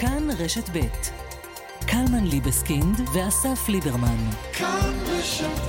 כאן 0.00 0.28
רשת 0.38 0.68
ב' 0.72 0.80
קלמן 1.86 2.24
ליבסקינד 2.24 3.00
ואסף 3.14 3.68
ליברמן. 3.68 4.30
כאן 4.52 4.94
רשת 5.06 5.60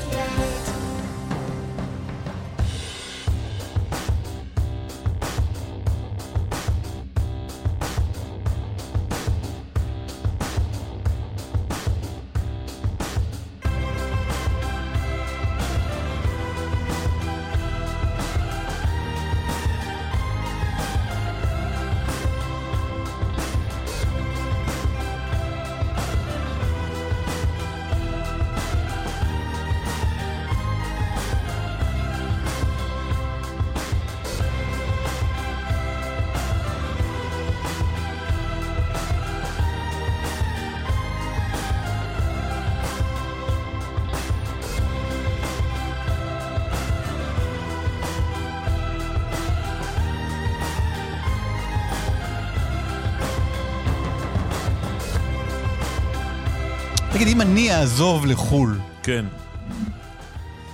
אעזוב 57.80 58.26
לחו"ל, 58.26 58.80
כן. 59.04 59.26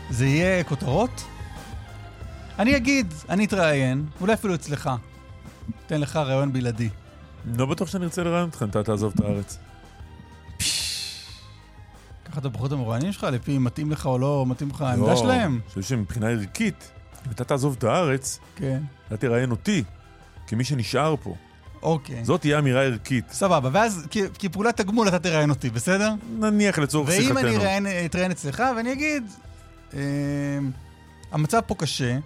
זה 0.09 0.25
יהיה 0.25 0.64
כותרות? 0.64 1.23
אני 2.59 2.78
אגיד, 2.78 3.14
אני 3.30 3.45
אתראיין, 3.45 4.06
אולי 4.22 4.34
אפילו 4.34 4.56
אצלך. 4.56 4.89
אתן 5.86 6.02
לך 6.02 6.16
ראיון 6.16 6.53
בלעדי. 6.53 6.89
לא 7.58 7.66
בטוח 7.66 7.88
שאני 7.88 8.03
ארצה 8.03 8.23
לראיין 8.23 8.45
אותך 8.45 8.64
אם 8.64 8.70
אתה 8.70 8.84
תעזוב 8.84 9.14
את 9.16 9.22
הארץ. 9.22 9.58
ככה 12.25 12.39
את 12.39 12.45
הבחורות 12.45 12.72
המרואיינים 12.72 13.12
שלך, 13.12 13.23
לפי 13.23 13.58
אם 13.58 13.64
מתאים 13.64 13.92
לך 13.92 14.06
או 14.06 14.19
לא 14.19 14.45
מתאים 14.47 14.69
לך 14.69 14.81
העמדה 14.81 15.16
שלהם? 15.16 15.52
אני 15.52 15.69
חושב 15.69 15.81
שמבחינה 15.81 16.30
ערכית, 16.30 16.92
אם 17.28 17.31
אתה 17.31 17.44
תעזוב 17.44 17.75
את 17.78 17.84
הארץ, 17.84 18.40
כן. 18.56 18.84
אתה 19.08 19.17
תראיין 19.17 19.52
אותי, 19.52 19.84
כמי 20.47 20.64
שנשאר 20.64 21.16
פה. 21.23 21.36
אוקיי. 21.86 22.25
זאת 22.25 22.41
תהיה 22.41 22.59
אמירה 22.59 22.83
ערכית. 22.83 23.25
סבבה, 23.31 23.69
ואז 23.73 24.08
כפעולת 24.39 24.78
תגמול 24.78 25.08
אתה 25.08 25.19
תראיין 25.19 25.50
אותי, 25.50 25.69
בסדר? 25.69 26.14
נניח 26.39 26.80
לצורך 26.80 27.09
ואם 27.09 27.22
שיחתנו. 27.22 27.39
אני 27.39 27.55
אראיין- 27.58 27.88
אתראיין 28.05 28.31
אצלך 28.31 28.64
ואני 28.78 28.91
אגיד, 28.91 29.23
אה, 29.94 30.00
המצב 31.31 31.59
פה 31.67 31.75
קשה, 31.75 32.17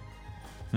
Mhm. 0.72 0.76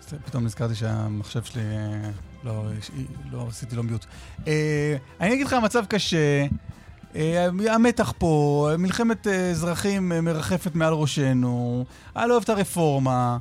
אז 0.00 0.14
פתאום 0.24 0.44
נזכרתי 0.44 0.74
שהמחשב 0.74 1.42
שלי, 1.42 1.62
אה, 1.62 2.10
לא, 2.44 2.64
יש- 2.78 2.90
לא 3.32 3.46
עשיתי 3.50 3.76
לו 3.76 3.82
מיוט. 3.82 4.04
אה, 4.46 4.96
אני 5.20 5.34
אגיד 5.34 5.46
לך, 5.46 5.52
המצב 5.52 5.84
קשה, 5.88 6.46
אה, 7.16 7.46
המתח 7.74 8.12
פה, 8.18 8.68
מלחמת 8.78 9.26
אזרחים 9.26 10.08
מרחפת 10.24 10.74
מעל 10.74 10.92
ראשנו, 10.92 11.84
אני 12.16 12.28
לא 12.28 12.34
אוהב 12.34 12.42
את 12.42 12.48
הרפורמה, 12.48 13.38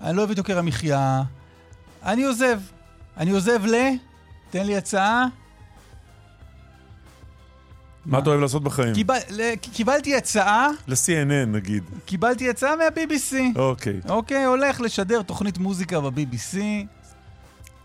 אני 0.00 0.16
לא 0.16 0.20
אוהב 0.20 0.30
את 0.30 0.38
יוקר 0.38 0.58
המחיה, 0.58 1.22
אני 2.04 2.24
עוזב. 2.24 2.60
אני 3.16 3.30
עוזב 3.30 3.66
ל... 3.66 3.74
תן 4.50 4.66
לי 4.66 4.76
הצעה. 4.76 5.26
מה 8.06 8.18
אתה 8.18 8.30
אוהב 8.30 8.40
לעשות 8.40 8.62
בחיים? 8.64 8.94
קיבל, 8.94 9.18
קיבלתי 9.60 10.16
הצעה, 10.16 10.68
ל-CNN 10.86 11.46
נגיד. 11.46 11.84
קיבלתי 12.04 12.50
הצעה 12.50 12.76
מה-BBC. 12.76 13.58
אוקיי. 13.58 14.00
אוקיי, 14.08 14.44
הולך 14.44 14.80
לשדר 14.80 15.22
תוכנית 15.22 15.58
מוזיקה 15.58 16.00
ב-BBC, 16.00 16.56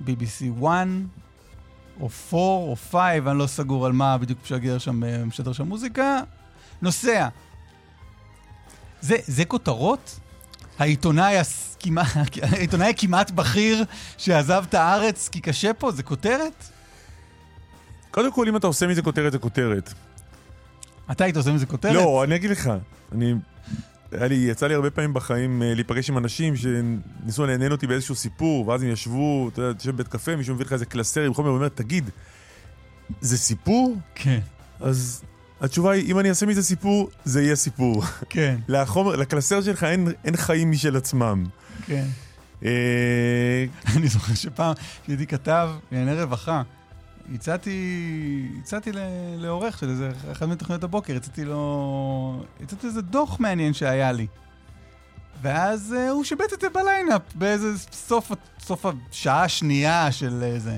BBC 0.02 0.64
1, 0.66 0.88
או 2.00 2.10
4, 2.34 2.38
או 2.40 2.76
5, 2.92 2.96
אני 3.28 3.40
לא 3.40 3.48
סגור 3.48 3.86
על 3.86 3.92
מה 3.92 4.18
בדיוק 4.18 4.40
משגר 4.44 4.78
שם, 4.78 5.28
משדר 5.28 5.54
שם 5.54 5.68
מוזיקה. 5.68 6.20
נוסע. 6.82 7.28
זה, 9.02 9.16
זה 9.28 9.46
כותרות? 9.46 10.20
העיתונאי, 10.80 11.38
הס- 11.38 11.78
כמעט, 11.80 12.08
העיתונאי 12.42 12.90
הכמעט 12.90 13.32
בכיר 13.32 13.84
שעזב 14.18 14.64
את 14.70 14.74
הארץ 14.74 15.30
כי 15.30 15.42
קשה 15.42 15.74
פה, 15.74 15.92
זה 15.92 16.04
כותרת? 16.04 16.64
קודם 18.12 18.32
כל, 18.34 18.48
אם 18.48 18.56
אתה 18.56 18.68
עושה 18.68 18.88
מזה 18.88 19.02
כותרת, 19.02 19.32
זה 19.32 19.40
כותרת. 19.40 19.94
אתה 21.12 21.24
היית 21.24 21.38
עושה 21.38 21.52
מזה 21.52 21.66
כותרת? 21.66 21.94
לא, 21.94 22.24
אני 22.24 22.36
אגיד 22.36 22.50
לך. 22.50 22.72
אני... 23.12 23.34
היה 24.12 24.28
לי, 24.28 24.36
יצא 24.36 24.68
לי 24.68 24.74
הרבה 24.74 24.90
פעמים 24.90 25.14
בחיים 25.14 25.62
אה, 25.64 25.74
להיפגש 25.74 26.10
עם 26.10 26.18
אנשים 26.18 26.54
שניסו 26.56 27.46
לעניין 27.46 27.72
אותי 27.72 27.88
באיזשהו 27.88 28.16
סיפור, 28.16 28.68
ואז 28.68 28.84
הם 28.84 28.90
ישבו, 28.90 29.50
אתה 29.54 29.62
יודע, 29.62 29.74
תשב 29.78 29.92
בבית 29.92 30.08
קפה, 30.08 30.36
מישהו 30.36 30.56
מביא 30.56 30.66
לך 30.66 30.74
איזה 30.74 30.86
קלסר 30.86 31.22
עם 31.22 31.34
חומר 31.34 31.52
ואומר, 31.52 31.70
תגיד, 31.70 32.10
זה 33.22 33.38
סיפור? 33.38 33.98
כן, 34.16 34.40
אז 34.80 35.24
התשובה 35.64 35.92
היא, 35.92 36.12
אם 36.12 36.20
אני 36.20 36.30
אעשה 36.30 36.46
מזה 36.46 36.64
סיפור, 36.64 37.10
זה 37.26 37.42
יהיה 37.44 37.56
סיפור. 37.56 38.04
כן, 38.30 38.56
לחומר, 38.68 39.16
לקלסר 39.16 39.62
שלך 39.62 39.84
אין, 39.84 40.08
אין 40.26 40.36
חיים 40.36 40.72
משל 40.72 40.98
עצמם. 40.98 41.46
כן. 41.86 42.06
אה, 42.66 43.66
אני 43.98 44.08
זוכר 44.08 44.34
שפעם 44.34 44.74
כשהייתי 45.04 45.28
כתב 45.28 45.70
לענייני 45.92 46.22
רווחה, 46.22 46.62
הצעתי, 47.34 48.48
הצעתי 48.62 48.92
לעורך 49.38 49.78
של 49.78 49.90
איזה 49.90 50.12
אחת 50.32 50.48
מתוכניות 50.48 50.84
הבוקר, 50.84 51.16
הצעתי 51.16 51.46
לו, 51.46 52.44
הצעתי 52.64 52.88
איזה 52.88 53.02
דוח 53.02 53.40
מעניין 53.40 53.74
שהיה 53.74 54.12
לי. 54.12 54.28
ואז 55.42 55.96
uh, 55.98 56.12
הוא 56.12 56.24
שיבט 56.24 56.54
את 56.54 56.62
זה 56.62 56.70
בליינאפ, 56.70 57.22
באיזה 57.36 57.68
סוף, 57.92 58.32
סוף 58.60 58.86
השעה 58.86 59.44
השנייה 59.44 60.12
של 60.12 60.44
uh, 60.58 60.60
זה. 60.60 60.78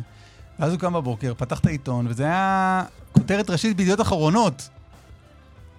ואז 0.60 0.72
הוא 0.72 0.80
קם 0.80 0.94
בבוקר, 0.94 1.34
פתח 1.38 1.60
את 1.60 1.66
העיתון, 1.66 2.08
וזה 2.08 2.24
היה 2.24 2.84
כותרת 3.12 3.50
ראשית 3.50 3.78
בידיעות 3.78 4.02
אחרונות. 4.02 4.70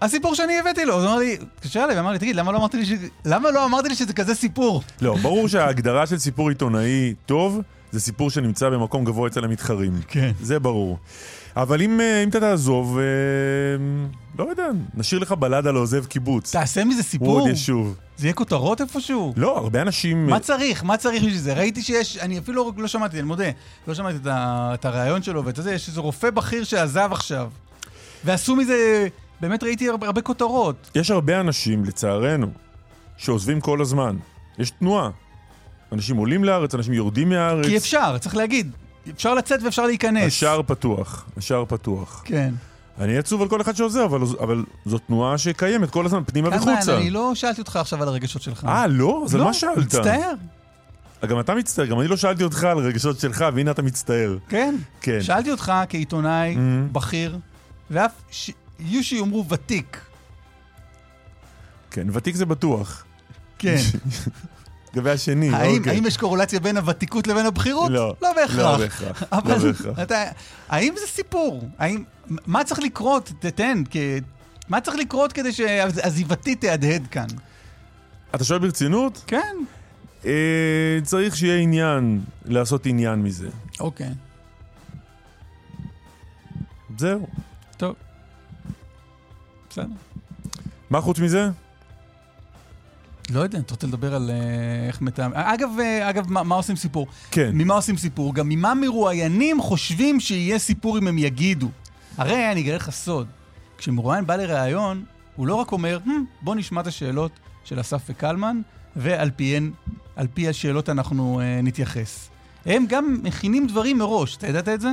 הסיפור 0.03 0.35
שאני 0.35 0.59
הבאתי 0.59 0.85
לו, 0.85 0.97
אז 0.97 1.05
הוא 1.05 1.11
אמר 1.11 1.19
לי, 1.19 1.37
התקשר 1.57 1.85
אליי 1.85 1.97
ואמר 1.97 2.11
לי, 2.11 2.19
תגיד, 2.19 2.37
למה 2.37 2.53
לא 2.53 2.59
אמרתי 2.59 2.77
לי, 2.77 2.87
ש... 2.87 2.91
למה 3.25 3.51
לא 3.51 3.65
אמרתי 3.65 3.89
לי 3.89 3.95
שזה 3.95 4.13
כזה 4.13 4.35
סיפור? 4.35 4.83
לא, 5.01 5.17
ברור 5.23 5.49
שההגדרה 5.49 6.07
של 6.07 6.19
סיפור 6.19 6.49
עיתונאי 6.49 7.15
טוב, 7.27 7.61
זה 7.93 8.01
סיפור 8.01 8.31
שנמצא 8.31 8.69
במקום 8.69 9.05
גבוה 9.05 9.29
אצל 9.29 9.45
המתחרים. 9.45 9.93
כן. 10.09 10.33
זה 10.41 10.59
ברור. 10.59 10.99
אבל 11.57 11.83
אם, 11.83 12.01
אה, 12.01 12.23
אם 12.23 12.29
אתה 12.29 12.41
תעזוב, 12.41 12.99
אה, 12.99 13.05
לא 14.39 14.51
יודע, 14.51 14.69
נשאיר 14.95 15.21
לך 15.21 15.33
בלדה 15.33 15.71
לעוזב 15.71 16.07
קיבוץ. 16.07 16.53
תעשה 16.53 16.85
מזה 16.85 16.97
הוא 16.97 17.03
סיפור. 17.03 17.41
עוד 17.41 17.49
יישוב. 17.49 17.97
זה 18.17 18.27
יהיה 18.27 18.35
כותרות 18.35 18.81
איפשהו? 18.81 19.33
לא, 19.37 19.59
הרבה 19.59 19.83
אנשים... 19.83 20.27
מה 20.27 20.41
צריך? 20.41 20.85
מה 20.85 20.97
צריך 20.97 21.23
בשביל 21.23 21.39
זה? 21.39 21.55
ראיתי 21.55 21.83
שיש, 21.83 22.19
אני 22.19 22.39
אפילו 22.39 22.65
לא, 22.65 22.73
לא 22.83 22.89
שמעתי, 22.89 23.19
אני 23.19 23.27
מודה, 23.27 23.45
לא 23.89 23.95
שמעתי 23.95 24.17
את, 24.17 24.27
ה, 24.27 24.71
את 24.75 24.85
הרעיון 24.85 25.23
שלו 25.23 25.45
ואת 25.45 25.57
זה, 25.57 25.73
יש 25.73 25.89
איזה 25.89 26.01
רופא 26.01 26.31
בכיר 26.31 26.65
שעזב 26.65 27.09
עכשיו. 27.13 27.51
ועשו 28.25 28.57
מזה, 28.57 29.09
באמת 29.41 29.63
ראיתי 29.63 29.89
הרבה, 29.89 30.07
הרבה 30.07 30.21
כותרות. 30.21 30.91
יש 30.95 31.11
הרבה 31.11 31.41
אנשים, 31.41 31.85
לצערנו, 31.85 32.47
שעוזבים 33.17 33.61
כל 33.61 33.81
הזמן. 33.81 34.17
יש 34.59 34.71
תנועה. 34.71 35.11
אנשים 35.93 36.17
עולים 36.17 36.45
לארץ, 36.45 36.75
אנשים 36.75 36.93
יורדים 36.95 37.29
מהארץ. 37.29 37.67
כי 37.67 37.77
אפשר, 37.77 38.19
צריך 38.19 38.37
להגיד, 38.37 38.71
אפשר 39.11 39.35
לצאת 39.35 39.63
ואפשר 39.63 39.87
להיכנס. 39.87 40.27
השער 40.27 40.63
פתוח, 40.67 41.27
השער 41.37 41.65
פתוח. 41.69 42.23
כן. 42.25 42.55
אני 43.01 43.19
עצוב 43.19 43.43
על 43.43 43.49
כל 43.49 43.61
אחד 43.61 43.77
שעוזב, 43.77 44.01
אבל, 44.01 44.21
אבל 44.41 44.65
זו 44.87 44.99
תנועה 44.99 45.39
שקיימת 45.39 45.91
כל 45.91 46.07
הזמן, 46.07 46.23
פנימה 46.27 46.49
וחוצה. 46.57 46.97
אני 46.99 47.11
לא 47.11 47.35
שאלתי 47.35 47.61
אותך 47.61 47.77
עכשיו 47.77 48.03
על 48.03 48.09
הרגשות 48.09 48.43
שלך. 48.43 48.65
אה, 48.65 48.87
לא? 48.87 49.23
אז 49.25 49.35
על 49.35 49.41
לא, 49.41 49.47
מה 49.47 49.55
שאלת? 49.55 49.79
מצטער, 49.79 50.33
גם 51.29 51.41
אתה 51.41 51.55
מצטער, 51.55 51.87
גם 51.87 52.01
אני 52.01 52.09
לא 52.09 52.17
שאלתי 52.17 52.45
אותך 52.45 52.65
על 52.65 52.79
רגשות 52.79 53.21
שלך, 53.21 53.45
והנה 53.55 53.71
אתה 53.71 53.83
מצטער. 53.83 54.37
כן. 54.49 54.75
כן. 55.01 55.23
שאלתי 55.23 55.51
אותך 55.51 55.73
כעיתונאי 55.89 56.55
Mhm. 56.57 56.93
בכיר, 56.93 57.39
ואף, 57.91 58.13
ש... 58.31 58.51
יהיו 58.79 59.05
שיאמרו 59.05 59.49
ותיק. 59.49 60.01
כן, 61.91 62.07
ותיק 62.13 62.37
זה 62.37 62.47
בטוח. 62.47 63.05
כן. 63.59 63.77
לגבי 64.95 65.11
השני, 65.11 65.51
האם, 65.55 65.79
אוקיי. 65.79 65.93
האם 65.93 66.07
יש 66.07 66.17
קורלציה 66.17 66.61
בין 66.61 66.77
הוותיקות 66.77 67.27
לבין 67.27 67.47
הבכירות? 67.47 67.91
לא. 67.91 68.17
לא 68.23 68.33
בהכרח. 68.33 68.59
לא 68.59 68.79
בהכרח. 68.79 69.23
אבל 69.33 69.53
לא 69.53 69.59
בהכרח. 69.59 69.99
אתה, 70.03 70.25
האם 70.69 70.95
זה 71.01 71.07
סיפור? 71.07 71.69
האם, 71.79 72.05
מה 72.47 72.65
צריך 72.65 72.81
לקרות? 72.81 73.33
תתן, 73.39 73.83
כ... 73.91 73.97
מה 74.69 74.81
צריך 74.81 74.97
לקרות 74.97 75.33
כדי 75.33 75.53
שעזיבתי 75.53 76.55
תהדהד 76.55 77.07
כאן? 77.11 77.27
אתה 78.35 78.45
שואל 78.45 78.59
ברצינות? 78.59 79.25
כן. 79.27 79.57
אה, 80.25 80.99
צריך 81.03 81.37
שיהיה 81.37 81.59
עניין 81.59 82.21
לעשות 82.45 82.87
עניין 82.87 83.23
מזה. 83.23 83.49
אוקיי. 83.81 84.11
זהו. 86.99 87.27
טוב. 87.77 87.95
בסדר. 89.77 89.95
מה 90.91 91.01
חוץ 91.01 91.19
מזה? 91.19 91.51
לא 93.31 93.41
יודע, 93.41 93.59
אתה 93.59 93.75
רוצה 93.75 93.87
לדבר 93.87 94.15
על 94.15 94.31
אה, 94.31 94.87
איך 94.87 95.01
מתאם... 95.01 95.33
אגב, 95.35 95.69
אה, 95.81 96.11
אגב, 96.11 96.33
מה, 96.33 96.43
מה 96.43 96.55
עושים 96.55 96.77
סיפור? 96.77 97.07
כן. 97.31 97.51
ממה 97.55 97.75
עושים 97.75 97.97
סיפור? 97.97 98.35
גם 98.35 98.49
ממה 98.49 98.75
מרואיינים 98.75 99.63
חושבים 99.63 100.21
שיהיה 100.21 100.59
סיפור 100.59 100.99
אם 100.99 101.09
הם 101.09 101.19
יגידו. 101.19 101.69
הרי 102.19 102.53
אני 102.53 102.61
אגלה 102.61 102.77
לך 102.77 102.91
סוד, 102.91 103.27
כשמרואיין 103.79 104.27
בא 104.27 104.37
לראיון, 104.37 105.05
הוא 105.37 105.47
לא 105.47 105.55
רק 105.55 105.73
אומר, 105.73 105.99
"Hmm, 106.07 106.11
בוא 106.43 106.55
נשמע 106.55 106.81
את 106.81 106.87
השאלות 106.87 107.33
של 107.65 107.81
אסף 107.81 108.03
וקלמן, 108.09 108.61
ועל 108.97 109.31
פיהן, 109.37 109.71
על 110.17 110.27
פי 110.35 110.49
השאלות 110.49 110.89
אנחנו 110.89 111.41
אה, 111.41 111.61
נתייחס. 111.63 112.29
הם 112.67 112.85
גם 112.89 113.19
מכינים 113.23 113.67
דברים 113.67 113.99
מראש, 113.99 114.37
אתה 114.37 114.47
ידעת 114.47 114.69
את 114.69 114.81
זה? 114.81 114.89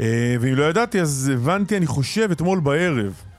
אה, 0.00 0.36
ואם 0.40 0.54
לא 0.54 0.64
ידעתי, 0.64 1.00
אז 1.00 1.32
הבנתי, 1.34 1.76
אני 1.76 1.86
חושב, 1.86 2.28
אתמול 2.30 2.60
בערב. 2.60 3.29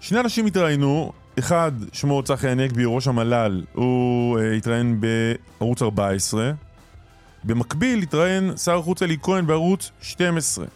שני 0.00 0.20
אנשים 0.20 0.46
התראיינו, 0.46 1.12
אחד, 1.38 1.72
שמו 1.92 2.22
צחי 2.22 2.48
הנגבי, 2.48 2.82
ראש 2.86 3.08
המל"ל, 3.08 3.64
הוא 3.72 4.38
אה, 4.38 4.52
התראיין 4.52 5.00
בערוץ 5.60 5.82
14. 5.82 6.52
במקביל 7.44 8.02
התראיין 8.02 8.56
שר 8.56 8.78
החוץ 8.78 9.02
אלי 9.02 9.16
כהן 9.22 9.46
בערוץ 9.46 9.90
12. 10.00 10.66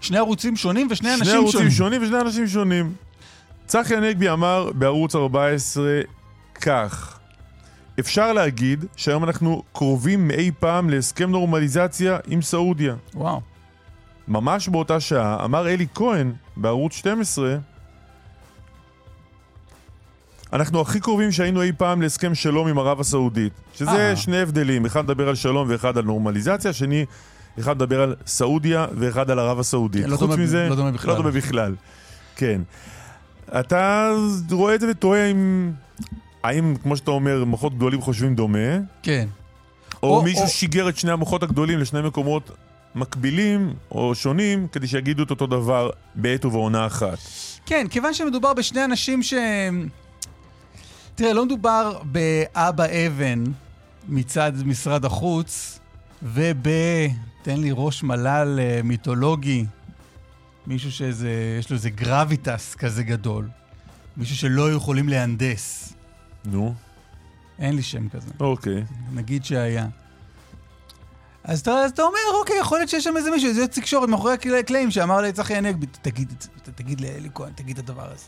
שני 0.00 0.18
ערוצים 0.18 0.56
שונים 0.56 0.88
ושני 0.90 1.10
אנשים 1.10 1.24
שני 1.24 1.34
ערוצים 1.34 1.52
שונים. 1.52 1.70
שונים 1.70 2.02
ושני 2.02 2.20
אנשים 2.20 2.46
שונים. 2.46 2.92
צחי 3.66 3.96
הנגבי 3.96 4.30
אמר 4.30 4.70
בערוץ 4.74 5.14
14 5.14 6.00
כך: 6.60 7.18
אפשר 8.00 8.32
להגיד 8.32 8.84
שהיום 8.96 9.24
אנחנו 9.24 9.62
קרובים 9.72 10.28
מאי 10.28 10.50
פעם 10.58 10.90
להסכם 10.90 11.30
נורמליזציה 11.30 12.18
עם 12.26 12.42
סעודיה. 12.42 12.94
וואו. 13.14 13.40
ממש 14.28 14.68
באותה 14.68 15.00
שעה 15.00 15.44
אמר 15.44 15.68
אלי 15.68 15.86
כהן 15.94 16.32
בערוץ 16.56 16.92
12 16.92 17.56
אנחנו 20.52 20.80
הכי 20.80 21.00
קרובים 21.00 21.32
שהיינו 21.32 21.62
אי 21.62 21.72
פעם 21.78 22.02
להסכם 22.02 22.34
שלום 22.34 22.68
עם 22.68 22.78
ערב 22.78 23.00
הסעודית. 23.00 23.52
שזה 23.74 24.10
אה. 24.10 24.16
שני 24.16 24.38
הבדלים, 24.40 24.86
אחד 24.86 25.04
מדבר 25.04 25.28
על 25.28 25.34
שלום 25.34 25.68
ואחד 25.70 25.98
על 25.98 26.04
נורמליזציה, 26.04 26.70
השני, 26.70 27.04
אחד 27.58 27.76
מדבר 27.76 28.00
על 28.02 28.14
סעודיה 28.26 28.86
ואחד 28.94 29.30
על 29.30 29.38
ערב 29.38 29.58
הסעודית. 29.60 30.04
כן, 30.04 30.10
לא 30.10 30.16
חוץ 30.16 30.30
דומה- 30.30 30.42
מזה, 30.42 30.68
לא 30.68 30.74
דומה 30.76 30.90
בכלל. 30.92 31.10
לא 31.10 31.16
דומה 31.16 31.30
בכלל. 31.30 31.74
כן. 32.36 32.60
אתה 33.60 34.12
רואה 34.50 34.74
את 34.74 34.80
זה 34.80 34.86
ותוהה 34.90 35.30
אם... 35.30 35.72
האם, 36.44 36.74
כמו 36.82 36.96
שאתה 36.96 37.10
אומר, 37.10 37.44
מוחות 37.44 37.74
גדולים 37.76 38.00
חושבים 38.00 38.34
דומה, 38.34 38.58
כן. 39.02 39.28
או, 40.02 40.16
או- 40.16 40.22
מישהו 40.22 40.42
או- 40.42 40.48
שיגר 40.48 40.88
את 40.88 40.96
שני 40.96 41.10
המוחות 41.12 41.42
הגדולים 41.42 41.78
לשני 41.78 42.02
מקומות 42.02 42.50
מקבילים 42.98 43.74
או 43.90 44.14
שונים, 44.14 44.68
כדי 44.72 44.86
שיגידו 44.86 45.22
את 45.22 45.30
אותו 45.30 45.46
דבר 45.46 45.90
בעת 46.14 46.44
ובעונה 46.44 46.86
אחת. 46.86 47.18
כן, 47.66 47.86
כיוון 47.90 48.14
שמדובר 48.14 48.54
בשני 48.54 48.84
אנשים 48.84 49.22
ש... 49.22 49.34
תראה, 51.14 51.32
לא 51.32 51.46
מדובר 51.46 51.98
באבא 52.04 52.84
אבן 53.06 53.44
מצד 54.08 54.52
משרד 54.64 55.04
החוץ, 55.04 55.78
וב... 56.22 56.68
תן 57.42 57.60
לי 57.60 57.70
ראש 57.72 58.02
מל"ל 58.02 58.58
אה, 58.60 58.80
מיתולוגי, 58.84 59.64
מישהו 60.66 60.92
שיש 60.92 61.70
לו 61.70 61.76
איזה 61.76 61.90
גרביטס 61.90 62.74
כזה 62.74 63.02
גדול, 63.02 63.48
מישהו 64.16 64.36
שלא 64.36 64.72
יכולים 64.72 65.08
להנדס. 65.08 65.92
נו, 66.44 66.74
אין 67.58 67.76
לי 67.76 67.82
שם 67.82 68.08
כזה, 68.08 68.30
אוקיי. 68.40 68.84
נגיד 69.12 69.44
שהיה. 69.44 69.86
אז 71.48 71.60
אתה, 71.60 71.70
אז 71.72 71.90
אתה 71.90 72.02
אומר, 72.02 72.18
אוקיי, 72.40 72.56
יכול 72.60 72.78
להיות 72.78 72.90
שיש 72.90 73.04
שם 73.04 73.16
איזה 73.16 73.30
מישהו, 73.30 73.48
איזה 73.48 73.66
תקשורת 73.66 74.08
מאחורי 74.08 74.32
הקל- 74.32 74.54
הקלעים 74.54 74.90
שאמר 74.90 75.20
לצחי 75.20 75.54
הנגבי, 75.54 75.86
תגיד 76.02 76.32
תגיד 76.74 77.00
לאלי 77.00 77.28
כהן, 77.34 77.52
תגיד 77.54 77.78
את 77.78 77.88
הדבר 77.88 78.04
הזה. 78.12 78.24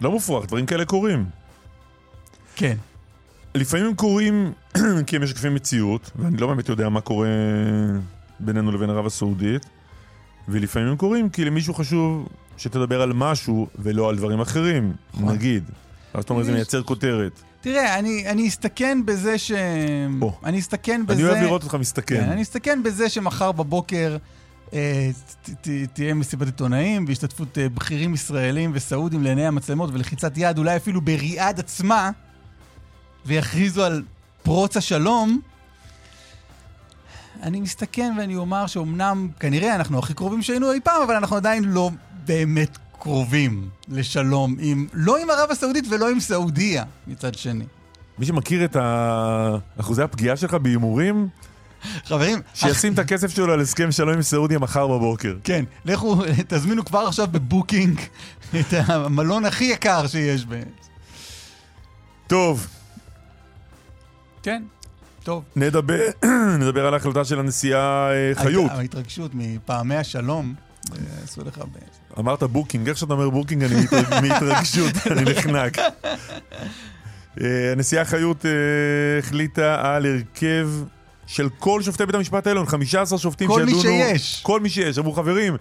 לא 0.00 0.10
מופרך, 0.10 0.46
דברים 0.46 0.66
כאלה 0.66 0.84
קורים. 0.84 1.24
כן. 2.56 2.76
לפעמים 3.54 3.86
הם 3.86 3.94
קורים 3.94 4.52
כי 5.06 5.16
הם 5.16 5.22
משקפים 5.22 5.54
מציאות, 5.54 6.10
ואני 6.16 6.36
לא 6.36 6.46
באמת 6.46 6.68
יודע 6.68 6.88
מה 6.88 7.00
קורה 7.00 7.28
בינינו 8.40 8.72
לבין 8.72 8.90
ערב 8.90 9.06
הסעודית, 9.06 9.66
ולפעמים 10.48 10.88
הם 10.88 10.96
קורים 10.96 11.28
כי 11.30 11.44
למישהו 11.44 11.74
חשוב 11.74 12.28
שתדבר 12.56 13.02
על 13.02 13.12
משהו 13.12 13.66
ולא 13.78 14.08
על 14.08 14.16
דברים 14.16 14.40
אחרים, 14.40 14.92
נכון. 15.14 15.28
נגיד. 15.28 15.64
אז 16.14 16.24
אתה 16.24 16.32
אומר, 16.32 16.44
זה 16.44 16.52
מייצר 16.52 16.82
כותרת. 16.82 17.42
תראה, 17.62 17.98
אני, 17.98 18.28
אני 18.28 18.48
אסתכן 18.48 18.98
בזה 19.04 19.38
ש... 19.38 19.52
או. 20.20 20.32
אני 20.44 20.58
אסתכן 20.58 21.06
בזה... 21.06 21.22
אני 21.22 21.30
אוהב 21.30 21.42
לראות 21.42 21.62
אותך 21.62 21.72
כן, 21.72 21.78
מסתכן. 21.78 22.28
אני 22.30 22.42
אסתכן 22.42 22.82
בזה 22.82 23.08
שמחר 23.08 23.52
בבוקר 23.52 24.16
אה, 24.72 25.10
ת, 25.42 25.50
ת, 25.50 25.68
תהיה 25.92 26.14
מסיבת 26.14 26.46
עיתונאים 26.46 27.06
בהשתתפות 27.06 27.58
אה, 27.58 27.68
בכירים 27.68 28.14
ישראלים 28.14 28.70
וסעודים 28.74 29.22
לעיני 29.22 29.46
המצלמות 29.46 29.90
ולחיצת 29.92 30.32
יד, 30.36 30.58
אולי 30.58 30.76
אפילו 30.76 31.00
בריאד 31.00 31.60
עצמה, 31.60 32.10
ויכריזו 33.26 33.84
על 33.84 34.02
פרוץ 34.42 34.76
השלום. 34.76 35.40
אני 37.42 37.60
מסתכן 37.60 38.12
ואני 38.18 38.36
אומר 38.36 38.66
שאומנם, 38.66 39.28
כנראה 39.40 39.74
אנחנו 39.74 39.98
הכי 39.98 40.14
קרובים 40.14 40.42
שהיינו 40.42 40.72
אי 40.72 40.80
פעם, 40.80 41.02
אבל 41.02 41.14
אנחנו 41.14 41.36
עדיין 41.36 41.64
לא 41.64 41.90
באמת 42.24 42.78
קרובים 43.02 43.68
לשלום 43.88 44.56
עם, 44.58 44.86
לא 44.92 45.16
עם 45.16 45.30
ערב 45.30 45.50
הסעודית 45.50 45.84
ולא 45.90 46.10
עם 46.10 46.20
סעודיה, 46.20 46.84
מצד 47.06 47.34
שני. 47.34 47.64
מי 48.18 48.26
שמכיר 48.26 48.64
את 48.64 48.76
אחוזי 49.80 50.02
הפגיעה 50.02 50.36
שלך 50.36 50.54
בהימורים, 50.54 51.28
חברים, 52.04 52.38
שישים 52.54 52.92
את 52.92 52.98
הכסף 52.98 53.30
שלו 53.30 53.52
על 53.52 53.60
הסכם 53.60 53.92
שלום 53.92 54.14
עם 54.14 54.22
סעודיה 54.22 54.58
מחר 54.58 54.86
בבוקר. 54.86 55.36
כן, 55.44 55.64
לכו, 55.84 56.16
תזמינו 56.48 56.84
כבר 56.84 56.98
עכשיו 56.98 57.26
ב 57.26 57.35
Booking 57.35 58.00
את 58.60 58.74
המלון 58.86 59.44
הכי 59.44 59.64
יקר 59.64 60.06
שיש 60.06 60.46
ב... 60.48 60.62
טוב, 62.26 62.66
כן, 64.42 64.62
טוב. 65.22 65.44
נדבר, 65.56 66.00
נדבר 66.60 66.86
על 66.86 66.94
ההחלטה 66.94 67.24
של 67.24 67.38
הנשיאה 67.38 68.10
אה, 68.10 68.32
חיות. 68.34 68.70
ההתרגשות 68.70 69.30
מפעמי 69.34 69.96
השלום, 69.96 70.54
עשו 71.24 71.44
לך 71.44 71.58
ב... 71.58 71.78
אמרת 72.18 72.42
Booking, 72.42 72.88
איך 72.88 72.98
שאתה 72.98 73.12
אומר 73.12 73.30
Booking 73.30 73.62
אני 73.64 73.74
מהתרגשות, 74.28 74.94
אני 75.10 75.22
נחנק. 75.30 75.78
אה, 77.40 77.72
הנשיאה 77.72 78.04
חיות 78.04 78.46
אה, 78.46 78.50
החליטה 79.18 79.94
על 79.94 80.06
הרכב 80.06 80.70
של 81.26 81.48
כל 81.58 81.82
שופטי 81.82 82.06
בית 82.06 82.14
המשפט 82.14 82.46
העליון, 82.46 82.66
15 82.66 83.18
שופטים 83.18 83.48
כל 83.48 83.64
מי 83.64 83.70
שידונו... 83.70 83.82
שיש. 83.82 84.40
כל 84.42 84.60
מי 84.60 84.70
שיש. 84.70 84.98
אמרו 84.98 85.12
חברים, 85.12 85.56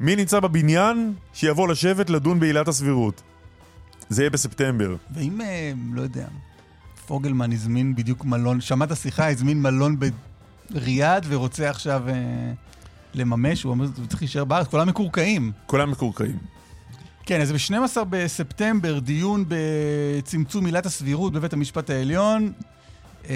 מי 0.00 0.16
נמצא 0.16 0.40
בבניין 0.40 1.12
שיבוא 1.32 1.68
לשבת 1.68 2.10
לדון 2.10 2.40
בעילת 2.40 2.68
הסבירות. 2.68 3.22
זה 4.08 4.22
יהיה 4.22 4.30
בספטמבר. 4.30 4.96
ואם, 5.14 5.40
אה, 5.40 5.72
לא 5.92 6.02
יודע, 6.02 6.26
פוגלמן 7.06 7.52
הזמין 7.52 7.94
בדיוק 7.94 8.24
מלון, 8.24 8.60
שמעת 8.60 8.96
שיחה, 8.96 9.30
הזמין 9.30 9.62
מלון 9.62 9.96
בריאד 10.70 11.26
ורוצה 11.28 11.70
עכשיו 11.70 12.02
לממש, 13.14 13.62
הוא 13.62 13.70
אומר, 13.70 13.86
הוא 13.96 14.06
צריך 14.06 14.22
להישאר 14.22 14.44
בארץ, 14.44 14.66
כולם 14.66 14.88
מקורקעים. 14.88 15.52
כולם 15.66 15.90
מקורקעים. 15.90 16.38
כן, 17.26 17.40
אז 17.40 17.52
ב-12 17.52 18.04
בספטמבר, 18.10 18.98
דיון 18.98 19.44
בצמצום 19.48 20.66
עילת 20.66 20.86
הסבירות 20.86 21.32
בבית 21.32 21.52
המשפט 21.52 21.90
העליון. 21.90 22.52
אה, 23.28 23.34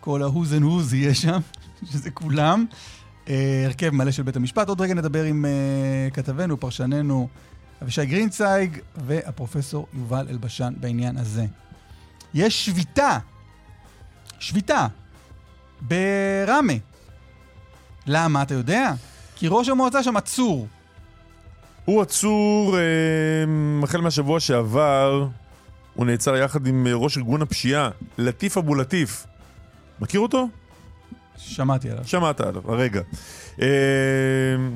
כל 0.00 0.22
ה-who's 0.22 0.60
and 0.60 0.64
who's 0.64 0.94
יהיה 0.94 1.14
שם, 1.14 1.40
שזה 1.90 2.10
כולם. 2.10 2.64
אה, 3.28 3.62
הרכב 3.64 3.90
מלא 3.90 4.10
של 4.10 4.22
בית 4.22 4.36
המשפט. 4.36 4.68
עוד 4.68 4.80
רגע 4.80 4.94
נדבר 4.94 5.24
עם 5.24 5.44
אה, 5.44 6.10
כתבנו, 6.10 6.60
פרשננו 6.60 7.28
אבישי 7.82 8.06
גרינצייג 8.06 8.78
והפרופסור 8.96 9.86
יובל 9.94 10.26
אלבשן 10.30 10.74
בעניין 10.80 11.16
הזה. 11.16 11.46
יש 12.34 12.66
שביתה, 12.66 13.18
שביתה, 14.38 14.86
בראמה. 15.80 16.72
למה, 18.06 18.42
אתה 18.42 18.54
יודע? 18.54 18.92
כי 19.36 19.46
ראש 19.50 19.68
המועצה 19.68 20.02
שם 20.02 20.16
עצור. 20.16 20.66
הוא 21.84 22.02
עצור 22.02 22.76
אה, 22.76 22.82
החל 23.82 24.00
מהשבוע 24.00 24.40
שעבר, 24.40 25.28
הוא 25.94 26.06
נעצר 26.06 26.36
יחד 26.36 26.66
עם 26.66 26.86
אה, 26.86 26.94
ראש 26.94 27.18
ארגון 27.18 27.42
הפשיעה, 27.42 27.90
לטיף 28.18 28.58
אבו 28.58 28.74
לטיף. 28.74 29.26
מכיר 30.00 30.20
אותו? 30.20 30.48
שמעתי 31.36 31.90
עליו. 31.90 32.04
שמעת 32.06 32.40
עליו, 32.40 32.72
הרגע. 32.72 33.00
אה, 33.62 33.66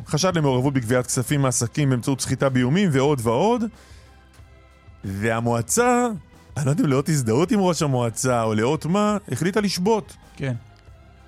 חשד 0.06 0.36
למעורבות 0.36 0.74
בגביית 0.74 1.06
כספים 1.06 1.42
מעסקים 1.42 1.90
באמצעות 1.90 2.20
סחיטה 2.20 2.48
באיומים 2.48 2.88
ועוד 2.92 3.20
ועוד. 3.22 3.64
והמועצה, 5.04 6.06
אני 6.56 6.66
לא 6.66 6.70
יודע 6.70 6.84
אם 6.84 6.88
לאות 6.88 7.08
הזדהות 7.08 7.52
עם 7.52 7.60
ראש 7.60 7.82
המועצה 7.82 8.42
או 8.42 8.54
לאות 8.54 8.86
מה, 8.86 9.16
החליטה 9.32 9.60
לשבות. 9.60 10.16
כן. 10.36 10.54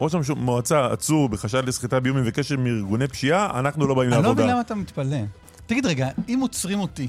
ראש 0.00 0.30
המועצה 0.30 0.86
עצור 0.92 1.28
בחשד 1.28 1.68
לסחיטה 1.68 2.00
באיומים 2.00 2.24
וקשר 2.26 2.54
עם 2.54 2.66
ארגוני 2.66 3.08
פשיעה, 3.08 3.60
אנחנו 3.60 3.86
לא 3.86 3.94
באים 3.94 4.08
אני 4.12 4.16
לא 4.16 4.22
לעבודה. 4.22 4.42
מבין 4.42 4.50
למה 4.52 4.60
אתה 4.60 4.74
מתפלא. 4.74 5.16
תגיד 5.66 5.86
רגע, 5.86 6.08
אם 6.28 6.38
עוצרים 6.42 6.80
אותי. 6.80 7.08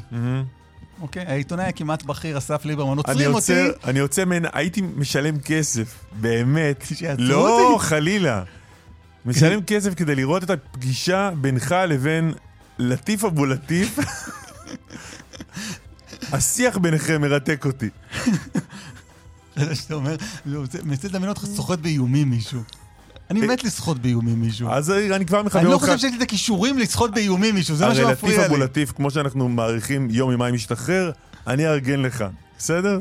אוקיי? 1.02 1.26
העיתונאי 1.26 1.66
הכמעט 1.66 2.04
בכיר 2.04 2.38
אסף 2.38 2.66
ליברמן, 2.66 2.98
עוצרים 2.98 3.34
אותי, 3.34 3.54
אני 3.84 4.00
יוצא 4.00 4.26
מן... 4.26 4.42
הייתי 4.54 4.82
משלם 4.96 5.40
כסף, 5.40 6.00
באמת. 6.22 6.84
לא? 7.18 7.78
חלילה. 7.80 8.44
משלם 9.26 9.62
כסף 9.64 9.94
כדי 9.94 10.16
לראות 10.16 10.44
את 10.44 10.50
הפגישה 10.50 11.32
בינך 11.42 11.76
לבין 11.88 12.34
לטיף 12.80 13.26
אבו 13.26 13.46
לטיף. 13.46 14.00
השיח 16.34 16.78
ביניכם 16.78 17.22
מרתק 17.22 17.66
אותי. 17.66 17.90
זה 19.56 19.76
שאתה 19.76 19.94
אומר, 19.94 20.16
אני 20.46 20.56
רוצה- 20.56 20.78
לדמיין 21.04 21.30
אותך 21.30 21.46
סוחט 21.46 21.80
באיומים 21.80 22.30
מישהו. 22.30 22.62
אני 23.32 23.48
מת 23.48 23.64
לסחוט 23.64 23.98
באיומים 23.98 24.42
מישהו. 24.42 24.70
אז 24.70 24.92
אני 24.92 25.26
כבר 25.26 25.44
מחבר 25.44 25.60
אני 25.60 25.68
לא 25.70 25.74
אותך. 25.74 25.86
חושב 25.86 25.98
שיש 25.98 26.12
לי 26.12 26.18
את 26.18 26.22
הכישורים 26.22 26.78
לסחוט 26.78 27.12
באיומים 27.12 27.56
מישהו, 27.56 27.76
זה 27.76 27.86
מה 27.86 27.92
הרי 27.92 28.04
לטיף 28.04 28.20
שמפריע 28.20 28.46
אבו 28.46 28.56
לי. 28.58 28.64
לטיף, 28.64 28.92
כמו 28.92 29.12
שאנחנו 29.12 29.50
מעריכים 29.50 30.08
יום 30.12 30.32
יומיים 30.32 30.56
משתחרר, 30.56 31.12
אני 31.48 31.68
אארגן 31.68 32.00
לך, 32.00 32.26
בסדר? 32.58 33.00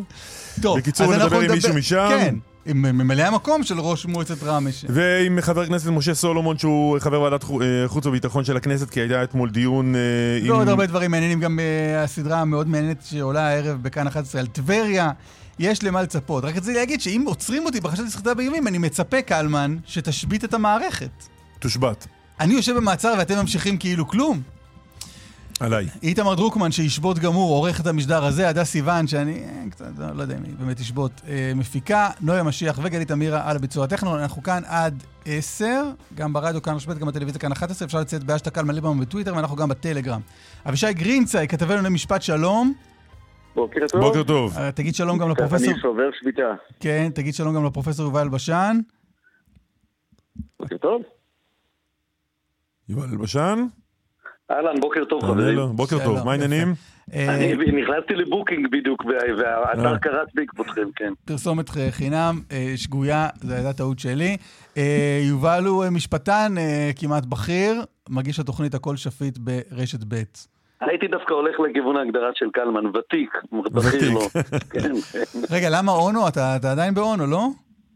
טוב, 0.62 0.78
בקיצור, 0.78 1.14
נדבר 1.16 1.40
עם 1.40 1.50
מישהו 1.50 1.74
משם. 1.74 2.08
כן, 2.10 2.34
עם 2.66 2.82
ממלא 2.82 3.22
המקום 3.22 3.62
של 3.62 3.80
ראש 3.80 4.06
מועצת 4.06 4.42
ראמה. 4.42 4.72
ש- 4.72 4.84
ועם 4.88 5.40
חבר 5.40 5.60
הכנסת 5.60 5.86
משה 5.86 6.14
סולומון, 6.14 6.58
שהוא 6.58 6.98
חבר 6.98 7.20
ועדת 7.20 7.44
אה, 7.44 7.48
חוץ 7.86 8.06
וביטחון 8.06 8.44
של 8.44 8.56
הכנסת, 8.56 8.90
כי 8.90 9.00
היה 9.00 9.22
אתמול 9.22 9.50
דיון 9.50 9.94
אה, 9.94 10.00
עם... 10.42 10.50
ועוד 10.50 10.68
הרבה 10.68 10.86
דברים 10.86 11.10
מעניינים, 11.10 11.40
גם 11.40 11.60
אה, 11.60 12.02
הסדרה 12.02 12.40
המאוד 12.40 12.68
מעניינת 12.68 13.02
שעולה 13.10 13.48
הערב 13.48 13.78
בכאן 13.82 14.06
11 14.06 14.40
על 14.40 14.46
טבריה. 14.46 15.10
יש 15.60 15.82
למה 15.84 16.02
לצפות. 16.02 16.44
רק 16.44 16.56
רציתי 16.56 16.74
להגיד 16.74 17.00
שאם 17.00 17.24
עוצרים 17.26 17.66
אותי 17.66 17.80
בחשד 17.80 18.02
לסחיטה 18.02 18.34
באיומים, 18.34 18.66
אני 18.66 18.78
מצפה, 18.78 19.22
קלמן, 19.22 19.76
שתשבית 19.86 20.44
את 20.44 20.54
המערכת. 20.54 21.10
תושבת. 21.58 22.06
אני 22.40 22.54
יושב 22.54 22.76
במעצר 22.76 23.14
ואתם 23.18 23.38
ממשיכים 23.38 23.78
כאילו 23.78 24.08
כלום. 24.08 24.42
עליי. 25.60 25.86
איתמר 26.02 26.34
דרוקמן, 26.34 26.72
שישבות 26.72 27.18
גם 27.18 27.32
הוא, 27.32 27.50
עורך 27.50 27.80
את 27.80 27.86
המשדר 27.86 28.24
הזה, 28.24 28.48
הדס 28.48 28.70
סיוון, 28.70 29.06
שאני 29.06 29.42
אה, 29.44 29.70
קצת, 29.70 29.84
לא, 29.98 30.12
לא 30.12 30.22
יודע 30.22 30.36
אם 30.36 30.44
היא 30.44 30.54
באמת 30.58 30.76
תשבות, 30.76 31.20
אה, 31.28 31.52
מפיקה, 31.54 32.10
נויה 32.20 32.42
משיח 32.42 32.78
וגלית 32.82 33.12
אמירה 33.12 33.50
על 33.50 33.56
הביצוע 33.56 33.84
הטכנו. 33.84 34.18
אנחנו 34.18 34.42
כאן 34.42 34.62
עד 34.66 35.02
10, 35.24 35.82
גם 36.14 36.32
ברדיו 36.32 36.62
כאן 36.62 36.74
רשמת, 36.74 36.98
גם 36.98 37.06
בטלוויזיה 37.06 37.40
כאן 37.40 37.52
11, 37.52 37.86
אפשר 37.86 38.00
לצאת 38.00 38.24
באשטג 38.24 38.50
קלמן 38.50 38.74
ליברמן 38.74 39.00
בטוויטר, 39.00 39.36
ואנחנו 39.36 39.56
גם 39.56 39.68
בטלגרם. 39.68 40.20
אבישי 40.68 40.92
גרינצייג, 40.92 41.50
כתבנו 41.50 41.82
למשפט 41.82 42.22
שלום. 42.22 42.74
בוקר 43.54 43.80
טוב. 43.92 44.00
בוקר 44.00 44.22
טוב. 44.22 44.58
אה, 44.58 44.72
תגיד 44.72 44.94
שלום 44.94 45.18
גם 45.18 45.30
לפרופסור, 45.30 45.70
אני 45.72 45.80
שובר 45.80 46.10
שביתה. 46.20 46.54
כן, 46.80 47.10
תגיד 47.14 47.34
שלום 47.34 47.54
גם 47.54 47.64
לפרופסור 47.64 48.06
יובל 48.06 48.28
בשן. 48.28 48.76
בוקר 50.60 50.76
טוב. 50.78 51.02
יובל 52.88 53.06
אלבשן? 53.12 53.66
אהלן, 54.50 54.80
בוקר 54.80 55.04
טוב 55.04 55.22
חברים. 55.22 55.58
בוקר 55.76 56.04
טוב, 56.04 56.24
מה. 56.24 56.32
העניינים? 56.32 56.74
אה, 57.14 57.34
אני 57.36 57.54
נכנסתי 57.82 58.14
ל 58.14 58.21
Booking 58.21 58.66
בדיוק, 58.72 59.04
וה- 59.04 59.34
והאתר 59.38 59.92
אה. 59.94 59.98
קרץ 59.98 60.28
בעקבותכם, 60.34 60.88
כן. 60.96 61.12
פרסומת 61.24 61.66
חינם, 61.90 62.40
שגויה, 62.76 63.28
זו 63.40 63.54
הייתה 63.54 63.72
טעות 63.72 63.98
שלי. 63.98 64.36
יובל 65.28 65.64
הוא 65.66 65.84
משפטן 65.90 66.54
כמעט 66.96 67.26
בכיר, 67.26 67.84
מגיש 68.08 68.40
התוכנית 68.40 68.74
הכל 68.74 68.96
שפיט 68.96 69.38
ברשת 69.38 70.00
ב'. 70.08 70.22
הייתי 70.80 71.08
דווקא 71.08 71.34
הולך 71.34 71.60
לכיוון 71.60 71.96
ההגדרה 71.96 72.30
של 72.34 72.46
קלמן, 72.52 72.86
ותיק, 72.86 73.30
בכיר 73.52 74.10
לו. 74.10 74.20
כן, 74.72 74.92
כן. 75.12 75.24
רגע, 75.50 75.68
למה 75.70 75.92
אונו? 75.92 76.28
אתה, 76.28 76.56
אתה 76.56 76.72
עדיין 76.72 76.94
באונו, 76.94 77.26
לא? 77.26 77.46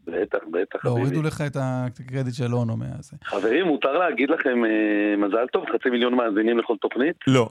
בטח, 0.07 0.37
בטח, 0.51 0.85
לא. 0.85 0.89
הורידו 0.89 1.21
לך 1.21 1.41
את 1.41 1.57
הקרדיט 1.59 2.33
של 2.33 2.53
אונו 2.53 2.77
מאז. 2.77 3.11
חברים, 3.25 3.65
מותר 3.65 3.91
להגיד 3.91 4.29
לכם 4.29 4.65
אה, 4.65 5.17
מזל 5.17 5.47
טוב, 5.53 5.63
חצי 5.73 5.89
מיליון 5.89 6.15
מאזינים 6.15 6.59
לכל 6.59 6.75
תוכנית? 6.81 7.15
לא. 7.27 7.49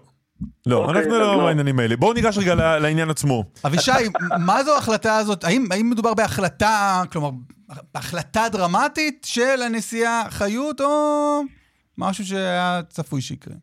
לא, 0.67 0.76
אוקיי, 0.76 1.03
אנחנו 1.03 1.19
לא 1.19 1.37
לא. 1.37 1.45
בעניינים 1.45 1.79
האלה. 1.79 1.97
בואו 1.97 2.12
ניגש 2.12 2.38
רגע 2.38 2.79
לעניין 2.79 3.11
עצמו. 3.11 3.45
אבישי, 3.67 3.91
מה 4.47 4.62
זו 4.62 4.75
ההחלטה 4.75 5.17
הזאת? 5.17 5.45
האם, 5.45 5.64
האם 5.71 5.91
מדובר 5.91 6.14
בהחלטה, 6.14 7.03
כלומר, 7.12 7.31
החלטה 7.95 8.43
דרמטית 8.53 9.26
של 9.26 9.62
הנשיאה 9.67 10.23
חיות, 10.31 10.81
או 10.81 11.41
משהו 11.99 12.25
שהיה 12.25 12.81
צפוי 12.88 13.21
שיקרה? 13.21 13.55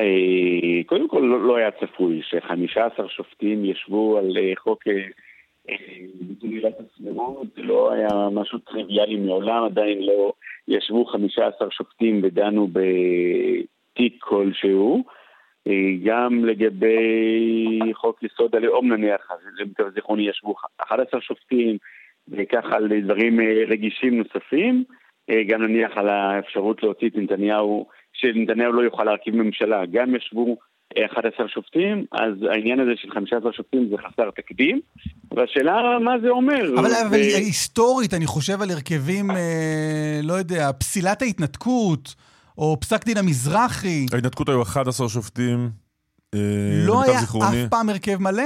אה, 0.00 0.84
קודם 0.86 1.08
כל 1.08 1.20
לא, 1.20 1.46
לא 1.46 1.56
היה 1.56 1.70
צפוי 1.70 2.22
ש-15 2.22 3.08
שופטים 3.08 3.64
ישבו 3.64 4.18
על 4.18 4.36
אה, 4.36 4.52
חוק 4.56 4.82
אה, 4.88 5.06
ביטול 6.20 6.60
הסבירות, 6.66 7.46
זה 7.56 7.62
לא 7.62 7.92
היה 7.92 8.08
משהו 8.32 8.58
טריוויאלי 8.58 9.16
מעולם, 9.16 9.64
עדיין 9.64 10.02
לא 10.02 10.32
ישבו 10.68 11.04
15 11.04 11.70
שופטים 11.70 12.20
ודנו 12.22 12.68
בתיק 12.72 14.16
כלשהו. 14.18 15.04
גם 16.04 16.44
לגבי 16.44 17.80
חוק 17.92 18.22
יסוד 18.22 18.56
הלאום 18.56 18.92
נניח, 18.92 19.30
למיטב 19.58 19.88
זיכרוני 19.94 20.28
ישבו 20.28 20.54
11 20.76 21.20
שופטים, 21.20 21.78
וככה 22.28 22.76
על 22.76 23.00
דברים 23.00 23.40
אה, 23.40 23.62
רגישים 23.68 24.18
נוספים. 24.18 24.84
גם 25.46 25.62
נניח 25.62 25.96
על 25.96 26.08
האפשרות 26.08 26.82
להוציא 26.82 27.08
את 27.08 27.16
נתניהו, 27.16 27.86
שנתניהו 28.20 28.72
לא 28.72 28.82
יוכל 28.82 29.04
להרכיב 29.04 29.36
ממשלה. 29.36 29.86
גם 29.92 30.14
ישבו 30.14 30.56
אה, 30.96 31.06
11 31.06 31.48
שופטים, 31.48 32.04
אז 32.12 32.32
העניין 32.50 32.80
הזה 32.80 32.90
של 32.96 33.10
15 33.10 33.52
שופטים 33.52 33.88
זה 33.90 33.96
חסר 33.98 34.30
תקדים. 34.30 34.80
והשאלה 35.36 35.98
מה 36.04 36.12
זה 36.22 36.28
אומר. 36.28 36.74
אבל, 36.74 36.90
ו- 36.90 37.06
אבל 37.08 37.18
היסטורית, 37.18 38.14
אני 38.14 38.26
חושב 38.26 38.62
על 38.62 38.70
הרכבים, 38.70 39.30
אה, 39.30 40.20
לא 40.22 40.32
יודע, 40.32 40.72
פסילת 40.78 41.22
ההתנתקות, 41.22 42.14
או 42.58 42.76
פסק 42.80 43.04
דין 43.04 43.16
המזרחי, 43.16 44.06
ההתנתקות 44.12 44.48
היו 44.48 44.62
11 44.62 45.08
שופטים. 45.08 45.58
אה, 46.34 46.40
לא 46.86 47.02
היה 47.02 47.18
זיכרוני. 47.20 47.64
אף 47.64 47.70
פעם 47.70 47.88
הרכב 47.88 48.16
מלא? 48.20 48.42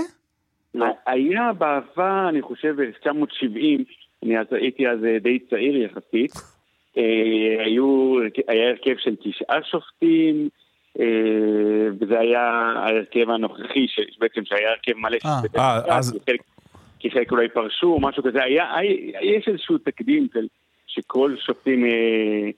היה 1.06 1.52
בעבר, 1.58 2.28
אני 2.28 2.42
חושב, 2.42 2.74
ב-1970, 2.76 3.84
אני 4.22 4.38
אז 4.38 4.46
הייתי 4.50 4.88
אז 4.88 5.04
אה, 5.04 5.18
די 5.18 5.38
צעיר 5.50 5.76
יחסית, 5.76 6.36
אה, 6.36 6.42
היו, 7.64 8.14
היה 8.48 8.68
הרכב 8.68 8.94
של 8.98 9.16
תשעה 9.16 9.58
שופטים, 9.70 10.48
אה, 11.00 11.04
וזה 12.00 12.18
היה 12.20 12.42
ההרכב 12.76 13.30
הנוכחי, 13.30 13.86
שבעצם 13.88 14.40
שהיה 14.44 14.70
הרכב 14.70 14.98
מלא 14.98 15.18
של 15.18 15.28
אה, 15.28 15.42
בית 15.42 15.56
אה, 15.56 15.96
המשפט, 15.96 16.34
כי 16.98 17.10
חלק 17.10 17.32
אולי 17.32 17.48
פרשו 17.48 17.86
או 17.86 18.00
משהו 18.00 18.22
כזה, 18.22 18.42
היה, 18.42 18.64
יש 19.22 19.48
איזשהו 19.48 19.78
תקדים 19.78 20.28
של, 20.34 20.46
שכל 20.86 21.36
שופטים 21.46 21.84
אה, 21.84 22.50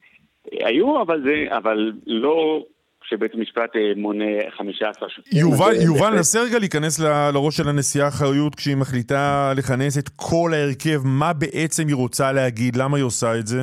היו, 0.66 1.02
אבל 1.02 1.22
זה, 1.24 1.56
אבל 1.56 1.92
לא 2.06 2.64
שבית 3.04 3.34
המשפט 3.34 3.76
אה, 3.76 3.92
מונה 3.96 4.24
15 4.56 5.08
שופטים. 5.08 5.38
יובל, 5.40 5.74
יובל, 5.84 6.18
נסה 6.18 6.42
רגע 6.42 6.58
להיכנס 6.58 7.00
ל- 7.00 7.30
לראש 7.34 7.56
של 7.56 7.68
הנשיאה 7.68 8.10
חיות 8.10 8.54
כשהיא 8.54 8.76
מחליטה 8.76 9.52
לכנס 9.56 9.98
את 9.98 10.08
כל 10.16 10.50
ההרכב, 10.54 11.00
מה 11.04 11.32
בעצם 11.32 11.88
היא 11.88 11.96
רוצה 11.96 12.32
להגיד, 12.32 12.76
למה 12.76 12.96
היא 12.96 13.04
עושה 13.04 13.38
את 13.38 13.46
זה? 13.46 13.60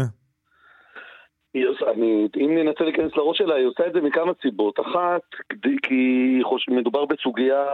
אני, 1.56 2.28
אם 2.38 2.58
ננסה 2.58 2.84
להיכנס 2.84 3.16
לראש 3.16 3.38
שלה, 3.38 3.56
היא 3.56 3.66
עושה 3.66 3.88
את 3.88 3.94
זה 3.94 4.02
מכמה 4.02 4.32
סיבות. 4.42 4.80
אחת, 4.80 5.22
כי 5.84 6.42
מדובר 6.68 7.06
בסוגיה 7.06 7.66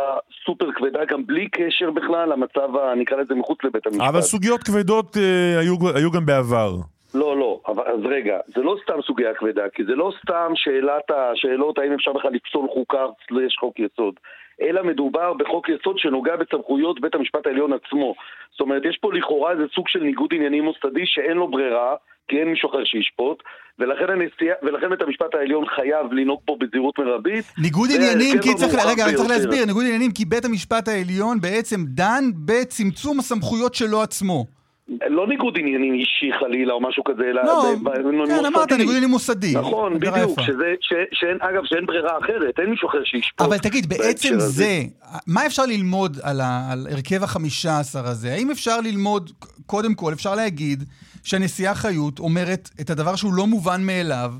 סופר 0.46 0.72
כבדה, 0.72 1.05
גם 1.05 1.25
בלי 1.25 1.50
קשר 1.50 1.91
בכלל 1.91 2.29
למצב, 2.29 2.70
נקרא 2.98 3.17
לזה 3.17 3.36
מחוץ 3.36 3.63
לבית 3.63 3.88
המשפט. 3.88 4.08
אבל 4.10 4.22
סוגיות 4.22 4.63
כבדות 4.63 5.17
אה, 5.17 5.60
היו, 5.60 5.75
היו 5.96 6.12
גם 6.12 6.25
בעבר. 6.25 6.72
לא, 7.13 7.38
לא, 7.38 7.60
אבל, 7.67 7.84
אז 7.84 8.00
רגע, 8.05 8.38
זה 8.55 8.62
לא 8.62 8.75
סתם 8.84 9.01
סוגיה 9.08 9.34
כבדה, 9.34 9.70
כי 9.74 9.84
זה 9.84 9.96
לא 9.96 10.12
סתם 10.22 10.51
שאלת 10.55 11.12
השאלות 11.12 11.79
האם 11.79 11.94
אפשר 11.94 12.13
בכלל 12.13 12.32
לפסול 12.32 12.67
חוקה 12.74 13.05
סלש 13.27 13.58
חוק 13.60 13.79
יסוד, 13.79 14.15
אלא 14.62 14.84
מדובר 14.84 15.34
בחוק 15.34 15.70
יסוד 15.70 16.00
שנוגע 16.00 16.36
בסמכויות 16.36 17.02
בית 17.02 17.16
המשפט 17.16 17.48
העליון 17.48 17.74
עצמו. 17.74 18.16
זאת 18.52 18.62
אומרת, 18.62 18.82
יש 18.86 18.98
פה 19.02 19.14
לכאורה 19.14 19.52
איזה 19.52 19.64
סוג 19.76 19.88
של 19.88 20.00
ניגוד 20.00 20.30
עניינים 20.34 20.64
מוסדי 20.64 21.06
שאין 21.06 21.38
לו 21.38 21.48
ברירה, 21.48 21.96
כי 22.28 22.40
אין 22.40 22.48
מישהו 22.48 22.70
אחר 22.70 22.84
שישפוט, 22.86 23.44
ולכן, 23.80 24.10
הנשיאה, 24.10 24.56
ולכן 24.64 24.90
בית 24.90 25.02
המשפט 25.02 25.36
העליון 25.36 25.66
חייב 25.66 26.14
לנהוג 26.14 26.40
פה 26.46 26.58
בזהירות 26.60 27.00
מרבית. 27.00 27.46
ניגוד 27.58 27.90
עניינים, 27.96 28.42
כי 28.42 28.54
צריך, 28.54 28.86
רגע, 28.86 29.08
רק 29.08 29.16
צריך. 29.16 29.30
להסביר, 29.30 29.66
ניגוד 29.66 29.86
עניינים 29.86 30.12
כי 30.12 30.26
בית 30.26 30.46
המשפט 30.46 30.88
העליון 30.88 31.42
בעצם 31.42 31.80
דן 31.86 32.24
בצמצום 32.46 33.20
הסמכויות 33.20 33.76
שלו 33.76 34.02
עצמו. 34.02 34.46
לא 34.88 35.27
ניגוד 35.27 35.54
עניינים 35.60 35.94
אישי 35.94 36.32
חלילה 36.39 36.74
או 36.74 36.82
משהו 36.82 37.04
כזה, 37.04 37.24
אלא 37.24 37.44
לא, 37.44 37.75
ב- 37.84 37.96
כן, 37.96 38.01
מוסדי. 38.04 38.48
אמרת 38.48 38.72
ניגוד 38.72 38.89
עניינים 38.89 39.10
מוסדי. 39.10 39.54
נכון, 39.56 40.00
בדיוק. 40.00 40.42
שזה, 40.42 40.74
ש, 40.82 40.94
שאין, 41.12 41.38
אגב, 41.42 41.62
שאין 41.65 41.86
ברירה 41.86 42.18
אחרת, 42.18 42.60
אין 42.60 42.70
מישהו 42.70 42.89
אחר 42.89 43.04
שישפוט. 43.04 43.42
אבל 43.42 43.58
תגיד, 43.58 43.89
בעצם 43.89 44.34
הזה. 44.34 44.48
זה, 44.48 44.84
מה 45.27 45.46
אפשר 45.46 45.65
ללמוד 45.65 46.18
על, 46.24 46.42
ה, 46.42 46.72
על 46.72 46.88
הרכב 46.92 47.24
החמישה 47.24 47.80
עשר 47.80 48.08
הזה? 48.08 48.34
האם 48.34 48.51
אפשר 48.51 48.82
ללמוד, 48.82 49.32
קודם 49.65 49.94
כל, 49.94 50.13
אפשר 50.13 50.36
להגיד 50.36 50.84
שהנשיאה 51.24 51.75
חיות 51.75 52.20
אומרת 52.20 52.70
את 52.82 52.89
הדבר 52.89 53.15
שהוא 53.15 53.34
לא 53.34 53.48
מובן 53.48 53.86
מאליו, 53.86 54.34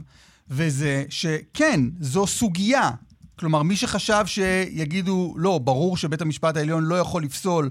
וזה 0.50 1.04
שכן, 1.10 1.80
זו 2.00 2.28
סוגיה. 2.28 2.90
כלומר, 3.40 3.64
מי 3.64 3.76
שחשב 3.76 4.24
שיגידו, 4.26 5.34
לא, 5.38 5.60
ברור 5.64 5.98
שבית 5.98 6.22
המשפט 6.22 6.58
העליון 6.58 6.84
לא 6.84 6.96
יכול 6.96 7.24
לפסול 7.24 7.70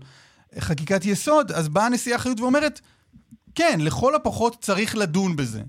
חקיקת 0.61 1.05
יסוד, 1.05 1.51
אז 1.51 1.69
באה 1.69 1.87
הנשיאה 1.87 2.19
חיות 2.19 2.41
ואומרת, 2.41 2.81
כן, 3.55 3.79
לכל 3.87 4.15
הפחות 4.15 4.55
צריך 4.55 4.97
לדון 4.97 5.37
בזה. 5.37 5.61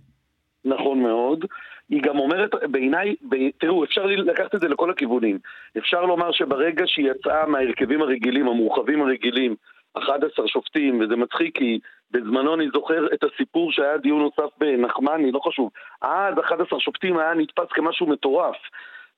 נכון 0.65 1.01
מאוד. 1.01 1.45
היא 1.89 2.01
גם 2.01 2.19
אומרת, 2.19 2.49
בעיניי, 2.71 3.15
ב- 3.29 3.49
תראו, 3.57 3.83
אפשר 3.83 4.05
לקחת 4.05 4.55
את 4.55 4.61
זה 4.61 4.67
לכל 4.67 4.91
הכיוונים. 4.91 5.39
אפשר 5.77 6.01
לומר 6.01 6.31
שברגע 6.31 6.83
שהיא 6.87 7.11
יצאה 7.11 7.45
מההרכבים 7.45 8.01
הרגילים, 8.01 8.47
המורחבים 8.47 9.01
הרגילים, 9.01 9.55
11 9.93 10.47
שופטים, 10.47 10.99
וזה 10.99 11.15
מצחיק 11.15 11.57
כי 11.57 11.79
בזמנו 12.11 12.55
אני 12.55 12.67
זוכר 12.73 13.07
את 13.13 13.23
הסיפור 13.23 13.71
שהיה 13.71 13.97
דיון 13.97 14.19
נוסף 14.19 14.53
בנחמני, 14.57 15.31
לא 15.31 15.39
חשוב. 15.39 15.69
אז 16.01 16.33
11 16.45 16.79
שופטים 16.79 17.17
היה 17.17 17.33
נתפס 17.33 17.67
כמשהו 17.69 18.07
מטורף. 18.07 18.55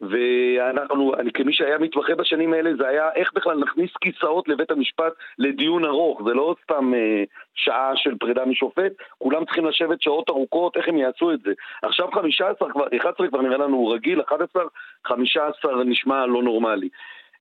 ואנחנו, 0.02 1.14
אני, 1.16 1.32
כמי 1.32 1.54
שהיה 1.54 1.78
מתמחה 1.78 2.16
בשנים 2.16 2.54
האלה, 2.54 2.76
זה 2.76 2.88
היה 2.88 3.10
איך 3.16 3.34
בכלל 3.34 3.58
נכניס 3.58 3.92
כיסאות 4.02 4.48
לבית 4.48 4.72
המשפט 4.72 5.14
לדיון 5.40 5.86
ארוך, 5.86 6.22
זה 6.28 6.34
לא 6.34 6.56
סתם 6.64 6.94
אה, 6.94 7.24
שעה 7.56 7.92
של 7.96 8.16
פרידה 8.18 8.46
משופט, 8.46 8.92
כולם 9.18 9.46
צריכים 9.46 9.66
לשבת 9.66 10.02
שעות 10.02 10.30
ארוכות, 10.30 10.78
איך 10.78 10.88
הם 10.88 10.98
יעשו 10.98 11.32
את 11.32 11.40
זה. 11.40 11.54
עכשיו 11.84 12.12
15 12.12 12.72
כבר, 12.72 12.86
11 12.98 13.28
כבר 13.28 13.42
נראה 13.42 13.58
לנו 13.58 13.88
רגיל, 13.88 14.22
11, 14.22 14.64
15 15.06 15.84
נשמע 15.84 16.26
לא 16.26 16.44
נורמלי. 16.44 16.90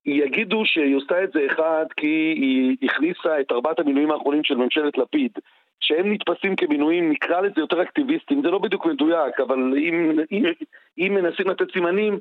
יגידו 0.06 0.62
שהיא 0.64 0.96
עושה 0.96 1.24
את 1.24 1.32
זה 1.32 1.46
אחד 1.46 1.86
כי 1.96 2.06
היא 2.36 2.76
הכניסה 2.82 3.40
את 3.40 3.52
ארבעת 3.52 3.78
המינויים 3.78 4.10
האחרונים 4.10 4.44
של 4.44 4.56
ממשלת 4.56 4.98
לפיד 4.98 5.32
שהם 5.80 6.12
נתפסים 6.12 6.56
כמינויים, 6.56 7.10
נקרא 7.10 7.40
לזה 7.40 7.60
יותר 7.60 7.82
אקטיביסטים, 7.82 8.42
זה 8.42 8.50
לא 8.50 8.58
בדיוק 8.58 8.86
מדויק, 8.86 9.40
אבל 9.40 9.58
אם, 9.78 10.20
אם, 10.32 10.44
אם 10.98 11.14
מנסים 11.14 11.48
לתת 11.50 11.72
סימנים, 11.72 12.18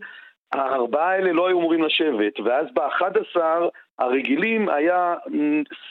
הארבעה 0.51 1.09
האלה 1.09 1.31
לא 1.31 1.47
היו 1.47 1.59
אמורים 1.59 1.83
לשבת, 1.83 2.39
ואז 2.39 2.67
ב-11 2.73 3.41
הרגילים 3.99 4.69
היה 4.69 5.15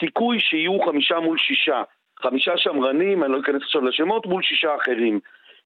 סיכוי 0.00 0.40
שיהיו 0.40 0.82
חמישה 0.82 1.20
מול 1.20 1.38
שישה. 1.38 1.82
חמישה 2.20 2.56
שמרנים, 2.56 3.24
אני 3.24 3.32
לא 3.32 3.40
אכנס 3.40 3.62
עכשיו 3.62 3.84
לשמות, 3.84 4.26
מול 4.26 4.42
שישה 4.42 4.74
אחרים. 4.74 5.20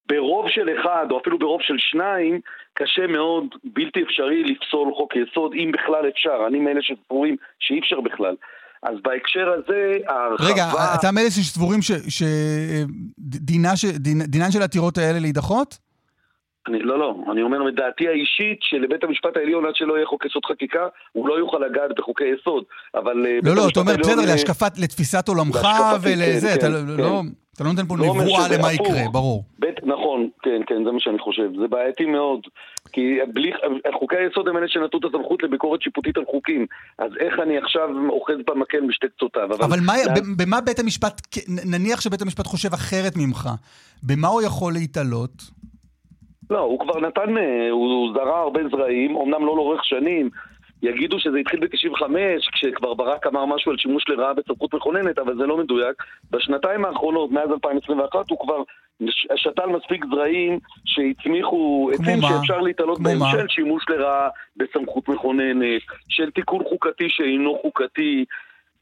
ברוב 0.07 0.49
של 0.49 0.81
אחד, 0.81 1.07
או 1.11 1.19
אפילו 1.19 1.39
ברוב 1.39 1.63
של 1.63 1.79
שניים, 1.79 2.41
קשה 2.75 3.07
מאוד, 3.07 3.55
בלתי 3.65 4.03
אפשרי 4.03 4.45
לפסול 4.45 4.95
חוק 4.95 5.17
יסוד, 5.17 5.53
אם 5.55 5.71
בכלל 5.73 6.09
אפשר. 6.09 6.45
אני 6.47 6.59
מאלה 6.59 6.83
שסבורים 6.83 7.37
שאי 7.59 7.79
אפשר 7.79 8.01
בכלל. 8.01 8.37
אז 8.83 8.95
בהקשר 9.03 9.49
הזה, 9.49 9.97
ההרחבה... 10.09 10.49
רגע, 10.53 10.71
אתה 11.01 11.11
מאלה 11.13 11.31
שסבורים 11.31 11.81
שדינן 12.09 13.77
ש... 13.77 13.85
של 14.55 14.61
העתירות 14.61 14.99
האלה 14.99 15.19
להידחות? 15.19 15.79
אני, 16.69 16.79
לא, 16.83 16.99
לא, 16.99 17.15
אני 17.33 17.43
אומר 17.43 17.63
מדעתי 17.63 18.09
האישית 18.09 18.59
שלבית 18.61 19.05
המשפט 19.05 19.37
העליון 19.37 19.67
עד 19.67 19.75
שלא 19.75 19.97
יהיה 19.97 20.07
חוק 20.07 20.27
יסוד 20.27 20.43
חקיקה 20.45 20.87
הוא 21.13 21.29
לא 21.29 21.35
יוכל 21.35 21.59
לגעת 21.59 21.91
בחוקי 21.99 22.25
יסוד, 22.25 22.65
אבל... 22.95 23.27
אה, 23.27 23.39
לא, 23.43 23.57
לא, 23.57 23.69
אתה 23.73 23.81
אומר 23.81 23.97
בסדר, 23.99 24.27
להשקפת, 24.27 24.79
לתפיסת 24.79 25.29
עולמך 25.29 25.59
ולזה, 26.03 26.49
כן, 26.49 26.55
אתה 26.55 26.67
כן, 26.67 27.03
לא... 27.03 27.23
כן. 27.23 27.29
אתה 27.59 27.67
לא 27.67 27.73
נותן 27.73 27.87
פה 27.89 27.97
לא 27.97 28.05
נבואה 28.05 28.49
למה 28.49 28.73
יקרה, 28.73 29.03
ברור. 29.13 29.45
בית, 29.59 29.77
נכון, 29.83 30.29
כן, 30.43 30.61
כן, 30.67 30.85
זה 30.85 30.91
מה 30.91 31.01
שאני 31.01 31.19
חושב. 31.19 31.51
זה 31.61 31.69
בעייתי 31.69 32.05
מאוד. 32.05 32.41
כי 32.93 33.19
בלי, 33.35 33.53
חוקי 33.99 34.17
היסוד 34.17 34.49
הם 34.49 34.57
אלה 34.57 34.69
שנתנו 34.69 34.99
את 34.99 35.05
הסמכות 35.05 35.43
לביקורת 35.43 35.83
שיפוטית 35.83 36.17
על 36.17 36.25
חוקים. 36.31 36.67
אז 36.99 37.11
איך 37.21 37.35
אני 37.43 37.59
עכשיו 37.59 37.89
אוחז 38.09 38.35
במקל 38.47 38.81
משתי 38.81 39.07
קצותיו? 39.17 39.45
אבל, 39.45 39.65
אבל 39.65 39.79
מה, 39.87 39.93
לה... 40.07 40.13
במה 40.37 40.61
בית 40.61 40.79
המשפט, 40.79 41.21
נניח 41.65 42.01
שבית 42.01 42.23
המשפט 42.23 42.47
חושב 42.47 42.75
אחרת 42.75 43.13
ממך, 43.17 43.49
במה 44.03 44.29
הוא 44.29 44.43
יכול 44.43 44.73
להתעלות? 44.73 45.43
לא, 46.51 46.59
הוא 46.61 46.81
כבר 46.81 47.01
נתן, 47.01 47.39
אה, 47.39 47.71
הוא 47.71 48.13
זרע 48.15 48.39
הרבה 48.39 48.61
זרעים, 48.71 49.17
אמנם 49.17 49.47
לא 49.47 49.57
לאורך 49.57 49.85
שנים, 49.85 50.31
יגידו 50.83 51.21
שזה 51.21 51.39
התחיל 51.39 51.61
ב-95, 51.61 52.03
כשכבר 52.53 52.95
ברק 52.95 53.27
אמר 53.27 53.45
משהו 53.45 53.71
על 53.73 53.79
שימוש 53.79 54.05
לרעה 54.09 54.35
בסמכות 54.35 54.75
מכוננת, 54.75 55.19
אבל 55.19 55.37
זה 55.37 55.47
לא 55.47 55.57
מדויק. 55.57 56.03
בשנתיים 56.31 56.85
האחרונות, 56.85 57.31
מאז 57.31 57.51
2021, 57.51 58.31
הוא 58.31 58.39
כבר 58.39 58.63
שתל 59.37 59.67
מספיק 59.67 60.05
זרעים 60.11 60.59
שהצמיחו 60.85 61.91
עצים 61.95 62.21
שאפשר 62.23 62.61
להתעלות 62.61 63.01
בהם 63.01 63.19
של 63.31 63.49
שימוש 63.49 63.85
לרעה 63.89 64.29
בסמכות 64.57 65.09
מכוננת, 65.09 65.83
של 66.09 66.31
תיקון 66.31 66.65
חוקתי 66.69 67.09
שאינו 67.09 67.59
חוקתי. 67.63 68.25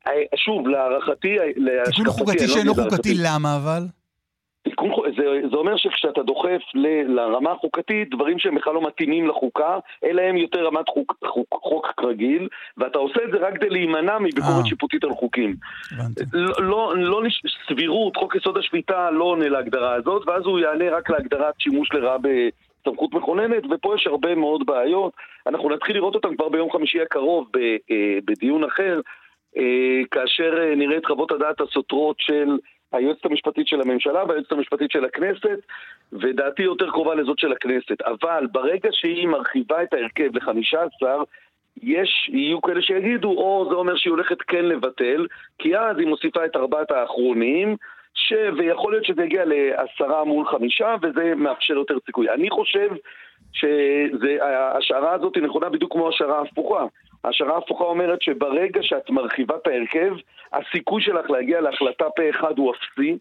אה, 0.08 0.12
שוב, 0.36 0.68
להערכתי, 0.68 1.36
להשקפתי... 1.56 1.96
תיקון 1.96 2.12
חוקתי 2.12 2.46
לא 2.46 2.54
שאינו 2.54 2.74
חוקתי, 2.74 3.14
למה 3.24 3.56
אבל? 3.56 3.82
זה, 5.16 5.48
זה 5.50 5.56
אומר 5.56 5.76
שכשאתה 5.76 6.22
דוחף 6.22 6.60
ל, 6.74 6.86
לרמה 7.14 7.52
החוקתית 7.52 8.10
דברים 8.10 8.38
שהם 8.38 8.54
בכלל 8.54 8.74
לא 8.74 8.82
מתאימים 8.82 9.28
לחוקה, 9.28 9.78
אלא 10.04 10.22
הם 10.22 10.36
יותר 10.36 10.66
רמת 10.66 10.88
חוק, 10.88 11.14
חוק, 11.26 11.48
חוק 11.62 12.04
רגיל, 12.04 12.48
ואתה 12.76 12.98
עושה 12.98 13.20
את 13.24 13.30
זה 13.32 13.38
רק 13.38 13.54
כדי 13.54 13.70
להימנע 13.70 14.18
מביקורת 14.18 14.64
אה. 14.64 14.66
שיפוטית 14.66 15.04
על 15.04 15.10
חוקים. 15.10 15.54
לא, 16.32 16.54
לא, 16.58 16.96
לא 16.96 17.22
סבירות, 17.68 18.16
חוק 18.16 18.36
יסוד 18.36 18.58
השפיטה 18.58 19.10
לא 19.10 19.24
עונה 19.24 19.48
להגדרה 19.48 19.94
הזאת, 19.94 20.28
ואז 20.28 20.42
הוא 20.44 20.58
יענה 20.58 20.90
רק 20.90 21.10
להגדרת 21.10 21.54
שימוש 21.58 21.88
לרעה 21.92 22.16
בסמכות 22.18 23.14
מכוננת, 23.14 23.62
ופה 23.70 23.94
יש 23.94 24.06
הרבה 24.06 24.34
מאוד 24.34 24.66
בעיות. 24.66 25.12
אנחנו 25.46 25.70
נתחיל 25.70 25.96
לראות 25.96 26.14
אותם 26.14 26.36
כבר 26.36 26.48
ביום 26.48 26.70
חמישי 26.72 27.02
הקרוב 27.02 27.46
אה, 27.56 28.18
בדיון 28.24 28.64
אחר, 28.64 29.00
אה, 29.56 30.02
כאשר 30.10 30.74
נראה 30.76 30.96
את 30.96 31.06
חוות 31.06 31.32
הדעת 31.32 31.60
הסותרות 31.60 32.16
של... 32.18 32.56
היועצת 32.96 33.24
המשפטית 33.24 33.68
של 33.68 33.80
הממשלה 33.80 34.24
והיועצת 34.24 34.52
המשפטית 34.52 34.90
של 34.90 35.04
הכנסת, 35.04 35.58
ודעתי 36.12 36.62
יותר 36.62 36.90
קרובה 36.90 37.14
לזאת 37.14 37.38
של 37.38 37.52
הכנסת. 37.52 38.02
אבל 38.02 38.46
ברגע 38.52 38.88
שהיא 38.92 39.28
מרחיבה 39.28 39.82
את 39.82 39.94
ההרכב 39.94 40.36
לחמישה 40.36 40.78
עשר, 40.82 41.22
יש, 41.82 42.30
יהיו 42.32 42.62
כאלה 42.62 42.82
שיגידו, 42.82 43.28
או 43.28 43.66
זה 43.70 43.74
אומר 43.74 43.96
שהיא 43.96 44.10
הולכת 44.10 44.42
כן 44.42 44.64
לבטל, 44.64 45.26
כי 45.58 45.76
אז 45.76 45.98
היא 45.98 46.06
מוסיפה 46.06 46.44
את 46.44 46.56
ארבעת 46.56 46.90
האחרונים, 46.90 47.76
ש... 48.14 48.32
ויכול 48.56 48.92
להיות 48.92 49.04
שזה 49.04 49.24
יגיע 49.24 49.44
לעשרה 49.44 50.24
מול 50.24 50.46
חמישה, 50.46 50.94
וזה 51.02 51.34
מאפשר 51.36 51.74
יותר 51.74 51.96
סיכוי. 52.06 52.30
אני 52.30 52.50
חושב 52.50 52.88
שההשערה 53.52 55.12
הזאת 55.12 55.36
נכונה 55.36 55.68
בדיוק 55.68 55.92
כמו 55.92 56.08
השערה 56.08 56.40
הפוכה. 56.40 56.84
ההשערה 57.24 57.54
ההפוכה 57.54 57.84
אומרת 57.84 58.22
שברגע 58.22 58.82
שאת 58.82 59.10
מרחיבה 59.10 59.56
את 59.56 59.66
ההרכב, 59.66 60.14
הסיכוי 60.52 61.02
שלך 61.02 61.30
להגיע 61.30 61.60
להחלטה 61.60 62.04
פה 62.16 62.30
אחד 62.30 62.58
הוא 62.58 62.72
אפסי. 62.74 63.18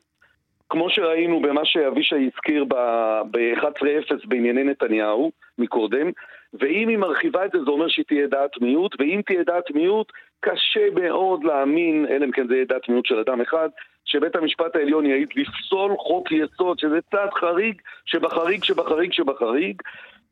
כמו 0.69 0.89
שראינו 0.89 1.41
במה 1.41 1.65
שאבישי 1.65 2.15
הזכיר 2.15 2.63
ב-11-0 2.63 4.27
בענייני 4.27 4.63
נתניהו 4.63 5.31
מקודם, 5.57 6.11
ואם 6.53 6.87
היא 6.87 6.97
מרחיבה 6.97 7.45
את 7.45 7.51
זה, 7.51 7.63
זה 7.63 7.71
אומר 7.71 7.87
שהיא 7.87 8.05
תהיה 8.05 8.27
דעת 8.27 8.61
מיעוט, 8.61 8.95
ואם 8.99 9.21
תהיה 9.25 9.43
דעת 9.43 9.71
מיעוט, 9.71 10.11
קשה 10.39 10.87
מאוד 10.95 11.43
להאמין, 11.43 12.05
אלא 12.09 12.25
אם 12.25 12.31
כן 12.31 12.47
זה 12.47 12.55
יהיה 12.55 12.65
דעת 12.65 12.89
מיעוט 12.89 13.05
של 13.05 13.19
אדם 13.19 13.41
אחד, 13.41 13.69
שבית 14.05 14.35
המשפט 14.35 14.75
העליון 14.75 15.05
יעיד 15.05 15.29
לפסול 15.35 15.95
חוק 15.97 16.31
יסוד, 16.31 16.79
שזה 16.79 16.99
צעד 17.11 17.33
חריג 17.33 17.81
שבחריג 18.05 18.63
שבחריג 18.63 19.13
שבחריג, 19.13 19.81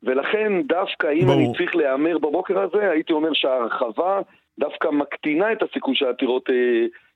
ולכן 0.06 0.52
דווקא 0.68 1.06
אם 1.12 1.26
ברור. 1.26 1.38
אני 1.38 1.52
צריך 1.56 1.76
להמר 1.76 2.18
בבוקר 2.18 2.58
הזה, 2.58 2.90
הייתי 2.90 3.12
אומר 3.12 3.30
שההרחבה 3.32 4.20
דווקא 4.60 4.88
מקטינה 4.88 5.52
את 5.52 5.58
הסיכוי 5.62 5.94
שהעתירות 5.96 6.50
אה, 6.50 6.54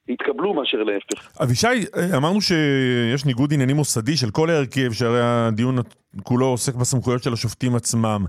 יתקבלו 0.09 0.55
מאשר 0.55 0.83
להפך. 0.83 1.43
אבישי, 1.43 1.67
אה, 1.67 2.17
אמרנו 2.17 2.41
שיש 2.41 3.25
ניגוד 3.27 3.53
עניינים 3.53 3.77
מוסדי 3.77 4.17
של 4.17 4.31
כל 4.31 4.51
ההרכב, 4.51 4.93
שהרי 4.93 5.21
הדיון 5.23 5.77
כולו 6.23 6.47
עוסק 6.47 6.75
בסמכויות 6.75 7.23
של 7.23 7.33
השופטים 7.33 7.77
עצמם. 7.77 8.25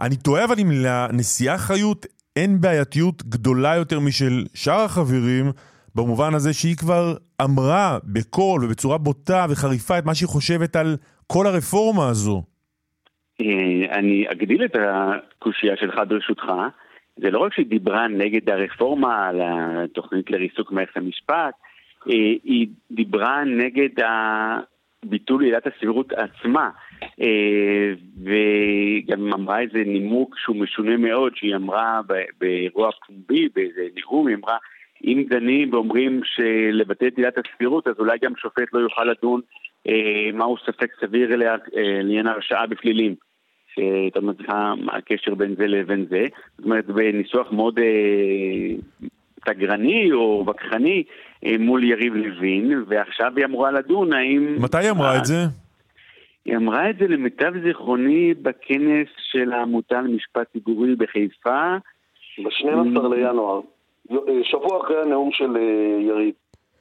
אני 0.00 0.16
תוהה 0.16 0.44
אבל 0.44 0.54
אם 0.58 0.70
לנשיאה 0.70 1.58
חיות 1.58 2.06
אין 2.36 2.60
בעייתיות 2.60 3.22
גדולה 3.22 3.76
יותר 3.76 4.00
משל 4.00 4.44
שאר 4.54 4.80
החברים, 4.80 5.52
במובן 5.94 6.34
הזה 6.34 6.52
שהיא 6.52 6.76
כבר 6.76 7.14
אמרה 7.42 7.98
בקול 8.04 8.64
ובצורה 8.64 8.98
בוטה 8.98 9.46
וחריפה 9.48 9.98
את 9.98 10.04
מה 10.04 10.14
שהיא 10.14 10.28
חושבת 10.28 10.76
על 10.76 10.96
כל 11.26 11.46
הרפורמה 11.46 12.08
הזו. 12.08 12.42
אה, 13.40 13.98
אני 13.98 14.24
אגדיל 14.28 14.64
את 14.64 14.76
הקושייה 14.80 15.76
שלך 15.76 16.00
ברשותך. 16.08 16.52
זה 17.16 17.30
לא 17.30 17.38
רק 17.38 17.54
שהיא 17.54 17.66
דיברה 17.66 18.08
נגד 18.08 18.50
הרפורמה 18.50 19.28
על 19.28 19.40
התוכנית 19.44 20.30
לריסוק 20.30 20.72
מערכת 20.72 20.96
המשפט, 20.96 21.54
אה, 22.08 22.14
היא 22.44 22.68
דיברה 22.90 23.44
נגד 23.44 24.04
ביטול 25.04 25.42
עילת 25.42 25.66
הסבירות 25.66 26.12
עצמה, 26.12 26.70
אה, 27.20 27.92
וגם 28.22 29.32
אמרה 29.32 29.60
איזה 29.60 29.78
נימוק 29.86 30.36
שהוא 30.38 30.56
משונה 30.56 30.96
מאוד, 30.96 31.36
שהיא 31.36 31.56
אמרה 31.56 32.00
באירוע 32.40 32.90
פומבי, 33.06 33.48
באיזה 33.54 33.82
נאום, 33.96 34.26
היא 34.26 34.36
אמרה, 34.36 34.56
אם 35.04 35.24
דנים 35.28 35.72
ואומרים 35.72 36.20
שלבטל 36.24 37.06
את 37.06 37.16
עילת 37.16 37.34
הסבירות, 37.38 37.88
אז 37.88 37.94
אולי 37.98 38.18
גם 38.22 38.32
שופט 38.36 38.72
לא 38.72 38.80
יוכל 38.80 39.04
לדון 39.04 39.40
מהו 40.34 40.56
ספק 40.66 40.90
סביר 41.00 41.36
לעניין 41.36 42.26
הרשעה 42.26 42.66
בפלילים. 42.66 43.14
שאתה 43.76 44.18
אומר 44.18 44.32
לך 44.38 44.48
מה 44.76 44.92
הקשר 44.96 45.34
בין 45.34 45.54
זה 45.58 45.66
לבין 45.66 46.06
זה, 46.10 46.26
זאת 46.58 46.64
אומרת 46.64 46.86
בניסוח 46.86 47.52
מאוד 47.52 47.78
אה, 47.78 48.76
תגרני 49.46 50.12
או 50.12 50.44
וכחני 50.48 51.02
אה, 51.44 51.56
מול 51.58 51.84
יריב 51.84 52.14
לוין, 52.14 52.84
ועכשיו 52.88 53.32
היא 53.36 53.44
אמורה 53.44 53.70
לדון 53.70 54.12
האם... 54.12 54.56
מתי 54.62 54.78
היא 54.78 54.90
אמרה 54.90 55.18
את 55.18 55.24
זה? 55.24 55.44
היא 56.44 56.56
אמרה 56.56 56.90
את 56.90 56.96
זה 56.98 57.08
למיטב 57.08 57.52
זיכרוני 57.64 58.34
בכנס 58.34 59.08
של 59.32 59.52
העמותה 59.52 60.00
למשפט 60.00 60.52
ציבורי 60.52 60.94
בחיפה. 60.96 61.76
ב-12 62.44 63.14
לינואר, 63.14 63.60
אה, 64.12 64.16
שבוע 64.42 64.84
אחרי 64.84 65.02
הנאום 65.02 65.30
של 65.32 65.56
אה, 65.56 66.02
יריב. 66.02 66.34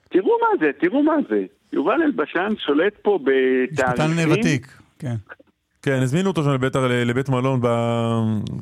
תראו 0.10 0.38
מה 0.42 0.66
זה, 0.66 0.72
תראו 0.80 1.04
מה 1.04 1.16
זה. 1.30 1.46
יובל 1.74 2.02
אלבשן 2.02 2.54
שולט 2.58 2.94
פה 3.02 3.20
בתאריכים. 3.24 4.06
משפטן 4.06 4.32
ותיק, 4.32 4.68
כן. 5.00 5.16
כן, 5.86 6.00
הזמינו 6.04 6.30
אותו 6.30 6.44
שם 6.44 6.54
לבית, 6.54 6.76
לבית 7.06 7.30
מלון 7.30 7.60
ב... 7.62 7.68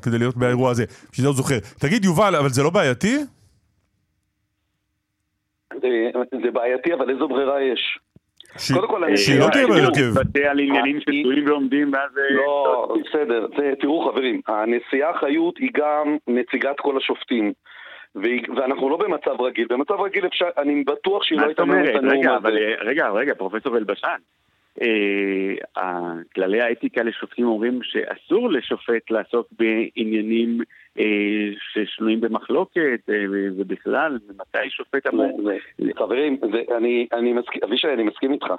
כדי 0.01 0.17
להיות 0.17 0.37
באירוע 0.37 0.71
הזה, 0.71 0.85
שזה 1.11 1.27
לא 1.27 1.33
זוכר. 1.33 1.55
תגיד, 1.79 2.05
יובל, 2.05 2.35
אבל 2.35 2.49
זה 2.49 2.63
לא 2.63 2.69
בעייתי? 2.69 3.17
זה, 5.81 5.89
זה 6.43 6.51
בעייתי, 6.51 6.93
אבל 6.93 7.09
איזו 7.09 7.27
ברירה 7.27 7.61
יש? 7.61 7.99
ש- 8.57 8.71
קודם 8.71 8.87
כל, 8.87 9.03
אני... 9.03 9.17
שהיא 9.17 9.39
לא 9.39 9.47
תהיה 9.51 9.67
בהרכב. 9.67 10.19
מתבטא 10.19 10.39
על 10.39 10.59
עניינים 10.59 10.99
שתלויים 11.01 11.45
ועומדים 11.47 11.93
ואז... 11.93 12.17
אה, 12.17 12.35
לא, 12.35 12.95
בסדר. 13.05 13.47
זה, 13.57 13.71
תראו 13.81 14.11
חברים, 14.11 14.41
הנשיאה 14.47 15.19
חיות 15.19 15.57
היא 15.57 15.69
גם 15.73 16.17
נציגת 16.27 16.79
כל 16.79 16.97
השופטים. 16.97 17.53
ואנחנו 18.55 18.89
לא 18.89 18.97
במצב 18.97 19.41
רגיל. 19.41 19.67
במצב 19.69 19.93
רגיל 19.93 20.25
אפשר, 20.25 20.45
אני 20.57 20.83
בטוח 20.83 21.23
שהיא 21.23 21.39
לא 21.39 21.45
הייתה 21.45 21.61
אומרת? 21.61 21.89
את 21.89 21.95
הנאום 21.95 22.17
רגע, 22.17 22.31
הזה. 22.31 22.37
אבל 22.37 22.57
אה, 22.57 22.75
רגע, 22.85 23.09
רגע, 23.09 23.33
פרופסור 23.33 23.77
אלבשן. 23.77 24.17
אה, 24.81 26.11
כללי 26.35 26.61
האתיקה 26.61 27.03
לשופטים 27.03 27.45
אומרים 27.45 27.79
שאסור 27.83 28.51
לשופט 28.51 29.11
לעסוק 29.11 29.47
בעניינים 29.51 30.61
אה, 30.99 31.49
ששנויים 31.73 32.21
במחלוקת, 32.21 32.99
אה, 33.09 33.15
ובכלל, 33.57 34.17
מתי 34.29 34.69
שופט 34.69 35.07
אמור... 35.07 35.39
זה- 35.77 35.91
חברים, 35.97 36.37
אני, 36.77 37.07
אני 37.13 37.33
מסכים, 37.33 37.61
אבישי, 37.63 37.87
אני 37.87 38.03
מסכים 38.03 38.33
איתך. 38.33 38.53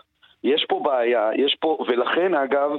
יש 0.44 0.66
פה 0.68 0.80
בעיה, 0.84 1.30
יש 1.36 1.56
פה, 1.60 1.78
ולכן 1.88 2.34
אגב, 2.34 2.70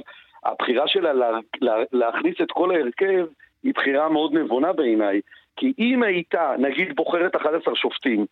הבחירה 0.44 0.88
שלה 0.88 1.12
לה, 1.12 1.30
לה, 1.60 1.76
להכניס 1.92 2.34
את 2.42 2.50
כל 2.50 2.70
ההרכב 2.70 3.26
היא 3.62 3.74
בחירה 3.74 4.08
מאוד 4.08 4.34
נבונה 4.34 4.72
בעיניי. 4.72 5.20
כי 5.56 5.72
אם 5.78 6.02
הייתה, 6.02 6.54
נגיד, 6.58 6.96
בוחרת 6.96 7.36
11 7.36 7.76
שופטים, 7.76 8.26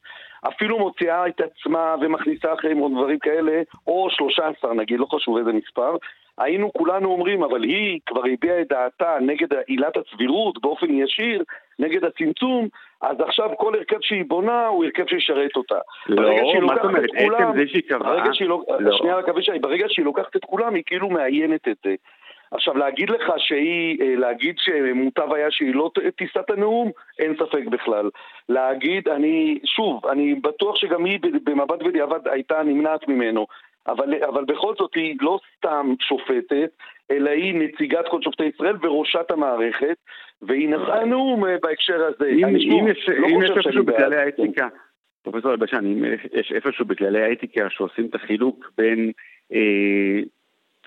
אפילו 0.48 0.78
מוציאה 0.78 1.26
את 1.26 1.40
עצמה 1.40 1.94
ומכניסה 2.00 2.52
אחרים 2.54 2.82
או 2.82 2.88
דברים 2.88 3.18
כאלה, 3.18 3.62
או 3.86 4.08
13 4.10 4.74
נגיד, 4.74 5.00
לא 5.00 5.06
חשוב 5.06 5.36
איזה 5.36 5.52
מספר, 5.52 5.96
היינו 6.38 6.72
כולנו 6.72 7.12
אומרים, 7.12 7.42
אבל 7.42 7.62
היא 7.62 8.00
כבר 8.06 8.22
הביעה 8.32 8.60
את 8.60 8.68
דעתה 8.68 9.16
נגד 9.20 9.48
עילת 9.66 9.96
הסבירות 9.96 10.62
באופן 10.62 10.90
ישיר, 10.90 11.42
נגד 11.78 12.04
הצמצום, 12.04 12.68
אז 13.02 13.16
עכשיו 13.20 13.50
כל 13.56 13.74
הרכב 13.74 13.96
שהיא 14.00 14.24
בונה 14.28 14.66
הוא 14.66 14.84
הרכב 14.84 15.06
שישרת 15.06 15.56
אותה. 15.56 15.78
לא, 16.08 16.30
מה 16.60 16.74
זאת 16.74 16.84
אומרת? 16.84 17.10
עצם 17.14 17.56
זה 17.56 17.68
שהיא 17.68 17.82
קבעה... 17.88 18.16
ברגע 18.16 18.30
שהיא 18.32 18.48
לא... 18.48 18.62
לא. 18.78 18.98
שנייה 18.98 19.16
רק 19.16 19.28
אבישי, 19.28 19.58
ברגע 19.60 19.86
שהיא 19.88 20.04
לוקחת 20.04 20.36
את 20.36 20.44
כולם, 20.44 20.74
היא 20.74 20.82
כאילו 20.86 21.10
מאיינת 21.10 21.68
את 21.68 21.76
זה. 21.84 21.94
עכשיו, 22.54 22.76
להגיד 22.76 23.10
לך 23.10 23.32
שהיא, 23.36 24.02
אה, 24.02 24.16
להגיד 24.16 24.54
שמוטב 24.58 25.32
היה 25.32 25.50
שהיא 25.50 25.74
לא 25.74 25.90
תישא 26.16 26.40
את 26.40 26.50
הנאום, 26.50 26.90
אין 27.18 27.34
ספק 27.36 27.64
בכלל. 27.70 28.10
להגיד, 28.48 29.08
אני, 29.08 29.58
שוב, 29.64 30.06
אני 30.06 30.34
בטוח 30.34 30.76
שגם 30.76 31.04
היא 31.04 31.18
במבט 31.44 31.82
בדיעבד 31.82 32.28
הייתה 32.28 32.62
נמנעת 32.62 33.08
ממנו. 33.08 33.46
אבל, 33.86 34.14
אבל 34.24 34.44
בכל 34.44 34.74
זאת 34.78 34.94
היא 34.94 35.16
לא 35.20 35.38
סתם 35.56 35.94
שופטת, 36.00 36.70
אלא 37.10 37.30
היא 37.30 37.54
נציגת 37.54 38.08
כל 38.10 38.22
שופטי 38.22 38.44
ישראל 38.44 38.76
וראשת 38.82 39.30
המערכת, 39.30 39.96
והיא 40.42 40.68
נשאה 40.68 41.04
נאום 41.04 41.44
אה, 41.44 41.56
בהקשר 41.62 42.04
הזה. 42.04 42.28
אם 42.28 42.46
אם 42.46 42.88
יש 42.88 43.08
לא 43.08 43.26
אם 43.26 43.42
יש 43.42 43.50
איפשהו. 43.50 43.84
בכללי 43.84 44.16
האתיקה, 44.16 44.68
פרופסור 45.22 45.50
אלבשן, 45.50 45.84
אם 45.86 46.04
יש 46.32 46.52
איפשהו 46.52 46.84
בכללי 46.84 47.22
האתיקה 47.22 47.70
שעושים 47.70 48.06
את 48.06 48.14
החילוק 48.14 48.70
בין 48.78 49.12
אה, 49.52 50.20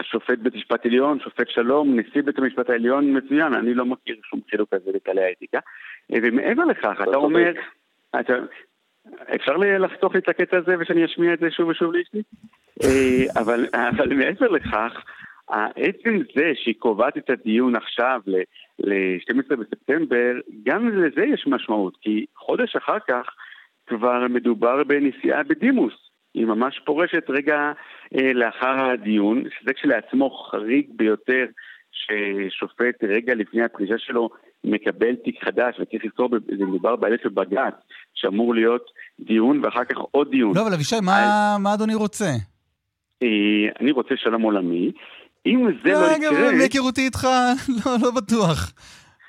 שופט 0.03 0.39
בית 0.39 0.55
משפט 0.55 0.85
עליון, 0.85 1.19
שופט 1.19 1.49
שלום, 1.49 1.99
נשיא 1.99 2.21
בית 2.21 2.39
המשפט 2.39 2.69
העליון, 2.69 3.17
מצוין, 3.17 3.53
אני 3.53 3.73
לא 3.73 3.85
מכיר 3.85 4.15
שום 4.23 4.39
חילוק 4.49 4.69
כזה 4.73 4.91
בכללי 4.93 5.23
האתיקה. 5.23 5.59
אה, 6.13 6.17
ומעבר 6.23 6.65
לכך, 6.65 6.97
אתה. 7.03 7.17
אומר, 7.17 7.51
אתה, 8.19 8.33
אפשר 9.35 9.57
לחתוך 9.57 10.13
לי 10.13 10.19
את 10.19 10.29
הקטע 10.29 10.57
הזה 10.57 10.75
ושאני 10.79 11.05
אשמיע 11.05 11.33
את 11.33 11.39
זה 11.39 11.51
שוב 11.51 11.67
ושוב 11.67 11.93
לאשתי? 11.93 12.21
אה, 12.83 13.41
אבל, 13.41 13.65
אבל 13.73 14.13
מעבר 14.13 14.47
לכך, 14.47 15.03
עצם 15.75 16.19
זה 16.35 16.51
שהיא 16.55 16.75
קובעת 16.79 17.17
את 17.17 17.29
הדיון 17.29 17.75
עכשיו 17.75 18.21
ל-12 18.79 19.55
בספטמבר, 19.55 20.33
גם 20.63 20.89
לזה 20.89 21.25
יש 21.25 21.47
משמעות, 21.47 21.97
כי 22.01 22.25
חודש 22.35 22.75
אחר 22.75 22.99
כך 23.07 23.25
כבר 23.87 24.27
מדובר 24.29 24.83
בנסיעה 24.83 25.43
בדימוס. 25.43 26.06
היא 26.37 26.45
ממש 26.45 26.81
פורשת 26.85 27.23
רגע 27.29 27.71
אה, 28.19 28.33
לאחר 28.33 28.89
הדיון, 28.93 29.43
שזה 29.59 29.73
כשלעצמו 29.73 30.29
חריג 30.51 30.85
ביותר 30.89 31.45
ששופט 31.91 33.03
רגע 33.03 33.35
לפני 33.35 33.63
הפרישה 33.63 33.97
שלו 33.97 34.29
מקבל 34.63 35.15
תיק 35.15 35.43
חדש, 35.43 35.79
וצריך 35.79 36.05
לזכור, 36.05 36.29
זה 36.57 36.65
מדובר 36.65 36.95
בהליך 36.95 37.21
של 37.23 37.29
בג"ץ, 37.29 37.73
שאמור 38.13 38.55
להיות 38.55 38.85
דיון 39.19 39.65
ואחר 39.65 39.83
כך 39.83 39.97
עוד 40.11 40.31
דיון. 40.31 40.55
לא, 40.55 40.61
אבל 40.61 40.73
אבישי, 40.73 40.95
מה- 41.01 41.57
מה 41.59 41.73
אדוני 41.73 41.95
רוצה? 41.95 42.29
אה, 43.23 43.27
אני 43.79 43.91
רוצה 43.91 44.13
שלום 44.17 44.41
עולמי. 44.41 44.91
אם 45.45 45.67
זה 45.85 45.91
לא 45.91 45.97
רגע, 46.13 46.27
יקרה... 46.27 46.51
מהיכרותי 46.51 47.01
איתך, 47.01 47.27
לא, 47.85 47.91
לא 48.01 48.11
בטוח. 48.11 48.73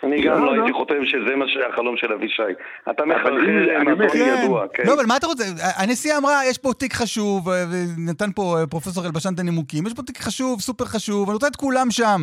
אני 0.03 0.23
גם 0.23 0.33
לא, 0.33 0.41
לא 0.41 0.57
לא. 0.57 0.63
הייתי 0.63 0.73
חותם 0.73 1.07
שזה 1.07 1.37
מה 1.37 1.45
שהחלום 1.49 1.97
של 1.97 2.13
אבישי. 2.13 2.43
אתה 2.91 3.05
מחרחר 3.05 4.09
כן. 4.13 4.43
ידוע, 4.45 4.67
כן. 4.75 4.83
לא, 4.87 4.95
אבל 4.95 5.07
מה 5.09 5.17
אתה 5.17 5.27
רוצה? 5.27 5.45
הנשיאה 5.77 6.19
אמרה, 6.19 6.41
יש 6.51 6.59
פה 6.59 6.73
תיק 6.79 6.93
חשוב, 6.93 7.49
אה, 7.49 7.65
ונתן 7.71 8.33
פה 8.35 8.57
אה, 8.61 8.67
פרופסור 8.67 9.07
אלבשן 9.07 9.35
את 9.35 9.39
הנימוקים, 9.39 9.87
יש 9.87 9.95
פה 9.95 10.03
תיק 10.03 10.19
חשוב, 10.19 10.61
סופר 10.61 10.85
חשוב, 10.85 11.29
אני 11.29 11.35
רוצה 11.35 11.47
את 11.47 11.57
כולם 11.57 11.87
שם. 11.91 12.21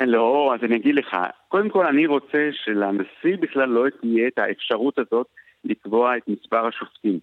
לא, 0.00 0.54
אז 0.54 0.64
אני 0.64 0.76
אגיד 0.76 0.94
לך, 0.94 1.16
קודם 1.48 1.68
כל 1.68 1.86
אני 1.86 2.06
רוצה 2.06 2.48
שלנשיא 2.64 3.36
בכלל 3.40 3.68
לא 3.68 3.84
תהיה 4.00 4.28
את 4.28 4.38
האפשרות 4.38 4.98
הזאת 4.98 5.26
לקבוע 5.64 6.16
את 6.16 6.22
מספר 6.28 6.66
השופטים. 6.66 7.18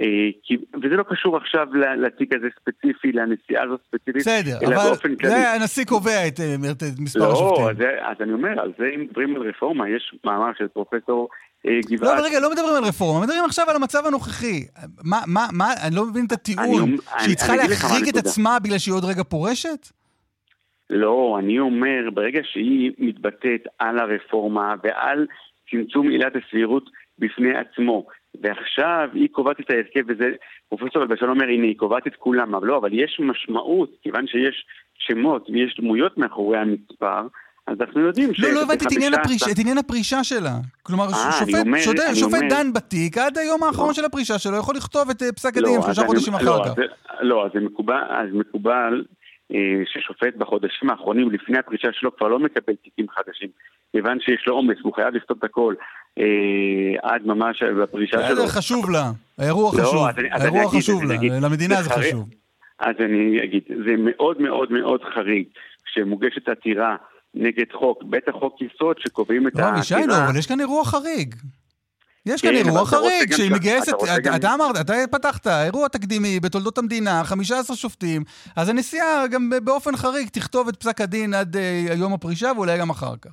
אה, 0.00 0.04
כי, 0.42 0.56
וזה 0.82 0.94
לא 0.96 1.04
קשור 1.10 1.36
עכשיו 1.36 1.66
לתיק 1.96 2.34
הזה 2.34 2.46
ספציפי, 2.60 3.12
לנשיאה 3.12 3.62
הזאת 3.62 3.80
ספציפית, 3.88 4.16
בסדר, 4.16 4.58
אלא 4.62 4.66
אבל 4.76 4.84
באופן 4.88 5.16
כללי. 5.16 5.32
זה 5.32 5.52
הנשיא 5.52 5.84
קובע 5.84 6.28
את 6.28 6.40
אה, 6.40 6.54
את 6.72 6.98
מספר 6.98 7.20
לא, 7.20 7.32
השופטים. 7.32 7.66
אז, 7.68 7.76
זה- 7.76 8.06
אז 8.06 8.16
אני 8.20 8.32
אומר, 8.32 8.60
על 8.60 8.72
זה 8.78 8.84
אם 8.94 9.00
מדברים 9.00 9.36
על 9.36 9.42
רפורמה, 9.48 9.88
יש 9.88 10.14
מאמר 10.24 10.50
של 10.58 10.68
פרופסור 10.68 11.28
אה, 11.66 11.70
לא, 11.74 11.80
גבעת. 11.96 12.10
אבל 12.18 12.24
רגע, 12.24 12.40
לא 12.40 12.50
מדברים 12.50 12.74
על 12.76 12.84
רפורמה, 12.84 13.20
מדברים 13.20 13.44
עכשיו 13.44 13.70
על 13.70 13.76
המצב 13.76 14.06
הנוכחי. 14.06 14.60
מה, 15.04 15.20
מה, 15.26 15.46
מה, 15.52 15.66
אני 15.86 15.96
לא 15.96 16.04
מבין 16.06 16.24
את 16.26 16.32
הטיעון, 16.32 16.66
שהיא 16.96 17.26
אני- 17.26 17.34
צריכה 17.34 17.52
אני 17.54 17.68
להחריג 17.68 18.08
את. 18.08 18.16
עצמה 18.16 18.58
בגלל 18.58 18.78
שהיא 18.78 18.94
עוד 18.94 19.04
רגע 19.04 19.22
פורשת? 19.22 19.88
לא, 20.90 21.36
אני 21.38 21.58
אומר, 21.58 22.10
ברגע 22.14 22.40
שהיא 22.44 22.92
מתבטאת 22.98 23.60
על 23.78 23.98
הרפורמה 23.98 24.74
ועל 24.82 25.26
צמצום 25.70 26.08
עילת 26.08 26.32
הסבירות 26.36 26.84
בפני 27.18 27.48
עצמו, 27.56 28.06
ועכשיו 28.42 29.08
היא 29.14 29.28
קובעת 29.32 29.60
את 29.60 29.70
ההרכב, 29.70 30.00
וזה, 30.08 30.30
פרופסור 30.68 31.02
אלבשן 31.02 31.28
אומר, 31.28 31.44
הנה, 31.44 31.66
היא 31.66 31.76
קובעת 31.78 32.06
את 32.06 32.16
כולם, 32.18 32.54
אבל 32.54 32.66
לא, 32.66 32.76
אבל 32.76 32.90
יש 32.92 33.20
משמעות, 33.20 33.90
כיוון 34.02 34.26
שיש 34.26 34.66
שמות 34.98 35.50
ויש 35.50 35.76
דמויות 35.80 36.18
מאחורי 36.18 36.58
המספר, 36.58 37.26
אז 37.66 37.76
אנחנו 37.80 38.00
יודעים 38.00 38.30
לא, 38.38 38.48
לא 38.54 38.62
הבנתי 38.62 38.84
את 38.86 38.92
עניין, 38.92 39.12
15 39.12 39.22
הפריש, 39.22 39.42
את 39.54 39.58
עניין 39.58 39.78
הפרישה 39.78 40.24
שלה. 40.24 40.54
כלומר, 40.82 41.04
אה, 41.04 41.32
שופט, 41.32 41.54
אומר- 41.54 41.78
אני 42.08 42.14
שופט 42.16 42.34
אומר- 42.34 42.48
דן 42.50 42.72
בתיק 42.72 43.18
עד 43.18 43.38
היום 43.38 43.62
האחרון 43.62 43.88
לא. 43.88 43.94
של 43.94 44.04
הפרישה 44.04 44.38
שלו, 44.38 44.56
יכול 44.56 44.76
לכתוב 44.76 45.10
את 45.10 45.22
אה, 45.22 45.32
פסק 45.32 45.56
לא, 45.56 45.60
הדין 45.68 45.78
אז 45.78 45.84
שלושה 45.84 46.02
חודשים 46.06 46.32
לא, 46.32 46.38
אחר 46.38 46.62
אז 46.64 46.74
כך. 46.74 46.82
לא, 47.20 47.46
אז 47.46 47.50
זה 47.54 47.60
מקובל, 47.60 48.02
אז 48.08 48.28
מקובל 48.32 49.04
אה, 49.54 49.82
ששופט 49.86 50.36
בחודשים 50.38 50.90
האחרונים, 50.90 51.30
לפני 51.30 51.58
הפרישה 51.58 51.88
שלו, 51.92 52.16
כבר 52.16 52.28
לא 52.28 52.38
מקבל 52.38 52.74
תיקים 52.82 53.06
חדשים. 53.08 53.48
כיוון 53.92 54.20
שיש 54.20 54.44
לו 54.46 54.54
עומס, 54.54 54.76
והוא 54.82 54.94
חייב 54.94 55.14
לכתוב 55.14 55.38
את 55.38 55.44
הכל 55.44 55.74
עד 57.02 57.26
ממש 57.26 57.62
בפרישה 57.62 58.16
שלו. 58.16 58.36
בסדר, 58.36 58.48
חשוב 58.48 58.90
לה. 58.90 59.10
האירוע 59.38 59.72
לא, 59.74 59.82
חשוב. 59.82 60.06
האירוע 60.30 60.60
אני 60.60 60.68
אגיד, 60.68 60.80
חשוב 60.80 61.04
לה. 61.04 61.14
למדינה 61.40 61.76
זה 61.76 61.82
זה. 61.82 61.90
חשוב. 61.90 62.28
אז 62.78 62.94
אני 62.98 63.44
אגיד, 63.44 63.62
זה 63.68 63.94
מאוד 63.98 64.40
מאוד 64.40 64.72
מאוד 64.72 65.00
חריג 65.14 65.46
כשמוגשת 65.84 66.48
עתירה 66.48 66.96
נגד 67.34 67.72
חוק, 67.72 68.02
בטח 68.02 68.32
חוק 68.32 68.56
יסוד 68.60 68.96
שקובעים 68.98 69.48
את 69.48 69.54
לא, 69.54 69.62
העתירה. 69.62 69.78
אבישי, 69.78 70.06
לא, 70.08 70.24
אבל 70.24 70.38
יש 70.38 70.46
כאן 70.46 70.60
אירוע 70.60 70.84
חריג. 70.84 71.34
יש 72.26 72.42
כאן 72.42 72.50
כן, 72.50 72.56
אירוע 72.56 72.86
חריג, 72.86 73.32
שהיא 73.32 73.50
מגייסת, 73.50 73.92
אתה 74.36 74.54
אמרת, 74.54 74.76
אתה 74.80 74.94
פתחת, 75.10 75.46
אירוע 75.46 75.88
תקדימי 75.88 76.40
בתולדות 76.40 76.78
המדינה, 76.78 77.24
15 77.24 77.76
שופטים, 77.76 78.24
אז 78.56 78.68
הנשיאה 78.68 79.26
גם 79.26 79.50
באופן 79.64 79.96
חריג 79.96 80.28
תכתוב 80.28 80.68
את 80.68 80.76
פסק 80.76 81.00
הדין 81.00 81.34
עד 81.34 81.56
אה, 81.56 81.94
יום 81.96 82.12
הפרישה 82.12 82.52
ואולי 82.56 82.78
גם 82.78 82.90
אחר 82.90 83.14
כך. 83.22 83.30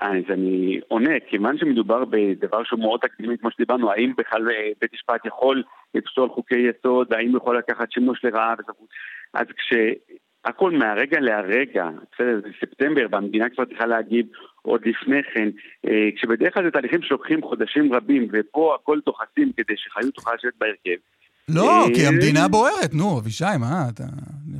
אז 0.00 0.24
אני 0.30 0.80
עונה, 0.88 1.14
כיוון 1.28 1.58
שמדובר 1.58 2.04
בדבר 2.04 2.64
שהוא 2.64 2.80
מאוד 2.80 3.00
תקדימי, 3.00 3.38
כמו 3.38 3.50
שדיברנו, 3.50 3.90
האם 3.90 4.12
בכלל 4.18 4.50
אה, 4.50 4.70
בית 4.80 4.92
משפט 4.92 5.26
יכול 5.26 5.62
לפסול 5.94 6.28
חוקי 6.28 6.58
יסוד, 6.58 7.12
האם 7.12 7.36
יכול 7.36 7.58
לקחת 7.58 7.92
שימוש 7.92 8.24
לרעה 8.24 8.54
וסמכות, 8.58 8.88
אז 9.34 9.46
כשהכל 9.56 10.70
מהרגע 10.70 11.20
להרגע, 11.20 11.88
בסדר, 12.12 12.40
זה 12.42 12.48
ספטמבר, 12.60 13.06
והמדינה 13.10 13.48
כבר 13.48 13.64
צריכה 13.64 13.86
להגיב 13.86 14.26
עוד 14.62 14.80
לפני 14.86 15.22
כן, 15.34 15.48
אה, 15.86 16.08
כשבדרך 16.16 16.54
כלל 16.54 16.64
זה 16.64 16.70
תהליכים 16.70 17.02
שלוקחים 17.02 17.42
חודשים 17.42 17.94
רבים, 17.94 18.28
ופה 18.32 18.76
הכל 18.80 18.98
דוחסים 19.06 19.52
כדי 19.56 19.74
שחיות 19.76 20.14
תוכל 20.14 20.34
לשבת 20.34 20.54
בהרכב. 20.60 21.00
לא, 21.48 21.84
אה, 21.84 21.94
כי 21.94 22.06
המדינה 22.06 22.48
בוערת, 22.48 22.94
נו, 22.94 23.18
אבישי, 23.18 23.44
מה, 23.60 23.88
אתה... 23.94 24.04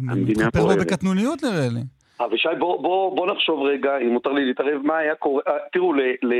המדינה 0.09 0.47
מתחפר 0.47 0.51
פה 0.51 0.67
בוערת. 0.67 0.87
בקטנוניות 0.87 1.43
נראה 1.45 1.69
לי. 1.69 2.00
אבישי, 2.25 2.49
בוא, 2.59 2.83
בוא, 2.83 3.17
בוא 3.17 3.27
נחשוב 3.27 3.63
רגע, 3.63 3.99
אם 3.99 4.09
מותר 4.09 4.33
לי 4.33 4.45
להתערב, 4.45 4.81
מה 4.85 4.99
היה 4.99 5.15
קורה... 5.15 5.43
אה, 5.49 5.55
תראו, 5.73 5.93
ל, 5.93 6.01
ל, 6.23 6.35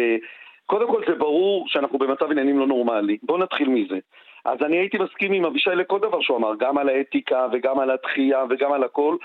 קודם 0.67 0.89
כל 0.89 1.03
זה 1.09 1.15
ברור 1.15 1.69
שאנחנו 1.69 1.99
במצב 1.99 2.31
עניינים 2.31 2.59
לא 2.59 2.67
נורמלי. 2.67 3.19
בואו 3.23 3.39
נתחיל 3.39 3.69
מזה. 3.69 3.99
אז 4.45 4.59
אני 4.63 4.77
הייתי 4.77 4.99
מסכים 4.99 5.33
עם 5.33 5.45
אבישי 5.45 5.71
לכל 5.71 5.99
דבר 5.99 6.21
שהוא 6.21 6.37
אמר, 6.37 6.53
גם 6.61 6.79
על 6.79 6.89
האתיקה 6.89 7.47
וגם 7.53 7.79
על 7.79 7.91
התחייה 7.91 8.45
וגם 8.51 8.73
על 8.73 8.85
הכל, 8.85 9.17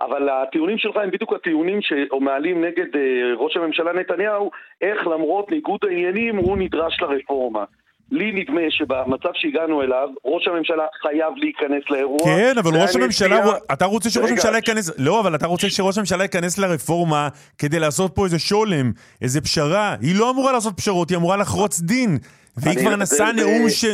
אבל 0.00 0.28
הטיעונים 0.28 0.78
שלך 0.78 0.96
הם 0.96 1.10
בדיוק 1.10 1.32
הטיעונים 1.32 1.78
שמעלים 1.82 2.64
נגד 2.64 2.96
אה, 2.96 3.34
ראש 3.36 3.56
הממשלה 3.56 3.92
נתניהו, 3.92 4.50
איך 4.80 5.06
למרות 5.06 5.50
ניגוד 5.50 5.80
העניינים 5.82 6.36
הוא 6.36 6.58
נדרש 6.58 7.02
לרפורמה. 7.02 7.64
לי 8.10 8.32
נדמה 8.32 8.60
שבמצב 8.70 9.28
שהגענו 9.34 9.82
אליו, 9.82 10.08
ראש 10.24 10.48
הממשלה 10.48 10.84
חייב 11.02 11.32
להיכנס 11.36 11.90
לאירוע. 11.90 12.18
כן, 12.24 12.58
אבל 12.58 12.76
ראש 12.82 12.96
הממשלה, 12.96 13.40
אתה 13.72 13.84
רוצה 13.84 14.10
שראש. 14.10 14.30
הממשלה 14.30 14.56
ייכנס, 14.56 14.90
לא, 14.98 15.20
אבל 15.20 15.34
אתה 15.34 15.46
רוצה 15.46 15.70
שראש 15.70 15.98
הממשלה 15.98 16.24
ייכנס 16.24 16.58
לרפורמה 16.58 17.28
כדי 17.58 17.78
לעשות 17.78 18.14
פה 18.14 18.24
איזה 18.24 18.38
שולם, 18.38 18.92
איזה 19.22 19.40
פשרה. 19.40 19.96
היא 20.00 20.14
לא 20.18 20.30
אמורה 20.30 20.52
לעשות 20.52 20.76
פשרות, 20.76 21.10
היא 21.10 21.18
אמורה 21.18 21.36
לחרוץ 21.36 21.80
דין. 21.80 22.18
והיא 22.56 22.78
כבר 22.78 22.96
נשאה 22.96 23.32
נאום 23.32 23.68
ש... 23.70 23.84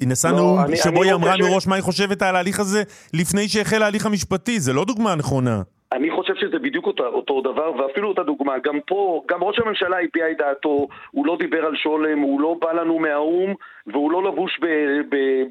נשאה 0.00 0.30
לא, 0.32 0.36
נאום 0.36 0.58
אני- 0.60 0.76
שבו 0.76 1.02
אני 1.02 1.10
היא 1.10 1.14
אמרה 1.14 1.34
ש- 1.36 1.40
מראש 1.40 1.66
מה 1.66 1.74
היא 1.74 1.82
חושבת 1.82 2.22
על 2.22 2.36
ההליך 2.36 2.60
הזה 2.60 2.82
לפני 3.14 3.48
שהחל 3.48 3.82
ההליך 3.82 4.06
המשפטי, 4.06 4.60
זה 4.60 4.72
לא 4.72 4.84
דוגמה 4.84 5.14
נכונה. 5.14 5.62
אני 5.92 6.10
חושב 6.10 6.34
שזה 6.34 6.58
בדיוק 6.58 6.86
אותו, 6.86 7.06
אותו 7.06 7.40
דבר, 7.40 7.72
ואפילו 7.76 8.08
אותה 8.08 8.22
דוגמה. 8.22 8.58
גם 8.58 8.80
פה, 8.86 9.22
גם 9.28 9.44
ראש 9.44 9.58
הממשלה 9.58 9.96
הביע 10.00 10.30
את 10.30 10.36
דעתו, 10.36 10.88
הוא 11.10 11.26
לא 11.26 11.36
דיבר 11.38 11.66
על 11.66 11.76
שולם, 11.76 12.18
הוא 12.18 12.40
לא 12.40 12.56
בא 12.60 12.72
לנו 12.72 12.98
מהאו"ם, 12.98 13.54
והוא 13.86 14.12
לא 14.12 14.22
לבוש 14.22 14.60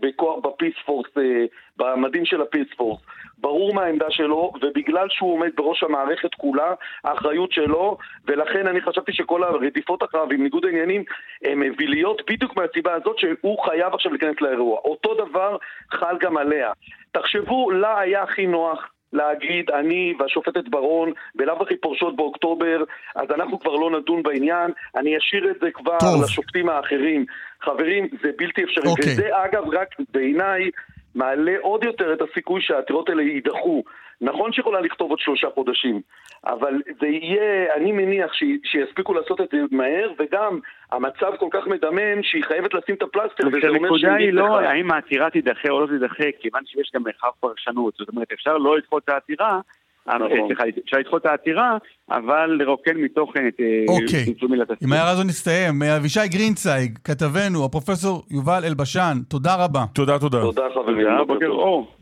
בכוח 0.01 0.39
בפיס 0.39 0.73
פורס, 0.85 1.07
אה, 1.17 1.45
במדים 1.77 2.25
של 2.25 2.41
הפיס 2.41 2.67
פורס. 2.77 2.99
ברור 3.37 3.73
מה 3.73 3.83
העמדה 3.83 4.11
שלו, 4.11 4.51
ובגלל 4.61 5.07
שהוא 5.09 5.33
עומד 5.33 5.49
בראש 5.55 5.83
המערכת 5.83 6.33
כולה, 6.33 6.73
האחריות 7.03 7.51
שלו, 7.51 7.97
ולכן 8.25 8.67
אני 8.67 8.81
חשבתי 8.81 9.13
שכל 9.13 9.43
הרדיפות 9.43 10.03
אחריו 10.03 10.31
עם 10.31 10.43
ניגוד 10.43 10.65
העניינים 10.65 11.03
הן 11.43 11.63
אוויליות 11.63 12.21
בדיוק 12.29 12.57
מהסיבה 12.57 12.93
הזאת 12.93 13.19
שהוא 13.19 13.63
חייב 13.65 13.93
עכשיו 13.93 14.11
להיכנס 14.11 14.41
לאירוע. 14.41 14.79
אותו 14.85 15.13
דבר 15.13 15.57
חל 15.91 16.17
גם 16.19 16.37
עליה. 16.37 16.71
תחשבו, 17.11 17.71
לה 17.71 17.99
היה 17.99 18.23
הכי 18.23 18.47
נוח 18.47 18.91
להגיד, 19.13 19.71
אני 19.71 20.13
והשופטת 20.19 20.67
ברון 20.69 21.11
בלאו 21.35 21.63
הכי 21.63 21.77
פורשות 21.77 22.15
באוקטובר, 22.15 22.83
אז 23.15 23.27
אנחנו 23.35 23.59
כבר 23.59 23.75
לא 23.75 23.99
נדון 23.99 24.23
בעניין, 24.23 24.71
אני 24.95 25.17
אשאיר 25.17 25.51
את 25.51 25.55
זה 25.61 25.67
כבר 25.73 25.97
טוב. 25.99 26.23
לשופטים 26.23 26.69
האחרים. 26.69 27.25
חברים, 27.61 28.07
זה 28.23 28.29
בלתי 28.37 28.63
אפשרי. 28.63 28.87
אוקיי. 28.89 29.13
וזה 29.13 29.29
אגב 29.45 29.63
רק 29.73 29.87
בעיניי 30.11 30.69
מעלה 31.15 31.51
עוד 31.61 31.83
יותר 31.83 32.13
את 32.13 32.19
הסיכוי 32.21 32.61
שהעתירות 32.61 33.09
האלה 33.09 33.21
יידחו. 33.21 33.83
נכון 34.21 34.53
שיכולה 34.53 34.81
לכתוב 34.81 35.09
עוד 35.09 35.19
שלושה 35.19 35.47
חודשים, 35.53 36.01
אבל 36.45 36.73
זה 37.01 37.07
יהיה, 37.07 37.75
אני 37.75 37.91
מניח 37.91 38.33
ש- 38.33 38.59
שיספיקו 38.71 39.13
לעשות 39.13 39.41
את 39.41 39.47
זה 39.51 39.57
מהר, 39.71 40.11
וגם 40.19 40.59
המצב 40.91 41.31
כל 41.39 41.47
כך 41.51 41.67
מדמם 41.67 42.23
שהיא 42.23 42.43
חייבת 42.43 42.73
לשים 42.73 42.95
את 42.95 43.01
הפלסטר, 43.01 43.47
וזה 43.47 43.67
אומר 43.67 43.79
הנקודה 43.79 44.15
היא 44.15 44.33
לא. 44.33 44.59
האם 44.59 44.91
העתירה 44.91 45.29
תידחה 45.29 45.69
או 45.69 45.79
לא 45.81 45.87
תידחה, 45.87 46.23
כיוון 46.41 46.61
שיש 46.65 46.91
גם 46.95 47.03
מרחב 47.03 47.29
פרשנות. 47.39 47.93
זאת 47.97 48.09
אומרת, 48.09 48.27
אפשר 48.33 48.57
לא 48.57 48.77
לדחות 48.77 49.03
את 49.03 49.09
העתירה, 49.09 49.59
נכון. 50.07 50.21
אה, 50.21 50.37
סליחה, 50.47 50.63
אפשר 50.85 50.97
לדחות 50.97 51.21
את 51.21 51.25
העתירה, 51.25 51.77
אבל 52.11 52.57
לרוקן 52.59 52.97
מתוכן 52.97 53.47
את 53.47 53.59
אה, 53.59 53.65
אוקיי. 53.87 54.25
צמצום 54.25 54.53
עילת 54.53 54.69
עם. 54.83 54.93
ההערה 54.93 55.11
הזו 55.11 55.23
נסתיים. 55.23 55.83
אבישי 55.97 56.27
גרינצייג, 56.27 56.97
כתבנו, 57.03 57.65
הפרופסור 57.65 58.23
יובל 58.31 58.61
אלבשן, 58.65 59.17
תודה 59.29 59.65
רבה. 59.65 59.83
תודה, 59.95 60.19
תודה. 60.19 60.41
תודה 60.41 60.67
חברים. 60.75 61.07
בוקר. 61.27 61.47
אור. 61.47 62.00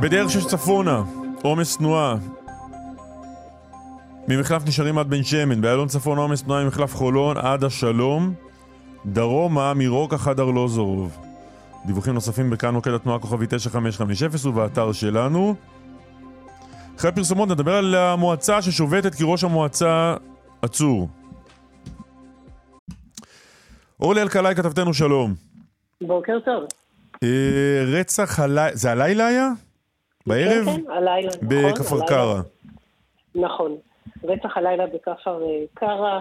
בדרך 0.00 0.30
שש 0.30 0.46
צפונה, 0.46 1.02
עומס 1.42 1.76
תנועה. 1.76 2.16
ממחלף 4.28 4.66
נשארים 4.66 4.98
עד 4.98 5.10
בן 5.10 5.22
שמן, 5.22 5.60
באיילון 5.60 5.88
צפון 5.88 6.18
עומס 6.18 6.42
תנועה 6.42 6.64
ממחלף 6.64 6.94
חולון 6.94 7.36
עד 7.36 7.64
השלום, 7.64 8.34
דרומה 9.06 9.74
מרוקח 9.74 10.28
עד 10.28 10.40
ארלוזורוב. 10.40 11.18
דיווחים 11.86 12.14
נוספים 12.14 12.50
בכאן 12.50 12.74
מוקד 12.74 12.92
התנועה 12.92 13.18
כוכבי 13.18 13.46
9550 13.48 14.30
ובאתר 14.44 14.92
שלנו. 14.92 15.54
אחרי 16.96 17.08
הפרסומות 17.08 17.48
נדבר 17.48 17.74
על 17.74 17.94
המועצה 17.94 18.62
ששובתת 18.62 19.14
כי 19.14 19.22
ראש 19.26 19.44
המועצה 19.44 20.14
עצור. 20.62 21.08
אורלי 24.00 24.22
אלקלעי 24.22 24.54
כתבתנו 24.54 24.94
שלום. 24.94 25.34
בוקר 26.00 26.38
טוב. 26.44 26.64
אה, 27.24 27.84
רצח 28.00 28.40
הלילה, 28.40 28.70
זה 28.72 28.92
הלילה 28.92 29.26
היה? 29.26 29.48
בערב? 30.26 30.64
כן, 30.64 30.84
כן, 30.84 30.90
הלילה. 30.90 31.28
נכון, 31.28 31.48
בכפר. 31.48 32.06
קרא. 32.06 32.40
נכון. 33.34 33.76
רצח 34.24 34.56
הלילה 34.56 34.86
בכפר 34.86 35.42
אה, 35.42 35.64
קרא, 35.74 36.20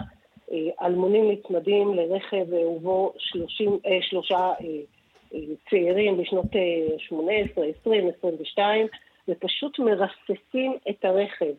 אה, 0.52 0.58
אלמונים 0.88 1.32
נצמדים 1.32 1.94
לרכב 1.94 2.54
אה, 2.54 2.68
ובו 2.68 3.14
30, 3.18 3.80
אה, 3.86 3.98
שלושה 4.02 4.38
אה, 4.38 5.40
צעירים 5.70 6.18
בשנות 6.18 6.56
אה, 6.56 6.98
18, 7.08 7.66
20, 7.82 8.10
22, 8.18 8.88
ופשוט 9.28 9.80
מרססים 9.80 10.74
את 10.90 11.06
הרכב. 11.06 11.54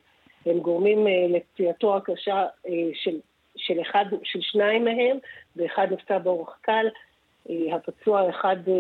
הם 0.47 0.59
גורמים 0.59 1.07
אה, 1.07 1.27
לפציעתו 1.29 1.97
הקשה 1.97 2.47
אה, 2.69 2.73
של, 2.95 3.17
של, 3.57 3.81
אחד, 3.81 4.05
של 4.25 4.39
שניים 4.43 4.85
מהם, 4.85 5.19
ואחד 5.59 5.87
נפצע 5.93 6.19
באורח 6.19 6.59
קל. 6.61 6.87
אה, 7.51 7.77
הפצוע 7.77 8.21
האחד, 8.21 8.57
אה, 8.69 8.75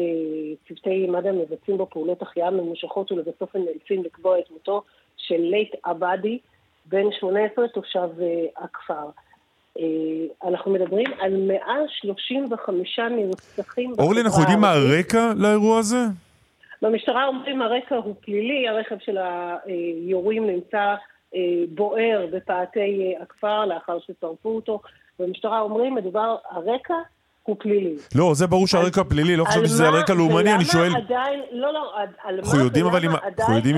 צוותי 0.69 1.07
מד"א 1.07 1.33
מבצעים 1.33 1.79
בו 1.79 1.87
פעולות 1.91 2.23
החייאה 2.23 2.51
ממושכות 2.51 3.12
ולבסוף 3.12 3.57
הם 3.57 3.64
נאלצים 3.64 4.05
לקבוע 4.05 4.38
את 4.38 4.51
מותו 4.51 4.83
של 5.17 5.41
לייט 5.41 5.75
עבאדי, 5.83 6.38
בן 6.87 7.12
18, 7.21 7.69
תושב 7.69 8.09
אה, 8.21 8.64
הכפר. 8.64 9.09
אנחנו 10.45 10.71
מדברים 10.71 11.07
על 11.21 11.37
135 11.37 12.99
נרצחים 12.99 13.93
אורלי, 13.99 14.21
אנחנו 14.21 14.41
יודעים 14.41 14.61
מה. 14.61 14.73
הרקע 14.73 15.33
לאירוע 15.37 15.79
הזה? 15.79 15.97
במשטרה 16.83 17.27
אומרים 17.27 17.62
הרקע 17.62 17.97
הוא 17.97 18.14
פלילי, 18.21 18.69
הרכב 18.69 18.97
של 18.99 19.19
היורים 19.19 20.47
נמצא 20.47 20.95
בוער 21.69 22.27
בפאתי 22.33 23.14
הכפר 23.21 23.67
לאחר 23.67 23.99
ששרפו 24.01 24.49
אותו. 24.49 24.81
במשטרה 25.18 25.61
אומרים 25.61 25.94
מדובר, 25.94 26.37
הרקע 26.50 26.94
הוא 27.42 27.57
פלילי. 27.59 27.94
לא, 28.14 28.31
זה 28.35 28.46
ברור 28.46 28.66
שהרקע 28.66 29.04
פלילי, 29.04 29.37
לא 29.37 29.44
חשבתי 29.44 29.66
שזה 29.66 29.88
על 29.88 29.94
רקע 29.94 30.14
לאומני, 30.14 30.54
אני 30.54 30.64
שואל... 30.64 30.96
עדיין, 30.96 31.40
לא, 31.52 31.72
לא, 31.72 31.92
על- 31.96 32.07
על 32.24 32.35
מה 32.37 32.40
אנחנו 32.42 32.64
יודעים 32.64 32.87
אבל 32.87 33.04
אם 33.04 33.11
אנחנו 33.38 33.57
יודעים 33.57 33.76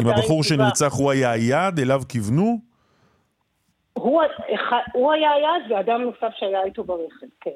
הבחור. 0.00 0.42
שנרצח 0.42 0.92
הוא 0.98 1.10
היה 1.10 1.30
היעד, 1.30 1.78
אליו 1.78 2.00
כיוונו? 2.08 2.58
הוא, 3.92 4.22
הוא 4.92 5.12
היה 5.12 5.30
היעד 5.32 5.62
ואדם 5.70 6.00
נוסף 6.02 6.32
שהיה 6.36 6.62
איתו 6.64 6.84
ברכב, 6.84 7.26
כן. 7.40 7.50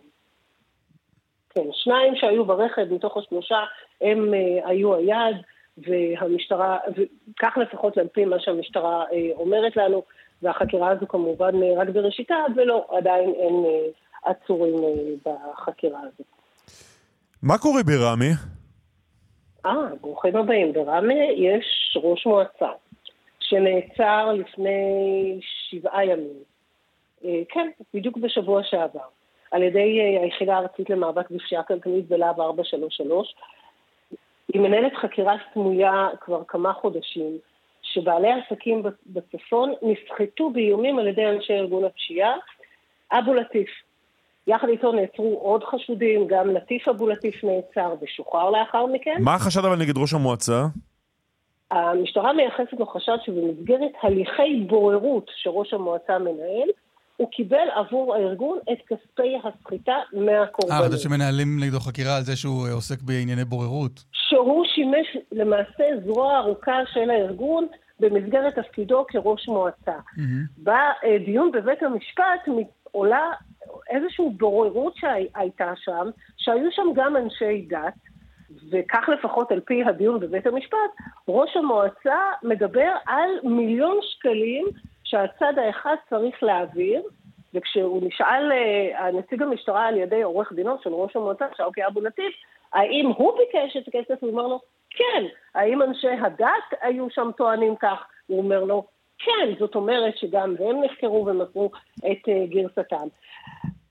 כן, 1.54 1.66
שניים 1.72 2.14
שהיו 2.16 2.44
ברכב 2.44 2.82
מתוך 2.90 3.16
השלושה 3.16 3.58
הם 4.00 4.34
אה, 4.34 4.68
היו 4.68 4.94
היעד, 4.94 5.36
והמשטרה, 5.78 6.78
וכך 6.88 7.58
לפחות 7.62 7.98
על 7.98 8.06
פי 8.12 8.24
מה 8.24 8.36
שהמשטרה 8.40 9.04
אה, 9.12 9.28
אומרת 9.34 9.76
לנו, 9.76 10.02
והחקירה 10.44 10.88
הזו 10.88 11.08
כמובן 11.08 11.62
אה, 11.62 11.80
רק 11.82 11.88
בראשיתה, 11.88 12.34
ולא, 12.56 12.86
עדיין 12.90 13.30
אין 13.30 13.64
אה, 13.64 14.30
עצורים 14.30 14.74
אה, 14.74 15.32
בחקירה 15.52 16.00
הזו. 16.00 16.24
מה 17.42 17.58
קורה 17.58 17.82
בראמה? 17.82 18.34
אה, 19.66 19.94
ברוכים 20.00 20.36
הבאים. 20.36 20.72
בראמה 20.72 21.14
יש 21.36 21.98
ראש 22.02 22.26
מועצה 22.26 22.70
שנעצר 23.40 24.32
לפני 24.32 24.80
שבעה 25.40 26.04
ימים. 26.04 26.42
כן, 27.48 27.70
בדיוק 27.94 28.16
בשבוע 28.16 28.62
שעבר. 28.64 29.00
על 29.50 29.62
ידי 29.62 30.00
היחידה 30.22 30.56
הארצית 30.56 30.90
למאבק 30.90 31.30
בפשיעה 31.30 31.62
כלכלית 31.62 32.08
בלהב 32.08 32.40
433. 32.40 33.34
היא 34.52 34.60
מנהלת 34.60 34.92
חקירה 34.94 35.34
סמויה 35.54 36.08
כבר 36.20 36.42
כמה 36.48 36.72
חודשים, 36.72 37.38
שבעלי 37.94 38.28
עסקים 38.32 38.82
בצפון 39.06 39.72
נסחטו 39.82 40.50
באיומים 40.50 40.98
על 40.98 41.06
ידי 41.06 41.26
אנשי 41.26 41.52
ארגון 41.52 41.84
הפשיעה. 41.84 42.34
אבו 43.12 43.34
לטיף. 43.34 43.68
יחד 44.46 44.68
איתו 44.68 44.92
נעצרו 44.92 45.38
עוד 45.42 45.64
חשודים, 45.64 46.26
גם 46.26 46.50
לטיף 46.50 46.88
אבו 46.88 47.08
לטיף 47.08 47.44
נעצר 47.44 47.94
ושוחרר 48.02 48.50
לאחר 48.50 48.86
מכן. 48.86 49.16
מה 49.20 49.34
החשד 49.34 49.64
אבל 49.64 49.76
נגד 49.76 49.98
ראש 49.98 50.14
המועצה? 50.14 50.66
המשטרה 51.70 52.32
מייחסת 52.32 52.72
לו 52.78 52.86
חשד 52.86 53.16
שבמסגרת 53.24 53.92
הליכי 54.02 54.64
בוררות 54.66 55.30
שראש 55.42 55.74
המועצה 55.74 56.18
מנהל, 56.18 56.68
הוא 57.16 57.28
קיבל 57.30 57.68
עבור 57.74 58.14
הארגון 58.14 58.58
את 58.72 58.78
כספי 58.86 59.38
הסחיטה 59.44 59.92
אה, 59.92 60.20
מהקורבנות. 60.20 60.82
חשבתי 60.82 60.98
שמנהלים 60.98 61.60
נגדו 61.60 61.80
חקירה 61.80 62.16
על 62.16 62.22
זה 62.22 62.36
שהוא 62.36 62.66
אה, 62.66 62.72
עוסק 62.72 63.02
בענייני 63.02 63.44
בוררות. 63.44 64.04
שהוא 64.12 64.64
שימש 64.74 65.06
למעשה 65.32 65.84
זרוע 66.06 66.38
ארוכה 66.38 66.78
של 66.92 67.10
הארגון 67.10 67.66
במסגרת 68.00 68.58
תפקידו 68.58 69.04
כראש 69.08 69.48
מועצה. 69.48 69.98
בדיון 70.58 71.52
בבית 71.52 71.82
המשפט 71.82 72.48
עולה 72.92 73.30
איזושהי 73.90 74.24
בוררות 74.36 74.96
שהייתה 74.96 75.72
שם, 75.76 76.10
שהיו 76.36 76.72
שם 76.72 76.86
גם 76.94 77.16
אנשי 77.16 77.66
דת, 77.68 77.94
וכך 78.70 79.08
לפחות 79.08 79.52
על 79.52 79.60
פי 79.60 79.84
הדיון 79.84 80.20
בבית 80.20 80.46
המשפט, 80.46 80.78
ראש 81.28 81.56
המועצה 81.56 82.18
מדבר 82.42 82.92
על 83.06 83.30
מיליון 83.42 83.98
שקלים 84.02 84.66
שהצד 85.04 85.58
האחד 85.58 85.94
צריך 86.10 86.42
להעביר, 86.42 87.02
וכשהוא 87.54 88.06
נשאל, 88.06 88.52
הנציג 88.98 89.42
המשטרה 89.42 89.86
על 89.86 89.96
ידי 89.96 90.22
עורך 90.22 90.52
דינו 90.52 90.76
של 90.82 90.90
ראש 90.90 91.16
המועצה, 91.16 91.46
שאוקי 91.56 91.86
אבו 91.86 92.00
לטיף, 92.00 92.34
האם 92.74 93.06
הוא 93.16 93.38
ביקש 93.38 93.76
את 93.76 93.88
הכסף? 93.88 94.22
הוא 94.22 94.30
אומר 94.30 94.46
לו, 94.46 94.60
כן. 94.90 95.24
האם 95.54 95.82
אנשי 95.82 96.08
הדת 96.08 96.80
היו 96.80 97.10
שם 97.10 97.30
טוענים 97.36 97.76
כך? 97.76 98.04
הוא 98.26 98.38
אומר 98.38 98.64
לו, 98.64 98.84
כן, 99.18 99.54
זאת 99.58 99.74
אומרת 99.74 100.18
שגם 100.18 100.54
הם 100.58 100.84
נחקרו 100.84 101.26
ומסרו 101.26 101.70
את 101.98 102.28
אה, 102.28 102.46
גרסתם. 102.46 103.08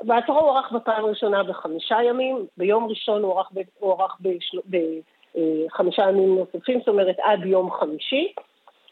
מעצרו 0.04 0.40
הוארך 0.40 0.72
בפעם 0.72 1.06
הראשונה 1.06 1.44
בחמישה 1.44 1.98
ימים, 2.04 2.46
ביום 2.58 2.88
ראשון 2.88 3.22
הוא 3.22 3.42
הוארך 3.80 4.18
בחמישה 4.70 6.10
ימים 6.10 6.36
נוספים, 6.36 6.80
זאת 6.80 6.88
אומרת 6.88 7.16
עד 7.20 7.46
יום 7.46 7.72
חמישי, 7.72 8.34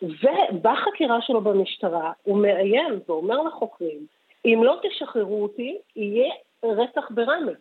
ובחקירה 0.02 1.22
שלו 1.22 1.42
במשטרה 1.42 2.12
הוא 2.24 2.38
מאיים 2.38 3.00
ואומר 3.10 3.42
לחוקרים, 3.42 4.06
אם 4.46 4.62
לא 4.64 4.80
תשחררו 4.84 5.44
אותי, 5.44 5.78
יהיה 5.96 6.34
רצח 6.64 7.08
בראמה. 7.10 7.52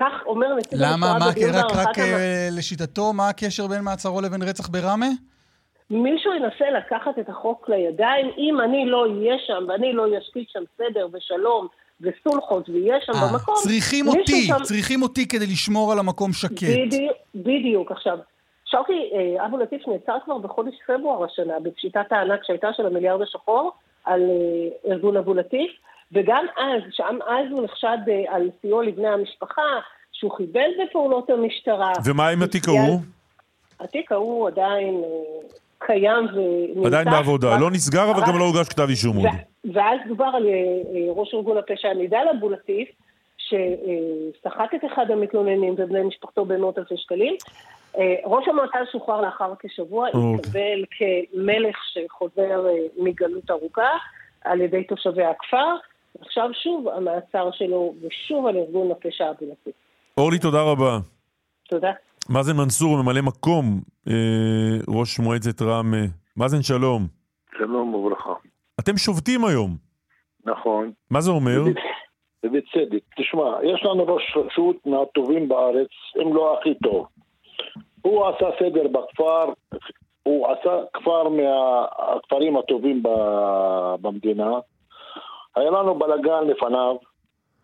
כך 0.00 0.12
אומר 0.26 0.54
נציג 0.54 0.78
למה? 0.82 0.96
מה, 1.18 1.30
בדיון 1.30 1.50
רק, 1.54 1.64
רק 1.74 1.98
המ- 1.98 2.04
אה, 2.04 2.48
לשיטתו, 2.58 3.12
מה 3.12 3.28
הקשר 3.28 3.66
בין 3.66 3.80
מעצרו 3.84 4.20
לבין 4.20 4.42
רצח 4.42 4.68
בראמה? 4.68 5.06
מישהו 5.90 6.32
ינסה 6.34 6.70
לקחת 6.78 7.18
את 7.18 7.28
החוק 7.28 7.68
לידיים, 7.68 8.30
אם 8.38 8.60
אני 8.60 8.86
לא 8.86 9.06
אהיה 9.06 9.34
שם 9.46 9.64
ואני 9.68 9.92
לא 9.92 10.04
אשקיט 10.18 10.48
שם 10.52 10.62
סדר 10.78 11.06
ושלום 11.12 11.66
וסולחות 12.00 12.68
ויהיה 12.68 12.96
שם 13.00 13.12
אה, 13.12 13.32
במקום, 13.32 13.54
צריכים 13.62 14.08
אותי, 14.08 14.42
שם- 14.46 14.62
צריכים 14.62 15.02
אותי 15.02 15.28
כדי 15.28 15.46
לשמור 15.46 15.92
על 15.92 15.98
המקום 15.98 16.32
שקט. 16.32 16.62
בדיוק, 16.86 17.12
בדיוק. 17.34 17.90
עכשיו, 17.92 18.18
שרקי 18.64 19.10
אה, 19.38 19.46
אבו 19.46 19.56
לטיף 19.58 19.88
נעצר 19.88 20.16
כבר 20.24 20.38
בחודש 20.38 20.74
פברואר 20.86 21.24
השנה 21.24 21.54
בפשיטת 21.62 22.06
הענק 22.12 22.40
שהייתה 22.44 22.68
של 22.76 22.86
המיליארד 22.86 23.22
השחור 23.22 23.72
על 24.04 24.20
ארגון 24.90 25.16
אבו 25.16 25.34
לטיף, 25.34 25.70
וגם 26.12 26.46
אז, 26.56 26.82
שם 26.90 27.18
אז 27.26 27.46
הוא 27.50 27.64
נחשד 27.64 27.98
אה, 28.08 28.34
על 28.34 28.50
סיוע 28.60 28.84
לבני 28.84 29.08
המשפחה, 29.08 29.62
שהוא 30.12 30.30
חיבל 30.36 30.70
בפעולות 30.82 31.30
המשטרה. 31.30 31.92
ומה 32.04 32.28
עם 32.28 32.42
התיק 32.42 32.68
ההוא? 32.68 33.00
התיק 33.80 34.12
ההוא 34.12 34.48
עדיין 34.48 34.94
אה, 35.04 35.48
קיים 35.78 36.26
ונמצא. 36.34 36.86
עדיין 36.86 37.04
בעבודה. 37.10 37.58
לא 37.60 37.70
נסגר, 37.70 38.10
אבל 38.10 38.20
גם 38.28 38.38
לא 38.38 38.44
הוגש 38.44 38.68
כתב 38.68 38.88
אישום 38.88 39.16
עוד. 39.16 39.26
ואז 39.74 39.98
דובר 40.08 40.30
על 40.34 40.46
אה, 40.46 41.12
ראש 41.14 41.34
ארגון 41.34 41.56
הפשע 41.56 41.92
נידאל 41.94 42.26
אבו 42.36 42.50
לטיף, 42.50 42.88
שסחט 43.38 44.74
את 44.74 44.92
אחד 44.92 45.10
המתלוננים 45.10 45.74
ובני 45.78 46.02
משפחתו 46.02 46.44
במאות 46.44 46.78
אלפי 46.78 46.94
שקלים. 46.96 47.34
ראש 48.24 48.48
המועצה 48.48 48.78
שוחרר 48.92 49.20
לאחר 49.20 49.52
כשבוע, 49.58 50.08
אוקיי. 50.08 50.34
התקבל 50.34 50.84
כמלך 50.90 51.76
שחוזר 51.92 52.66
מגלות 52.96 53.50
ארוכה 53.50 53.90
על 54.44 54.60
ידי 54.60 54.84
תושבי 54.84 55.24
הכפר. 55.24 55.76
עכשיו 56.20 56.50
שוב 56.62 56.88
המעצר 56.88 57.50
שלו, 57.52 57.94
ושוב 58.02 58.46
על 58.46 58.56
ארגון 58.56 58.90
הפשע 58.90 59.30
לטיף. 59.30 59.74
אורלי, 60.18 60.38
תודה 60.38 60.62
רבה. 60.62 60.98
תודה. 61.68 61.92
מאזן 62.30 62.56
מנסור, 62.56 63.02
ממלא 63.02 63.20
מקום 63.22 63.80
אה, 64.08 64.14
ראש 64.88 65.18
מועצת 65.18 65.62
ראמה. 65.62 66.04
מאזן, 66.36 66.62
שלום. 66.62 67.06
שלום 67.58 67.94
וברכה. 67.94 68.32
אתם 68.80 68.96
שובתים 68.96 69.44
היום. 69.44 69.76
נכון. 70.44 70.92
מה 71.10 71.20
זה 71.20 71.30
אומר? 71.30 71.62
ובצדק. 72.44 73.02
תשמע, 73.16 73.58
יש 73.62 73.84
לנו 73.84 74.06
ראש 74.06 74.36
רשות 74.36 74.76
מהטובים 74.86 75.48
בארץ, 75.48 75.88
אם 76.22 76.34
לא 76.34 76.58
הכי 76.58 76.74
טוב. 76.74 77.06
הוא 78.02 78.26
עשה 78.26 78.46
סדר 78.58 78.88
בכפר, 78.88 79.52
הוא 80.22 80.46
עשה 80.46 80.70
כפר 80.92 81.28
מהכפרים 81.28 82.56
הטובים 82.56 83.02
במדינה. 84.00 84.50
היה 85.56 85.70
לנו 85.70 85.94
בלגן 85.94 86.44
לפניו, 86.46 86.96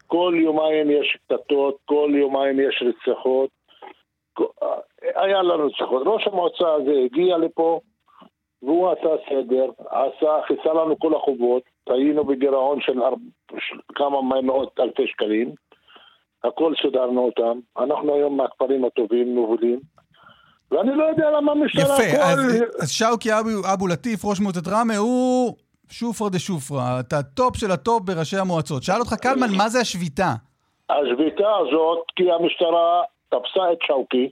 כל 0.06 0.34
יומיים 0.36 0.90
יש 0.90 1.18
קטטות, 1.26 1.76
כל 1.84 2.10
יומיים 2.14 2.60
יש 2.60 2.82
רציחות. 2.86 3.50
היה 5.14 5.42
לנו 5.42 5.66
רציחות. 5.66 6.02
ראש 6.06 6.26
המועצה 6.26 6.72
הזה 6.74 6.92
הגיע 7.04 7.38
לפה, 7.38 7.80
והוא 8.62 8.90
עשה 8.90 9.08
סדר, 9.28 9.70
עשה, 9.90 10.40
חיסה 10.46 10.72
לנו 10.72 10.98
כל 10.98 11.14
החובות, 11.14 11.62
היינו 11.86 12.24
בגירעון 12.24 12.80
של 12.80 13.02
ארבע, 13.02 13.16
של 13.58 13.76
כמה 13.94 14.40
מאות 14.42 14.80
אלפי 14.80 15.06
שקלים, 15.06 15.52
הכל 16.44 16.72
סידרנו 16.82 17.24
אותם, 17.24 17.58
אנחנו 17.78 18.14
היום 18.14 18.36
מהכפרים 18.36 18.84
הטובים, 18.84 19.34
מובילים, 19.34 19.80
ואני 20.70 20.96
לא 20.96 21.04
יודע 21.04 21.30
למה 21.30 21.52
המשטרה 21.52 21.84
יפה, 21.84 22.16
כל... 22.16 22.22
אז, 22.22 22.64
אז 22.82 22.90
שאוקי 22.90 23.32
אבו, 23.32 23.48
אבו 23.74 23.86
לטיף, 23.86 24.24
ראש 24.24 24.40
מועצת 24.40 24.68
ראמה, 24.68 24.96
הוא 24.96 25.56
שופרא 25.90 26.28
דשופרא, 26.28 27.00
אתה 27.00 27.18
הטופ 27.18 27.56
של 27.56 27.70
הטופ 27.70 28.02
בראשי 28.04 28.36
המועצות. 28.36 28.82
שאל 28.82 29.00
אותך 29.00 29.14
קלמן, 29.14 29.54
מה 29.56 29.68
זה 29.68 29.80
השביתה? 29.80 30.32
השביתה 30.90 31.48
הזאת, 31.60 31.98
כי 32.16 32.22
המשטרה 32.32 33.00
תפסה 33.28 33.72
את 33.72 33.78
שאוקי, 33.86 34.30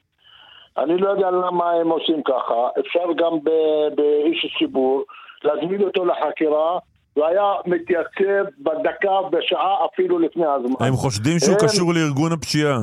אני 0.78 0.98
לא 0.98 1.08
יודע 1.10 1.30
למה 1.30 1.70
הם 1.70 1.88
עושים 1.88 2.22
ככה, 2.22 2.80
אפשר 2.80 3.04
גם 3.18 3.38
ב- 3.44 3.94
באיש 3.96 4.46
ציבור 4.58 5.04
להזמין 5.44 5.82
אותו 5.82 6.04
לחקירה, 6.04 6.78
והיה 7.16 7.44
מתייצב 7.66 8.44
בדקה, 8.58 9.16
בשעה 9.30 9.74
אפילו 9.92 10.18
לפני 10.18 10.46
הזמן. 10.46 10.86
הם 10.86 10.94
חושדים 10.94 11.38
שהוא 11.38 11.54
הם- 11.60 11.68
קשור 11.68 11.94
לארגון 11.94 12.32
הפשיעה. 12.32 12.78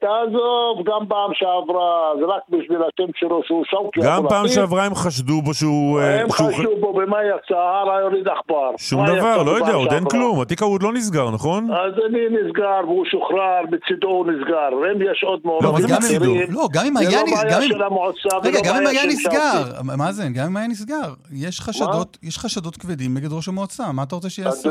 תעזוב, 0.00 0.72
גם 0.86 1.06
פעם 1.08 1.30
שעברה, 1.34 1.90
זה 2.20 2.24
רק 2.26 2.42
בשביל 2.48 2.78
השם 2.78 3.10
שלו 3.16 3.40
שהוא 3.46 3.64
שאוקי. 3.70 4.00
גם 4.04 4.22
פעם. 4.28 4.48
שעברה 4.48 4.84
הם 4.84 4.94
חשדו 4.94 5.42
בו 5.42 5.54
שהוא... 5.54 6.00
אה, 6.00 6.20
הם 6.20 6.28
שהוא- 6.30 6.52
חשבו 6.52 6.76
בו 6.80 6.92
במה 6.92 7.16
יצא, 7.24 7.54
הר 7.56 7.90
היוריד 7.92 8.28
עכבר. 8.28 8.70
שום 8.78 9.06
דבר, 9.06 9.42
לא 9.42 9.50
יודע, 9.50 9.72
עוד 9.72 9.92
אין? 9.92 10.04
כלום. 10.04 10.40
התיק 10.40 10.62
ההוא 10.62 10.74
עוד 10.74 10.82
לא 10.82 10.92
נסגר, 10.92 11.30
נכון? 11.30 11.70
אז 11.72 11.92
אני 12.06 12.18
נסגר 12.30 12.80
והוא 12.84 13.04
שוחרר, 13.10 13.60
בצידו 13.70 14.08
הוא 14.08 14.26
נסגר. 14.26 14.68
אם 14.92 15.12
יש 15.12 15.24
עוד 15.26 15.40
לא, 15.44 15.72
מה 15.72 15.80
זה 15.80 15.96
מצידו? 15.96 16.24
אם- 16.24 16.30
אחרים, 16.30 16.46
לא, 16.50 16.68
גם 16.72 16.86
אם 16.86 16.94
זה 16.96 17.08
היה... 17.08 17.18
לא 17.20 17.24
נס- 17.26 17.42
בעיה 17.42 17.54
גם 17.56 17.62
אם- 17.62 17.68
של 17.68 17.82
המועצה 17.82 18.28
רגע, 18.44 18.58
גם 18.64 18.76
אם 18.76 18.86
היה 18.86 19.06
נסגר, 19.06 19.62
זה, 20.10 20.22
גם 20.34 20.46
אם 20.46 20.56
היה 20.56 20.66
נסגר, 20.68 21.12
יש 21.32 21.60
חשדות, 21.60 22.18
יש 22.22 22.38
חשדות 22.38 22.76
כבדים 22.76 23.14
נגד 23.16 23.32
ראש 23.32 23.48
המועצה, 23.48 23.92
מה 23.92 24.02
אתה 24.02 24.14
רוצה 24.14 24.30
שיעשו? 24.30 24.70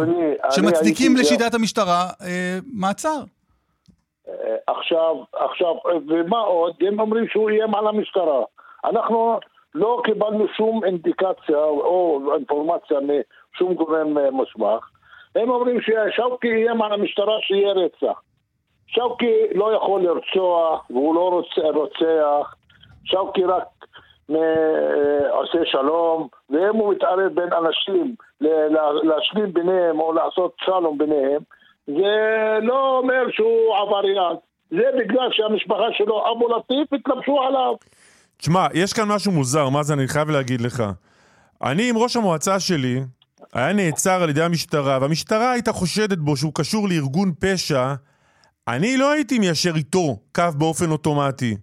שמצדיקים 0.51 1.15
לשיטת 1.17 1.53
המשטרה 1.53 2.07
אה, 2.21 2.57
מעצר. 2.73 3.19
אה, 4.43 4.55
עכשיו, 4.67 5.15
עכשיו, 5.33 5.75
אה, 5.87 5.97
ומה 6.07 6.39
עוד? 6.39 6.73
הם 6.81 6.99
אומרים 6.99 7.27
שהוא 7.27 7.49
איים 7.49 7.75
על 7.75 7.87
המשטרה. 7.87 8.43
אנחנו 8.85 9.39
לא 9.75 10.01
קיבלנו 10.03 10.47
שום 10.57 10.83
אינדיקציה 10.83 11.63
או 11.63 12.21
אינפורמציה 12.35 12.97
משום 12.99 13.73
גורם 13.73 14.17
אה, 14.17 14.31
מוסמך. 14.31 14.89
הם 15.35 15.49
אומרים 15.49 15.77
ששאוקי 15.81 16.51
איים 16.51 16.81
על 16.81 16.93
המשטרה 16.93 17.37
שיהיה 17.41 17.71
רצח. 17.71 18.21
שאוקי 18.87 19.35
לא 19.55 19.73
יכול 19.73 20.01
לרצוח 20.01 20.85
והוא 20.89 21.15
לא 21.15 21.29
רוצה, 21.29 21.61
רוצח. 21.61 22.55
שאוקי 23.05 23.43
רק 23.43 23.67
עושה 25.29 25.65
שלום, 25.65 26.27
ואם 26.49 26.75
הוא 26.75 26.93
מתערב 26.93 27.33
בין 27.33 27.53
אנשים 27.53 28.15
להשלים 29.03 29.53
ביניהם 29.53 29.99
או 29.99 30.13
לעשות 30.13 30.55
שלום 30.65 30.97
ביניהם, 30.97 31.41
זה 31.97 32.59
לא 32.61 32.97
אומר 32.97 33.23
שהוא 33.31 33.75
עבריין. 33.77 34.37
זה 34.71 34.83
בגלל 34.99 35.29
שהמשפחה 35.31 35.87
שלו, 35.97 36.31
אבו 36.31 36.47
לטיף, 36.47 36.93
התלבשו 36.93 37.41
עליו. 37.41 37.73
תשמע, 38.37 38.67
יש 38.73 38.93
כאן 38.93 39.03
משהו 39.07 39.31
מוזר, 39.31 39.69
מאזן, 39.69 39.99
אני 39.99 40.07
חייב 40.07 40.29
להגיד 40.29 40.61
לך. 40.61 40.83
אני 41.63 41.89
עם 41.89 41.97
ראש 41.97 42.15
המועצה 42.15 42.59
שלי, 42.59 42.99
היה 43.53 43.73
נעצר 43.73 44.23
על 44.23 44.29
ידי 44.29 44.41
המשטרה, 44.41 44.97
והמשטרה 45.01 45.51
הייתה 45.51 45.71
חושדת 45.71 46.17
בו 46.17 46.37
שהוא 46.37 46.51
קשור 46.55 46.87
לארגון 46.89 47.31
פשע, 47.39 47.93
אני 48.67 48.97
לא 48.97 49.11
הייתי 49.11 49.39
מיישר 49.39 49.75
איתו 49.75 50.17
קו 50.35 50.43
באופן 50.57 50.91
אוטומטי. 50.91 51.55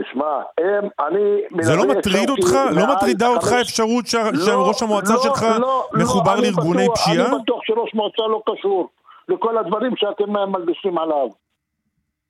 תשמע, 0.00 0.24
הם, 0.58 0.88
אני... 1.08 1.62
זה 1.64 1.76
לא 1.76 1.86
מטריד 1.88 2.28
שאוקי 2.28 2.42
אותך? 2.42 2.56
לא 2.70 2.96
מטרידה 2.96 3.28
אותך 3.28 3.52
האפשרות 3.52 4.04
לא, 4.14 4.44
שראש 4.44 4.82
המועצה 4.82 5.14
לא, 5.14 5.22
שלך 5.22 5.42
לא, 5.60 5.88
מחובר 5.94 6.34
לא, 6.34 6.42
לארגוני 6.42 6.86
פשיעה? 6.94 7.26
אני 7.26 7.42
בטוח 7.42 7.60
שראש 7.62 7.94
מועצה 7.94 8.22
לא 8.22 8.42
קשור 8.46 8.88
לכל 9.28 9.58
הדברים 9.58 9.96
שאתם 9.96 10.30
מלבישים 10.30 10.98
עליו. 10.98 11.28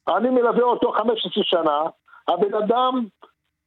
אני 0.09 0.31
מלווה 0.31 0.63
אותו 0.63 0.93
15 0.93 1.17
שנה, 1.45 1.81
הבן 2.29 2.55
אדם 2.55 3.05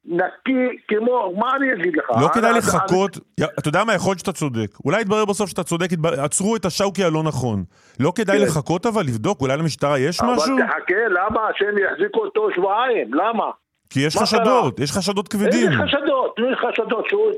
נקי 0.06 0.78
כמו, 0.88 1.34
מה 1.38 1.56
אני 1.56 1.74
אגיד 1.74 1.98
לך? 1.98 2.10
לא 2.22 2.28
כדאי 2.34 2.54
לחכות, 2.54 3.18
אתה 3.60 3.68
יודע 3.68 3.84
מה, 3.84 3.94
יכול 3.94 4.10
להיות 4.10 4.20
שאתה 4.20 4.32
צודק. 4.32 4.68
אולי 4.86 5.02
יתברר 5.02 5.26
בסוף 5.26 5.50
שאתה 5.50 5.64
צודק, 5.64 5.88
עצרו 6.18 6.56
את 6.56 6.66
השאוקי 6.66 7.04
הלא 7.04 7.24
נכון. 7.24 7.64
לא 8.00 8.12
כדאי 8.16 8.38
כן. 8.38 8.44
לחכות 8.44 8.86
אבל, 8.86 9.02
לבדוק, 9.02 9.42
אולי 9.42 9.58
למשטרה 9.58 10.00
יש 10.00 10.22
משהו? 10.22 10.58
אבל 10.58 10.68
תחכה, 10.68 11.08
למה 11.10 11.42
שהם 11.58 11.78
יחזיקו 11.78 12.20
אותו 12.20 12.48
שבועיים? 12.56 13.14
למה? 13.14 13.52
כי 13.90 14.00
יש 14.00 14.18
חשדות, 14.18 14.80
יש 14.80 14.92
חשדות 14.92 15.28
כבדים. 15.28 15.72
איזה 15.72 15.84
חשדות? 15.84 16.36
איזה 16.40 16.56
חשדות 16.56 17.10
שהוא 17.10 17.32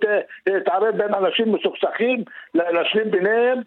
יתערב 0.58 0.97
בין 0.97 1.13
אנשים 1.13 1.56
מסוכסכים, 1.56 2.23
להשלים 2.54 3.12
ביניהם? 3.12 3.58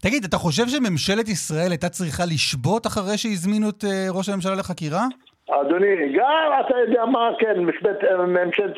תגיד, 0.00 0.24
אתה 0.24 0.36
חושב 0.36 0.68
שממשלת 0.68 1.28
ישראל 1.28 1.70
הייתה 1.70 1.88
צריכה 1.88 2.22
לשבות 2.24 2.86
אחרי 2.86 3.18
שהזמינו 3.18 3.68
את 3.70 3.84
אה, 3.84 4.06
ראש 4.10 4.28
הממשלה 4.28 4.54
לחקירה? 4.54 5.04
אדוני, 5.50 6.12
גם 6.16 6.26
אתה 6.66 6.74
יודע 6.86 7.04
מה, 7.04 7.28
כן, 7.38 7.60
משבט- 7.64 8.04
ממשלת 8.28 8.74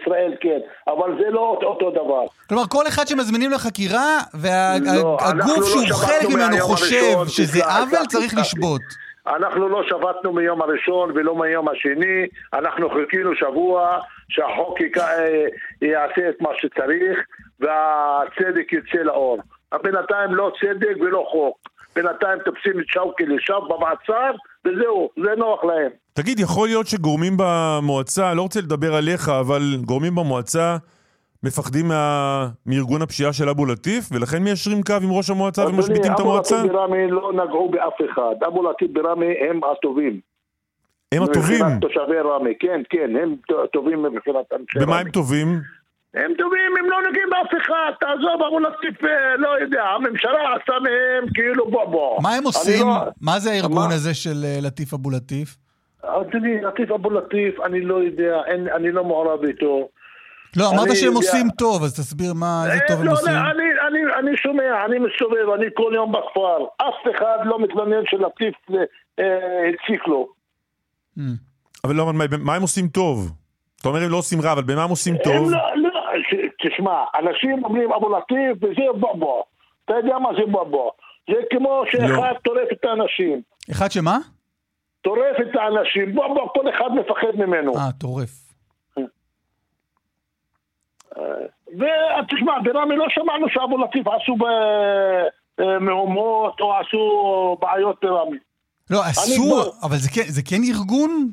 ישראל 0.00 0.34
כן, 0.40 0.58
אבל 0.88 1.18
זה 1.22 1.30
לא 1.30 1.58
אותו 1.64 1.90
דבר. 1.90 2.22
כלומר, 2.48 2.64
כל 2.68 2.86
אחד 2.88 3.06
שמזמינים 3.08 3.50
לחקירה, 3.50 4.18
לא, 4.34 4.40
אנחנו 4.40 5.52
והגוף 5.52 5.58
לא 5.58 5.66
שהוא 5.66 5.98
חלק 5.98 6.28
ממנו 6.34 6.56
חושב 6.60 7.14
שזה 7.28 7.64
עוול, 7.64 8.06
צריך 8.08 8.26
תסלח. 8.34 8.40
לשבות. 8.40 8.80
אנחנו 9.26 9.68
לא 9.68 9.82
שבתנו 9.88 10.32
מיום 10.32 10.62
הראשון 10.62 11.10
ולא 11.14 11.34
מיום 11.34 11.68
השני, 11.68 12.26
אנחנו 12.52 12.88
חיכינו 12.90 13.30
שבוע 13.34 13.98
שהחוק 14.28 14.78
אה, 14.98 15.46
יעשה 15.82 16.28
את 16.30 16.40
מה 16.40 16.50
שצריך, 16.56 17.18
והצדק 17.60 18.72
יצא 18.72 19.02
לאור. 19.02 19.38
בינתיים 19.82 20.34
לא 20.34 20.52
צדק 20.60 20.96
ולא 21.00 21.24
חוק. 21.30 21.58
בינתיים 21.96 22.38
תופסים 22.44 22.80
את 22.80 22.84
שאוקי 22.88 23.26
לשם 23.26 23.58
במעצר, 23.68 24.30
וזהו, 24.64 25.10
זה 25.22 25.30
נוח 25.36 25.64
להם. 25.64 25.90
תגיד, 26.12 26.40
יכול 26.40 26.68
להיות 26.68 26.86
שגורמים 26.86 27.32
במועצה, 27.36 28.34
לא 28.34 28.42
רוצה 28.42 28.60
לדבר 28.60 28.94
עליך, 28.94 29.28
אבל 29.28 29.62
גורמים 29.84 30.14
במועצה 30.14 30.76
מפחדים 31.42 31.88
מה... 31.88 32.48
מארגון 32.66 33.02
הפשיעה 33.02 33.32
של 33.32 33.48
אבו 33.48 33.66
לטיף, 33.66 34.04
ולכן 34.12 34.42
מיישרים 34.42 34.82
קו 34.82 34.94
עם 35.02 35.12
ראש 35.12 35.30
המועצה 35.30 35.66
ומשביתים 35.66 36.12
את 36.12 36.20
המועצה? 36.20 36.56
אבו 36.56 36.64
לטיף 36.64 36.72
בראמה 36.72 37.06
לא 37.06 37.32
נגעו 37.32 37.70
באף 37.70 37.98
אחד. 38.10 38.34
אבו 38.46 38.70
לטיף 38.70 38.90
בראמה 38.92 39.26
הם 39.48 39.60
הטובים. 39.64 40.20
הם 41.14 41.22
הטובים. 41.22 41.54
מבחינת 41.54 41.80
תושבי 41.80 42.18
ראמה, 42.18 42.50
כן, 42.60 42.80
כן, 42.90 43.16
הם 43.22 43.36
טובים 43.72 44.02
מבחינת 44.02 44.52
אנשי 44.52 44.78
במה 44.78 44.84
ראמה. 44.84 44.98
הם 44.98 45.10
טובים? 45.10 45.46
הם 46.14 46.32
טובים, 46.38 46.70
הם 46.80 46.90
לא 46.90 46.96
נוגעים 47.06 47.28
באף 47.30 47.62
אחד, 47.62 47.90
תעזוב, 48.00 48.42
אבו 48.48 48.58
לטיף, 48.60 49.04
אה, 49.04 49.36
לא 49.36 49.48
יודע, 49.60 49.82
הממשלה 49.82 50.54
עשתה 50.60 50.72
מהם 50.82 51.32
כאילו 51.34 51.70
בוא 51.70 51.84
בוא. 51.84 52.22
מה 52.22 52.34
הם 52.34 52.44
עושים? 52.44 52.86
לא- 52.88 52.94
מה 53.20 53.38
זה 53.40 53.50
הארגון 53.50 53.88
מה? 53.88 53.94
הזה 53.94 54.14
של 54.14 54.44
אה, 54.44 54.58
לטיף 54.62 54.94
אבו 54.94 55.10
לטיף? 55.10 55.56
אדוני, 56.02 56.60
לטיף 56.62 56.90
אבו 56.90 57.10
לטיף, 57.10 57.60
אני 57.64 57.80
לא 57.80 57.94
יודע, 57.94 58.40
אין- 58.46 58.68
אני 58.76 58.92
לא 58.92 59.04
מעורב 59.04 59.44
איתו. 59.44 59.88
לא, 60.56 60.68
אמרת 60.70 60.96
שהם 60.96 61.06
יודע- 61.06 61.16
עושים 61.16 61.46
טוב, 61.58 61.82
אז 61.82 61.94
תסביר 62.00 62.32
מה, 62.34 62.62
איזה 62.66 62.82
אה, 62.82 62.88
טוב 62.88 63.00
הם 63.00 63.06
לא, 63.06 63.12
עושים. 63.12 63.32
לא, 63.32 63.38
אני, 63.50 63.64
אני, 63.88 64.00
אני 64.18 64.36
שומע, 64.36 64.84
אני 64.84 64.98
מסתובב, 64.98 65.50
אני 65.54 65.66
כל 65.74 65.92
יום 65.94 66.12
בכפר, 66.12 66.64
אף 66.76 67.16
אחד 67.16 67.38
לא 67.44 67.58
מתלונן 67.62 68.02
שלטיף 68.04 68.54
אה, 69.18 69.24
הציק 69.68 70.06
לו. 70.08 70.28
Mm. 71.18 71.20
אבל 71.84 71.94
לא, 71.94 72.12
מה, 72.12 72.24
מה 72.38 72.54
הם 72.54 72.62
עושים 72.62 72.88
טוב? 72.88 73.32
אתה 73.80 73.88
אומר 73.88 74.02
הם 74.02 74.10
לא 74.10 74.16
עושים 74.16 74.40
רע, 74.40 74.52
אבל 74.52 74.62
במה 74.62 74.84
הם 74.84 74.90
עושים 74.90 75.16
טוב? 75.24 75.34
הם 75.36 75.50
לא, 75.50 75.58
לא, 75.76 75.79
תשמע, 76.62 77.04
אנשים 77.18 77.64
אומרים 77.64 77.92
אבו 77.92 78.16
לטיף 78.16 78.56
וזה 78.62 78.82
בובו. 79.00 79.42
אתה 79.84 79.94
יודע 79.94 80.18
מה 80.18 80.28
זה 80.38 80.46
בובו? 80.52 80.90
זה 81.30 81.36
כמו 81.50 81.82
שאחד 81.90 82.32
טורף 82.44 82.68
את 82.72 82.84
האנשים. 82.84 83.42
אחד 83.70 83.90
שמה? 83.90 84.18
טורף 85.02 85.36
את 85.40 85.56
האנשים, 85.56 86.14
בובו, 86.14 86.52
כל 86.52 86.70
אחד 86.70 86.88
מפחד 86.94 87.36
ממנו. 87.46 87.76
אה, 87.76 87.92
טורף. 88.00 88.30
ותשמע, 91.68 92.52
בראמה 92.64 92.94
לא 92.94 93.06
שמענו 93.08 93.46
שאבו 93.48 93.78
לטיף 93.78 94.06
עשו 94.06 94.36
אה, 94.46 95.78
מהומות 95.78 96.60
או 96.60 96.74
עשו 96.76 96.98
בעיות 97.60 97.96
בראמה. 98.02 98.36
לא, 98.90 99.00
אסור, 99.10 99.62
אבל 99.82 99.96
זה 99.96 100.08
כן- 100.14 100.28
זה 100.28 100.42
כן 100.42 100.60
ארגון? 100.74 101.30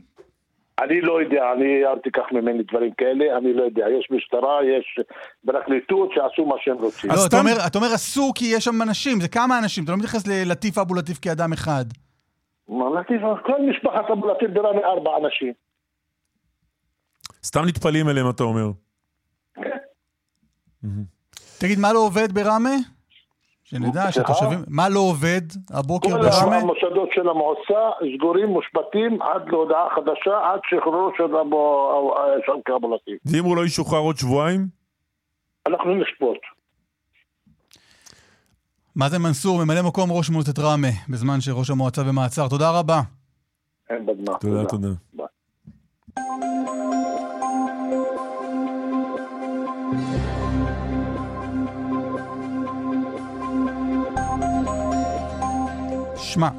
אני 0.84 1.02
לא 1.02 1.22
יודע, 1.22 1.44
אני, 1.58 1.86
אל 1.86 2.00
תיקח 2.04 2.24
ממני 2.32 2.64
דברים 2.64 2.92
כאלה, 2.98 3.38
אני 3.38 3.54
לא 3.54 3.64
יודע. 3.64 3.86
יש 4.00 4.08
משטרה, 4.12 4.60
יש 4.66 5.00
פרקליטות 5.46 6.10
שעשו 6.14 6.46
מה 6.46 6.56
שהם 6.60 6.76
רוצים. 6.78 7.12
אז 7.12 7.18
לא, 7.18 7.26
אתה 7.26 7.38
סתם- 7.38 7.48
אומר- 7.48 7.68
אתה 7.68 7.78
אומר 7.78 7.96
אסור 7.96 8.32
כי 8.36 8.46
יש 8.56 8.66
שם 8.66 8.82
אנשים, 8.82 9.22
זה 9.22 9.28
כמה 9.28 9.60
אנשים, 9.60 9.84
אתה 9.84 9.92
לא 9.92 9.98
מתייחס 9.98 10.28
ללטיף 10.28 10.78
אבו 10.78 10.94
לטיף 10.96 11.20
כאדם 11.22 11.54
אחד. 11.54 11.86
מה, 12.70 12.86
לטיף, 13.00 13.22
כל 13.46 13.62
משפחת 13.70 14.12
אבו 14.12 14.28
לטיף 14.28 14.50
בראמה 14.54 14.80
ארבע 14.88 15.12
אנשים. 15.26 15.54
סתם 17.44 17.66
נטפלים 17.68 18.10
אליהם, 18.10 18.30
אתה 18.30 18.44
אומר. 18.44 18.68
תגיד, 21.60 21.80
מה 21.80 21.94
לא 21.94 22.00
עובד 22.00 22.32
בראמה? 22.32 22.70
שנדע, 23.70 24.02
סליחה? 24.02 24.12
שהתושבים... 24.12 24.60
מה 24.68 24.90
לא 24.90 25.00
עובד 25.00 25.42
הבוקר 25.74 26.10
כל 26.10 26.18
בראמה? 26.18 26.58
המוסדות 26.58 27.10
של 27.14 27.30
המועצה 27.30 27.90
סגורים, 28.16 28.48
מושבתים 28.48 29.22
עד 29.22 29.42
להודעה 29.48 29.88
חדשה, 29.96 30.38
עד 30.44 30.60
שחרורו 30.70 31.12
של 31.18 31.36
אבו 31.36 31.92
שאוקי 32.46 32.72
אבו 32.76 32.96
לטיף. 32.96 33.20
ואם 33.26 33.44
הוא 33.44 33.58
לא 33.58 33.66
ישוחרר 33.66 34.00
עוד 34.00 34.18
שבועיים? 34.18 34.68
אנחנו 35.68 35.96
נשפוט. 35.96 36.38
מאזן 38.96 39.22
מנסור, 39.22 39.64
ממלא 39.66 39.82
מקום 39.88 40.12
ראש 40.12 40.30
מועצת 40.30 40.60
ראמה, 40.60 40.88
בזמן 41.10 41.42
שראש 41.42 41.70
המועצה 41.70 42.04
במעצר. 42.04 42.48
תודה 42.48 42.80
רבה. 42.80 43.02
אין 43.90 44.06
בדמה. 44.06 44.38
תודה, 44.38 44.66
תודה. 44.66 44.88
ביי. 45.14 45.28
שמע, 56.28 56.50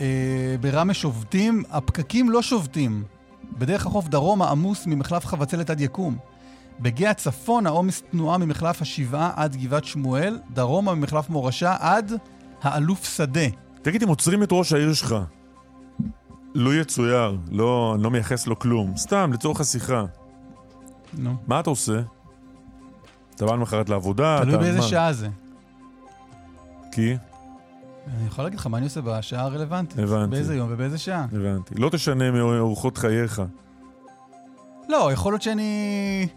אה, 0.00 0.56
בראמה 0.60 0.94
שובתים, 0.94 1.62
הפקקים 1.70 2.30
לא 2.30 2.42
שובתים. 2.42 3.04
בדרך 3.58 3.86
החוף 3.86 4.08
דרומה 4.08 4.50
עמוס 4.50 4.86
ממחלף 4.86 5.26
חבצלת 5.26 5.70
עד 5.70 5.80
יקום. 5.80 6.16
בגאה 6.80 7.14
צפון 7.14 7.66
העומס 7.66 8.02
תנועה 8.10 8.38
ממחלף 8.38 8.82
השבעה 8.82 9.32
עד 9.36 9.56
גבעת 9.56 9.84
שמואל, 9.84 10.38
דרומה 10.50 10.94
ממחלף 10.94 11.30
מורשה 11.30 11.76
עד 11.80 12.12
האלוף 12.62 13.16
שדה. 13.16 13.46
תגיד, 13.82 14.02
אם 14.02 14.08
עוצרים 14.08 14.42
את 14.42 14.48
ראש 14.52 14.72
העיר 14.72 14.94
שלך, 14.94 15.14
לו 16.54 16.74
יצויר, 16.74 17.38
לא, 17.50 17.92
אני 17.94 18.02
לא 18.02 18.10
מייחס 18.10 18.46
לו 18.46 18.58
כלום, 18.58 18.96
סתם, 18.96 19.30
לצורך 19.32 19.60
השיחה, 19.60 20.04
נו, 21.18 21.36
מה 21.46 21.60
אתה 21.60 21.70
עושה? 21.70 22.00
אתה 23.34 23.46
בא 23.46 23.52
למחרת 23.52 23.88
לעבודה? 23.88 24.38
תלוי 24.42 24.58
באיזה 24.58 24.78
מה? 24.78 24.84
שעה 24.86 25.12
זה. 25.12 25.28
כי? 26.92 27.16
אני 28.06 28.26
יכול 28.26 28.44
להגיד 28.44 28.58
לך 28.58 28.66
מה 28.66 28.78
אני 28.78 28.86
עושה 28.86 29.00
בשעה 29.00 29.42
הרלוונטית. 29.42 29.98
הבנתי. 29.98 30.30
באיזה 30.30 30.56
יום 30.56 30.68
ובאיזה 30.72 30.98
שעה. 30.98 31.26
הבנתי. 31.32 31.74
לא 31.74 31.90
תשנה 31.90 32.30
מאורחות 32.30 32.98
חייך. 32.98 33.42
לא, 34.88 35.12
יכול 35.12 35.32
להיות 35.32 35.42
שאני... 35.42 36.28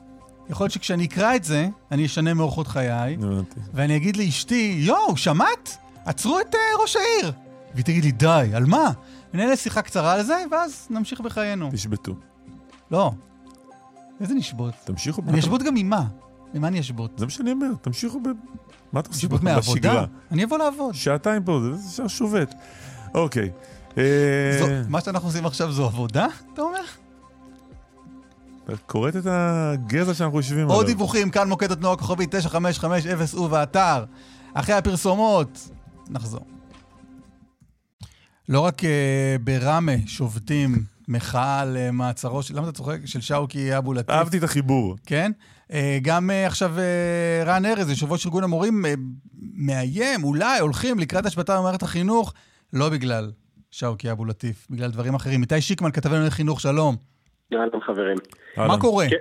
יכול 0.50 0.64
להיות 0.64 0.74
שכשאני 0.74 1.06
אקרא 1.06 1.36
את 1.36 1.44
זה, 1.44 1.68
אני 1.92 2.06
אשנה 2.06 2.34
מאורחות 2.34 2.68
חיי, 2.68 3.14
הבנתי. 3.14 3.60
ואני 3.74 3.96
אגיד 3.96 4.18
לאשתי, 4.18 4.76
יואו, 4.80 5.18
שמעת? 5.18 5.78
עצרו 6.06 6.40
את 6.40 6.56
uh, 6.56 6.82
ראש 6.82 6.96
העיר. 6.96 7.32
והיא 7.74 7.86
תגיד 7.86 8.04
לי, 8.04 8.12
די, 8.12 8.52
על 8.54 8.66
מה? 8.66 8.92
ונהנה 9.34 9.56
שיחה 9.56 9.82
קצרה 9.82 10.14
על 10.14 10.24
זה, 10.24 10.44
ואז 10.52 10.88
נמשיך 10.90 11.22
בחיינו. 11.22 11.70
תשבתו. 11.72 12.14
לא. 12.92 13.12
איזה 14.22 14.34
נשבות? 14.34 14.74
תמשיכו. 14.84 15.22
אני 15.28 15.40
אשבות 15.40 15.64
גם 15.64 15.74
ממה? 15.74 16.06
ממה 16.54 16.68
אני 16.68 16.80
אשבות? 16.80 17.12
זה 17.18 17.26
מה 17.26 17.32
שאני 17.32 17.52
אומר, 17.52 17.70
תמשיכו 17.82 18.20
ב... 18.20 18.28
מה 18.94 19.00
אתה 19.00 19.10
עושה 19.10 19.28
מהעבודה? 19.42 19.60
בשגרה? 19.60 20.06
אני 20.32 20.44
אבוא 20.44 20.58
לעבוד. 20.58 20.96
שעתיים 20.96 21.44
פה, 21.44 21.60
זה- 21.76 22.10
שובת. 22.10 22.56
אוקיי. 23.14 23.50
אה, 23.98 24.82
מה 24.88 25.02
שאנחנו 25.02 25.28
עושים 25.28 25.46
עכשיו 25.46 25.72
זו 25.72 25.86
עבודה, 25.86 26.28
אתה 26.54 26.62
אומר? 26.62 26.80
כורת 28.86 29.16
את 29.16 29.24
הגזע 29.26 30.14
שאנחנו 30.14 30.38
יושבים 30.38 30.60
עליו. 30.60 30.76
עוד 30.76 30.86
דיווחים, 30.86 31.30
כאן 31.30 31.50
מוקד 31.50 31.72
התנועה 31.72 31.94
הכוכבי 31.94 32.26
9550 32.30 33.42
ובאתר. 33.42 34.06
אחרי 34.54 34.76
הפרסומות, 34.76 35.70
נחזור. 36.10 36.46
לא 38.50 38.60
רק 38.60 38.82
uh, 38.82 38.86
בראמה 39.44 39.92
שובתים 40.06 40.84
מחאה 41.08 41.60
על 41.60 41.78
uh, 41.78 41.92
מעצרו 41.92 42.44
של... 42.44 42.58
למה 42.58 42.70
אתה 42.70 42.78
צוחק? 42.78 42.98
של 43.06 43.22
שאוקי 43.22 43.78
אבו 43.78 43.94
לטיף. 43.94 44.10
אהבתי 44.10 44.38
את 44.38 44.44
החיבור. 44.44 44.96
כן? 45.06 45.32
Uh, 45.72 45.76
גם 46.02 46.30
uh, 46.30 46.48
עכשיו 46.48 46.72
uh, 46.76 47.48
רן 47.48 47.66
ארז, 47.66 47.90
יושב 47.90 48.12
ראש 48.12 48.26
ארגון 48.26 48.44
המורים, 48.44 48.86
מאיים, 49.56 50.24
אולי 50.24 50.60
הולכים 50.60 51.00
לקראת 51.00 51.26
השבתה 51.26 51.58
במערכת 51.60 51.84
החינוך, 51.84 52.34
לא 52.74 52.90
בגלל 52.90 53.32
שאוקי 53.72 54.12
אבו 54.12 54.26
לטיף, 54.26 54.68
בגלל 54.70 54.92
דברים 54.92 55.16
אחרים. 55.16 55.42
איתי 55.42 55.62
שיקמן, 55.62 55.92
כתבנו 55.92 56.28
לחינוך, 56.28 56.62
שלום. 56.62 56.96
אהלן 57.54 57.70
חברים. 57.86 58.18
מה. 58.58 58.78
קורה? 58.80 59.06
כן. 59.10 59.16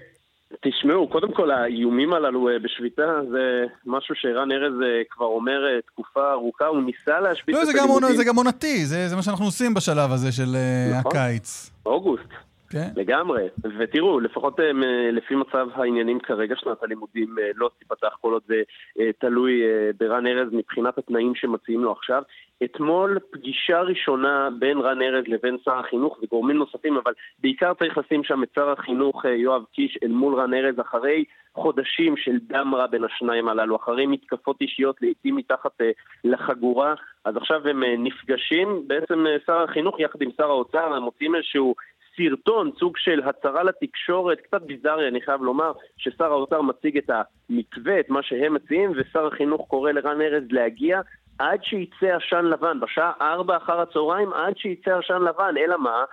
תשמעו, 0.70 1.08
קודם 1.08 1.32
כל 1.34 1.50
האיומים 1.50 2.12
הללו 2.12 2.48
אה, 2.48 2.58
בשביתה 2.58 3.02
זה 3.30 3.40
משהו 3.86 4.14
שרן 4.14 4.52
ארז 4.52 4.72
אה, 4.82 5.02
כבר 5.10 5.26
אומר 5.26 5.64
אה, 5.66 5.80
תקופה 5.86 6.32
ארוכה, 6.32 6.66
הוא 6.66 6.82
ניסה 6.82 7.20
להשבית 7.20 7.54
לא, 7.54 7.62
את 7.62 7.66
זה 7.66 7.72
גם, 7.72 7.78
הלימודים. 7.78 8.08
עונ- 8.08 8.16
זה 8.16 8.24
גם 8.24 8.36
עונתי, 8.36 8.86
זה, 8.86 9.08
זה 9.08 9.16
מה 9.16 9.22
שאנחנו 9.22 9.44
עושים 9.44 9.74
בשלב 9.74 10.12
הזה 10.12 10.32
של 10.32 10.56
נכון. 10.98 11.12
הקיץ. 11.16 11.70
באוגוסט, 11.84 12.24
כן? 12.70 12.88
לגמרי. 12.96 13.48
ותראו, 13.78 14.20
לפחות 14.20 14.60
אה, 14.60 14.72
לפי 15.12 15.34
מצב 15.34 15.68
העניינים 15.74 16.20
כרגע, 16.20 16.56
שנת 16.56 16.82
הלימודים 16.82 17.38
אה, 17.38 17.50
לא 17.54 17.70
תיפתח 17.78 18.16
כל 18.20 18.32
עוד 18.32 18.42
זה 18.46 18.62
אה, 19.00 19.10
תלוי 19.18 19.62
ברן 19.98 20.26
ארז 20.26 20.52
מבחינת 20.52 20.98
התנאים 20.98 21.34
שמציעים 21.34 21.84
לו 21.84 21.92
עכשיו. 21.92 22.22
אתמול 22.64 23.18
פגישה 23.30 23.80
ראשונה 23.80 24.48
בין 24.58 24.78
רן 24.78 25.02
ארז 25.02 25.24
לבין 25.26 25.56
שר 25.64 25.78
החינוך 25.78 26.18
וגורמים 26.22 26.56
נוספים, 26.56 26.96
אבל 26.96 27.12
בעיקר 27.38 27.74
צריך 27.74 27.98
לשים 27.98 28.24
שם 28.24 28.42
את 28.42 28.48
שר 28.54 28.70
החינוך 28.70 29.24
יואב 29.24 29.62
קיש 29.72 29.98
אל 30.02 30.08
מול 30.08 30.40
רן 30.40 30.54
ארז 30.54 30.80
אחרי 30.80 31.24
חודשים 31.54 32.16
של 32.16 32.38
דם 32.46 32.74
רע 32.74 32.86
בין 32.86 33.04
השניים 33.04 33.48
הללו, 33.48 33.76
אחרי 33.76 34.06
מתקפות 34.06 34.60
אישיות 34.60 35.02
לעיתים 35.02 35.36
מתחת 35.36 35.80
לחגורה, 36.24 36.94
אז 37.24 37.36
עכשיו 37.36 37.68
הם 37.68 37.82
נפגשים, 37.98 38.82
בעצם 38.86 39.24
שר 39.46 39.62
החינוך 39.62 40.00
יחד 40.00 40.22
עם 40.22 40.30
שר 40.36 40.50
האוצר, 40.50 40.94
הם 40.94 41.02
מוצאים 41.02 41.34
איזשהו 41.34 41.74
סרטון, 42.18 42.70
סוג 42.78 42.96
של 42.96 43.22
הצהרה 43.24 43.62
לתקשורת, 43.62 44.40
קצת 44.40 44.62
ביזארי, 44.62 45.08
אני 45.08 45.20
חייב 45.20 45.42
לומר, 45.42 45.72
ששר 45.96 46.24
האוצר 46.32 46.62
מציג 46.62 46.98
את 46.98 47.10
המתווה, 47.10 48.00
את 48.00 48.10
מה 48.10 48.22
שהם 48.22 48.54
מציעים, 48.54 48.92
ושר 48.96 49.26
החינוך 49.26 49.66
קורא 49.68 49.92
לרן 49.92 50.20
ארז 50.20 50.44
להגיע 50.50 51.00
עד 51.38 51.64
שיצא 51.64 52.16
עשן 52.16 52.44
לבן, 52.44 52.80
בשעה 52.80 53.12
ארבע 53.20 53.56
אחר 53.56 53.80
הצהריים, 53.80 54.32
עד 54.32 54.56
שיצא 54.56 54.98
עשן 54.98 55.22
לבן, 55.22 55.54
אלא 55.58 55.78
מה? 55.78 56.04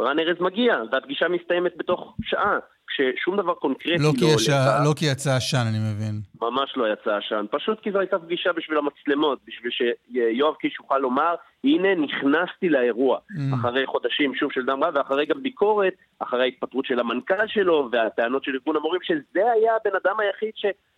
רן 0.00 0.18
ארז 0.18 0.40
מגיע, 0.40 0.82
והפגישה 0.92 1.28
מסתיימת 1.28 1.76
בתוך 1.76 2.16
שעה. 2.22 2.58
כששום 2.94 3.36
דבר 3.36 3.54
קונקרטי 3.54 4.02
לא 4.02 4.08
לא 4.08 4.12
כי, 4.18 4.24
יש, 4.24 4.48
עולה. 4.48 4.84
לא 4.84 4.92
כי 4.96 5.06
יצא 5.06 5.30
עשן, 5.36 5.64
אני 5.68 5.78
מבין. 5.78 6.20
ממש 6.42 6.72
לא 6.76 6.92
יצא 6.92 7.10
עשן, 7.16 7.44
פשוט 7.50 7.80
כי 7.80 7.92
זו 7.92 7.98
הייתה 7.98 8.18
פגישה 8.18 8.52
בשביל 8.52 8.78
המצלמות, 8.78 9.38
בשביל 9.46 9.72
שיואב 9.72 10.54
קיש 10.54 10.76
יוכל 10.80 10.98
לומר, 10.98 11.34
הנה 11.64 11.94
נכנסתי 11.94 12.68
לאירוע, 12.68 13.18
Mm. 13.30 13.54
אחרי 13.54 13.86
חודשים 13.86 14.34
שוב 14.34 14.52
של 14.52 14.64
דם 14.66 14.84
רע, 14.84 14.90
ואחרי 14.94 15.26
גם 15.26 15.42
ביקורת, 15.42 15.92
אחרי 16.18 16.42
ההתפטרות 16.42 16.86
של 16.86 17.00
המנכ"ל 17.00 17.46
שלו, 17.46 17.88
והטענות 17.92 18.44
של 18.44 18.52
ארגון 18.54 18.76
המורים, 18.76 19.00
שזה 19.02 19.42
היה 19.52 19.72
הבן 19.76 19.96
אדם 20.04 20.20
היחיד 20.20 20.50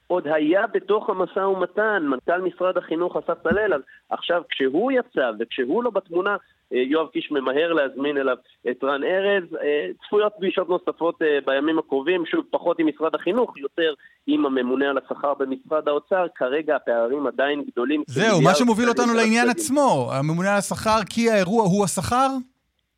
שעוד 0.08 0.26
היה 0.26 0.66
בתוך 0.66 1.10
המשא 1.10 1.40
ומתן, 1.40 2.02
מנכ"ל 2.02 2.40
משרד 2.40 2.76
החינוך 2.76 3.16
אסף 3.16 3.42
צלאל, 3.42 3.74
אז 3.74 3.80
עכשיו 4.10 4.42
כשהוא 4.48 4.92
יצא 4.92 5.30
וכשהוא 5.38 5.84
לא 5.84 5.90
בתמונה, 5.90 6.36
אה, 6.72 6.78
יואב 6.78 7.06
קיש 7.06 7.28
ממהר 7.30 7.72
להזמין 7.72 8.16
אליו 8.16 8.36
את 8.70 8.84
רן 8.84 9.04
ארז. 9.04 9.44
אה, 9.54 9.88
צפויות 10.06 10.32
פגישות 10.38 10.68
נוספות 10.68 11.22
אה, 11.22 11.38
בימים 11.46 11.78
הקרובים, 11.78 12.26
שוב, 12.26 12.44
פחות 12.50 12.78
עם 12.78 12.86
משרד 12.86 13.14
החינוך, 13.14 13.58
יותר 13.58 13.94
עם 14.26 14.46
הממונה 14.46 14.90
על 14.90 14.98
השכר 14.98 15.34
במשרד 15.34 15.88
האוצר. 15.88 16.26
כרגע 16.34 16.76
הפערים 16.76 17.26
עדיין 17.26 17.64
גדולים. 17.72 18.02
זהו, 18.06 18.42
מה 18.42 18.54
שמוביל 18.54 18.88
אותנו 18.88 19.14
לעניין. 19.14 19.48
עצמו. 19.48 20.10
הממונה 20.12 20.52
על 20.52 20.58
השכר, 20.58 20.98
כי 21.10 21.30
האירוע 21.30 21.64
הוא 21.64 21.84
השכר? 21.84 22.28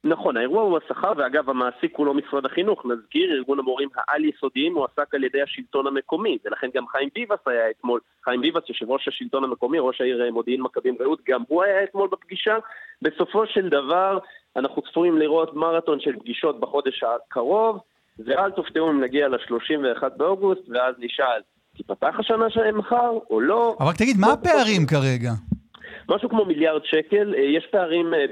נכון, 0.05 0.37
האירוע 0.37 0.63
הוא 0.63 0.79
השכר, 0.79 1.13
ואגב, 1.17 1.51
המעסיק 1.51 1.97
הוא 1.97 2.07
לא 2.07 2.15
משרד 2.15 2.47
החינוך. 2.47 2.87
נזכיר, 2.87 3.33
ארגון 3.33 3.59
המורים 3.59 3.89
העל-יסודיים 3.97 4.75
מועסק 4.75 5.15
על 5.15 5.25
ידי 5.25 5.43
השלטון 5.43 5.87
המקומי, 5.87 6.39
ולכן 6.45 6.69
גם 6.75 6.89
חיים 6.89 7.09
ביבס 7.15 7.39
היה 7.47 7.71
אתמול. 7.71 8.01
חיים 8.25 8.41
ביבס, 8.41 8.69
יושב 8.69 8.91
ראש 8.91 9.09
השלטון 9.09 9.45
המקומי, 9.45 9.79
ראש 9.81 10.01
העיר 10.01 10.25
אה, 10.25 10.31
מודיעין 10.31 10.63
מכבים 10.63 10.97
רעות, 11.01 11.21
גם 11.29 11.43
הוא 11.49 11.63
היה 11.63 11.85
אתמול 11.85 12.09
בפגישה. 12.13 12.57
בסופו 13.03 13.47
של 13.47 13.69
דבר, 13.69 14.19
אנחנו 14.57 14.83
צפויים 14.83 15.19
לראות 15.19 15.55
מרתון 15.55 16.01
של 16.01 16.17
פגישות 16.19 16.61
בחודש 16.61 17.03
הקרוב, 17.03 17.79
ואל 18.19 18.51
תופתעו 18.51 18.91
אם 18.91 19.01
נגיע 19.01 19.29
ל-31 19.29 20.09
באוגוסט, 20.17 20.63
ואז 20.69 20.95
נשאל, 20.99 21.41
תיפתח 21.77 22.15
השנה 22.19 22.51
שלהם 22.51 22.79
מחר 22.79 23.11
או 23.31 23.41
לא? 23.41 23.77
אבל 23.81 23.93
תגיד, 23.93 24.17
מה 24.21 24.33
הפערים 24.33 24.87
כרגע? 24.87 25.31
משהו 26.09 26.29
כמו 26.29 26.45
מיליארד 26.45 26.85
שקל. 26.85 27.35
אה, 27.35 27.41
יש 27.41 27.67
פערים 27.67 28.15
אה, 28.15 28.25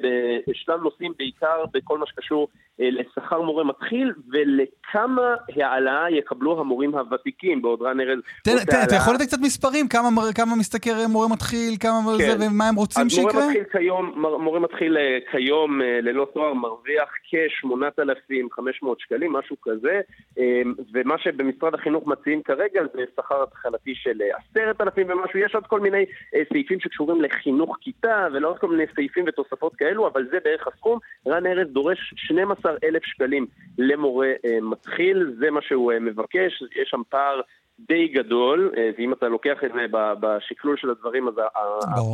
בשלל 0.47 0.77
נושאים, 0.77 1.13
בעיקר 1.19 1.65
בכל 1.73 1.99
מה 1.99 2.07
שקשור 2.07 2.49
לשכר 2.79 3.41
מורה 3.43 3.65
מתחיל, 3.65 4.13
ולכמה 4.33 5.35
העלאה 5.63 6.11
יקבלו 6.11 6.61
המורים 6.61 6.95
הוותיקים, 6.95 7.63
בעוד 7.63 7.83
רן 7.83 8.01
ארז... 8.01 8.19
תן, 8.45 8.51
תן, 8.71 8.83
אתה. 8.87 8.95
יכול 8.95 9.15
לתת 9.15 9.25
קצת 9.25 9.39
מספרים? 9.43 9.89
כמה, 9.89 10.57
משתכר 10.59 11.07
מורה 11.09 11.29
מתחיל, 11.29 11.75
כמה 11.81 12.01
כן. 12.19 12.39
זה, 12.39 12.47
ומה 12.47 12.69
הם 12.69 12.75
רוצים 12.75 13.09
שיקרה? 13.09 13.33
מורה 13.33 13.47
מתחיל 13.47 13.65
כיום, 13.73 14.13
מר- 14.17 14.37
מורה 14.37 14.61
מתחיל 14.61 14.97
אה, 14.97 15.19
כיום 15.31 15.83
אה, 15.83 15.99
ללא 16.03 16.27
תואר 16.35 16.55
מרוויח 16.55 17.09
כ-8,500 17.31 18.87
שקלים, 18.99 19.33
משהו 19.33 19.57
כזה, 19.63 20.01
אה, 20.39 20.63
ומה 20.95 21.19
שבמשרד 21.19 21.75
החינוך 21.75 22.07
מציעים 22.07 22.43
כרגע 22.43 22.81
זה 22.95 23.03
שכר 23.17 23.43
התחלתי 23.43 23.95
של 23.95 24.23
אה, 24.57 24.63
10,000 24.71 25.07
ומשהו, 25.11 25.39
יש 25.39 25.55
עוד 25.55 25.67
כל 25.67 25.81
מיני 25.81 26.05
אה, 26.35 26.43
סעיפים 26.53 26.81
שקשורים 26.81 27.23
לחינוך 27.23 27.77
כיתה 27.81 28.27
ולא 28.33 28.49
עוד 28.49 28.59
כל 28.59 28.69
מיני 28.69 28.85
סעיפים 28.95 29.25
ותוספות 29.29 29.75
כאלו, 29.77 30.07
אבל 30.07 30.27
זה 30.31 30.39
בערך 30.45 30.67
הסכום. 30.67 30.99
רן 31.27 31.47
ארז 31.47 31.69
דורש 31.69 32.15
12,000 32.67 33.03
שקלים 33.05 33.47
למורה 33.79 34.33
אה, 34.45 34.59
מתחיל, 34.63 35.35
זה 35.39 35.51
מה 35.51 35.63
שהוא 35.63 35.93
אה, 35.93 36.01
מבקש, 36.01 36.63
יש 36.83 36.89
שם 36.89 37.03
פער 37.09 37.41
די 37.79 38.09
גדול, 38.09 38.73
אה, 38.77 38.91
ואם 38.99 39.13
אתה 39.13 39.29
לוקח 39.29 39.65
את 39.65 39.73
זה 39.73 39.87
בשקלול 40.21 40.77
של 40.77 40.91
הדברים, 40.91 41.29
אז. 41.29 41.35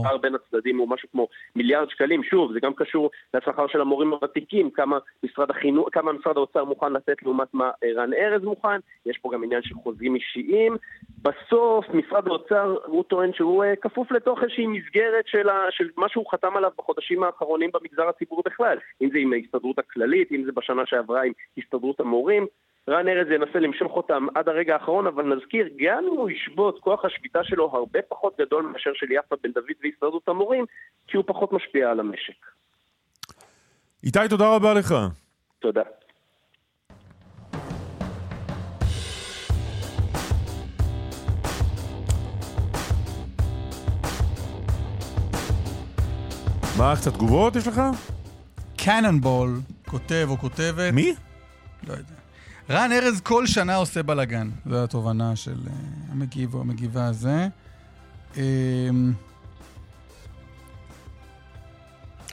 הפער 0.00 0.16
בין 0.16 0.34
הצדדים 0.34 0.78
הוא 0.78 0.88
משהו 0.88 1.08
כמו 1.12 1.28
מיליארד 1.56 1.90
שקלים. 1.90 2.24
שוב, 2.24 2.52
זה 2.52 2.60
גם 2.60 2.74
קשור 2.74 3.10
לשכר 3.34 3.66
של 3.66 3.80
המורים 3.80 4.12
הוותיקים, 4.12 4.70
כמה 4.70 4.98
משרד 5.22 5.50
החינוך, 5.50 5.88
כמה 5.92 6.12
משרד 6.12 6.36
האוצר 6.36 6.64
מוכן 6.64 6.92
לתת 6.92 7.22
לעומת 7.22 7.54
מה 7.54 7.70
אה, 7.84 7.88
רן 7.96 8.14
ארז 8.14 8.42
מוכן, 8.44 8.78
יש 9.06 9.18
פה 9.18 9.30
גם 9.32 9.44
עניין 9.44 9.62
של 9.62 9.74
חוזים 9.74 10.14
אישיים. 10.14 10.76
בסוף, 11.22 11.86
משרד 11.94 12.26
האוצר, 12.26 12.76
הוא 12.86 13.04
טוען 13.04 13.32
שהוא 13.32 13.64
אה, 13.64 13.76
כפוף 13.76 14.12
לתוך 14.12 14.42
איזושהי 14.42 14.66
מסגרת 14.66 15.26
של, 15.26 15.48
ה, 15.48 15.66
של 15.70 15.88
מה 15.96 16.08
שהוא 16.08 16.30
חתם 16.30 16.56
עליו 16.56 16.70
בחודשים 16.78 17.22
האחרונים 17.22 17.70
במגזר 17.74 18.08
הציבורי 18.08 18.42
בכלל. 18.46 18.78
אם 19.02 19.10
זה 19.12 19.18
עם 19.18 19.32
ההסתדרות 19.32 19.78
הכללית, 19.78 20.32
אם 20.32 20.44
זה 20.44 20.52
בשנה 20.52 20.82
שעברה 20.86 21.22
עם 21.22 21.32
הסתדרות 21.58 22.00
המורים. 22.00 22.46
רן 22.88 23.08
ארז 23.08 23.30
ינסה 23.30 23.58
למשוך 23.58 23.92
אותם 23.92 24.26
עד 24.34 24.48
הרגע 24.48 24.74
האחרון, 24.74 25.06
אבל 25.06 25.34
נזכיר, 25.34 25.68
גם 25.78 26.04
אם 26.04 26.18
הוא 26.18 26.30
ישבות, 26.30 26.80
כוח 26.80 27.04
השביתה 27.04 27.44
שלו 27.44 27.70
הרבה 27.72 28.00
פחות 28.08 28.36
גדול 28.40 28.64
מאשר 28.64 28.90
של 28.94 29.12
יפה 29.12 29.36
בן 29.42 29.52
דוד 29.52 29.66
והסתדרות 29.82 30.28
המורים, 30.28 30.64
כי 31.06 31.16
הוא 31.16 31.24
פחות 31.26 31.52
משפיע 31.52 31.90
על 31.90 32.00
המשק. 32.00 32.46
איתי, 34.04 34.18
תודה 34.30 34.56
רבה 34.56 34.74
לך. 34.74 34.94
תודה. 35.58 35.82
מה, 46.78 46.96
קצת 46.96 47.12
תגובות 47.12 47.56
יש 47.56 47.66
לך? 47.66 47.80
קננבול 48.84 49.48
כותב 49.88 50.26
או 50.28 50.36
כותבת... 50.36 50.92
מי? 50.92 51.14
לא 51.88 51.92
יודע. 51.92 52.21
רן 52.70 52.92
ארז 52.92 53.20
כל 53.20 53.46
שנה 53.46 53.76
עושה 53.76 54.02
בלאגן. 54.02 54.50
זו 54.70 54.84
התובנה 54.84 55.36
של 55.36 55.58
אה, 55.66 55.72
המגיב 56.12 56.54
או 56.54 56.60
המגיבה 56.60 57.06
הזה. 57.06 57.48
אמ, 58.36 59.12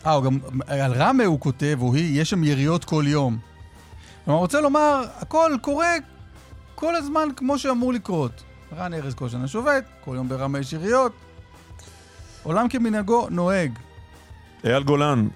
אה, 0.05 0.11
הוא 0.13 0.23
גם, 0.23 0.39
על 0.67 0.93
רמה 0.93 1.25
הוא 1.25 1.39
כותב, 1.39 1.77
או 1.81 1.93
היא, 1.93 2.21
יש 2.21 2.29
שם 2.29 2.43
יריות 2.43 2.85
כל 2.85 3.03
יום. 3.07 3.37
כלומר, 4.25 4.39
רוצה 4.39 4.61
לומר, 4.61 5.03
הכל 5.17 5.51
קורה 5.61 5.93
כל 6.75 6.95
הזמן 6.95 7.29
כמו 7.35 7.59
שאמור 7.59 7.93
לקרות. 7.93 8.43
רן 8.77 8.93
ארז 8.93 9.13
כל 9.13 9.29
שנה 9.29 9.47
שובת, 9.47 9.83
כל 10.03 10.13
יום 10.15 10.29
ברמה 10.29 10.59
יש 10.59 10.73
יריות. 10.73 11.11
עולם 12.43 12.69
כמנהגו 12.69 13.27
נוהג. 13.29 13.71
אייל 14.63 14.83
גולן. 14.83 15.27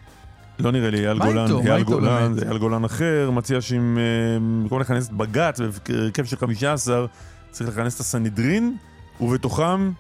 לא 0.60 0.72
נראה 0.72 0.90
לי 0.90 1.08
אייל 1.08 1.20
גולן, 1.20 1.52
אייל 1.68 1.84
גולן, 1.84 2.34
אייל 2.46 2.58
גולן 2.58 2.86
אחר, 2.86 3.32
מציע 3.32 3.62
שאם 3.62 3.98
אה, 3.98 4.04
במקום 4.40 4.80
לכנס 4.80 5.08
את 5.08 5.14
בג"ץ 5.14 5.60
בהרכב 5.60 6.26
של 6.26 6.38
15, 6.38 7.06
צריך 7.52 7.70
לכנס 7.70 7.96
את 7.96 8.00
הסנהדרין, 8.00 8.78
ובתוכם 9.22 9.92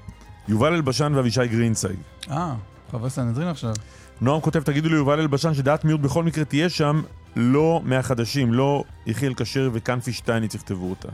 יובל 0.47 0.74
אלבשן 0.74 1.14
ואבישי 1.16 1.47
גרינסייד. 1.47 1.99
אה, 2.32 2.54
חבר 2.91 3.10
סנהדרין 3.10 3.47
עכשיו. 3.47 3.74
נועם 4.22 4.41
כותב, 4.41 4.62
תגידו 4.62 4.89
ליובל 4.89 5.20
אלבשן 5.20 5.54
שדעת 5.54 5.86
מיעוט 5.86 6.01
בכל 6.01 6.24
מקרה 6.24 6.45
תהיה 6.45 6.70
שם, 6.70 7.01
לא 7.36 7.82
מהחדשים, 7.84 8.54
לא 8.54 8.84
יחיאל 9.06 9.34
כשר 9.34 9.70
וכנפי 9.74 10.14
שטייניץ 10.14 10.56
יכתבו 10.56 10.89
אותה. 10.89 11.10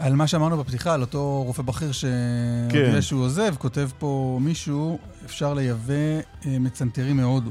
על 0.00 0.14
מה 0.16 0.26
שאמרנו 0.26 0.56
בפתיחה, 0.58 0.94
על 0.94 1.00
אותו 1.00 1.42
רופא 1.46 1.62
בכיר 1.62 1.92
שהודיע 1.92 2.92
כן. 2.92 3.02
שהוא 3.02 3.24
עוזב, 3.24 3.54
כותב 3.58 3.88
פה 3.98 4.38
מישהו, 4.42 4.98
אפשר 5.24 5.54
לייבא 5.54 5.94
אה, 6.46 6.58
מצנתרים 6.58 7.16
מהודו. 7.16 7.50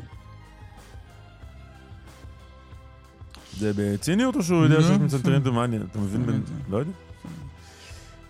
זה 3.57 3.71
בציניות 3.75 4.35
או 4.35 4.43
שהוא 4.43 4.63
יודע 4.63 4.75
לא, 4.75 4.81
שיש 4.81 4.91
יפה. 4.91 5.03
מצנתרים 5.03 5.53
מעניין? 5.53 5.81
אתה 5.91 5.99
מבין? 5.99 6.41
לא 6.69 6.77
יודע. 6.77 6.91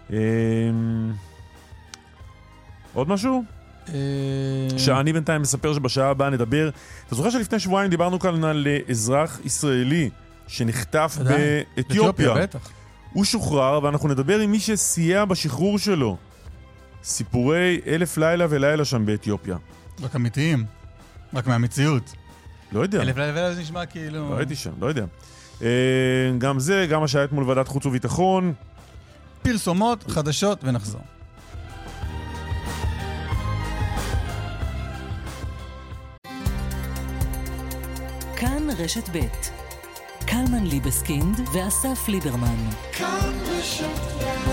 לא. 0.10 0.16
אמ, 0.18 1.12
עוד 2.94 3.10
משהו? 3.10 3.44
אה, 3.90 3.94
שאני 4.78 5.14
בינתיים 5.14 5.42
מספר 5.42 5.74
שבשעה 5.74 6.10
הבאה 6.10 6.30
נדבר. 6.30 6.70
אתה 7.08 7.16
זוכר 7.16 7.30
שלפני 7.30 7.60
שבועיים 7.60 7.90
דיברנו 7.90 8.20
כאן 8.20 8.44
על 8.44 8.68
אזרח 8.90 9.40
ישראלי 9.46 10.10
שנחטף. 10.48 11.18
באתיופיה. 11.76 12.34
בטח. 12.34 12.79
הוא 13.14 13.26
שוחרר 13.26 13.84
ואנחנו 13.84 14.10
נדבר 14.10 14.40
עם 14.40 14.52
מי 14.52 14.60
שסייע 14.60 15.26
בשחרור 15.26 15.80
שלו. 15.80 16.18
סיפורי 17.04 17.82
אלף 17.88 18.18
לילה 18.18 18.46
ולילה 18.50 18.86
שם 18.86 19.06
באתיופיה. 19.06 19.58
רק 20.02 20.16
אמיתיים. 20.16 20.66
רק 21.34 21.48
מהמציאות. 21.48 22.14
לא 22.72 22.80
יודע. 22.80 23.02
אלף 23.02 23.18
לילה 23.18 23.32
ולילה 23.32 23.54
זה 23.54 23.62
נשמע 23.62 23.86
כאילו... 23.86 24.30
לא 24.30 24.38
הייתי 24.38 24.56
שם, 24.56 24.72
לא 24.80 24.88
יודע. 24.88 25.06
אה, 25.62 25.68
גם 26.38 26.60
זה, 26.60 26.88
גם 26.90 27.02
מה 27.02 27.08
שהיה 27.08 27.26
אתמול 27.26 27.44
ועדת 27.44 27.68
חוץ 27.68 27.86
וביטחון. 27.86 28.54
פרסומות, 29.42 30.04
חדשות, 30.12 30.64
ונחזור. 30.64 31.02
כאן 38.36 38.68
רשת 38.78 39.10
ב' 39.10 39.20
קלמן 40.30 40.64
ליבסקינד 40.64 41.40
ואסף 41.54 42.08
ליברמן. 42.08 42.70
כאן 42.98 43.34
רשת 43.46 44.49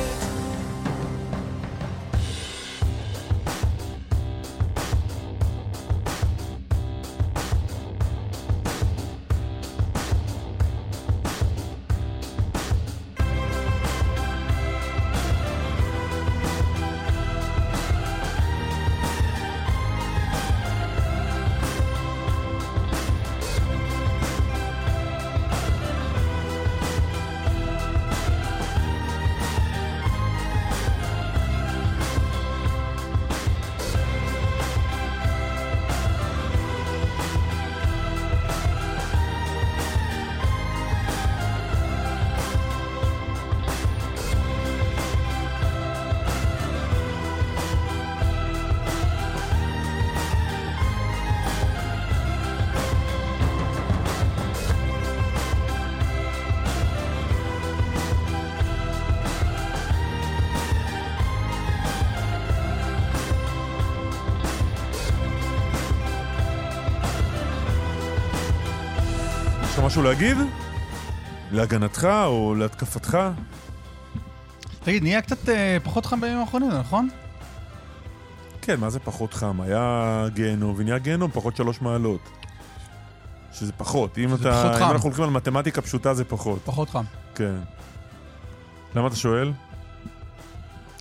משהו 69.97 70.09
להגיד? 70.09 70.37
להגנתך 71.53 72.09
או 72.25 72.55
להתקפתך? 72.55 73.19
תגיד, 74.85 75.03
נהיה 75.03 75.23
קצת 75.23 75.49
אה, 75.49 75.77
פחות 75.85 76.07
חם 76.07 76.21
בימים 76.21 76.39
האחרונים, 76.39 76.71
נכון? 76.71 77.09
כן, 78.63 78.81
מה 78.81 78.91
זה 78.91 78.99
פחות 78.99 79.35
חם? 79.35 79.61
היה 79.61 80.25
גיהנום 80.35 80.75
ונהיה 80.79 80.99
גיהנום 80.99 81.31
פחות 81.31 81.57
שלוש 81.57 81.81
מעלות. 81.83 82.29
שזה 83.53 83.73
פחות. 83.73 84.19
אם, 84.19 84.29
שזה 84.29 84.49
אתה, 84.49 84.63
פחות 84.63 84.73
אם 84.75 84.79
חם. 84.79 84.91
אנחנו 84.93 85.09
הולכים 85.09 85.25
על 85.25 85.31
מתמטיקה 85.31 85.83
פשוטה 85.83 86.15
זה 86.15 86.25
פחות. 86.25 86.59
פחות 86.65 86.91
חם. 86.91 87.05
כן. 87.35 87.55
למה 88.95 89.07
אתה 89.07 89.17
שואל? 89.17 89.53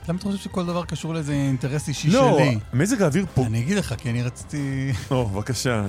למה 0.09 0.19
אתה 0.19 0.25
חושב 0.25 0.37
שכל 0.37 0.65
דבר 0.65 0.85
קשור 0.85 1.13
לאיזה 1.13 1.33
אינטרס 1.33 1.87
אישי 1.87 2.09
לא, 2.09 2.37
שלי? 2.37 2.59
מזג 2.73 3.01
האוויר 3.01 3.25
פה... 3.33 3.45
אני 3.45 3.59
אגיד 3.59 3.77
לך, 3.77 3.93
כי 3.97 4.09
אני 4.09 4.23
רציתי... 4.23 4.91
או, 5.11 5.25
בבקשה. 5.25 5.85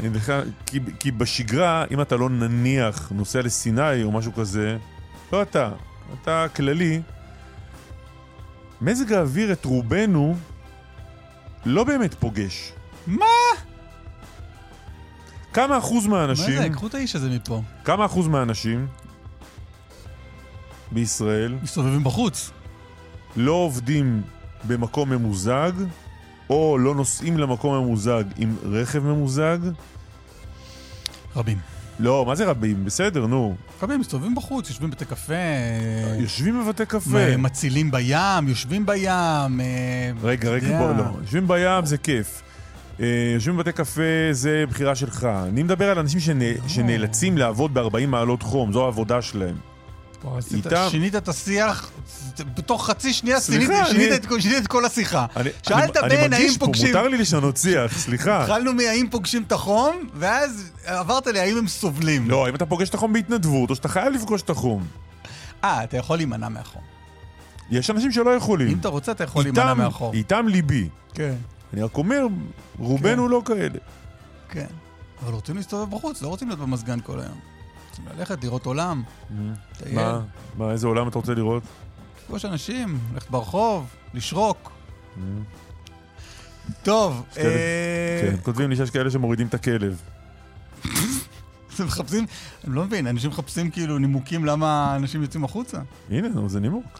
כי, 0.66 0.80
כי 0.98 1.10
בשגרה, 1.10 1.84
אם 1.90 2.00
אתה 2.00 2.16
לא 2.16 2.30
נניח 2.30 3.12
נוסע 3.14 3.42
לסיני 3.42 4.02
או 4.02 4.12
משהו 4.12 4.34
כזה, 4.34 4.76
לא 5.32 5.42
אתה, 5.42 5.70
אתה 6.22 6.46
כללי, 6.56 7.00
מזג 8.80 9.12
האוויר 9.12 9.52
את 9.52 9.64
רובנו 9.64 10.36
לא 11.66 11.84
באמת 11.84 12.14
פוגש. 12.14 12.72
מה? 13.06 13.26
כמה 15.52 15.78
אחוז 15.78 16.06
מה 16.06 16.16
מהאנשים, 16.16 16.62
זה? 16.62 16.68
קחו 16.68 16.86
את 16.86 16.94
האיש 16.94 17.16
הזה 17.16 17.30
מפה. 17.30 17.62
כמה 17.84 18.06
אחוז 18.06 18.28
מהאנשים 18.28 18.86
בישראל 20.92 21.54
מסתובבים 21.62 22.04
בחוץ. 22.04 22.50
לא 23.36 23.52
עובדים 23.52 24.22
במקום 24.68 25.10
ממוזג, 25.10 25.72
או 26.50 26.78
לא 26.80 26.94
נוסעים 26.94 27.38
למקום 27.38 27.74
ממוזג 27.74 28.24
עם 28.36 28.56
רכב 28.64 28.98
ממוזג? 29.04 29.58
רבים. 31.36 31.58
לא, 32.00 32.24
מה 32.26 32.34
זה 32.34 32.44
רבים? 32.44 32.84
בסדר, 32.84 33.26
נו. 33.26 33.56
רבים 33.82 34.00
מסתובבים 34.00 34.34
בחוץ, 34.34 34.68
יושבים 34.68 34.90
בבתי 34.90 35.04
קפה, 35.04 35.32
יושבים 36.18 36.60
בבתי 36.64 36.86
קפה. 36.86 37.36
מצילים 37.36 37.90
בים, 37.90 38.48
יושבים 38.48 38.86
בים. 38.86 39.08
אה, 39.60 40.10
רגע, 40.22 40.50
רגע. 40.50 40.78
בוא, 40.78 40.92
לא. 40.96 41.04
יושבים 41.22 41.48
בים 41.48 41.84
זה 41.86 41.98
כיף. 41.98 42.42
אה, 43.00 43.06
יושבים 43.34 43.56
בבתי 43.56 43.72
קפה 43.72 44.02
זה 44.32 44.64
בחירה 44.70 44.94
שלך. 44.94 45.24
אני 45.24 45.62
מדבר 45.62 45.90
על 45.90 45.98
אנשים 45.98 46.20
שנ- 46.20 46.68
שנאלצים 46.68 47.38
לעבוד 47.38 47.74
ב-40 47.74 48.06
מעלות 48.06 48.42
חום, 48.42 48.72
זו 48.72 48.84
העבודה 48.84 49.22
שלהם. 49.22 49.54
איתם- 50.54 50.86
שינית 50.90 51.16
את 51.16 51.28
השיח, 51.28 51.90
בתוך 52.54 52.86
חצי 52.86 53.12
שנייה 53.12 53.40
סליחה, 53.40 53.72
שינית- 53.72 53.86
שינית 53.90 54.08
אני- 54.08 54.16
את 54.16 54.26
כל- 54.26 54.40
שינית 54.40 54.58
את 54.62 54.66
כל 54.66 54.84
השיחה. 54.84 55.26
אני- 55.36 55.50
שאלת 55.62 55.96
אני- 55.96 56.08
בן 56.08 56.14
אני 56.14 56.22
האם 56.22 56.30
מרגיש 56.30 56.58
פה, 56.58 56.66
פוגשים... 56.66 56.86
מותר 56.86 57.08
לי 57.08 57.18
לשנות 57.18 57.56
שיח, 57.56 57.98
סליחה. 57.98 58.42
התחלנו 58.42 58.72
מהאם 58.74 59.06
פוגשים 59.10 59.42
את 59.42 59.52
החום, 59.52 59.96
ואז 60.14 60.70
עברת 60.84 61.26
להאם 61.26 61.56
הם 61.56 61.68
סובלים. 61.68 62.30
לא, 62.30 62.48
אם 62.48 62.54
אתה 62.54 62.66
פוגש 62.66 62.88
את 62.88 62.94
החום 62.94 63.12
בהתנדבות, 63.12 63.70
או 63.70 63.74
שאתה 63.74 63.88
חייב 63.88 64.12
לפגוש 64.14 64.42
את 64.42 64.50
החום. 64.50 64.86
אה, 65.64 65.84
אתה 65.84 65.96
יכול 65.96 66.16
להימנע 66.16 66.48
מהחום. 66.48 66.82
יש 67.70 67.90
אנשים 67.90 68.12
שלא 68.12 68.30
יכולים. 68.30 68.68
אם 68.68 68.78
אתה 68.78 68.88
רוצה, 68.88 69.12
אתה 69.12 69.24
יכול 69.24 69.42
להימנע 69.42 69.74
מהחום. 69.74 70.14
איתם 70.14 70.46
ליבי. 70.48 70.88
כן, 71.14 71.34
אני 71.72 71.82
רק 71.82 71.96
אומר, 71.98 72.26
רובנו 72.78 73.28
לא 73.28 73.42
כאלה. 73.44 73.78
כן. 74.48 74.66
אבל 75.24 75.32
רוצים 75.34 75.56
להסתובב 75.56 75.90
בחוץ, 75.96 76.22
לא 76.22 76.28
רוצים 76.28 76.48
להיות 76.48 76.60
במזגן 76.60 76.98
כל 77.00 77.20
היום. 77.20 77.38
ללכת, 78.18 78.44
לראות 78.44 78.66
עולם, 78.66 79.02
לטייל, 79.72 79.94
מה? 79.94 80.20
מה, 80.58 80.70
איזה 80.72 80.86
עולם 80.86 81.08
אתה 81.08 81.18
רוצה 81.18 81.34
לראות? 81.34 81.62
לפגוש 82.22 82.44
אנשים, 82.44 82.98
ללכת 83.14 83.30
ברחוב, 83.30 83.86
לשרוק. 84.14 84.70
טוב, 86.82 87.22
כאלה- 87.34 87.48
אה, 87.48 88.20
כן, 88.30 88.36
כותבים 88.42 88.70
לי 88.70 88.76
שיש 88.76 88.90
כאלה 88.90 89.10
שמורידים 89.10 89.46
את 89.46 89.54
הכלב. 89.54 90.00
אתם 91.74 91.84
מחפשים, 91.84 92.26
אני 92.66 92.74
לא 92.74 92.84
מבין, 92.84 93.06
אנשים 93.06 93.30
מחפשים 93.30 93.70
כאילו 93.70 93.98
נימוקים 93.98 94.44
למה 94.44 94.96
אנשים 94.96 95.22
יוצאים 95.22 95.44
החוצה? 95.44 95.78
הנה, 96.10 96.28
נו, 96.28 96.48
זה 96.48 96.60
נימוק. 96.60 96.98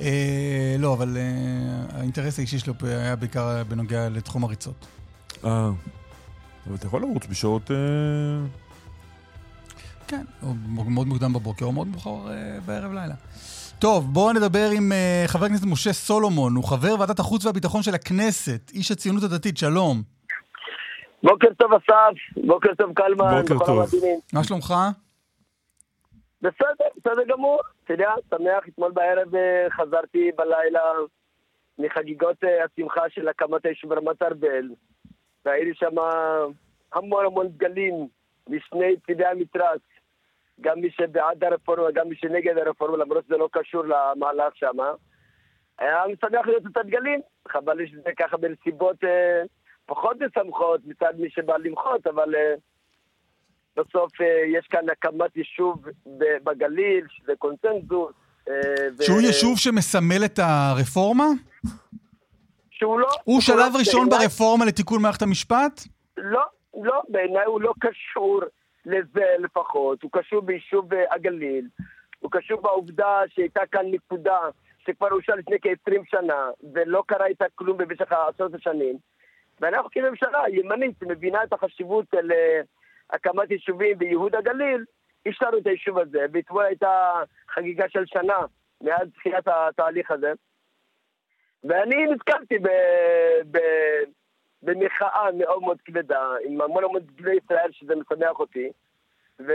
אה, 0.00 0.76
לא, 0.78 0.92
אבל 0.94 1.16
אה, 1.16 1.98
האינטרס 1.98 2.38
האישי 2.38 2.58
שלו 2.58 2.74
היה 2.82 3.16
בעיקר 3.16 3.62
בנוגע 3.68 4.08
לתחום 4.08 4.44
הריצות. 4.44 4.86
אה. 5.44 5.70
אבל 6.66 6.74
אתה 6.74 6.86
יכול 6.86 7.00
לרוץ 7.02 7.26
בשעות... 7.30 7.70
אה, 7.70 7.76
כן, 10.08 10.22
או 10.42 10.54
מאוד 10.90 11.06
מוקדם 11.06 11.32
בבוקר 11.32 11.64
או 11.64 11.72
מאוד 11.72 11.86
מאוחר 11.86 12.30
אה, 12.30 12.60
בערב 12.66 12.92
לילה. 12.92 13.14
טוב, 13.78 14.06
בואו 14.12 14.32
נדבר 14.32 14.68
עם 14.76 14.92
אה, 14.92 15.24
חבר 15.26 15.44
הכנסת 15.46 15.64
משה 15.66 15.92
סולומון, 15.92 16.54
הוא 16.54 16.64
חבר 16.64 17.00
ועדת 17.00 17.18
החוץ 17.18 17.46
והביטחון 17.46 17.82
של 17.82 17.94
הכנסת, 17.94 18.70
איש 18.74 18.90
הציונות 18.90 19.22
הדתית, 19.22 19.56
שלום. 19.56 20.02
בוקר 21.22 21.48
טוב 21.58 21.72
אסף, 21.72 22.44
בוקר 22.46 22.74
טוב 22.74 22.92
קלמן, 22.94 23.40
בוקר 23.40 23.66
טוב. 23.66 23.78
המאזינים. 23.78 24.18
מה 24.32 24.44
שלומך? 24.44 24.74
בסדר, 26.42 26.88
בסדר 26.96 27.22
גמור. 27.28 27.60
אתה 27.84 27.92
יודע, 27.92 28.10
שמח, 28.30 28.68
אתמול 28.68 28.92
בערב 28.92 29.34
אה, 29.34 29.66
חזרתי 29.70 30.30
בלילה 30.36 30.80
מחגיגות 31.78 32.44
אה, 32.44 32.64
השמחה 32.64 33.02
של 33.08 33.28
הקמת 33.28 33.66
היישוב 33.66 33.92
רמת 33.92 34.22
ארבל, 34.22 34.68
והיו 35.44 35.64
לי 35.64 35.74
שם 35.74 35.94
המון 36.92 37.24
המון 37.24 37.48
דגלים 37.48 38.08
משני 38.48 38.94
צידי 39.06 39.24
המתרס, 39.26 39.80
גם 40.60 40.80
מי 40.80 40.88
שבעד 40.90 41.44
הרפורמה, 41.44 41.90
גם 41.94 42.08
מי 42.08 42.16
שנגד 42.16 42.58
הרפורמה, 42.58 42.96
למרות 42.96 43.24
שזה 43.26 43.36
לא 43.36 43.48
קשור 43.52 43.82
למהלך 43.84 44.56
שם. 44.56 44.76
היה 45.78 45.96
משמח 46.12 46.46
לראות 46.46 46.62
את 46.72 46.76
הדגלים, 46.76 47.20
חבל 47.48 47.76
לי 47.76 47.88
שזה 47.88 48.10
ככה 48.18 48.36
בנסיבות 48.36 49.04
אה, 49.04 49.42
פחות 49.86 50.16
משמחות 50.20 50.80
מצד 50.84 51.12
מי 51.18 51.30
שבא 51.30 51.56
למחות, 51.56 52.06
אבל 52.06 52.34
אה, 52.34 52.54
בסוף 53.76 54.20
אה, 54.20 54.26
יש 54.58 54.66
כאן 54.70 54.90
הקמת 54.92 55.36
יישוב 55.36 55.84
ב- 56.18 56.38
בגליל, 56.44 57.04
שזה 57.10 57.32
קונצנזוס. 57.38 58.12
אה, 58.48 58.54
ו- 58.98 59.02
שהוא 59.02 59.20
יישוב 59.20 59.58
שמסמל 59.58 60.24
את 60.24 60.38
הרפורמה? 60.42 61.24
שהוא 62.70 63.00
לא... 63.00 63.08
הוא 63.24 63.40
שלב 63.40 63.56
לא- 63.74 63.78
ראשון 63.78 64.08
בעיניי- 64.08 64.26
ברפורמה 64.28 64.64
לתיקון 64.64 65.02
מערכת 65.02 65.22
המשפט? 65.22 65.80
לא, 66.16 66.42
לא, 66.82 67.02
בעיניי 67.08 67.44
הוא 67.44 67.60
לא 67.60 67.72
קשור 67.80 68.40
לזה 68.88 69.34
לפחות, 69.38 70.02
הוא 70.02 70.10
קשור 70.12 70.40
ביישוב 70.40 70.94
אה, 70.94 71.14
הגליל, 71.14 71.68
הוא 72.18 72.30
קשור 72.30 72.60
בעובדה 72.60 73.22
שהייתה 73.28 73.66
כאן 73.66 73.86
נקודה 73.90 74.38
שכבר 74.78 75.08
אושר 75.12 75.34
לפני 75.34 75.56
כ-20 75.62 76.00
שנה, 76.04 76.50
ולא 76.72 77.02
קרה 77.06 77.26
איתה 77.26 77.44
כלום 77.54 77.78
במשך 77.78 78.12
עשרות 78.12 78.54
השנים. 78.54 78.96
ואנחנו 79.60 79.90
כממשלה 79.90 80.42
ימנית 80.48 80.94
שמבינה 81.00 81.44
את 81.44 81.52
החשיבות 81.52 82.06
של 82.14 82.32
אה, 82.32 83.42
יישובים 83.50 83.98
בייהוד 83.98 84.34
הגליל, 84.34 84.84
השארנו 85.26 85.58
את 85.58 85.66
היישוב 85.66 85.98
הזה, 85.98 86.26
ואתמול 86.32 86.64
הייתה 86.64 87.22
חגיגה 87.48 87.88
של 87.88 88.06
שנה 88.06 88.38
מאז 88.80 89.08
תחילת 89.14 89.48
התהליך 89.48 90.10
הזה. 90.10 90.32
ואני 91.64 92.06
נתקלתי 92.06 92.58
ב... 92.58 92.68
ב... 93.50 93.58
במחאה 94.62 95.26
מאוד 95.38 95.62
מאוד 95.62 95.76
כבדה, 95.84 96.20
עם 96.48 96.60
המון 96.60 96.84
המון 96.84 97.00
דגלי 97.00 97.36
ישראל 97.44 97.68
שזה 97.72 97.92
משמח 97.96 98.38
אותי. 98.38 98.68
ו... 99.40 99.52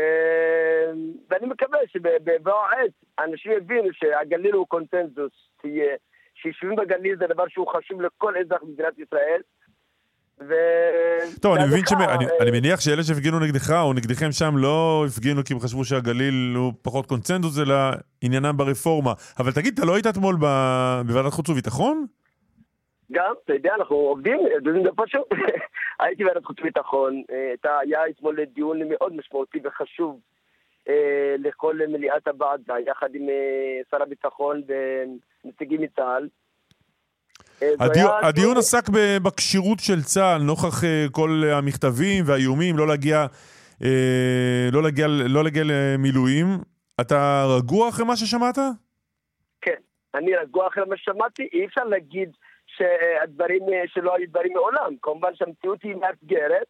ואני 1.29 1.47
מקווה 1.47 1.79
שבבוא 1.87 2.53
העת 2.71 2.91
אנשים 3.19 3.51
יבינו 3.51 3.89
שהגליל 3.93 4.53
הוא 4.53 4.67
קונצנזוס, 4.67 5.31
שיהיה- 5.61 5.95
שיישובים 6.35 6.75
בגליל 6.75 7.15
זה 7.19 7.27
דבר 7.27 7.43
שהוא 7.47 7.67
חשוב 7.77 8.01
לכל 8.01 8.33
אזרח 8.37 8.63
במדינת 8.63 8.93
ישראל. 8.99 9.41
ו... 10.39 10.53
טוב, 11.41 11.55
אני 11.55 11.65
מבין 11.67 11.85
ש... 11.85 11.91
אני- 11.93 12.25
אה, 12.25 12.31
אני 12.41 12.51
מניח 12.51 12.79
שאלה 12.81 13.03
שהפגינו 13.03 13.39
נגדך 13.39 13.69
או 13.81 13.93
נגדכם 13.93 14.31
שם 14.31 14.57
לא 14.57 15.05
הפגינו 15.07 15.43
כי 15.43 15.53
הם 15.53 15.59
חשבו 15.59 15.85
שהגליל 15.85 16.53
הוא 16.55 16.73
פחות 16.81 17.05
קונצנזוס, 17.05 17.59
אלא 17.59 17.75
עניינם 18.21 18.57
ברפורמה. 18.57 19.13
אבל 19.39 19.51
תגיד, 19.51 19.73
אתה 19.77 19.85
לא 19.87 19.93
היית 19.95 20.07
אתמול 20.07 20.35
ב- 20.41 21.01
בוועדת 21.07 21.31
חוץ 21.33 21.49
וביטחון? 21.49 22.05
גם, 23.11 23.33
אתה 23.45 23.53
יודע, 23.53 23.75
אנחנו 23.75 23.95
עובדים, 23.95 24.39
גם 24.85 24.95
פשוט. 24.95 25.27
הייתי 25.99 26.23
בוועדת 26.23 26.45
חוץ 26.45 26.59
וביטחון, 26.59 27.23
אה, 27.31 27.79
היה 27.79 27.99
אתמול 28.09 28.37
דיון 28.53 28.79
מאוד 28.89 29.15
משמעותי 29.15 29.59
וחשוב 29.63 30.19
אה, 30.89 31.35
לכל 31.39 31.79
מליאת 31.87 32.27
הוועדה, 32.27 32.73
יחד 32.87 33.15
עם 33.15 33.29
אה, 33.29 33.81
שר 33.91 34.03
הביטחון 34.03 34.61
ונציגים 34.67 35.81
מצה"ל. 35.81 36.27
זה 37.59 38.03
הדיון, 38.23 38.57
עסק 38.57 38.89
בכשירות 39.23 39.79
של 39.79 40.01
צה"ל 40.01 40.41
נוכח 40.41 40.83
כל 41.11 41.43
המכתבים 41.51 42.23
והאיומים 42.27 42.77
לא 42.77 42.87
להגיע, 42.87 43.25
לא 44.71 44.83
להגיע, 44.83 45.07
לא 45.07 45.43
להגיע 45.43 45.63
למילואים. 45.65 46.45
אתה 47.01 47.45
רגוע 47.57 47.89
אחרי 47.89 48.05
מה 48.05 48.15
ששמעת? 48.15 48.57
כן, 49.61 49.81
אני 50.15 50.35
רגוע 50.35 50.67
אחרי 50.67 50.83
מה 50.89 50.97
ששמעתי, 50.97 51.49
אי 51.53 51.65
אפשר 51.65 51.83
להגיד 51.83 52.29
שהדברים, 52.78 53.61
אה, 53.74 53.84
שלא 53.88 54.15
היו 54.15 54.28
דברים 54.30 54.53
מעולם. 54.53 54.95
כמובן 55.01 55.36
שהמציאות 55.36 55.82
היא 55.84 55.95
מאתגרת, 55.95 56.67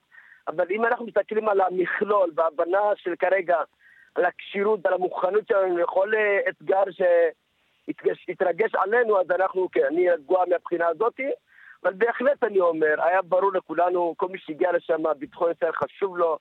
אבל 0.47 0.65
אם 0.71 0.85
אנחנו 0.85 1.05
מסתכלים 1.05 1.49
על 1.49 1.61
המכלול 1.61 2.31
וההבנה 2.35 2.79
של 2.95 3.15
כרגע, 3.15 3.57
על 4.15 4.25
הכשירות 4.25 4.79
ועל 4.83 4.93
המוכנות 4.93 5.47
שלנו 5.47 5.77
לכל 5.77 6.15
אה, 6.15 6.39
אתגר 6.49 6.83
שיתרגש 8.13 8.75
עלינו, 8.75 9.19
אז 9.19 9.31
אנחנו, 9.31 9.67
כן, 9.71 9.85
אני 9.85 10.09
רגוע 10.09 10.43
מהבחינה 10.49 10.87
הזאת. 10.87 11.19
אבל 11.83 11.93
בהחלט 11.93 12.43
אני 12.43 12.59
אומר, 12.59 12.95
היה 13.03 13.21
ברור 13.21 13.53
לכולנו, 13.53 14.13
כל 14.17 14.27
מי 14.27 14.37
שהגיע 14.37 14.71
לשם, 14.71 15.03
ביטחון 15.17 15.51
ישראל 15.51 15.71
חשוב 15.71 16.17
לו, 16.17 16.37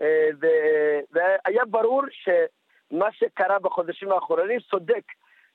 אה, 0.00 0.28
והיה 1.10 1.64
ברור 1.64 2.02
שמה 2.10 3.12
שקרה 3.12 3.58
בחודשים 3.58 4.12
האחרונים 4.12 4.60
צודק. 4.70 5.04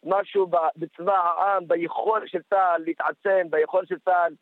משהו 0.05 0.49
בצבא 0.75 1.13
העם, 1.13 1.67
ביכולת 1.67 2.29
של 2.29 2.39
צה"ל 2.49 2.81
להתעצם, 2.85 3.47
ביכולת 3.49 3.87
של 3.87 3.99
צה"ל 4.05 4.33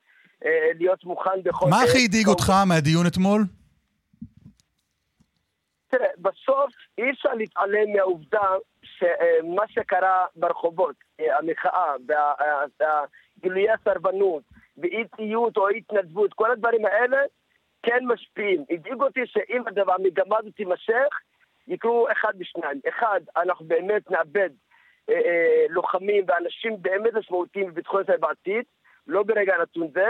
אה, 0.45 0.69
להיות 0.79 1.03
מוכן 1.03 1.43
בכל... 1.43 1.65
מה. 1.69 1.83
הכי 1.83 2.05
הדאיג 2.05 2.27
אותך 2.27 2.51
מהדיון 2.67 3.07
אתמול? 3.07 3.41
תראה, 5.89 6.07
בסוף 6.17 6.73
אי 6.97 7.11
אפשר 7.11 7.33
להתעלם 7.33 7.93
מהעובדה 7.93 8.47
שמה 8.83 9.67
שקרה 9.67 10.25
ברחובות, 10.35 10.95
אה, 11.19 11.37
המחאה, 11.37 11.93
וה- 12.07 13.03
גילויי 13.41 13.71
הסרבנות, 13.71 14.43
ואי 14.77 15.03
ציות 15.15 15.57
או 15.57 15.69
אי 15.69 15.77
התנדבות, 15.77 16.33
כל 16.33 16.51
הדברים 16.51 16.85
האלה 16.85 17.17
כן 17.83 17.99
משפיעים. 18.07 18.65
הדאיג 18.69 19.01
אותי 19.01 19.19
שאם 19.25 19.67
הדבר, 19.67 19.93
המגמה 19.93 20.37
הזאת 20.39 20.55
תימשך, 20.55 21.19
יקרו 21.67 22.07
אחד 22.11 22.33
משניים. 22.39 22.79
אחד, 22.89 23.21
אנחנו 23.37 23.65
באמת 23.65 24.11
נאבד 24.11 24.49
אה, 25.09 25.15
אה, 25.15 25.65
לוחמים 25.69 26.25
ואנשים 26.27 26.81
באמת 26.81 27.13
משמעותיים 27.13 27.67
בביטחון 27.67 28.01
ישראל 28.03 28.17
בעתיד, 28.17 28.63
לא 29.07 29.23
ברגע 29.23 29.53
נתון 29.61 29.87
זה, 29.93 30.07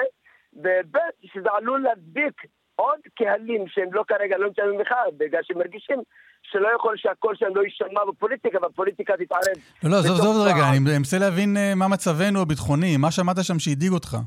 וב' 0.54 0.98
שזה 1.24 1.50
עלול 1.58 1.82
להדביק 1.82 2.42
עוד 2.76 3.00
קהלים 3.16 3.68
שהם 3.68 3.94
לא 3.94 4.04
כרגע 4.08 4.38
לא 4.38 4.48
נמצאים 4.48 4.78
במחאה, 4.78 5.04
בגלל 5.18 5.42
שהם 5.44 5.58
מרגישים 5.58 6.00
שלא 6.44 6.68
יכול 6.76 6.98
שהקול 6.98 7.36
שלהם 7.36 7.56
לא 7.56 7.62
יישמע 7.62 8.06
בפוליטיקה, 8.08 8.58
והפוליטיקה 8.62 9.14
תתערב. 9.18 9.56
לא, 9.84 9.90
לא, 9.92 9.96
עזוב, 9.96 10.20
עזוב 10.20 10.36
רגע, 10.48 10.56
צה"ל. 10.56 10.70
אני 10.70 10.98
מנסה 10.98 11.18
להבין 11.20 11.58
אה, 11.58 11.76
מה 11.76 11.88
מצבנו 11.88 12.42
הביטחוני, 12.42 12.98
מה 12.98 13.12
שמעת 13.12 13.36
שם 13.44 13.60
שהדאיג 13.60 13.92
אותך? 13.92 14.18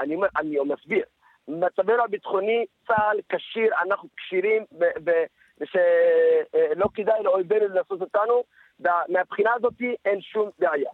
אני, 0.00 0.14
אומר- 0.14 0.28
אני 0.38 0.56
מסביר. 0.64 1.04
מצבנו 1.48 2.04
הביטחוני, 2.04 2.64
צה"ל 2.86 3.16
כשיר, 3.28 3.70
אנחנו 3.82 4.08
כשירים, 4.16 4.64
שלא 5.64 6.86
כדאי 6.94 7.22
לאויבינו 7.24 7.68
לנסות 7.68 8.00
אותנו, 8.00 8.42
מהבחינה 9.08 9.50
הזאת 9.54 9.74
אין 10.04 10.20
שום 10.20 10.50
בעיה. 10.58 10.90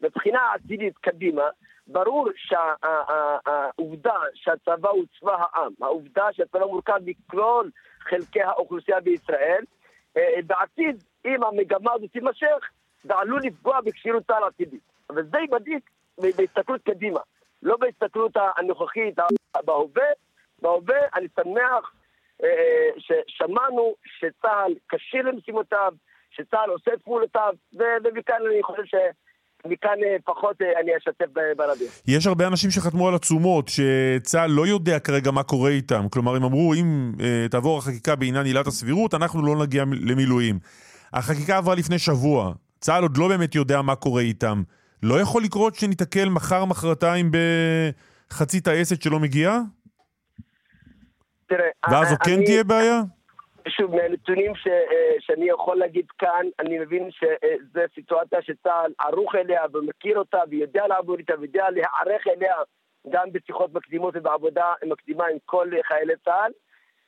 מבחינה 0.00 0.52
עתידית 0.54 0.98
קדימה, 0.98 1.48
ברור 1.86 2.28
שהעובדה 2.36 4.14
שהצבא 4.34 4.88
הוא 4.88 5.04
צבא 5.20 5.36
העם, 5.38 5.72
העובדה 5.82 6.32
שהצבא 6.32 6.66
מורכב 6.66 6.98
מכל 7.06 7.68
חלקי 8.00 8.42
האוכלוסייה 8.42 9.00
בישראל, 9.00 9.64
אה, 10.16 10.22
בעתיד, 10.46 11.04
אם 11.24 11.44
המגמה 11.44 11.92
הזאת 11.92 12.12
תימשך, 12.12 12.70
זה 13.04 13.14
עלול 13.14 13.40
לפגוע 13.44 13.80
בכשירות 13.80 14.26
צה"ל 14.26 14.42
העתידית. 14.44 14.80
אבל 15.10 15.22
זה 15.22 15.38
ב- 16.20 16.36
בהסתכלות 16.36 16.82
קדימה, 16.82 17.20
לא 17.62 17.76
בהסתכלות 17.76 18.32
הנוכחית 18.56 19.18
בהווה. 19.64 20.04
בהווה 20.62 20.98
אני 21.14 21.26
שמח 21.36 21.92
אה, 22.42 22.90
ששמענו 22.98 23.94
שצה"ל 24.04 24.74
כשיר 24.88 25.22
למשימותיו, 25.22 25.92
שצה"ל 26.30 26.70
עושה 26.70 26.90
את 26.94 27.02
פעולותיו, 27.04 27.52
ומכאן 27.74 28.36
אני 28.52 28.62
חושב 28.62 28.82
ש... 28.84 28.94
מכאן 29.66 29.96
אה, 30.04 30.16
פחות 30.24 30.62
אה, 30.62 30.80
אני 30.80 30.96
אשתף 30.96 31.24
ברבים. 31.56 31.86
יש 32.08 32.26
הרבה 32.26 32.46
אנשים 32.46 32.70
שחתמו 32.70 33.08
על 33.08 33.14
עצומות 33.14 33.68
שצה"ל 33.68 34.50
לא 34.50 34.66
יודע 34.66 34.98
כרגע 34.98 35.30
מה 35.30 35.42
קורה 35.42 35.70
איתם. 35.70 36.06
כלומר, 36.12 36.36
הם 36.36 36.44
אמרו, 36.44 36.74
אם 36.74 37.12
אה, 37.20 37.46
תעבור 37.50 37.78
החקיקה 37.78 38.16
בעניין 38.16 38.46
עילת 38.46 38.66
הסבירות, 38.66 39.14
אנחנו 39.14 39.46
לא 39.46 39.62
נגיע 39.62 39.84
למילואים. 40.00 40.58
החקיקה 41.12 41.56
עברה 41.56 41.74
לפני 41.74 41.98
שבוע, 41.98 42.52
צה"ל 42.80 43.02
עוד 43.02 43.16
לא 43.16 43.28
באמת 43.28 43.54
יודע 43.54 43.82
מה 43.82 43.94
קורה 43.94 44.22
איתם. 44.22 44.62
לא 45.02 45.20
יכול 45.20 45.42
לקרות 45.42 45.74
שניתקל 45.74 46.28
מחר-מחרתיים 46.28 47.30
בחצי 48.30 48.60
טייסת 48.60 49.02
שלא 49.02 49.20
מגיעה? 49.20 49.60
תראה, 51.48 51.60
ואז 51.90 52.08
זו 52.08 52.14
כן 52.24 52.32
אני- 52.32 52.44
תהיה 52.44 52.64
בעיה? 52.64 53.00
שוב, 53.68 53.96
מהנתונים 53.96 54.54
ש, 54.54 54.66
אה, 54.66 55.14
שאני 55.20 55.48
יכול 55.48 55.76
להגיד 55.76 56.06
כאן, 56.18 56.46
אני 56.58 56.78
מבין 56.78 57.10
שזו 57.10 57.80
סיטואציה 57.94 58.42
שצה"ל 58.42 58.92
ערוך 58.98 59.34
אליה 59.34 59.62
ומכיר 59.72 60.18
אותה 60.18 60.38
ויודע 60.50 60.86
לעבוד 60.86 61.18
איתה 61.18 61.34
ויודע 61.40 61.70
להיערך 61.70 62.26
אליה 62.26 62.56
גם 63.10 63.32
בשיחות 63.32 63.74
מקדימות 63.74 64.14
ובעבודה 64.16 64.72
מקדימה 64.86 65.26
עם 65.26 65.36
כל 65.44 65.70
חיילי 65.84 66.16
צה"ל 66.24 66.52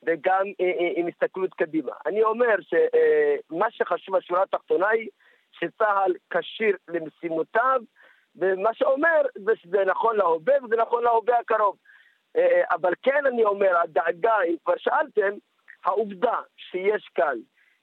וגם 0.05 0.45
אה, 0.61 0.65
אה, 0.65 0.91
עם 0.95 1.07
הסתכלות 1.07 1.53
קדימה. 1.53 1.91
אני 2.05 2.23
אומר 2.23 2.55
שמה 2.61 3.71
שחשוב 3.71 4.17
בשורה 4.17 4.43
התחתונה 4.43 4.89
היא 4.89 5.09
שצה"ל 5.51 6.13
כשיר 6.29 6.77
למשימותיו 6.87 7.81
ומה 8.35 8.73
שאומר 8.73 9.21
זה 9.35 9.51
שזה 9.55 9.85
נכון 9.85 10.15
להווה 10.17 10.53
וזה 10.63 10.75
נכון 10.75 11.03
להווה 11.03 11.39
הקרוב. 11.39 11.77
אה, 12.37 12.61
אבל 12.71 12.93
כן 13.03 13.25
אני 13.25 13.43
אומר, 13.43 13.77
הדאגה, 13.77 14.41
אם 14.49 14.55
כבר 14.65 14.77
שאלתם, 14.77 15.33
העובדה 15.85 16.35
שיש 16.71 17.09
כאן 17.15 17.35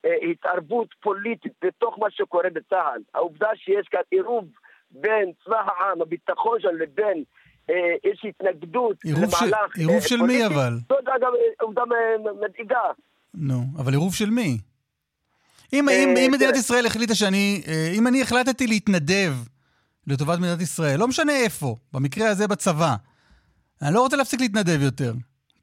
אה, 0.04 0.30
התערבות 0.30 0.88
פוליטית 1.02 1.52
בתוך 1.64 1.98
מה 1.98 2.06
שקורה 2.10 2.50
בצה"ל, 2.54 3.02
העובדה 3.14 3.48
שיש 3.54 3.86
כאן 3.90 4.00
עירוב 4.10 4.44
בין 4.90 5.32
צבא 5.44 5.56
העם, 5.66 6.02
הביטחון 6.02 6.60
שלנו, 6.60 6.78
לבין 6.78 7.24
אה, 7.70 7.74
איזושהי 8.04 8.28
התנגדות 8.30 8.96
עירוב 9.04 9.30
של- 9.30 9.46
למהלך 9.46 9.76
עירוב 9.76 9.94
אה, 9.94 10.00
של 10.08 10.16
מי 10.16 10.20
פוליטי, 10.26 10.46
אבל? 10.46 10.72
זאת 10.88 11.08
אגב 11.16 11.28
עובדה 11.60 11.82
מ- 11.84 12.40
מדאיגה. 12.44 12.80
נו, 13.34 13.60
אבל 13.78 13.92
עירוב 13.92 14.14
של 14.14 14.30
מי? 14.30 14.58
אם, 15.72 15.88
אה, 15.88 15.94
אם, 16.04 16.14
אם 16.16 16.30
מדינת. 16.32 16.56
ישראל 16.56 16.86
החליטה 16.86 17.14
שאני, 17.14 17.62
אה, 17.68 17.90
אם 17.98 18.06
אני 18.06 18.22
החלטתי 18.22 18.66
להתנדב 18.66 19.32
לטובת 20.06 20.38
מדינת 20.38 20.60
ישראל, 20.60 20.98
לא 20.98 21.08
משנה 21.08 21.32
איפה, 21.32 21.76
במקרה 21.92 22.28
הזה 22.28 22.48
בצבא, 22.48 22.94
אני 23.82 23.94
לא 23.94 24.00
רוצה 24.00 24.16
להפסיק 24.16 24.40
להתנדב 24.40 24.82
יותר. 24.82 25.12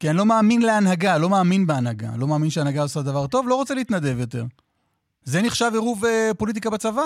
כי 0.00 0.08
אני 0.10 0.16
לא 0.16 0.26
מאמין 0.26 0.62
להנהגה, 0.62 1.18
לא 1.18 1.28
מאמין 1.28 1.66
בהנהגה, 1.66 2.08
לא 2.18 2.26
מאמין 2.26 2.50
שההנהגה 2.50 2.82
עושה 2.82 3.00
דבר 3.02 3.26
טוב, 3.26 3.48
לא 3.48 3.54
רוצה 3.54 3.74
להתנדב 3.74 4.20
יותר. 4.20 4.42
זה 5.22 5.38
נחשב 5.42 5.70
עירוב 5.72 6.04
אה, 6.04 6.30
פוליטיקה 6.38 6.70
בצבא? 6.70 7.02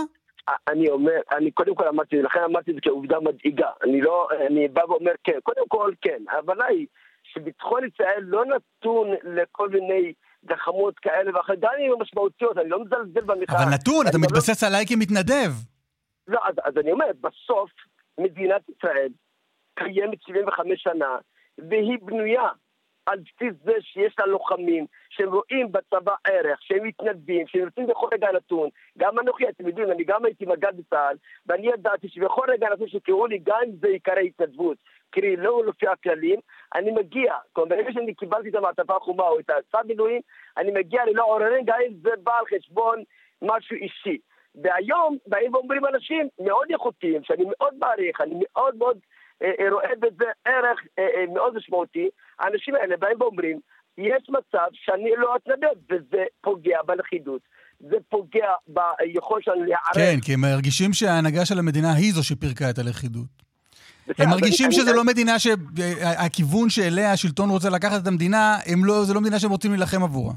אני 0.69 0.89
אומר, 0.91 1.21
אני 1.37 1.51
קודם 1.51 1.75
כל 1.75 1.89
אמרתי, 1.89 2.23
לכן 2.23 2.41
אמרתי 2.51 2.71
את 2.71 2.75
זה 2.75 2.81
כעובדה 2.83 3.21
מדאיגה. 3.21 3.71
אני 3.85 4.01
לא, 4.01 4.29
אני 4.47 4.69
בא 4.69 4.81
ואומר 4.89 5.13
כן. 5.25 5.39
קודם 5.43 5.69
כל, 5.69 5.93
כן. 6.03 6.23
ההבנה 6.29 6.65
היא 6.65 6.87
שביטחון 7.23 7.81
ישראל 7.87 8.21
לא 8.23 8.45
נתון 8.45 9.09
לכל 9.23 9.69
מיני 9.69 10.13
גחמות 10.45 10.99
כאלה 10.99 11.31
ואחרות, 11.37 11.59
גם 11.61 11.71
אם 11.87 11.93
הן 11.93 11.99
משמעותיות, 12.03 12.59
אני 12.59 12.69
לא 12.69 12.85
מזלזל 12.85 13.21
במחאה. 13.21 13.63
אבל 13.63 13.75
נתון, 13.75 14.07
אתה 14.07 14.19
לא- 14.19 14.23
מתבסס 14.23 14.65
עליי 14.65 14.85
כמתנדב. 14.89 15.53
לא, 16.29 16.41
אז, 16.49 16.55
אז 16.65 16.75
אני 16.77 16.93
אומר, 16.93 17.07
בסוף 17.21 17.71
מדינת 18.19 18.63
ישראל 18.69 19.09
קיימת 19.75 20.23
75 20.23 20.83
שנה, 20.83 21.17
והיא 21.59 21.99
בנויה 22.03 22.49
על 23.07 23.19
בסיס 23.19 23.55
זה 23.65 23.73
שיש 23.81 24.15
לה 24.19 24.27
לוחמים, 24.27 24.87
שהם 25.11 25.29
רואים 25.29 25.73
בצבא 25.73 26.15
ערך, 26.25 26.63
שהם 26.63 26.85
מתנדבים, 26.85 27.47
שהם 27.47 27.61
יוצאים 27.61 27.87
בכל 27.87 28.09
רגע 28.13 28.29
נתון. 28.33 28.69
גם 28.99 29.19
אנוכי, 29.19 29.49
אתם 29.49 29.69
יודעים, 29.69 29.91
אני 29.91 30.05
גם 30.05 30.25
הייתי 30.25 30.47
מג"ד 30.47 30.77
בצה"ל, 30.77 31.17
ואני 31.47 31.67
ידעתי 31.67 32.09
שבכל 32.09 32.47
רגע 32.49 32.69
נתון 32.73 32.89
שקראו 32.89 33.27
לי, 33.27 33.39
גם 33.43 33.59
אם 33.67 33.71
זה 33.81 33.89
ייקרא 33.89 34.19
התנדבות, 34.19 34.77
קרי 35.11 35.37
לא 35.37 35.63
לפי 35.67 35.87
הכללים, 35.87 36.41
אני 36.75 36.91
מגיע, 36.91 37.35
כלומר, 37.53 37.77
ברגע 37.77 37.93
שאני 37.93 38.15
קיבלתי 38.15 38.49
את 38.49 38.55
המעטפה 38.55 38.97
החומה 38.97 39.29
או 39.29 39.41
את 39.41 39.51
הצו 39.51 39.79
מילואים, 39.87 40.21
אני 40.57 40.71
מגיע 40.71 41.05
ללא 41.05 41.25
עוררין, 41.25 41.65
גם 41.65 41.79
אם 41.87 41.95
זה 42.03 42.11
בא 42.23 42.33
על 42.39 42.59
חשבון 42.59 43.03
משהו 43.43 43.77
אישי. 43.77 44.19
והיום 44.55 45.17
באים 45.27 45.55
ואומרים 45.55 45.87
אנשים 45.87 46.29
מאוד 46.39 46.67
איכותיים, 46.71 47.25
שאני 47.25 47.45
מאוד 47.47 47.75
מעריך, 47.79 48.21
אני 48.21 48.35
מאוד 48.41 48.77
מאוד 48.77 48.99
רואה 49.73 49.89
בזה 50.01 50.25
ערך 50.45 50.79
אה, 50.99 51.05
אה, 51.17 51.25
מאוד 51.35 51.55
משמעותי, 51.57 52.09
האנשים 52.39 52.75
האלה 52.75 52.97
באים 52.97 53.17
ואומרים, 53.21 53.61
יש 53.99 54.23
מצב 54.29 54.67
שאני 54.73 55.11
לא 55.19 55.37
אתנדב, 55.37 55.69
וזה 55.91 56.23
פוגע 56.41 56.79
בלכידות, 56.87 57.41
זה 57.81 57.97
פוגע 58.09 58.49
ביכולת 58.69 59.45
שלנו 59.45 59.65
להיערך. 59.65 59.95
כן, 59.95 60.17
כי 60.25 60.35
הם 60.35 60.41
מרגישים 60.41 60.93
שההנהגה 60.93 61.45
של 61.47 61.59
המדינה 61.59 61.93
היא 61.93 62.13
זו 62.13 62.25
שפירקה 62.25 62.71
את 62.71 62.79
הלכידות. 62.79 63.43
הם 64.19 64.29
מרגישים 64.31 64.67
אני- 64.67 64.75
שזו 64.75 64.89
אני- 64.91 64.97
לא 64.97 65.05
מדינה 65.05 65.39
שהכיוון 65.39 66.71
שאליה 66.71 67.13
השלטון 67.13 67.51
רוצה 67.51 67.71
לקחת 67.71 68.03
את 68.03 68.07
המדינה, 68.07 68.57
הם 68.67 68.85
לא, 68.85 69.05
זו 69.05 69.15
לא 69.15 69.21
מדינה 69.21 69.39
שהם 69.39 69.51
רוצים 69.51 69.71
להילחם 69.71 70.03
עבורה. 70.03 70.33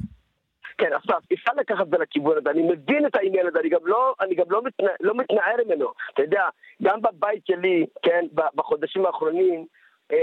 כן, 0.77 0.93
עכשיו, 0.93 1.19
אפשר 1.33 1.51
לקחת 1.57 1.81
את 1.81 1.89
זה 1.89 1.97
לכיוון 1.97 2.37
הזה, 2.37 2.49
אני 2.49 2.61
מבין 2.61 3.05
את 3.05 3.15
העניין 3.15 3.47
הזה, 3.47 3.59
אני 3.59 3.69
גם 3.69 3.79
לא, 3.83 4.15
אני 4.21 4.35
גם 4.35 4.45
לא, 4.49 4.61
מתנ... 4.63 4.83
לא 5.01 5.15
מתנער 5.15 5.55
ממנו. 5.65 5.91
אתה 6.13 6.21
יודע, 6.21 6.47
גם 6.83 7.01
בבית 7.01 7.45
שלי, 7.45 7.85
כן, 8.01 8.25
בחודשים 8.55 9.05
האחרונים, 9.05 9.65
אה, 10.11 10.17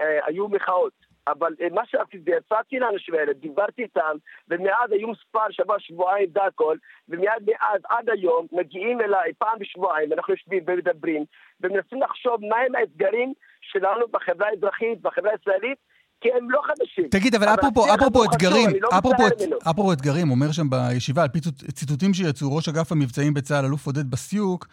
אה, 0.00 0.18
היו 0.26 0.48
מחאות. 0.48 1.08
אבל 1.28 1.54
אה, 1.60 1.66
מה 1.72 1.86
שעשיתי, 1.86 2.30
יצאתי 2.30 2.78
לאנשים 2.78 3.14
האלה, 3.14 3.32
דיברתי 3.32 3.82
איתם, 3.82 4.16
ומאז 4.48 4.92
היו 4.92 5.08
מספר, 5.08 5.50
שבוע, 5.50 5.76
שבועיים, 5.78 6.28
זה 6.34 6.44
הכל, 6.44 6.76
ומיד 7.08 7.42
מאז 7.46 7.80
עד 7.88 8.10
היום 8.10 8.46
מגיעים 8.52 9.00
אליי 9.00 9.32
פעם 9.38 9.58
בשבועיים, 9.58 10.12
אנחנו 10.12 10.34
יושבים 10.34 10.64
ומדברים, 10.66 11.24
ומנסים 11.60 12.02
לחשוב 12.02 12.40
מהם 12.40 12.74
האתגרים 12.74 13.32
שלנו 13.60 14.08
בחברה 14.08 14.48
האזרחית, 14.48 15.00
בחברה 15.00 15.32
הישראלית, 15.32 15.78
כי 16.20 16.28
הם 16.38 16.50
לא 16.50 16.60
חדשים. 16.66 17.04
תגיד, 17.10 17.34
אבל 17.34 17.48
אפרופו, 17.54 17.84
השיח 17.84 17.94
אפרופו 17.96 18.18
חשוב, 18.20 18.32
אתגרים, 18.34 18.70
לא 18.80 18.98
אפרופו. 18.98 19.26
אפרופו 19.70 19.92
אתגרים, 19.92 20.30
אומר 20.30 20.52
שם 20.52 20.70
בישיבה, 20.70 21.22
על 21.22 21.28
פי 21.28 21.40
ציטוט- 21.40 21.70
ציטוטים 21.74 22.14
שיצאו, 22.14 22.56
ראש 22.56 22.68
אגף 22.68 22.92
המבצעים 22.92 23.34
בצה"ל, 23.34 23.64
אלוף 23.64 23.86
עודד 23.86 24.10
בסיוק, 24.10 24.66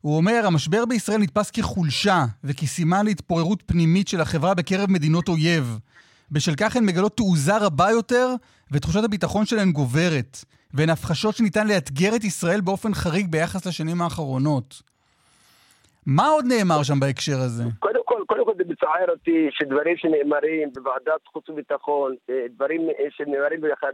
הוא 0.00 0.16
אומר, 0.16 0.42
המשבר 0.46 0.84
בישראל 0.84 1.18
נתפס 1.18 1.50
כחולשה 1.50 2.24
וכסימן 2.44 3.04
להתפוררות 3.04 3.62
פנימית 3.66 4.08
של 4.08 4.20
החברה 4.20 4.54
בקרב 4.54 4.90
מדינות 4.90 5.28
אויב. 5.28 5.78
בשל 6.32 6.54
כך 6.56 6.76
הן 6.76 6.84
מגלות 6.84 7.16
תעוזה 7.16 7.56
רבה 7.56 7.90
יותר, 7.90 8.34
ותחושת 8.72 9.04
הביטחון 9.04 9.46
שלהן 9.46 9.72
גוברת. 9.72 10.44
והן 10.74 10.90
הפחשות 10.90 11.36
שניתן 11.36 11.66
לאתגר 11.66 12.16
את 12.16 12.24
ישראל 12.24 12.60
באופן 12.60 12.94
חריג 12.94 13.30
ביחס 13.30 13.66
לשנים 13.66 14.02
האחרונות. 14.02 14.82
מה 16.06 16.28
עוד 16.28 16.44
נאמר 16.44 16.82
שם 16.82 17.00
בהקשר 17.00 17.40
הזה? 17.40 17.64
קודם 17.78 17.95
קודם 18.26 18.44
כל 18.44 18.52
זה 18.56 18.62
מצער 18.68 19.10
אותי 19.10 19.48
שדברים 19.50 19.96
שנאמרים 19.96 20.68
בוועדת 20.74 21.26
חוץ 21.26 21.48
וביטחון, 21.48 22.14
אה, 22.30 22.46
דברים 22.50 22.90
אה, 22.90 23.06
שנאמרים 23.10 23.60
באחד- 23.60 23.92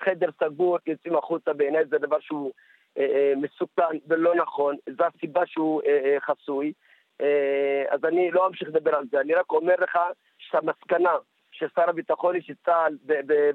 בחדר 0.00 0.28
סגור, 0.44 0.78
יוצאים 0.86 1.16
החוצה, 1.16 1.52
בעיניי 1.52 1.84
זה 1.86 1.98
דבר 1.98 2.20
שהוא 2.20 2.52
אה, 2.98 3.04
אה, 3.06 3.32
מסוכן 3.36 3.96
ולא 4.08 4.34
נכון, 4.34 4.76
זו 4.98 5.04
הסיבה 5.04 5.46
שהוא 5.46 5.82
אה, 5.86 6.00
אה, 6.04 6.20
חסוי. 6.20 6.72
אה, 7.20 7.84
אז 7.90 8.04
אני 8.04 8.30
לא 8.30 8.46
אמשיך 8.46 8.68
לדבר 8.68 8.94
על 8.94 9.04
זה, 9.10 9.20
אני 9.20 9.34
רק 9.34 9.52
אומר 9.52 9.74
לך 9.80 9.98
שהמסקנה 10.38 11.10
של 11.52 11.66
שר 11.74 11.90
הביטחון 11.90 12.34
היא 12.34 12.42
שצה"ל 12.42 12.96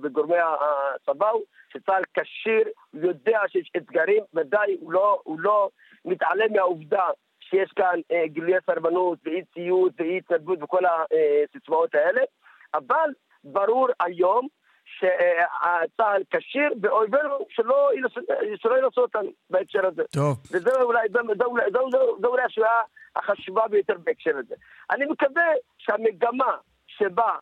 בגורמי 0.01 0.35
הצבא 0.39 1.29
הוא 1.29 1.41
שצה"ל 1.73 2.03
כשיר, 2.13 2.63
יודע 2.93 3.39
שיש 3.47 3.71
אתגרים, 3.77 4.23
ודאי 4.33 4.77
הוא 4.79 4.91
לא, 4.91 5.19
הוא 5.23 5.39
לא 5.39 5.69
מתעלם 6.05 6.53
מהעובדה 6.53 7.05
שיש 7.49 7.71
כאן 7.75 7.99
אה, 8.11 8.27
גילויי 8.27 8.59
סרבנות 8.65 9.19
ואי 9.25 9.41
ציות 9.53 9.93
ואי 9.97 10.17
התנדבות 10.17 10.63
וכל 10.63 10.83
הסיסמאות 10.85 11.95
האלה, 11.95 12.21
אבל 12.73 13.09
ברור 13.43 13.87
היום 13.99 14.47
שצה"ל 14.85 16.23
כשיר 16.29 16.73
ואויבינו 16.81 17.37
שלא 17.49 17.89
ינסו- 18.77 19.01
אותנו 19.01 19.29
בהקשר 19.49 19.85
הזה. 19.85 20.03
טוב. 20.13 20.37
וזה 20.51 20.81
אולי, 20.81 21.07
זה, 21.09 21.19
אולי, 21.45 21.63
זה, 21.71 21.79
זה, 21.91 21.97
זה 22.21 22.27
אולי 22.27 22.43
השאלה 22.43 22.81
החשובה 23.15 23.67
ביותר 23.67 23.93
בהקשר 24.03 24.37
הזה. 24.37 24.55
אני 24.91 25.05
מקווה 25.05 25.43
שהמגמה 25.77 26.57
שבה 26.87 27.35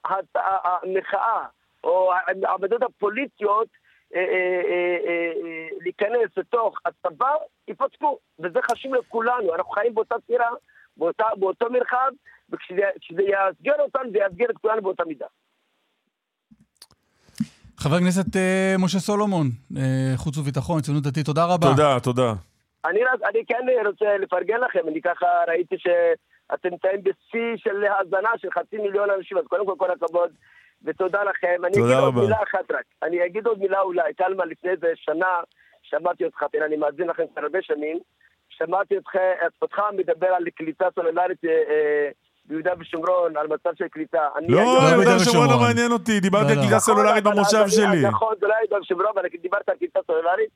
המחאה 0.64 1.46
או 1.84 2.12
העמדות 2.44 2.82
הפוליטיות 2.82 3.68
להיכנס 5.82 6.38
לתוך 6.38 6.78
הצבא 6.86 7.32
ייפסקו, 7.68 8.18
וזה 8.40 8.60
חשוב 8.72 8.94
לכולנו, 8.94 9.56
אנחנו 9.56 9.72
חיים 9.72 9.94
באותה 9.96 10.16
סירה, 10.28 10.50
באותה, 10.98 11.26
באותו 11.38 11.70
מרחב, 11.70 12.12
וכשזה 12.50 12.82
יאתגר 13.22 13.76
אותנו, 13.80 14.12
זה 14.12 14.18
יאתגר 14.18 14.46
את 14.50 14.58
כולנו 14.58 14.82
באותה 14.82 15.04
מידה. 15.08 15.26
חבר 17.78 17.96
הכנסת 17.96 18.36
אה, 18.36 18.76
משה 18.80 19.00
סולומון, 19.00 19.48
אה, 19.78 20.14
חוץ 20.16 20.38
וביטחון, 20.38 20.82
ציונות 20.82 21.04
דתית, 21.04 21.26
תודה 21.26 21.46
רבה. 21.46 21.68
תודה, 21.68 22.00
תודה. 22.04 22.34
אני, 22.86 23.00
רק- 23.04 23.22
אני 23.30 23.46
כן 23.48 23.66
רוצה 23.88 24.18
לפרגן 24.18 24.60
לכם, 24.60 24.80
אני 24.88 25.02
ככה 25.02 25.26
ראיתי 25.48 25.76
שאתם 25.78 26.70
נמצאים 26.72 27.04
בשיא 27.04 27.56
של 27.58 27.84
האזנה 27.84 28.30
של 28.38 28.48
חצי 28.52 28.78
מיליון 28.78 29.10
אנשים, 29.10 29.38
אז 29.38 29.44
קודם 29.48 29.66
כל 29.66 29.74
כל 29.78 29.92
הכבוד 29.92 30.32
ותודה 30.84 31.24
לכם. 31.24 31.56
אני 31.66 31.74
תודה 31.74 31.86
אגיד 31.86 31.98
עוד 32.04 32.08
רבה. 32.14 32.22
מילה 32.22 32.38
אחת 32.44 32.72
רק, 32.72 32.84
אני 33.04 33.26
אגיד 33.26 33.48
עוד 33.48 33.60
מילה 33.60 33.82
אולי, 33.82 34.14
קלמן, 34.14 34.48
לפני 34.50 34.72
איזה 34.72 34.88
שנה 34.96 35.40
שמעתי 35.84 36.26
אותך, 36.26 36.44
תראה, 36.52 36.66
אני 36.66 36.76
מאזין 36.78 37.08
לכם 37.08 37.24
כבר 37.34 37.42
הרבה 37.42 37.60
שנים, 37.62 37.98
שמעתי 38.50 38.98
אותך, 38.98 39.16
אותך 39.62 39.82
מדבר 39.98 40.28
על 40.28 40.44
קליטה 40.56 40.86
סולולרית 40.96 41.46
אה, 41.46 41.50
אה, 41.50 42.10
ביהודה 42.46 42.72
ושומרון, 42.80 43.38
על 43.38 43.48
מצב 43.48 43.70
של 43.76 43.88
קליטה. 43.88 44.28
אני 44.38 44.48
לא, 44.48 44.60
היום- 44.60 44.76
יהודה 44.92 45.16
ושומרון 45.16 45.50
לא 45.50 45.60
מעניין 45.60 45.92
אותי, 45.92 46.20
דיברתי 46.20 46.50
על 46.52 46.56
לא, 46.56 46.62
לא. 46.62 46.62
קליטה 46.68 46.80
סלולרית 46.80 47.24
נכון, 47.24 47.36
במושב 47.36 47.58
אבל- 47.58 47.70
שלי. 47.70 48.02
נכון, 48.08 48.34
זה 48.40 48.48
לא 48.48 48.54
יהודה 48.54 48.80
ושומרון, 48.82 49.12
אבל 49.16 49.24
דיברת 49.42 49.70
על 49.70 49.76
קליטה 49.76 50.00
סלולרית. 50.08 50.50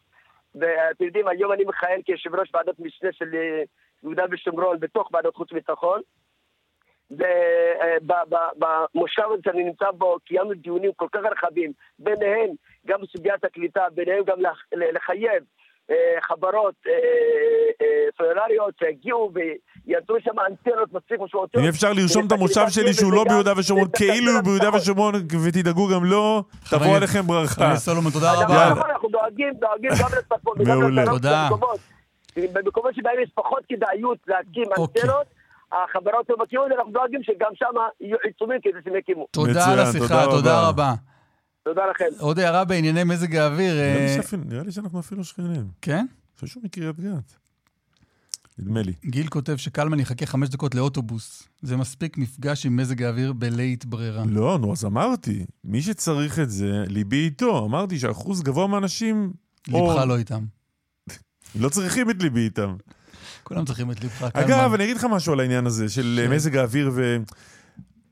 ואתם 0.55 1.03
יודעים, 1.05 1.27
היום 1.27 1.51
אני 1.51 1.63
מכהן 1.65 2.01
כיושב 2.05 2.35
ראש 2.35 2.49
ועדת 2.53 2.79
משנה 2.79 3.09
של 3.13 3.29
אה, 3.33 3.63
יהודה 4.03 4.23
ושומרון 4.31 4.79
בתוך 4.79 5.09
ועדת 5.13 5.35
חוץ 5.35 5.51
וביטחון. 5.51 6.01
ובמושב 7.11 7.21
הזה 9.33 9.41
שאני 9.45 9.63
נמצא 9.63 9.85
בו 9.97 10.15
קיימנו 10.25 10.53
דיונים 10.53 10.91
כל 10.95 11.07
כך 11.11 11.19
רחבים, 11.31 11.71
ביניהם 11.99 12.49
גם 12.87 13.01
בסוגיית 13.01 13.43
הקליטה, 13.43 13.81
ביניהם 13.95 14.23
גם 14.27 14.41
לח- 14.41 14.65
לחייב 14.95 15.43
אה, 15.91 15.95
חברות 16.21 16.75
אה, 16.87 16.91
אה, 17.81 17.85
סלולריות 18.17 18.73
שיגיעו 18.79 19.31
ויצרו 19.33 20.15
שם 20.23 20.39
אנטנות 20.49 20.93
מספיק 20.93 21.19
משמעותיות. 21.19 21.63
אם 21.63 21.69
אפשר 21.69 21.93
לרשום 21.93 22.27
את 22.27 22.31
המושב 22.31 22.65
שלי 22.69 22.93
שהוא 22.93 23.13
לא 23.13 23.23
ביהודה 23.23 23.51
ושומרון, 23.57 23.87
כאילו 23.95 24.31
הוא 24.31 24.41
ביהודה 24.41 24.69
ושומרון, 24.75 25.13
ותדאגו 25.47 25.87
גם 25.95 26.05
לו, 26.05 26.43
חבר 26.63 26.79
תבוא 26.79 26.95
עליכם 26.97 27.19
חבר 27.23 27.33
ברכה. 27.33 27.65
הכנסת 27.65 27.85
סולומון, 27.85 28.11
תודה 28.11 28.33
רבה. 28.33 28.69
נכון, 28.71 28.89
אנחנו 28.91 29.09
דואגים, 29.09 29.53
דואגים 29.53 29.89
גם 30.01 30.09
לצפון 30.17 30.61
וגם 30.61 30.79
מעולה. 30.79 31.05
תודה. 31.05 31.47
במקומות- 31.51 31.79
במקומות 32.53 32.95
שבהם 32.95 33.19
יש 33.23 33.29
פחות 33.35 33.63
כדאיות 33.69 34.17
להקים 34.27 34.63
אוקיי. 34.77 35.01
אנטנות, 35.01 35.27
החברות 35.71 36.25
לא 36.29 36.35
מכירות, 36.43 36.67
אנחנו 36.77 36.91
דואגים 36.91 37.23
שגם 37.23 37.51
שם 37.55 37.65
יהיו 38.01 38.17
עיצומים 38.23 38.59
כדי 38.63 38.79
שהם 38.83 38.95
יקימו. 38.95 39.27
תודה 39.31 39.65
על 39.73 39.79
השיחה, 39.79 40.25
תודה 40.25 40.67
רבה. 40.67 40.93
תודה 41.63 41.81
לכם. 41.91 42.05
עוד 42.19 42.39
הערה 42.39 42.65
בענייני 42.65 43.03
מזג 43.03 43.35
האוויר. 43.35 43.73
נראה 43.73 43.95
לי 43.97 44.17
אה, 44.33 44.37
נראה 44.45 44.63
לי 44.63 44.71
שאנחנו 44.71 44.99
אפילו 44.99 45.23
שכנים. 45.23 45.67
כן? 45.81 46.05
חושב 46.35 46.47
שהוא 46.47 46.63
מקריית 46.63 46.99
גת. 46.99 47.35
נדמה 48.59 48.81
לי. 48.81 48.93
גיל 49.05 49.27
כותב 49.27 49.55
שקלמן 49.57 49.99
יחכה 49.99 50.25
חמש 50.25 50.49
דקות 50.49 50.75
לאוטובוס. 50.75 51.47
זה 51.61 51.77
מספיק 51.77 52.17
מפגש 52.17 52.65
עם 52.65 52.77
מזג 52.77 53.03
האוויר 53.03 53.33
בלית 53.33 53.85
ברירה. 53.85 54.23
לא, 54.29 54.57
נו, 54.61 54.73
אז 54.73 54.85
אמרתי, 54.85 55.45
מי 55.63 55.81
שצריך 55.81 56.39
את 56.39 56.49
זה, 56.49 56.83
ליבי 56.87 57.25
איתו. 57.25 57.65
אמרתי 57.65 57.99
שאחוז 57.99 58.43
גבוה 58.43 58.67
מהאנשים... 58.67 59.33
או- 59.73 59.91
ליבך 59.93 60.05
לא 60.07 60.17
איתם. 60.17 60.43
לא 61.59 61.69
צריכים 61.69 62.09
את 62.09 62.23
ליבי 62.23 62.39
איתם. 62.39 62.75
כולם 63.43 63.65
צריכים 63.65 63.91
את 63.91 64.01
ליבך, 64.01 64.29
אגב. 64.33 64.73
אני 64.73 64.83
אגיד 64.83 64.97
לך 64.97 65.03
משהו 65.03 65.33
על 65.33 65.39
העניין 65.39 65.65
הזה 65.65 65.89
של 65.89 66.19
כן. 66.25 66.33
מזג 66.33 66.57
האוויר, 66.57 66.91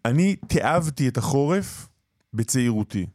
ואני 0.06 0.36
תיעבתי 0.48 1.08
את 1.08 1.18
החורף 1.18 1.88
בצעירותי. 2.34 3.06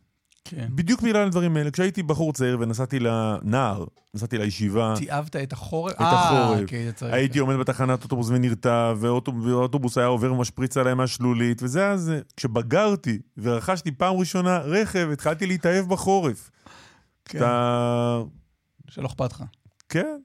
כן. 0.44 0.68
בדיוק 0.74 1.02
בגלל 1.02 1.26
הדברים 1.26 1.56
האלה. 1.56 1.70
כשהייתי 1.70 2.02
בחור 2.02 2.32
צעיר 2.32 2.56
ונסעתי 2.60 2.98
לנער, 3.00 3.84
נסעתי 4.14 4.38
לישיבה, 4.38 4.94
תיעבת 4.96 5.36
את 5.36 5.52
החורף? 5.52 5.94
את 5.94 6.00
החורף. 6.00 6.60
אוקיי, 6.60 6.86
זה 6.86 6.92
צריך. 6.92 7.14
הייתי 7.14 7.38
עומד 7.38 7.56
בתחנת 7.56 8.02
אוטובוס 8.04 8.28
ונרתע, 8.30 8.92
והאוטובוס 8.96 9.98
היה 9.98 10.06
עובר 10.06 10.32
ומשפריץ 10.32 10.76
עליי 10.76 10.94
מהשלולית, 10.94 11.62
וזה 11.62 11.80
היה 11.80 11.96
זה. 11.96 12.20
כשבגרתי 12.36 13.18
ורכשתי 13.38 13.90
פעם 13.90 14.16
ראשונה 14.16 14.58
רכב, 14.58 15.08
התחלתי 15.12 15.46
להתאהב 15.46 15.88
בחורף. 15.88 16.50
כן, 17.24 17.38
אתה... 17.38 18.22
שלא 18.90 19.06
אכפת 19.06 19.32
לך. 19.32 19.44
כן. 19.88 20.18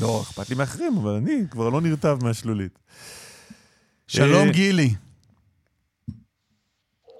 לא, 0.00 0.20
אכפת 0.22 0.50
לי 0.50 0.56
מאחרים, 0.56 0.96
אבל 0.96 1.10
אני 1.10 1.44
כבר 1.50 1.68
לא 1.68 1.80
נרטב 1.80 2.18
מהשלולית. 2.22 2.78
שלום 4.06 4.46
אה, 4.46 4.52
גילי. 4.52 4.94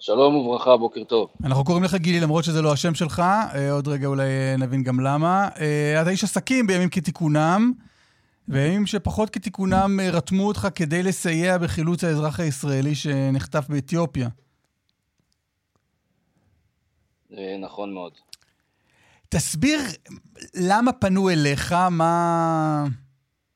שלום 0.00 0.34
וברכה, 0.34 0.76
בוקר 0.76 1.04
טוב. 1.04 1.28
אנחנו 1.44 1.64
קוראים 1.64 1.84
לך 1.84 1.94
גילי 1.94 2.20
למרות 2.20 2.44
שזה 2.44 2.62
לא 2.62 2.72
השם 2.72 2.94
שלך, 2.94 3.20
אה, 3.54 3.72
עוד 3.72 3.88
רגע 3.88 4.06
אולי 4.06 4.22
אה, 4.22 4.56
נבין 4.58 4.82
גם 4.82 5.00
למה. 5.00 5.48
אתה 6.02 6.10
איש 6.10 6.24
עסקים 6.24 6.66
בימים 6.66 6.88
כתיקונם, 6.88 7.72
וימים 8.48 8.86
שפחות 8.86 9.30
כתיקונם 9.30 10.00
רתמו 10.12 10.48
אותך 10.48 10.68
כדי 10.74 11.02
לסייע 11.02 11.58
בחילוץ 11.58 12.04
האזרח 12.04 12.40
הישראלי 12.40 12.94
שנחטף 12.94 13.66
באתיופיה. 13.68 14.28
נכון 17.60 17.94
מאוד. 17.94 18.12
תסביר 19.34 19.78
למה 20.54 20.92
פנו 20.92 21.30
אליך, 21.30 21.72
מה, 21.90 22.84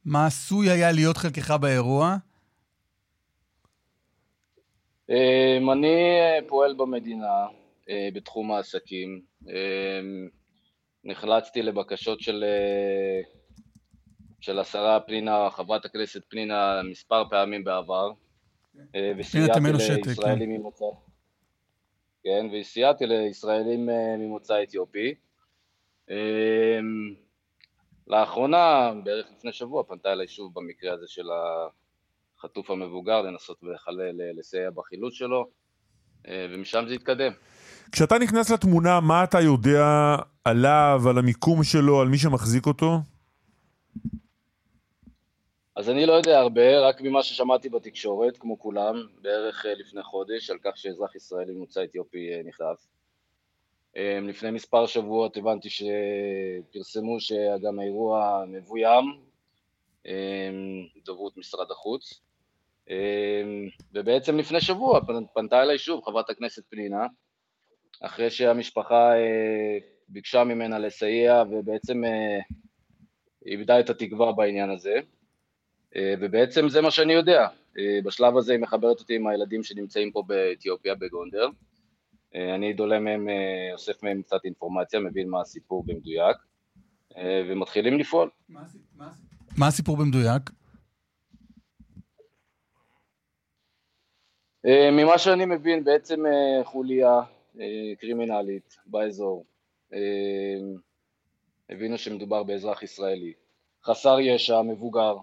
מה 0.05 0.27
עשוי 0.27 0.71
היה 0.71 0.93
להיות 0.93 1.17
חלקך 1.17 1.51
באירוע. 1.61 2.17
אה, 5.11 5.57
אני 5.73 6.21
אה, 6.21 6.39
פועל 6.49 6.75
במדינה 6.75 7.47
אה, 7.89 8.09
בתחום 8.15 8.53
העסקים. 8.53 9.21
אה, 9.49 10.01
נחלצתי 11.05 11.63
לבקשות 11.63 12.21
של, 12.21 12.45
אה, 12.45 13.21
של 14.41 14.59
השרה 14.59 15.01
פנינה, 15.01 15.49
חברת 15.51 15.85
הכנסת 15.85 16.23
פנינה, 16.29 16.83
מספר 16.91 17.23
פעמים 17.31 17.65
בעבר. 17.65 18.11
וסייעתי 19.19 19.61
לישראלים 20.07 20.51
ממוצא... 20.51 20.85
כן, 22.25 22.47
וסייעתי 22.53 23.07
לישראלים 23.07 23.89
ממוצא 24.19 24.63
אתיופי. 24.63 25.15
אה, 26.11 26.79
לאחרונה, 28.07 28.93
בערך 29.05 29.27
לפני 29.37 29.53
שבוע, 29.53 29.83
פנתה 29.83 30.13
אליי 30.13 30.29
שוב 30.29 30.55
במקרה 30.55 30.93
הזה 30.93 31.05
של 31.09 31.27
החטוף 32.39 32.71
המבוגר, 32.71 33.23
לנסות 33.23 33.63
ולחלל, 33.63 34.39
לסייע 34.39 34.71
בחילוץ 34.71 35.15
שלו, 35.15 35.47
אה, 36.29 36.47
ומשם 36.51 36.85
זה 36.89 36.95
התקדם. 36.95 37.33
כשאתה 37.93 38.19
נכנס 38.19 38.51
לתמונה, 38.51 39.01
מה 39.01 39.25
אתה 39.25 39.41
יודע 39.41 40.17
עליו, 40.45 41.01
על 41.11 41.19
המיקום 41.19 41.65
שלו, 41.65 42.01
על 42.01 42.09
מי 42.09 42.19
שמחזיק 42.19 42.67
אותו? 42.67 42.99
אז 45.77 45.91
אני 45.91 46.07
לא 46.07 46.13
יודע 46.13 46.39
הרבה, 46.39 46.89
רק 46.89 47.01
ממה 47.01 47.23
ששמעתי 47.23 47.69
בתקשורת, 47.69 48.37
כמו 48.37 48.59
כולם, 48.59 48.95
בערך 49.23 49.67
אה, 49.67 49.75
לפני 49.75 50.03
חודש, 50.03 50.51
על 50.51 50.59
כך 50.65 50.77
שאזרח 50.77 51.15
ישראלי 51.15 51.53
ממוצא 51.53 51.85
אתיופי 51.85 52.33
אה, 52.33 52.41
נחטף. 52.45 52.87
אה, 53.97 54.19
לפני 54.23 54.51
מספר 54.51 54.87
שבועות 54.87 55.37
הבנתי 55.37 55.69
שפרסמו 55.71 57.21
שגם 57.21 57.79
האירוע 57.79 58.45
מבוים, 58.49 59.05
אה, 60.07 60.51
דוברות 61.05 61.37
משרד 61.37 61.71
החוץ. 61.71 62.21
אה, 62.91 63.43
ובעצם 63.93 64.39
לפני 64.39 64.61
שבוע 64.61 65.01
פנ- 65.01 65.27
פנתה 65.35 65.63
אליי 65.63 65.79
שוב 65.79 66.05
חברת 66.05 66.31
הכנסת 66.31 66.63
פנינה, 66.71 67.07
אחרי 68.01 68.31
שהמשפחה 68.31 69.17
אה, 69.17 69.79
ביקשה 70.09 70.45
ממנה 70.45 70.79
לסייע 70.79 71.43
ובעצם 71.51 72.05
אה, 72.05 72.39
איבדה 73.47 73.81
את 73.81 73.91
התקווה 73.91 74.33
בעניין 74.33 74.71
הזה. 74.71 74.95
אה, 75.97 76.15
ובעצם 76.21 76.69
זה 76.69 76.81
מה 76.81 76.91
שאני 76.91 77.13
יודע. 77.13 77.47
בשלב 78.05 78.37
הזה 78.37 78.53
היא 78.53 78.61
מחברת 78.61 79.01
אותי 79.01 79.15
עם 79.15 79.27
הילדים 79.27 79.63
שנמצאים 79.63 80.13
פה 80.13 80.23
באתיופיה, 80.27 80.95
בגונדר. 80.95 81.49
אה, 82.37 82.55
אני 82.55 82.73
דולה 82.73 82.99
מהם, 82.99 83.29
אה, 83.29 83.73
אוסף 83.73 84.03
מהם 84.03 84.23
קצת 84.23 84.45
אינפורמציה, 84.45 85.01
מבין 85.01 85.29
מה 85.29 85.41
הסיפור 85.41 85.85
במדויק, 85.87 86.37
אה, 87.17 87.43
ומתחילים 87.49 87.99
לפעול. 87.99 88.31
מה 89.59 89.67
הסיפור? 89.67 89.97
במדויק? 89.97 90.51
ממה 94.93 95.19
שאני 95.19 95.45
מבין, 95.45 95.85
בעצם 95.85 96.23
חוליה 96.65 97.21
קרימינלית 98.01 98.77
באזור, 98.87 99.45
הבינו 101.71 101.99
שמדובר 101.99 102.43
באזרח 102.43 102.83
ישראלי, 102.83 103.33
חסר 103.85 104.21
ישע, 104.21 104.63
מבוגר, 104.63 105.17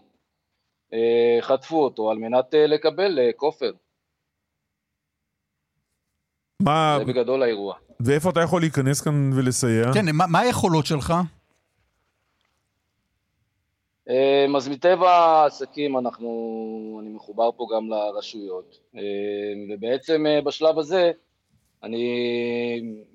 חטפו 1.42 1.84
אותו 1.84 2.12
על 2.12 2.18
מנת 2.18 2.54
לקבל 2.54 3.20
כופר, 3.36 3.72
מה, 6.64 6.96
זה 7.00 7.06
בגדול 7.06 7.44
האירוע. 7.44 7.76
ואיפה 8.00 8.30
אתה 8.30 8.42
יכול 8.42 8.62
להיכנס 8.62 9.02
כאן 9.02 9.32
ולסייע? 9.36 9.94
כן, 9.94 10.06
מה 10.14 10.28
מה 10.28 10.40
היכולות 10.40 10.86
שלך? 10.86 11.14
אה, 14.10 14.46
אז 14.58 14.68
מטבע 14.70 15.10
העסקים 15.12 15.98
אנחנו, 15.98 16.30
אני 17.02 17.10
מחובר 17.10 17.50
פה 17.58 17.68
גם 17.76 17.90
לרשויות, 17.90 18.80
אה, 18.96 19.02
ובעצם 19.74 20.26
אה, 20.26 20.42
בשלב 20.42 20.80
הזה 20.80 21.12
אני 21.84 22.06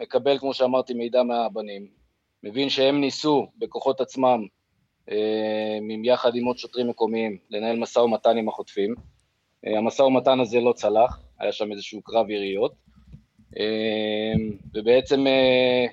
מקבל, 0.00 0.38
כמו 0.38 0.54
שאמרתי, 0.54 0.94
מידע 0.94 1.22
מהבנים, 1.22 1.86
מבין 2.42 2.68
שהם 2.70 3.00
ניסו 3.00 3.46
בכוחות 3.58 4.00
עצמם, 4.00 4.46
עם- 5.90 6.04
יחד 6.04 6.34
עם 6.34 6.44
עוד 6.44 6.58
שוטרים 6.58 6.88
מקומיים, 6.88 7.38
לנהל 7.50 7.78
משא 7.78 7.98
ומתן 7.98 8.36
עם 8.36 8.48
החוטפים. 8.48 8.94
המשא 9.66 10.02
ומתן 10.02 10.40
הזה 10.40 10.60
לא 10.60 10.72
צלח, 10.72 11.20
היה 11.40 11.52
שם 11.52 11.72
איזשהו 11.72 12.02
קרב 12.02 12.30
יריות, 12.30 12.72
ובעצם 14.74 15.26
אה, 15.26 15.86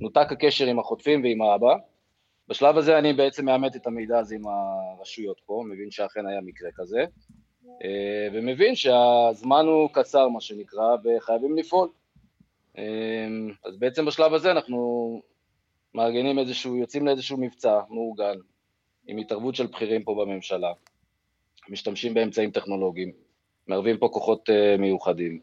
נותק 0.00 0.26
הקשר 0.30 0.66
עם 0.66 0.78
החוטפים 0.78 1.22
ועם 1.22 1.42
האבא. 1.42 1.74
בשלב 2.48 2.76
הזה 2.76 2.98
אני 2.98 3.12
בעצם 3.12 3.44
מאמת 3.44 3.76
את 3.76 3.86
המידע 3.86 4.18
הזה 4.18 4.34
עם 4.34 4.42
הרשויות 4.46 5.40
פה, 5.46 5.62
מבין 5.66 5.90
שאכן 5.90 6.26
היה 6.26 6.40
מקרה 6.40 6.70
כזה, 6.74 7.04
אה, 7.84 8.28
ומבין 8.32 8.74
שהזמן 8.74 9.66
הוא 9.66 9.88
קצר, 9.92 10.28
מה 10.28 10.40
שנקרא, 10.40 10.96
וחייבים 11.04 11.56
לפעול. 11.56 11.88
אה, 12.78 13.26
אז 13.64 13.76
בעצם 13.76 14.04
בשלב 14.04 14.34
הזה 14.34 14.50
אנחנו 14.50 15.22
מארגנים 15.94 16.38
איזשהו, 16.38 16.76
יוצאים 16.76 17.06
לאיזשהו 17.06 17.36
מבצע 17.36 17.80
מאורגן, 17.90 18.34
עם 19.06 19.18
התערבות 19.18 19.54
של 19.54 19.66
בכירים 19.66 20.04
פה 20.04 20.14
בממשלה, 20.14 20.72
משתמשים 21.68 22.14
באמצעים 22.14 22.50
טכנולוגיים, 22.50 23.12
מערבים 23.66 23.98
פה 23.98 24.08
כוחות 24.12 24.50
אה, 24.50 24.76
מיוחדים, 24.78 25.40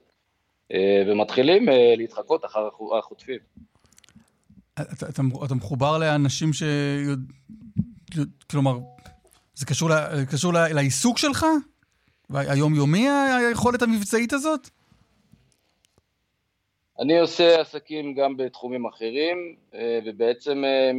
ומתחילים 1.08 1.70
אה, 1.70 1.94
להתחקות 1.98 2.46
אחר 2.46 2.68
החו- 2.68 2.98
החוטפים. 2.98 3.40
אתה, 4.74 5.10
אתה, 5.10 5.22
אתה 5.46 5.56
מחובר 5.56 5.98
לאנשים 5.98 6.54
ש... 6.54 6.64
כלומר, 8.50 8.80
זה 9.56 9.66
קשור, 9.66 9.90
ל... 9.90 9.94
קשור 10.32 10.54
ל... 10.54 10.74
לעיסוק 10.74 11.18
שלך? 11.18 11.46
היומיומי, 12.34 13.08
היכולת 13.10 13.82
המבצעית 13.82 14.34
הזאת? 14.34 14.70
אני 17.00 17.20
עושה 17.20 17.62
עסקים 17.62 18.14
גם 18.14 18.38
בתחומים 18.38 18.86
אחרים, 18.86 19.56
אה, 19.74 20.00
ובעצם 20.06 20.64
אה, 20.66 20.92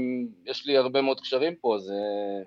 יש 0.47 0.67
לי 0.67 0.77
הרבה 0.77 1.03
מאוד 1.03 1.21
קשרים 1.21 1.55
פה, 1.61 1.77
אז 1.77 1.91
אה, 1.91 2.43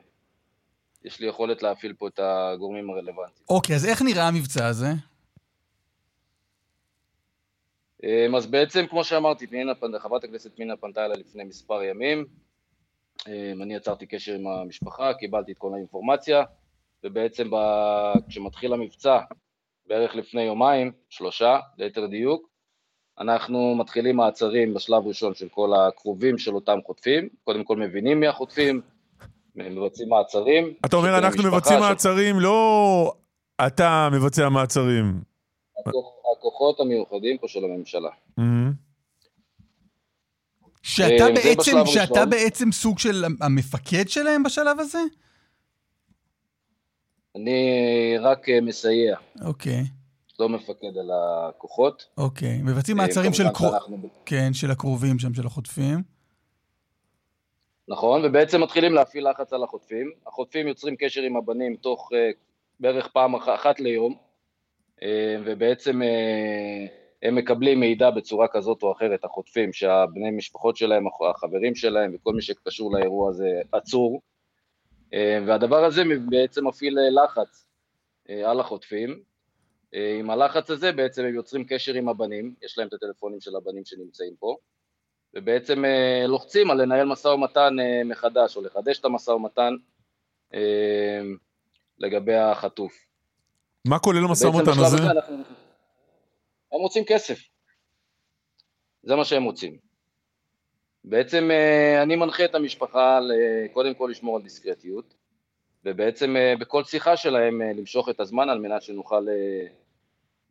יש 1.05 1.19
לי 1.19 1.28
יכולת 1.28 1.63
להפעיל 1.63 1.93
פה 1.93 2.07
את 2.07 2.19
הגורמים 2.23 2.89
הרלוונטיים. 2.89 3.45
אוקיי, 3.49 3.76
אז 3.76 3.86
איך 3.86 4.01
נראה 4.01 4.28
המבצע 4.28 4.67
הזה? 4.67 4.88
אה, 8.05 8.37
אז 8.37 8.45
בעצם, 8.47 8.85
כמו 8.89 9.03
שאמרתי, 9.03 9.47
פנינה, 9.47 9.71
פנ- 9.81 9.99
חברת 9.99 10.23
הכנסת 10.23 10.55
פנינה 10.55 10.77
פנתה 10.77 11.05
אליי 11.05 11.17
לפני 11.19 11.43
מספר 11.43 11.83
ימים. 11.83 12.25
אה, 13.27 13.51
אני 13.61 13.75
יצרתי 13.75 14.05
קשר 14.05 14.33
עם 14.33 14.47
המשפחה, 14.47 15.13
קיבלתי 15.13 15.51
את 15.51 15.57
כל 15.57 15.73
האינפורמציה, 15.73 16.43
ובעצם 17.03 17.49
ב... 17.51 17.55
כשמתחיל 18.29 18.73
המבצע, 18.73 19.19
בערך 19.87 20.15
לפני 20.15 20.41
יומיים, 20.41 20.91
שלושה, 21.09 21.59
ליתר 21.77 22.05
דיוק, 22.05 22.49
אנחנו 23.19 23.75
מתחילים 23.75 24.15
מעצרים 24.15 24.73
בשלב 24.73 25.07
ראשון 25.07 25.33
של 25.33 25.49
כל 25.49 25.69
הקרובים 25.75 26.37
של 26.37 26.55
אותם 26.55 26.79
חוטפים, 26.85 27.29
קודם 27.43 27.63
כל 27.63 27.77
מבינים 27.77 28.19
מי 28.19 28.27
החוטפים, 28.27 28.81
מבצעים 29.55 30.09
מעצרים. 30.09 30.73
אתה 30.85 30.95
אומר, 30.95 31.17
אנחנו 31.17 31.43
מבצעים 31.43 31.79
שוט- 31.79 31.89
מעצרים, 31.89 32.39
לא 32.39 33.13
אתה 33.67 34.09
מבצע 34.13 34.49
מעצרים. 34.49 35.21
הכוח- 36.45 36.55
הכוחות 36.55 36.79
המיוחדים 36.79 37.37
פה 37.37 37.47
של 37.47 37.63
הממשלה. 37.63 38.09
שאתה 40.83 41.23
אה, 41.27 41.31
בעצם, 41.35 41.71
שאתה. 41.85 42.25
בעצם 42.25 42.71
סוג 42.71 42.99
של 42.99 43.23
המפקד 43.41 44.09
שלהם 44.09 44.43
בשלב 44.43 44.79
הזה? 44.79 44.99
אני 47.35 47.59
רק 48.19 48.49
אה, 48.49 48.61
מסייע, 48.61 49.17
אוקיי, 49.45 49.83
לא 50.39 50.49
מפקד 50.49 50.97
על 50.99 51.11
הכוחות. 51.13 52.05
אוקיי. 52.17 52.61
מבצעים 52.61 52.99
אה, 52.99 53.05
מעצרים 53.05 53.33
של, 53.33 53.43
כמובן 53.43 53.55
קרו... 53.57 53.69
שאנחנו- 53.71 54.09
כן, 54.25 54.53
של 54.53 54.71
הקרובים 54.71 55.19
שם, 55.19 55.33
של 55.33 55.45
החוטפים. 55.47 56.03
נכון, 57.87 58.25
ובעצם 58.25 58.61
מתחילים 58.63 58.93
להפעיל 58.93 59.29
לחץ 59.29 59.53
על 59.53 59.63
החוטפים. 59.63 60.11
החוטפים 60.27 60.67
יוצרים 60.67 60.95
קשר 60.99 61.21
עם 61.21 61.37
הבנים 61.37 61.75
תוך 61.75 62.09
uh, 62.11 62.15
בערך 62.79 63.07
פעם 63.07 63.35
אח, 63.35 63.49
אחת 63.55 63.79
ליום, 63.79 64.15
ובעצם 65.45 66.01
uh, 66.01 66.89
הם 67.23 67.35
מקבלים 67.35 67.79
מידע 67.79 68.09
בצורה 68.09 68.47
כזאת 68.47 68.83
או 68.83 68.91
אחרת, 68.91 69.23
החוטפים, 69.23 69.73
שהבני 69.73 70.31
משפחות 70.31 70.77
שלהם, 70.77 71.07
הח- 71.07 71.35
החברים 71.35 71.75
שלהם 71.75 72.15
וכל 72.15 72.33
מי 72.33 72.41
שקשור 72.41 72.93
לאירוע 72.93 73.29
הזה 73.29 73.61
עצור. 73.71 74.21
Uh, 75.05 75.17
והדבר 75.47 75.85
הזה 75.85 76.03
בעצם 76.29 76.67
מפעיל 76.67 76.99
אה, 76.99 77.09
לחץ 77.09 77.67
על 78.45 78.59
החוטפים. 78.59 79.23
עם 80.19 80.29
הלחץ 80.29 80.69
הזה 80.69 80.91
בעצם 80.91 81.25
הם 81.25 81.35
יוצרים 81.35 81.65
קשר 81.65 81.93
עם 81.93 82.09
הבנים, 82.09 82.55
יש 82.63 82.77
להם 82.77 82.87
את 82.87 82.93
הטלפונים 82.93 83.41
של 83.41 83.55
הבנים 83.55 83.85
שנמצאים 83.85 84.35
פה. 84.39 84.55
ובעצם 85.35 85.85
אה, 85.85 86.27
לוחצים 86.27 86.71
על 86.71 86.81
לנהל 86.81 87.07
משא 87.07 87.27
ומתן 87.27 87.79
אה, 87.79 88.03
מחדש, 88.05 88.57
או 88.57 88.61
לחדש 88.61 88.99
את 88.99 89.05
המשא 89.05 89.31
ומתן 89.31 89.73
אה, 90.53 91.21
לגבי 91.99 92.35
החטוף. 92.35 92.93
מה 93.88 93.99
כולל 93.99 94.25
המשא 94.25 94.45
ומתן 94.45 94.71
הזה? 94.71 94.97
אנחנו... 94.97 95.36
הם 96.71 96.79
רוצים 96.79 97.03
כסף. 97.07 97.39
זה 99.03 99.15
מה 99.15 99.25
שהם 99.25 99.43
רוצים. 99.43 99.77
בעצם 101.03 101.51
אה, 101.51 102.03
אני 102.03 102.15
מנחה 102.15 102.45
את 102.45 102.55
המשפחה 102.55 103.19
קודם 103.73 103.93
כל 103.93 104.07
לשמור 104.11 104.36
על 104.36 104.41
דיסקרטיות, 104.41 105.13
ובעצם 105.86 106.36
אה, 106.38 106.53
בכל 106.59 106.83
שיחה 106.83 107.17
שלהם 107.17 107.61
אה, 107.61 107.73
למשוך 107.73 108.09
את 108.09 108.19
הזמן 108.19 108.49
על 108.49 108.59
מנת 108.59 108.81
שנוכל 108.81 109.27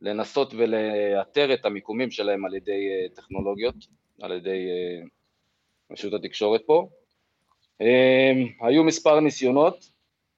לנסות 0.01 0.55
ולאתר 0.55 1.55
את 1.55 1.65
המיקומים 1.65 2.11
שלהם 2.11 2.45
על 2.45 2.55
ידי 2.55 2.89
טכנולוגיות, 3.15 3.75
על 4.21 4.33
ידי 4.33 4.69
רשות 5.91 6.15
התקשורת 6.15 6.63
פה. 6.67 6.89
היו 8.61 8.85
מספר 8.85 9.21
ניסיונות, 9.21 9.91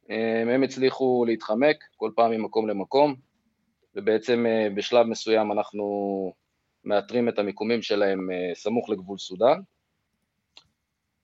הם 0.09 0.63
הצליחו 0.63 1.25
להתחמק 1.27 1.85
כל 1.97 2.11
פעם 2.17 2.31
ממקום 2.31 2.69
למקום, 2.69 3.15
ובעצם 3.95 4.47
אה, 4.47 4.69
בשלב 4.75 5.07
מסוים 5.07 5.53
אנחנו 5.53 5.85
מאתרים 6.85 7.29
את 7.29 7.39
המיקומים 7.39 7.83
שלהם 7.83 8.31
אה, 8.31 8.55
סמוך 8.55 8.91
לגבול 8.91 9.19
סודאן, 9.19 9.61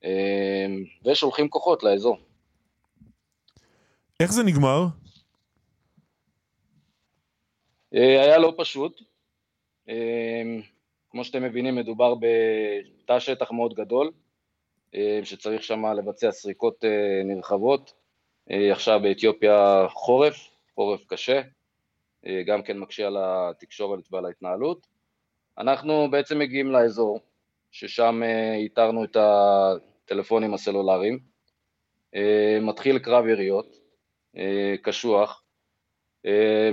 אה, 0.03 0.65
ושולחים 1.05 1.49
כוחות 1.49 1.83
לאזור. 1.83 2.17
איך 4.19 4.31
זה 4.31 4.43
נגמר? 4.43 4.85
אה, 7.95 8.21
היה 8.21 8.37
לא 8.37 8.53
פשוט. 8.57 9.01
אה, 9.89 10.43
כמו 11.09 11.23
שאתם 11.23 11.43
מבינים, 11.43 11.75
מדובר 11.75 12.15
בתא 12.15 13.19
שטח 13.19 13.51
מאוד 13.51 13.73
גדול, 13.73 14.11
אה, 14.95 15.19
שצריך 15.23 15.63
שם 15.63 15.85
לבצע 15.85 16.31
סריקות 16.31 16.85
אה, 16.85 17.21
נרחבות. 17.25 18.02
אה, 18.51 18.71
עכשיו 18.71 18.99
באתיופיה 19.03 19.85
חורף, 19.89 20.49
חורף 20.75 21.05
קשה, 21.07 21.41
אה, 22.25 22.43
גם 22.45 22.61
כן 22.61 22.77
מקשה 22.77 23.07
על 23.07 23.17
התקשורת 23.19 24.03
ועל 24.11 24.25
ההתנהלות. 24.25 24.87
אנחנו 25.57 26.07
בעצם 26.11 26.39
מגיעים 26.39 26.71
לאזור, 26.71 27.19
ששם 27.71 28.23
אה, 28.23 28.55
איתרנו 28.55 29.03
את 29.03 29.17
הטלפונים 29.19 30.53
הסלולריים. 30.53 31.33
מתחיל 32.61 32.99
קרב 32.99 33.27
יריות, 33.27 33.77
קשוח, 34.81 35.43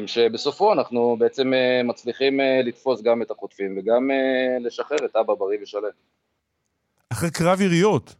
שבסופו 0.07 0.73
אנחנו 0.73 1.17
בעצם 1.19 1.53
מצליחים 1.85 2.41
לתפוס 2.65 3.03
גם 3.03 3.23
את 3.23 3.31
החוטפים 3.31 3.79
וגם 3.79 4.11
לשחרר 4.61 5.05
את 5.05 5.17
אבא 5.17 5.35
בריא 5.35 5.59
ושלם. 5.63 5.91
אחרי 7.13 7.31
קרב 7.31 7.61
יריות. 7.61 8.15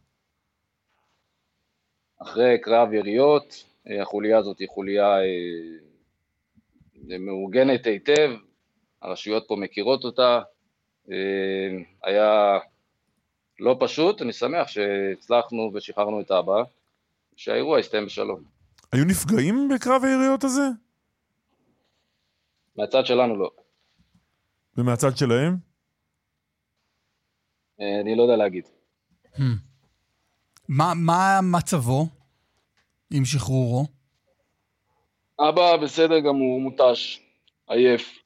אחרי 2.21 2.57
קרב 2.61 2.93
יריות, 2.93 3.63
אה, 3.89 4.01
החוליה 4.01 4.37
הזאת 4.37 4.59
היא 4.59 4.67
חוליה 4.67 5.19
אה, 5.19 7.17
מאורגנת 7.19 7.85
היטב, 7.85 8.31
הרשויות 9.01 9.45
פה 9.47 9.55
מכירות 9.55 10.03
אותה, 10.03 10.41
אה, 11.11 11.15
היה 12.03 12.59
לא 13.59 13.77
פשוט, 13.79 14.21
אני 14.21 14.33
שמח 14.33 14.67
שהצלחנו 14.67 15.71
ושחררנו 15.73 16.21
את 16.21 16.31
אבא, 16.31 16.63
שהאירוע 17.35 17.79
הסתיים 17.79 18.05
בשלום. 18.05 18.43
היו 18.91 19.05
נפגעים 19.05 19.69
בקרב 19.75 20.03
היריות 20.03 20.43
הזה? 20.43 20.67
מהצד 22.75 23.05
שלנו 23.05 23.35
לא. 23.35 23.51
ומהצד 24.77 25.17
שלהם? 25.17 25.55
אני 27.79 28.15
לא 28.15 28.23
יודע 28.23 28.35
להגיד. 28.35 28.65
Hmm. 29.35 29.70
מה, 30.69 30.93
מה 30.95 31.39
מצבו 31.51 32.07
עם 33.13 33.25
שחרורו? 33.25 33.85
אבא 35.39 35.77
בסדר 35.77 36.19
גמור, 36.19 36.59
מותש, 36.59 37.21
עייף, 37.67 38.19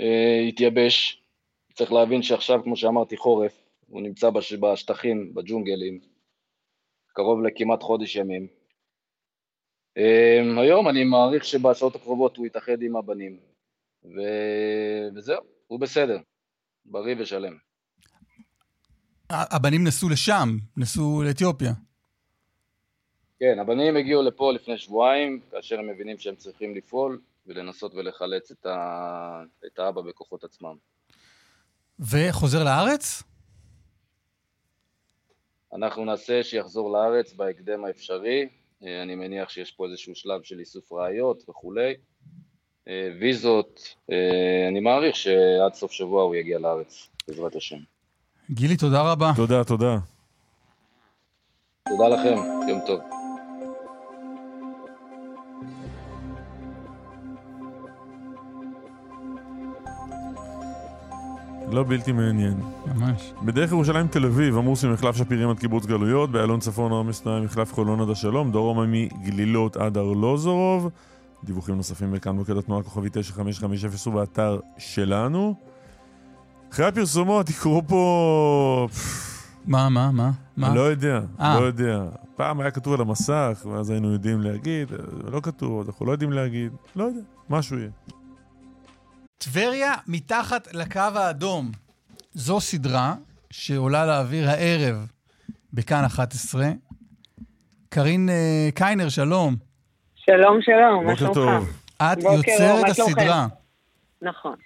אה, 0.00 0.40
התייבש. 0.48 1.20
צריך 1.74 1.92
להבין 1.92 2.22
שעכשיו, 2.22 2.62
כמו 2.62 2.76
שאמרתי, 2.76 3.16
חורף, 3.16 3.64
הוא 3.88 4.02
נמצא 4.02 4.30
בש... 4.30 4.52
בשטחים, 4.52 5.34
בג'ונגלים, 5.34 6.00
קרוב 7.06 7.42
לכמעט 7.42 7.82
חודש 7.82 8.16
ימים. 8.16 8.46
אה, 9.98 10.40
היום 10.62 10.88
אני 10.88 11.04
מעריך 11.04 11.44
שבשעות 11.44 11.94
הקרובות 11.94 12.36
הוא 12.36 12.46
יתאחד 12.46 12.82
עם 12.82 12.96
הבנים, 12.96 13.40
ו... 14.04 14.20
וזהו, 15.14 15.40
הוא 15.66 15.80
בסדר, 15.80 16.18
בריא 16.84 17.14
ושלם. 17.18 17.56
הבנים 19.34 19.84
נסעו 19.84 20.08
לשם, 20.08 20.48
נסעו 20.76 21.22
לאתיופיה. 21.22 21.72
כן, 23.40 23.58
הבנים 23.58 23.96
הגיעו 23.96 24.22
לפה 24.22 24.52
לפני 24.52 24.78
שבועיים, 24.78 25.40
כאשר 25.50 25.78
הם 25.78 25.88
מבינים 25.88 26.18
שהם 26.18 26.36
צריכים 26.36 26.74
לפעול 26.74 27.20
ולנסות 27.46 27.94
ולחלץ 27.94 28.50
את, 28.50 28.66
ה... 28.66 29.42
את 29.66 29.78
האבא 29.78 30.00
בכוחות 30.00 30.44
עצמם. 30.44 30.76
וחוזר 32.00 32.64
לארץ? 32.64 33.22
אנחנו 35.74 36.04
נעשה 36.04 36.42
שיחזור 36.42 36.92
לארץ 36.92 37.32
בהקדם 37.32 37.84
האפשרי, 37.84 38.48
אה, 38.84 39.02
אני 39.02 39.14
מניח 39.14 39.48
שיש 39.48 39.72
פה 39.72 39.86
איזשהו 39.86 40.14
שלב 40.14 40.42
של 40.42 40.58
איסוף 40.58 40.92
ראיות 40.92 41.48
וכולי. 41.48 41.94
אה, 42.88 43.08
ויזות, 43.20 43.94
אה, 44.10 44.68
אני 44.68 44.80
מעריך 44.80 45.16
שעד 45.16 45.74
סוף 45.74 45.92
שבוע 45.92 46.22
הוא 46.22 46.34
יגיע 46.34 46.58
לארץ, 46.58 47.08
בעזרת 47.28 47.56
השם. 47.56 47.78
גילי, 48.50 48.76
תודה 48.76 49.02
רבה. 49.02 49.32
תודה, 49.36 49.64
תודה. 49.64 49.98
תודה 51.88 52.08
לכם, 52.08 52.36
יום 52.68 52.80
טוב. 52.86 53.00
לא 61.70 61.82
בלתי 61.82 62.12
מעניין. 62.12 62.60
ממש. 62.86 63.32
בדרך 63.42 63.72
ירושלים 63.72 64.06
תל 64.06 64.24
אביב 64.24 64.58
עמוס 64.58 64.84
ממחלף 64.84 65.16
שפירים 65.16 65.50
עד 65.50 65.58
קיבוץ 65.58 65.86
גלויות, 65.86 66.30
באיילון 66.30 66.60
צפון 66.60 66.92
עומס 66.92 67.20
תנועה 67.20 67.40
ממחלף 67.40 67.72
חולון 67.72 68.00
עד 68.00 68.10
השלום, 68.10 68.52
דרומה 68.52 68.86
מגלילות 68.86 69.76
עד 69.76 69.98
ארלוזורוב. 69.98 70.90
דיווחים 71.44 71.76
נוספים 71.76 72.12
בכאן 72.12 72.36
מוקד 72.36 72.56
התנועה 72.56 72.82
כוכבי 72.82 73.08
9550 73.12 74.12
ובאתר 74.12 74.60
שלנו. 74.78 75.73
אחרי 76.74 76.86
הפרסומות 76.86 77.50
יקרו 77.50 77.82
פה... 77.88 78.88
מה, 79.66 79.88
מה, 79.88 80.10
מה? 80.12 80.30
מה? 80.56 80.74
לא 80.74 80.80
יודע, 80.80 81.20
אה. 81.40 81.60
לא 81.60 81.64
יודע. 81.64 82.02
פעם 82.36 82.60
היה 82.60 82.70
כתוב 82.70 82.94
על 82.94 83.00
המסך, 83.00 83.66
ואז 83.70 83.90
היינו 83.90 84.12
יודעים 84.12 84.40
להגיד, 84.40 84.88
לא 85.32 85.40
כתוב, 85.40 85.80
אז 85.80 85.88
אנחנו 85.88 86.06
לא 86.06 86.12
יודעים 86.12 86.32
להגיד, 86.32 86.72
לא 86.96 87.04
יודע, 87.04 87.20
משהו 87.50 87.78
יהיה. 87.78 87.90
טבריה 89.38 89.94
מתחת 90.06 90.74
לקו 90.74 91.00
האדום. 91.14 91.70
זו 92.32 92.60
סדרה 92.60 93.14
שעולה 93.50 94.06
לאוויר 94.06 94.50
הערב 94.50 95.06
בכאן 95.72 96.04
11. 96.04 96.66
קארין 97.88 98.28
אה, 98.28 98.68
קיינר, 98.74 99.08
שלום. 99.08 99.56
שלום, 100.14 100.58
שלום, 100.62 101.04
מה 101.04 101.10
בוקר 101.10 101.32
שלומך? 101.32 101.34
טוב. 101.34 101.68
את 102.02 102.18
בוקר 102.18 102.50
יוצרת? 102.50 102.88
הסדרה. 102.88 103.46
נכון. 104.22 104.56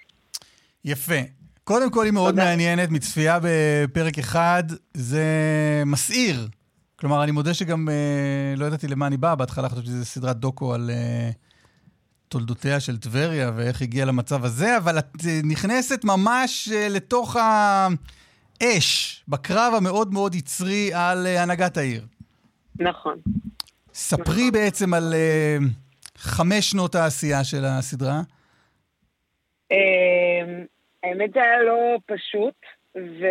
יפה. 0.85 1.38
קודם 1.69 1.91
כל, 1.91 2.05
היא 2.05 2.13
מאוד 2.13 2.31
תודה. 2.31 2.43
מעניינת, 2.43 2.89
מצפייה 2.89 3.39
בפרק 3.43 4.19
אחד, 4.19 4.63
זה 4.93 5.23
מסעיר. 5.85 6.47
כלומר, 6.95 7.23
אני 7.23 7.31
מודה 7.31 7.53
שגם 7.53 7.89
אה, 7.89 8.53
לא 8.57 8.65
ידעתי 8.65 8.87
למה 8.87 9.07
אני 9.07 9.17
בא, 9.17 9.35
בהתחלה 9.35 9.69
חשבתי 9.69 9.87
שזו 9.87 10.05
סדרת 10.05 10.37
דוקו 10.37 10.73
על 10.73 10.89
אה, 10.93 11.29
תולדותיה 12.27 12.79
של 12.79 12.97
טבריה 12.97 13.51
ואיך 13.55 13.81
הגיעה 13.81 14.05
למצב 14.05 14.45
הזה, 14.45 14.77
אבל 14.77 14.99
את 14.99 15.15
אה, 15.27 15.39
נכנסת 15.43 16.03
ממש 16.03 16.69
אה, 16.73 16.87
לתוך 16.89 17.35
האש, 18.61 19.23
בקרב 19.27 19.73
המאוד 19.77 20.13
מאוד 20.13 20.35
יצרי 20.35 20.93
על 20.93 21.27
אה, 21.27 21.43
הנהגת 21.43 21.77
העיר. 21.77 22.05
נכון. 22.79 23.17
ספרי 23.93 24.51
בעצם 24.51 24.93
על 24.93 25.13
אה, 25.13 25.57
חמש 26.17 26.71
שנות 26.71 26.95
העשייה 26.95 27.43
של 27.43 27.65
הסדרה. 27.65 28.21
אמ, 29.71 29.77
האמת 31.03 31.33
זה 31.33 31.43
היה 31.43 31.63
לא 31.63 31.97
פשוט, 32.05 32.55
ו... 32.95 33.25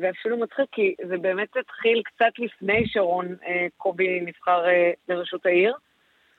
ואפילו 0.00 0.38
מצחיק, 0.38 0.66
כי 0.72 0.94
זה 1.08 1.18
באמת 1.18 1.56
התחיל 1.56 2.02
קצת 2.04 2.38
לפני 2.38 2.82
שרון 2.86 3.36
אה, 3.46 3.66
קובי 3.76 4.20
נבחר 4.20 4.68
אה, 4.68 4.90
לראשות 5.08 5.46
העיר. 5.46 5.74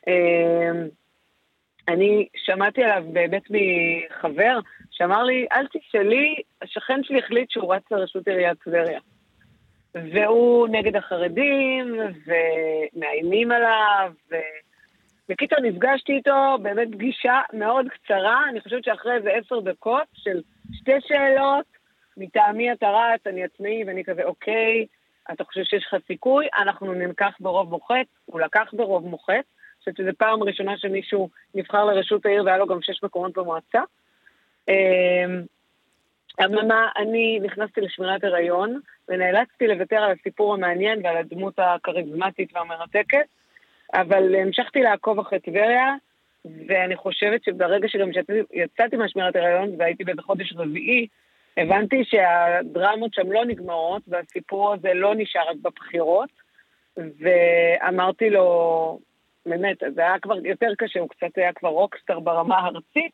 אמ, 0.07 0.87
אני 1.87 2.27
שמעתי 2.35 2.83
עליו 2.83 3.03
באמת 3.13 3.43
מחבר 3.49 4.59
שאמר 4.91 5.23
לי, 5.23 5.47
אל 5.51 5.67
תשאלי, 5.67 6.35
השכן 6.61 7.03
שלי 7.03 7.19
החליט 7.19 7.51
שהוא 7.51 7.73
רץ 7.73 7.83
לראשות 7.91 8.27
עיריית 8.27 8.63
טבריה. 8.63 8.99
והוא 9.95 10.67
נגד 10.67 10.95
החרדים, 10.95 11.99
ומאיימים 12.25 13.51
עליו, 13.51 14.11
ו... 14.31 14.35
בקיצור, 15.29 15.59
נפגשתי 15.59 16.13
איתו, 16.13 16.57
באמת 16.61 16.87
פגישה 16.91 17.41
מאוד 17.53 17.85
קצרה, 17.89 18.41
אני 18.49 18.61
חושבת 18.61 18.83
שאחרי 18.83 19.15
איזה 19.15 19.29
עשר 19.29 19.59
דקות 19.59 20.07
של 20.13 20.41
שתי 20.73 21.01
שאלות, 21.07 21.65
מטעמי 22.17 22.71
אתה 22.71 22.89
רץ, 22.89 23.27
אני 23.27 23.43
עצמאי, 23.43 23.83
ואני 23.87 24.03
כזה, 24.03 24.23
אוקיי, 24.23 24.85
אתה 25.31 25.43
חושב 25.43 25.63
שיש 25.63 25.85
לך 25.87 25.95
סיכוי, 26.07 26.47
אנחנו 26.57 26.93
נלקח 26.93 27.33
ברוב 27.39 27.69
מוחץ, 27.69 28.07
הוא 28.25 28.39
לקח 28.39 28.69
ברוב 28.73 29.07
מוחץ, 29.07 29.45
חושבת 29.83 29.97
שזו 29.97 30.11
פעם 30.17 30.43
ראשונה 30.43 30.77
שמישהו 30.77 31.29
נבחר 31.55 31.85
לראשות 31.85 32.25
העיר 32.25 32.43
והיה 32.45 32.57
לו 32.57 32.67
גם 32.67 32.81
שש 32.81 33.03
מקומות 33.03 33.37
במועצה. 33.37 33.81
אמ, 34.69 35.41
אממה, 36.45 36.89
אני 36.97 37.39
נכנסתי 37.43 37.81
לשמירת 37.81 38.23
הריון, 38.23 38.79
ונאלצתי 39.09 39.67
לוותר 39.67 39.95
על 39.95 40.11
הסיפור 40.11 40.53
המעניין 40.53 40.99
ועל 41.03 41.17
הדמות 41.17 41.53
הכריזמטית 41.57 42.55
והמרתקת, 42.55 43.25
אבל 43.93 44.35
המשכתי 44.35 44.81
לעקוב 44.81 45.19
אחרי 45.19 45.39
טבריה, 45.39 45.95
ואני 46.67 46.95
חושבת 46.95 47.43
שברגע 47.43 47.87
שגם 47.87 48.09
יצאתי, 48.53 48.95
מהשמירת 48.95 49.35
הריון, 49.35 49.69
והייתי 49.77 50.03
באיזה 50.03 50.21
חודש 50.21 50.53
רביעי, 50.55 51.07
הבנתי 51.57 52.03
שהדרמות 52.05 53.13
שם 53.13 53.31
לא 53.31 53.45
נגמרות, 53.45 54.01
והסיפור 54.07 54.73
הזה 54.73 54.93
לא 54.93 55.15
נשאר 55.15 55.49
רק 55.49 55.57
בבחירות, 55.61 56.29
ואמרתי 56.97 58.29
לו, 58.29 58.99
באמת, 59.45 59.77
זה 59.95 60.01
היה 60.01 60.19
כבר 60.19 60.45
יותר 60.45 60.69
קשה, 60.77 60.99
הוא 60.99 61.09
קצת 61.09 61.37
היה 61.37 61.53
כבר 61.53 61.69
רוקסטאר 61.69 62.19
ברמה 62.19 62.57
הארצית, 62.57 63.11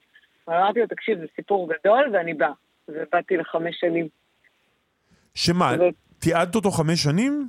ואמרתי 0.47 0.80
לו, 0.80 0.88
תקשיב, 0.88 1.19
זה 1.19 1.26
סיפור 1.35 1.69
גדול, 1.73 2.10
ואני 2.14 2.34
באה. 2.34 2.51
ובאתי 2.89 3.38
לחמש 3.38 3.80
שנים. 3.80 4.07
שמה, 5.35 5.72
תיעדת 6.19 6.56
אותו 6.56 6.72
חמש 6.72 7.03
שנים? 7.03 7.47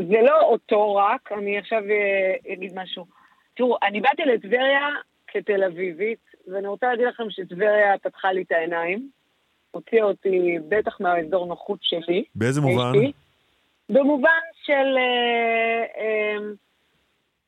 זה 0.00 0.20
לא 0.22 0.40
אותו 0.40 0.96
רק, 0.96 1.32
אני 1.32 1.58
עכשיו 1.58 1.82
אה, 1.90 2.52
אגיד 2.52 2.72
משהו. 2.74 3.06
תראו, 3.54 3.76
אני 3.82 4.00
באתי 4.00 4.22
לטבריה 4.22 4.88
כתל 5.26 5.64
אביבית, 5.64 6.18
ואני 6.52 6.66
רוצה 6.66 6.86
להגיד 6.86 7.06
לכם 7.06 7.30
שטבריה 7.30 7.98
פתחה 7.98 8.32
לי 8.32 8.42
את 8.42 8.52
העיניים, 8.52 9.08
הוציאה 9.70 10.04
אותי 10.04 10.58
בטח 10.68 11.00
מהאזור 11.00 11.46
נוחות 11.46 11.78
שלי. 11.82 12.24
באיזה 12.34 12.60
מובן? 12.60 12.92
במובן 13.88 14.40
של... 14.64 14.96
אה, 14.98 15.84
אה, 15.98 16.36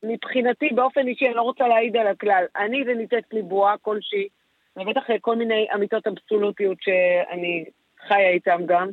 מבחינתי, 0.03 0.69
באופן 0.69 1.07
אישי, 1.07 1.25
אני 1.25 1.33
לא 1.33 1.41
רוצה 1.41 1.67
להעיד 1.67 1.97
על 1.97 2.07
הכלל. 2.07 2.45
אני 2.57 2.83
זה 2.85 2.93
ניתת 2.93 3.23
לי 3.33 3.41
בועה 3.41 3.77
כלשהי, 3.77 4.27
ובטח 4.75 5.01
כל 5.21 5.35
מיני 5.35 5.67
אמיתות 5.75 6.07
אבסולוטיות 6.07 6.77
שאני 6.81 7.65
חיה 8.07 8.29
איתן 8.29 8.65
גם. 8.65 8.89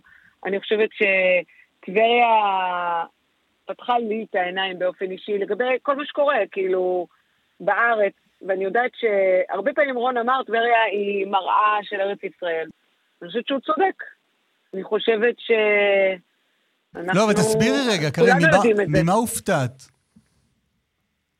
אני 0.46 0.60
חושבת 0.60 0.88
שטבריה 0.92 2.28
פתחה 3.66 3.98
לי 3.98 4.26
את 4.30 4.34
העיניים 4.34 4.78
באופן 4.78 5.10
אישי 5.10 5.38
לגבי 5.38 5.64
כל 5.82 5.96
מה 5.96 6.06
שקורה, 6.06 6.36
כאילו, 6.52 7.06
בארץ, 7.60 8.12
ואני 8.46 8.64
יודעת 8.64 8.90
שהרבה 8.94 9.72
פעמים 9.72 9.96
רון 9.96 10.16
אמר, 10.16 10.42
טבריה 10.46 10.82
היא 10.92 11.26
מראה 11.26 11.78
של 11.82 12.00
ארץ 12.00 12.18
ישראל. 12.22 12.68
אני 13.22 13.28
חושבת 13.28 13.46
שהוא 13.46 13.60
צודק. 13.60 14.02
אני 14.74 14.84
חושבת 14.84 15.34
ש... 15.38 15.50
אנחנו... 16.96 17.20
לא, 17.20 17.24
אבל 17.24 17.32
תסבירי 17.32 17.78
רגע, 17.90 18.10
כולנו 18.10 18.46
ממה- 18.88 19.12
הופתעת? 19.12 19.82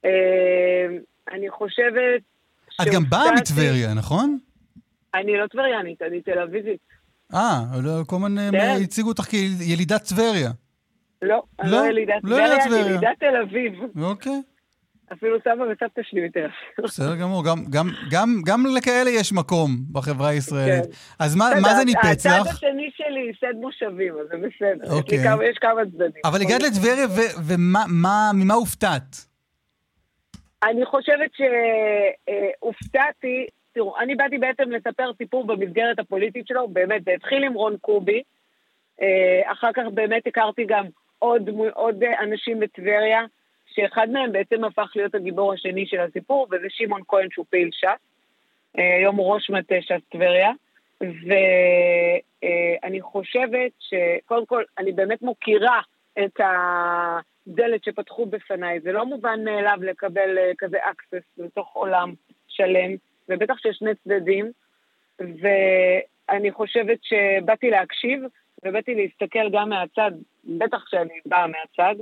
אה, 0.04 0.86
אני 1.32 1.50
חושבת... 1.50 2.22
את 2.82 2.86
גם 2.94 3.02
באה 3.08 3.32
מטבריה, 3.34 3.94
נכון? 3.94 4.38
אני 5.14 5.36
לא 5.36 5.46
טבריינית, 5.46 6.02
אני 6.02 6.20
תל 6.20 6.38
אביבית. 6.38 6.80
אה, 7.34 7.60
כל 8.06 8.16
הזמן 8.16 8.38
אה, 8.38 8.48
כן. 8.50 8.78
הציגו 8.82 9.08
אותך 9.08 9.22
כילידת 9.22 10.02
טבריה. 10.08 10.50
לא, 11.22 11.42
אני 11.60 11.70
לא? 11.70 11.80
לא 11.80 11.86
ילידת 11.86 12.14
לא 12.24 12.36
טבריה, 12.36 12.64
אני. 12.66 12.76
ילידת 12.90 13.18
תל 13.20 13.36
אביב. 13.42 13.72
אוקיי, 14.02 14.42
אפילו 15.12 15.38
סבא 15.40 15.62
וסבתא 15.62 16.02
שלי 16.02 16.24
מתל 16.26 16.38
אביב. 16.40 16.52
בסדר 16.84 17.16
גמור. 17.16 17.44
גם- 17.44 17.64
גם- 17.70 17.90
גם- 18.10 18.40
גם 18.46 18.64
לכאלה 18.76 19.10
יש 19.10 19.32
מקום 19.32 19.70
בחברה 19.92 20.28
הישראלית. 20.28 20.84
כן. 20.84 20.90
אז 21.18 21.36
מה 21.36 21.44
מה 21.62 21.74
זה 21.74 21.84
ניפץ 21.84 22.04
הצד 22.26 22.38
לך? 22.40 22.54
השני 22.54 22.90
שלי 22.96 23.20
ייסד 23.20 23.54
מושבים, 23.60 24.14
אז 24.20 24.26
זה 24.28 24.36
בסדר. 24.36 24.84
יש 24.84 24.90
אוקיי. 24.90 25.18
כמה- 25.24 25.44
יש 25.44 25.58
כמה 25.58 25.80
צדדים. 25.92 26.22
אבל 26.24 26.40
הגעת 26.42 26.62
לטבריה, 26.62 27.06
ו- 27.06 27.36
ומה 27.46 27.84
מה- 27.88 28.30
ממה 28.34 28.54
הופתעת? 28.54 29.16
אני 30.64 30.84
חושבת 30.86 31.30
שהופתעתי, 32.58 33.46
תראו, 33.74 33.98
אני 33.98 34.14
באתי 34.14 34.38
בעצם 34.38 34.70
לספר 34.70 35.10
סיפור 35.18 35.46
במסגרת 35.46 35.98
הפוליטית 35.98 36.46
שלו, 36.46 36.68
באמת, 36.68 37.04
זה 37.04 37.10
התחיל 37.16 37.44
עם 37.44 37.52
רון 37.54 37.76
קובי, 37.80 38.22
אה, 39.02 39.52
אחר 39.52 39.70
כך 39.74 39.82
באמת 39.94 40.26
הכרתי 40.26 40.64
גם 40.68 40.84
עוד, 41.18 41.48
עוד 41.74 42.02
אה, 42.02 42.22
אנשים 42.22 42.60
בטבריה, 42.60 43.24
שאחד 43.66 44.10
מהם 44.10 44.32
בעצם 44.32 44.64
הפך 44.64 44.92
להיות 44.96 45.14
הגיבור 45.14 45.52
השני 45.52 45.86
של 45.86 46.00
הסיפור, 46.00 46.46
וזה 46.50 46.66
שמעון 46.68 47.02
כהן 47.08 47.28
שהוא 47.30 47.46
פעיל 47.50 47.70
ש"ס, 47.72 47.86
אה, 48.78 48.96
היום 48.96 49.16
הוא 49.16 49.34
ראש 49.34 49.50
מטה 49.50 49.74
ש"ס 49.80 50.08
טבריה, 50.08 50.50
ואני 51.00 53.00
חושבת 53.00 53.70
שקודם 53.78 54.46
כל, 54.46 54.62
אני 54.78 54.92
באמת 54.92 55.22
מוקירה 55.22 55.80
את 56.24 56.40
הדלת 56.40 57.84
שפתחו 57.84 58.26
בפניי. 58.26 58.80
זה 58.80 58.92
לא 58.92 59.06
מובן 59.06 59.44
מאליו 59.44 59.78
לקבל 59.82 60.38
אה, 60.38 60.52
כזה 60.58 60.78
access 60.84 61.24
לתוך 61.38 61.72
עולם 61.72 62.14
שלם, 62.48 62.90
ובטח 63.28 63.58
שיש 63.58 63.76
שני 63.76 63.94
צדדים, 63.94 64.52
ואני 65.18 66.52
חושבת 66.52 66.98
שבאתי 67.02 67.70
להקשיב, 67.70 68.22
ובאתי 68.64 68.94
להסתכל 68.94 69.50
גם 69.52 69.68
מהצד, 69.68 70.10
בטח 70.46 70.88
שאני 70.88 71.20
באה 71.26 71.46
מהצד, 71.46 71.94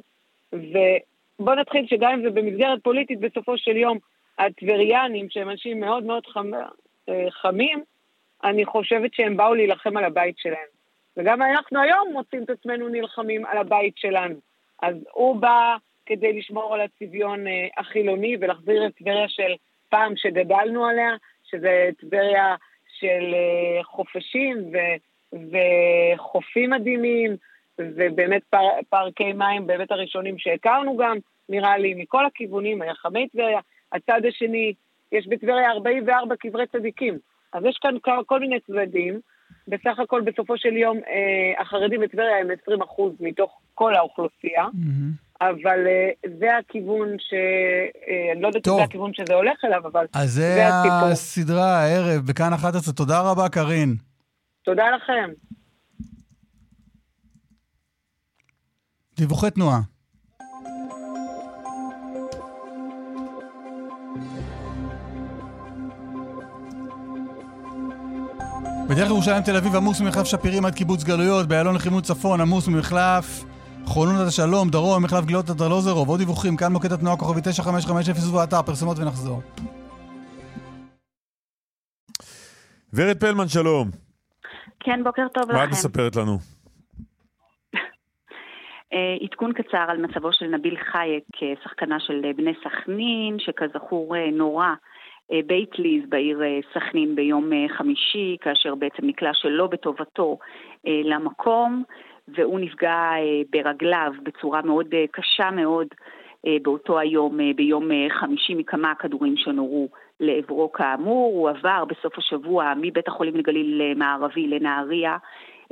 ובוא 0.52 1.54
נתחיל 1.54 1.86
שגם 1.86 2.12
אם 2.12 2.22
זה 2.22 2.30
במסגרת 2.30 2.82
פוליטית, 2.82 3.20
בסופו 3.20 3.58
של 3.58 3.76
יום, 3.76 3.98
הטבריאנים, 4.38 5.26
שהם 5.30 5.50
אנשים 5.50 5.80
מאוד 5.80 6.04
מאוד 6.04 6.26
חמ... 6.26 6.50
אה, 7.08 7.30
חמים, 7.30 7.82
אני 8.44 8.64
חושבת 8.64 9.14
שהם 9.14 9.36
באו 9.36 9.54
להילחם 9.54 9.96
על 9.96 10.04
הבית 10.04 10.38
שלהם. 10.38 10.66
וגם 11.16 11.42
אנחנו 11.42 11.80
היום 11.80 12.08
מוצאים 12.12 12.42
את 12.42 12.50
עצמנו 12.50 12.88
נלחמים 12.88 13.46
על 13.46 13.58
הבית 13.58 13.96
שלנו. 13.96 14.34
אז 14.82 14.96
הוא 15.12 15.36
בא 15.36 15.76
כדי 16.06 16.32
לשמור 16.32 16.74
על 16.74 16.80
הצביון 16.80 17.46
אה, 17.46 17.66
החילוני 17.76 18.36
ולהחזיר 18.40 18.86
את 18.86 18.94
טבריה 18.94 19.28
של 19.28 19.54
פעם 19.88 20.16
שגדלנו 20.16 20.86
עליה, 20.86 21.10
שזה 21.44 21.90
טבריה 22.00 22.54
של 22.98 23.34
אה, 23.34 23.84
חופשים 23.84 24.56
ו, 24.72 24.78
וחופים 25.32 26.70
מדהימים, 26.70 27.36
ובאמת 27.80 28.42
פאר, 28.50 28.68
פארקי 28.90 29.32
מים 29.32 29.66
באמת 29.66 29.90
הראשונים 29.92 30.38
שהכרנו 30.38 30.96
גם, 30.96 31.16
נראה 31.48 31.78
לי, 31.78 31.94
מכל 31.94 32.26
הכיוונים, 32.26 32.82
היחמי 32.82 33.28
טבריה. 33.28 33.60
הצד 33.92 34.20
השני, 34.28 34.72
יש 35.12 35.26
בטבריה 35.26 35.70
44 35.70 36.36
קברי 36.36 36.66
צדיקים. 36.66 37.18
אז 37.52 37.62
יש 37.64 37.78
כאן 37.82 37.94
כל- 38.26 38.40
מיני 38.40 38.60
צדדים. 38.60 39.20
בסך 39.68 39.98
הכל, 39.98 40.20
בסופו 40.20 40.58
של 40.58 40.76
יום, 40.76 40.96
אה, 40.96 41.62
החרדים 41.62 42.00
בטבריה 42.00 42.36
הם 42.40 42.48
20 42.62 42.82
אחוז 42.82 43.12
מתוך 43.20 43.60
כל 43.74 43.94
האוכלוסייה, 43.94 44.64
אבל 45.40 45.86
אה, 45.86 46.10
זה 46.38 46.56
הכיוון 46.56 47.08
ש... 47.18 47.34
אה, 48.08 48.32
אני 48.32 48.42
לא 48.42 48.46
יודעת 48.46 48.68
אם. 48.68 48.74
זה 48.76 48.82
הכיוון 48.82 49.14
שזה 49.14 49.34
הולך 49.34 49.64
אליו, 49.64 49.86
אבל 49.86 50.06
אז 50.14 50.30
זה 50.30 50.42
זה 50.54 50.66
הסיפור. 50.68 51.08
הסדרה 51.12 51.76
הערב 51.78 52.22
בכאן 52.28 52.52
11. 52.52 52.94
תודה 52.94 53.20
רבה, 53.30 53.48
קארין. 53.48 53.94
תודה 54.64 54.84
לכם. 54.90 55.30
דיווחי 59.16 59.50
תנועה. 59.50 59.80
בדרך 68.88 69.08
ירושלים 69.08 69.42
תל 69.42 69.56
אביב 69.56 69.76
עמוס 69.76 70.00
ממחלף 70.00 70.26
שפירים 70.26 70.64
עד 70.64 70.74
קיבוץ 70.74 71.04
גלויות, 71.04 71.48
באיילון 71.48 71.74
לכיוון 71.74 72.02
צפון 72.02 72.40
עמוס 72.40 72.68
ממחלף 72.68 73.44
חולון 73.84 74.16
עד 74.16 74.26
השלום, 74.26 74.68
דרום, 74.70 75.02
מחלף 75.02 75.24
גלילות 75.24 75.50
עד 75.50 75.62
ארלוזרוב, 75.62 76.08
עוד 76.08 76.20
דיווחים, 76.20 76.56
כאן 76.56 76.72
מוקד 76.72 76.92
התנועה 76.92 77.16
כוכבי 77.16 77.40
9550 77.40 78.28
ובאתר, 78.30 78.62
פרסומות 78.62 78.98
ונחזור. 78.98 79.42
ורד 82.94 83.16
פלמן, 83.20 83.48
שלום. 83.48 83.90
כן, 84.80 85.00
בוקר 85.04 85.22
טוב 85.34 85.52
מה 85.52 85.64
את 85.64 85.68
לכם. 85.68 85.70
מספרת 85.70 86.16
לנו? 86.16 86.53
אה, 88.94 89.16
עדכון 89.20 89.52
קצר 89.52 89.84
על 89.88 89.98
מצבו 90.02 90.32
של 90.32 90.46
נביל 90.46 90.76
חייק, 90.76 91.24
אה, 91.42 91.52
שחקנה 91.64 92.00
של 92.00 92.20
אה, 92.24 92.32
בני 92.32 92.52
סכנין, 92.64 93.38
שכזכור 93.38 94.14
נורה 94.32 94.74
אה, 95.32 95.40
בית 95.46 95.78
ליז 95.78 96.04
בעיר 96.08 96.40
סכנין 96.74 97.14
ביום 97.14 97.50
חמישי, 97.68 98.36
כאשר 98.40 98.74
בעצם 98.74 99.06
נקלע 99.06 99.30
שלא 99.34 99.66
בטובתו 99.66 100.38
למקום, 100.84 101.82
והוא 102.28 102.60
נפגע 102.60 103.10
ברגליו 103.50 104.12
בצורה 104.22 104.62
מאוד 104.62 104.94
קשה 105.10 105.50
מאוד 105.50 105.86
באותו 106.62 106.98
היום, 106.98 107.38
ביום 107.56 107.88
חמישי, 108.08 108.54
מכמה 108.54 108.94
כדורים 108.94 109.36
שנורו 109.36 109.88
לעברו 110.20 110.72
כאמור. 110.72 111.32
הוא 111.34 111.50
עבר 111.50 111.84
בסוף 111.84 112.18
השבוע 112.18 112.72
מבית 112.80 113.08
החולים 113.08 113.36
לגליל 113.36 113.82
מערבי 113.96 114.46
לנהריה. 114.46 115.16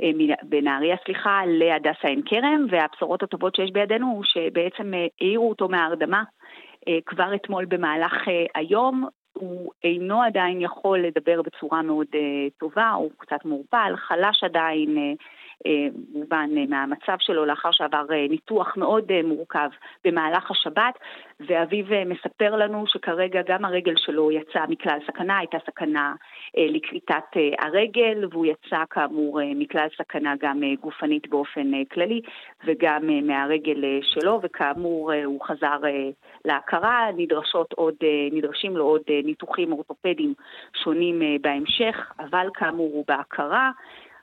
אה, 0.03 0.09
בנהריה, 0.43 0.95
סליחה, 1.05 1.41
להדסה 1.47 2.07
עין 2.07 2.21
כרם, 2.25 2.65
והבשורות 2.69 3.23
הטובות 3.23 3.55
שיש 3.55 3.71
בידינו 3.71 4.07
הוא 4.07 4.23
שבעצם 4.23 4.93
אה, 4.93 5.05
העירו 5.21 5.49
אותו 5.49 5.69
מההרדמה 5.69 6.23
אה, 6.87 6.97
כבר 7.05 7.35
אתמול 7.35 7.65
במהלך 7.65 8.13
היום. 8.55 9.07
הוא 9.33 9.71
אינו 9.83 10.23
עדיין 10.23 10.61
יכול 10.61 10.99
לדבר 10.99 11.41
בצורה 11.41 11.81
מאוד 11.81 12.07
טובה, 12.59 12.89
הוא 12.89 13.11
קצת 13.17 13.45
מעורפל, 13.45 13.93
חלש 13.95 14.43
עדיין, 14.43 15.15
אה, 15.65 15.87
אה, 16.31 16.41
אה, 16.41 16.65
מהמצב 16.69 17.15
שלו 17.19 17.45
לאחר 17.45 17.71
שעבר 17.71 18.05
אה, 18.11 18.25
ניתוח 18.29 18.77
מאוד 18.77 19.21
מורכב 19.23 19.69
במהלך 20.05 20.51
השבת, 20.51 20.93
ואביו 21.39 21.85
מספר 22.05 22.55
לנו 22.55 22.87
שכרגע 22.87 23.41
גם 23.47 23.65
הרגל 23.65 23.93
שלו 23.97 24.31
יצאה 24.31 24.67
מכלל 24.67 24.99
סכנה, 25.07 25.37
הייתה 25.37 25.57
סכנה 25.65 26.13
לכריתת 26.57 27.23
הרגל, 27.59 28.27
והוא 28.31 28.45
יצא 28.45 28.83
כאמור 28.89 29.39
מכלל 29.55 29.87
סכנה 29.97 30.33
גם 30.39 30.61
גופנית 30.81 31.29
באופן 31.29 31.83
כללי, 31.91 32.21
וגם 32.65 33.27
מהרגל 33.27 33.83
שלו, 34.01 34.39
וכאמור 34.43 35.11
הוא 35.25 35.45
חזר 35.45 35.77
להכרה, 36.45 37.07
נדרשות 37.17 37.73
עוד, 37.73 37.95
נדרשים 38.31 38.77
לו 38.77 38.85
עוד 38.85 39.01
ניתוחים 39.23 39.71
אורתופדיים 39.71 40.33
שונים 40.83 41.21
בהמשך, 41.41 42.11
אבל 42.19 42.47
כאמור 42.53 42.91
הוא 42.93 43.05
בהכרה, 43.07 43.71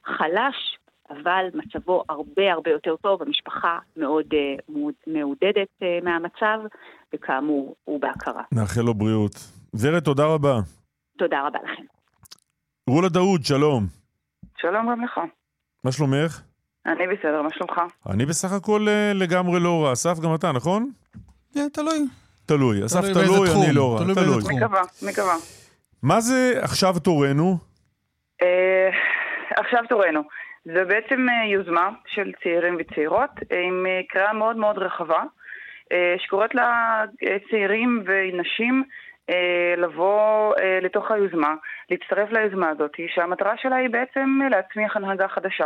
חלש, 0.04 0.78
אבל 1.10 1.44
מצבו 1.54 2.04
הרבה 2.08 2.52
הרבה 2.52 2.70
יותר 2.70 2.96
טוב, 2.96 3.22
המשפחה 3.22 3.78
מאוד 3.96 4.26
מעוד- 4.68 4.94
מעודדת 5.06 5.68
אה, 5.82 5.98
מהמצב, 6.02 6.58
וכאמור 7.14 7.74
הוא 7.84 8.00
בהכרה. 8.00 8.42
נאחל 8.52 8.80
לו 8.80 8.94
בריאות. 8.94 9.34
ורד, 9.80 10.00
תודה 10.00 10.26
רבה. 10.26 10.58
תודה 11.18 11.46
רבה 11.46 11.58
לכם. 11.64 11.82
רולה 12.90 13.08
דאוד, 13.08 13.44
שלום. 13.44 13.84
שלום 14.60 14.90
גם 14.90 15.04
לך. 15.04 15.20
מה 15.84 15.92
שלומך? 15.92 16.40
אני 16.86 17.06
בסדר, 17.06 17.42
מה 17.42 17.48
שלומך? 17.50 17.80
אני 18.10 18.26
בסך 18.26 18.52
הכל 18.52 18.86
אה, 18.88 19.12
לגמרי 19.14 19.60
לא 19.60 19.84
רע. 19.84 19.92
אסף, 19.92 20.18
גם 20.24 20.34
אתה, 20.34 20.52
נכון? 20.52 20.90
כן, 21.54 21.68
תלוי. 21.72 21.98
תלוי. 22.46 22.84
אסף 22.86 23.00
תלוי 23.00 23.12
תלוי, 23.24 23.48
תחום, 23.48 23.62
אני 23.66 23.74
לא 23.74 23.92
רע. 23.94 24.14
תלוי 24.14 24.40
תחום. 24.40 24.56
מקווה, 24.56 24.80
מקווה. 25.10 25.34
מה 26.02 26.20
זה 26.20 26.52
עכשיו 26.62 26.94
תורנו? 27.04 27.58
אה, 28.42 28.88
עכשיו 29.56 29.80
תורנו. 29.88 30.20
זו 30.64 30.80
בעצם 30.88 31.26
אה, 31.28 31.46
יוזמה 31.46 31.90
של 32.06 32.32
צעירים 32.42 32.76
וצעירות 32.78 33.30
אה, 33.52 33.60
עם 33.60 33.86
אה, 33.86 34.00
קריאה 34.08 34.32
מאוד 34.32 34.56
מאוד 34.56 34.78
רחבה, 34.78 35.22
שקוראת 36.18 36.50
לצעירים 37.22 38.04
ונשים 38.06 38.84
לבוא 39.76 40.54
לתוך 40.82 41.10
היוזמה, 41.10 41.54
להצטרף 41.90 42.30
ליוזמה 42.32 42.68
הזאת, 42.68 42.92
שהמטרה 43.14 43.54
שלה 43.56 43.76
היא 43.76 43.90
בעצם 43.90 44.38
להצמיח 44.50 44.96
הנהגה 44.96 45.28
חדשה. 45.28 45.64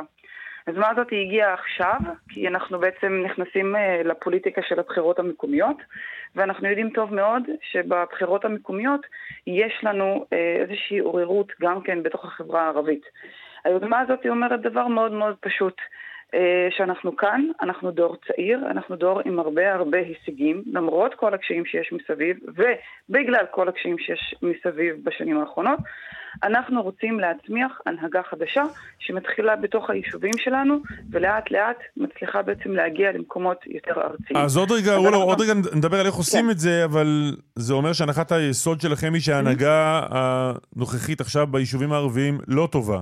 היוזמה 0.66 0.90
הזאת 0.90 1.06
הגיעה 1.06 1.54
עכשיו, 1.54 1.98
כי 2.28 2.48
אנחנו 2.48 2.78
בעצם 2.78 3.22
נכנסים 3.24 3.74
לפוליטיקה 4.04 4.62
של 4.62 4.80
הבחירות 4.80 5.18
המקומיות, 5.18 5.76
ואנחנו 6.36 6.68
יודעים 6.68 6.90
טוב 6.90 7.14
מאוד 7.14 7.42
שבבחירות 7.62 8.44
המקומיות 8.44 9.06
יש 9.46 9.72
לנו 9.82 10.26
איזושהי 10.60 10.98
עוררות 10.98 11.52
גם 11.60 11.80
כן 11.80 12.02
בתוך 12.02 12.24
החברה 12.24 12.62
הערבית. 12.62 13.04
היוזמה 13.64 14.00
הזאת 14.00 14.18
אומרת 14.28 14.60
דבר 14.62 14.86
מאוד 14.88 15.12
מאוד 15.12 15.34
פשוט. 15.40 15.74
אה, 16.34 16.68
שאנחנו 16.76 17.16
כאן, 17.16 17.40
אנחנו 17.62 17.90
דור 17.90 18.16
צעיר, 18.26 18.60
אנחנו 18.70 18.96
דור 18.96 19.20
עם 19.24 19.38
הרבה 19.38 19.74
הרבה 19.74 19.98
הישגים, 19.98 20.62
למרות 20.72 21.14
כל 21.14 21.34
הקשיים 21.34 21.64
שיש 21.66 21.92
מסביב, 21.92 22.36
ובגלל 22.48 23.44
כל 23.50 23.68
הקשיים 23.68 23.98
שיש 23.98 24.34
מסביב 24.42 24.94
בשנים 25.04 25.40
האחרונות, 25.40 25.78
אנחנו 26.42 26.82
רוצים 26.82 27.20
להצמיח 27.20 27.80
הנהגה 27.86 28.20
חדשה 28.30 28.62
שמתחילה 28.98 29.56
בתוך 29.56 29.90
היישובים 29.90 30.30
שלנו, 30.38 30.78
ולאט 31.10 31.50
לאט 31.50 31.76
מצליחה 31.96 32.42
בעצם 32.42 32.70
להגיע 32.70 33.12
למקומות 33.12 33.58
יותר 33.66 34.00
ארציים. 34.00 34.36
אז 34.36 34.56
עוד 34.56 34.70
רגע, 34.72 34.92
אז 34.92 34.98
רולו, 34.98 35.08
אנחנו- 35.08 35.22
עוד 35.22 35.40
רגע 35.40 35.52
נדבר 35.76 36.00
על 36.00 36.06
איך 36.06 36.14
עושים 36.14 36.44
כן. 36.44 36.50
את 36.50 36.58
זה, 36.58 36.84
אבל 36.84 37.06
זה 37.54 37.74
אומר 37.74 37.92
שהנחת 37.92 38.32
היסוד 38.32 38.80
שלכם 38.80 39.10
היא 39.14 39.22
שההנהגה 39.22 40.02
הנוכחית 40.10 41.20
עכשיו 41.20 41.46
ביישובים 41.46 41.92
הערביים 41.92 42.38
לא 42.48 42.68
טובה. 42.72 43.00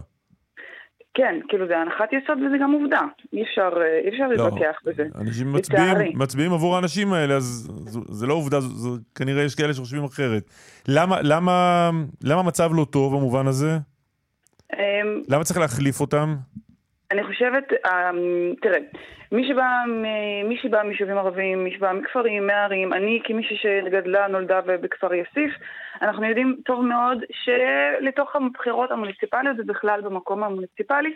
כן, 1.14 1.34
כאילו 1.48 1.66
זה 1.66 1.78
הנחת 1.78 2.09
יסוד 2.12 2.39
וזה 2.39 2.56
גם 2.62 2.72
עובדה. 2.72 3.01
אי 3.32 3.43
אפשר, 3.43 3.70
אה, 3.80 3.98
אי 4.05 4.09
אפשר 4.09 4.28
לא. 4.28 4.34
להתווכח 4.34 4.76
בזה. 4.84 5.05
אנשים. 5.20 5.52
מצביעים, 5.52 6.18
מצביעים 6.18 6.52
עבור 6.52 6.76
האנשים 6.76 7.12
האלה, 7.12 7.34
אז 7.34 7.70
זו, 7.86 8.01
זה 8.09 8.26
לא 8.26 8.34
עובדה, 8.34 8.60
זו, 8.60 8.68
זו, 8.68 8.97
כנראה 9.14 9.43
יש 9.43 9.55
כאלה 9.55 9.74
שחושבים 9.74 10.05
אחרת. 10.05 10.43
למה, 10.89 11.22
למה, 11.22 11.90
למה 12.22 12.40
המצב 12.40 12.70
לא 12.74 12.86
טוב 12.90 13.16
במובן 13.16 13.47
הזה? 13.47 13.78
אמ, 14.72 14.78
למה 15.28 15.44
צריך 15.44 15.59
להחליף 15.59 16.01
אותם? 16.01 16.34
אני 17.12 17.22
חושבת, 17.24 17.72
אמ, 17.72 18.55
תראה, 18.62 18.78
מי 19.32 19.48
שבא, 19.48 19.66
מי 20.44 20.56
שבא 20.62 20.82
מיישובים 20.82 21.18
ערביים, 21.18 21.64
מי 21.64 21.74
שבא 21.74 21.93
מכפרים, 21.93 22.47
מערים, 22.47 22.93
אני 22.93 23.20
כמישהי 23.24 23.56
שגדלה, 23.56 24.28
נולדה 24.28 24.60
בכפר 24.60 25.14
יאסיף, 25.14 25.52
אנחנו 26.02 26.24
יודעים 26.26 26.56
טוב 26.64 26.84
מאוד 26.84 27.24
שלתוך 27.32 28.36
הבחירות 28.36 28.90
המוניציפליות 28.90 29.56
ובכלל 29.59 30.01
במקום 30.01 30.44
המוניציפלי, 30.44 31.14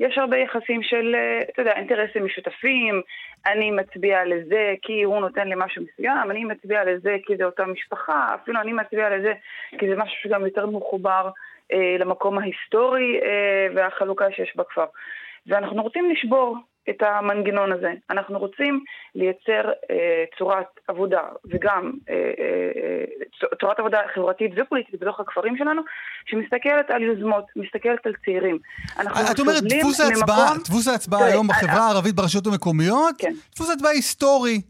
יש 0.00 0.18
הרבה 0.18 0.36
יחסים 0.36 0.82
של, 0.82 1.14
אה, 1.14 1.40
אתה 1.52 1.62
יודע, 1.62 1.72
אינטרסים 1.72 2.24
משותפים, 2.24 3.02
אני 3.46 3.70
מצביע 3.70 4.24
לזה 4.24 4.74
כי 4.82 5.02
הוא 5.02 5.20
נותן 5.20 5.48
לי 5.48 5.54
משהו 5.56 5.82
מסוים, 5.82 6.30
אני 6.30 6.44
מצביע 6.44 6.84
לזה 6.84 7.16
כי 7.26 7.36
זה 7.36 7.44
אותה 7.44 7.64
משפחה, 7.66 8.34
אפילו 8.34 8.60
אני 8.60 8.72
מצביע 8.72 9.16
לזה 9.16 9.32
כי 9.78 9.88
זה 9.88 9.96
משהו 9.96 10.16
שגם 10.22 10.44
יותר 10.44 10.66
מחובר 10.66 11.30
אה, 11.72 11.96
למקום 11.98 12.38
ההיסטורי 12.38 13.20
אה, 13.22 13.66
והחלוקה 13.74 14.26
שיש 14.32 14.56
בכפר. 14.56 14.84
ואנחנו 15.48 15.82
רוצים 15.82 16.10
לשבור 16.10 16.56
את 16.90 17.02
המנגנון 17.02 17.72
הזה. 17.72 17.92
אנחנו 18.10 18.38
רוצים 18.38 18.84
לייצר 19.14 19.70
אה, 19.90 20.24
צורת 20.38 20.66
עבודה 20.88 21.22
וגם 21.50 21.92
אה, 22.10 22.14
אה, 22.14 23.04
צ- 23.40 23.60
צורת 23.60 23.78
עבודה 23.78 23.98
חברתית 24.14 24.50
ופוליטית 24.56 25.00
בתוך 25.00 25.20
הכפרים 25.20 25.56
שלנו, 25.56 25.82
שמסתכלת 26.26 26.90
על 26.90 27.02
יוזמות, 27.02 27.44
מסתכלת 27.56 28.06
על 28.06 28.12
צעירים. 28.24 28.58
את 29.32 29.40
אומרת, 29.40 29.62
דפוס 29.62 30.00
ההצבעה, 30.00 30.54
דפוס 30.64 30.88
ההצבעה 30.88 31.20
תראה, 31.20 31.32
היום 31.32 31.50
אה, 31.50 31.56
בחברה 31.56 31.86
הערבית 31.86 32.14
ברשויות 32.14 32.46
המקומיות, 32.46 33.14
כן. 33.18 33.32
דפוס 33.54 33.70
הצבעה 33.70 33.92
היסטורי, 33.92 34.60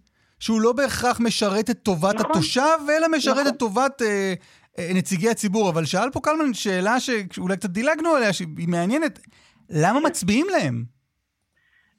שהוא 0.40 0.60
לא 0.60 0.72
בהכרח 0.72 1.20
משרת 1.20 1.70
את 1.70 1.78
טובת 1.82 2.14
נכון. 2.14 2.30
התושב, 2.30 2.78
אלא 2.98 3.08
משרת 3.16 3.36
נכון. 3.36 3.48
את 3.48 3.58
טובת 3.58 4.02
אה, 4.02 4.34
אה, 4.78 4.90
נציגי 4.94 5.28
הציבור. 5.28 5.70
אבל 5.70 5.84
שאל 5.84 6.10
פה 6.10 6.20
קלמן 6.20 6.54
שאלה 6.54 7.00
שאולי 7.00 7.56
קצת 7.56 7.70
דילגנו 7.70 8.10
עליה, 8.10 8.32
שהיא 8.32 8.68
מעניינת. 8.68 9.18
למה 9.70 10.00
מצביעים 10.00 10.46
להם? 10.50 10.84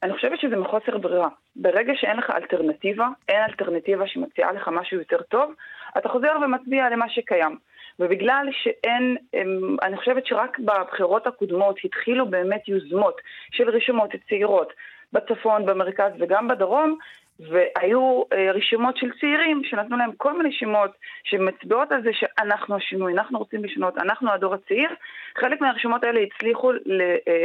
אני 0.03 0.13
חושבת 0.13 0.39
שזה 0.39 0.55
מחוסר 0.55 0.97
ברירה. 0.97 1.27
ברגע 1.55 1.93
שאין 1.95 2.17
לך 2.17 2.29
אלטרנטיבה, 2.29 3.07
אין 3.29 3.41
אלטרנטיבה 3.49 4.07
שמציעה 4.07 4.51
לך 4.51 4.67
משהו 4.67 4.97
יותר 4.97 5.21
טוב, 5.21 5.53
אתה 5.97 6.09
חוזר 6.09 6.31
ומצביע 6.45 6.89
למה 6.89 7.09
שקיים. 7.09 7.57
ובגלל 7.99 8.47
שאין, 8.51 9.17
אמ, 9.33 9.77
אני 9.83 9.97
חושבת 9.97 10.25
שרק 10.25 10.59
בבחירות 10.59 11.27
הקודמות 11.27 11.75
התחילו 11.83 12.25
באמת 12.29 12.67
יוזמות 12.67 13.21
של 13.51 13.69
רשימות 13.69 14.09
צעירות 14.29 14.73
בצפון, 15.13 15.65
במרכז 15.65 16.11
וגם 16.19 16.47
בדרום, 16.47 16.97
והיו 17.39 18.23
אה, 18.33 18.51
רשימות 18.51 18.97
של 18.97 19.11
צעירים 19.19 19.61
שנתנו 19.63 19.97
להם 19.97 20.11
כל 20.17 20.37
מיני 20.37 20.51
שמות 20.51 20.91
שמצביעות 21.23 21.91
על 21.91 22.03
זה 22.03 22.09
שאנחנו 22.13 22.75
השינוי, 22.75 23.13
אנחנו 23.13 23.39
רוצים 23.39 23.63
לשנות, 23.63 23.97
אנחנו 23.97 24.31
הדור 24.31 24.53
הצעיר. 24.53 24.89
חלק 25.37 25.61
מהרשימות 25.61 26.03
האלה 26.03 26.19
הצליחו 26.19 26.71
אה, 26.71 26.77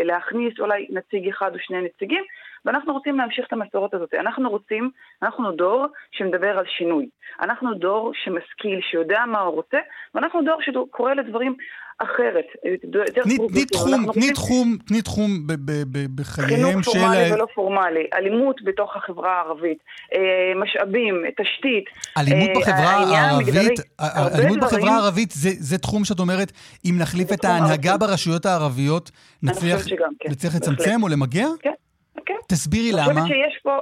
להכניס 0.04 0.60
אולי 0.60 0.86
נציג 0.90 1.28
אחד 1.28 1.54
או 1.54 1.58
שני 1.58 1.80
נציגים, 1.80 2.24
ואנחנו 2.64 2.92
רוצים 2.92 3.18
להמשיך 3.18 3.44
את 3.48 3.52
המסורת 3.52 3.94
הזאת. 3.94 4.14
אנחנו 4.14 4.50
רוצים, 4.50 4.90
אנחנו 5.22 5.52
דור 5.52 5.86
שמדבר 6.12 6.58
על 6.58 6.64
שינוי. 6.78 7.06
אנחנו 7.42 7.74
דור 7.74 8.12
שמשכיל, 8.24 8.80
שיודע 8.90 9.24
מה 9.32 9.40
הוא 9.40 9.54
רוצה, 9.54 9.78
ואנחנו 10.14 10.42
דור 10.42 10.58
שקורא 10.62 11.14
לדברים 11.14 11.56
אחרת. 11.98 12.44
תני- 13.22 13.66
תחום, 13.66 14.12
תני 14.12 14.32
תחום, 14.32 14.76
תני 14.86 15.02
תחום 15.02 15.30
בחייהם 16.14 16.50
חינוך 16.50 16.84
של... 16.84 16.90
פורמלי 16.90 17.32
ולא 17.34 17.46
פורמלי, 17.54 18.06
אלימות 18.14 18.62
בתוך 18.64 18.96
החברה 18.96 19.32
הערבית, 19.32 19.78
אה, 20.14 20.20
משאבים, 20.62 21.14
תשתית. 21.40 21.84
אלימות 22.18 22.48
אה, 22.48 22.60
בחברה 22.60 22.90
הערבית, 23.18 23.80
אלימות 24.34 24.58
בחברה 24.58 24.90
הערבית 24.90 25.30
זה, 25.30 25.78
תחום 25.78 26.04
שאת 26.04 26.18
אומרת, 26.20 26.52
אם 26.84 26.94
נחליף 26.98 27.32
את 27.32 27.44
ההנהגה. 27.44 27.96
ברשויות 27.96 28.46
הערביות, 28.46 29.10
נצליח, 29.42 29.80
כן. 30.20 30.30
לצמצם 30.30 31.02
או 31.02 31.08
למגר? 31.08 31.48
כן, 31.60 31.72
כן. 32.26 32.34
תסבירי 32.48 32.90
אני 32.90 33.10
למה. 33.10 33.20
חושבת 33.20 33.26
שיש 33.26 33.58
פה, 33.62 33.78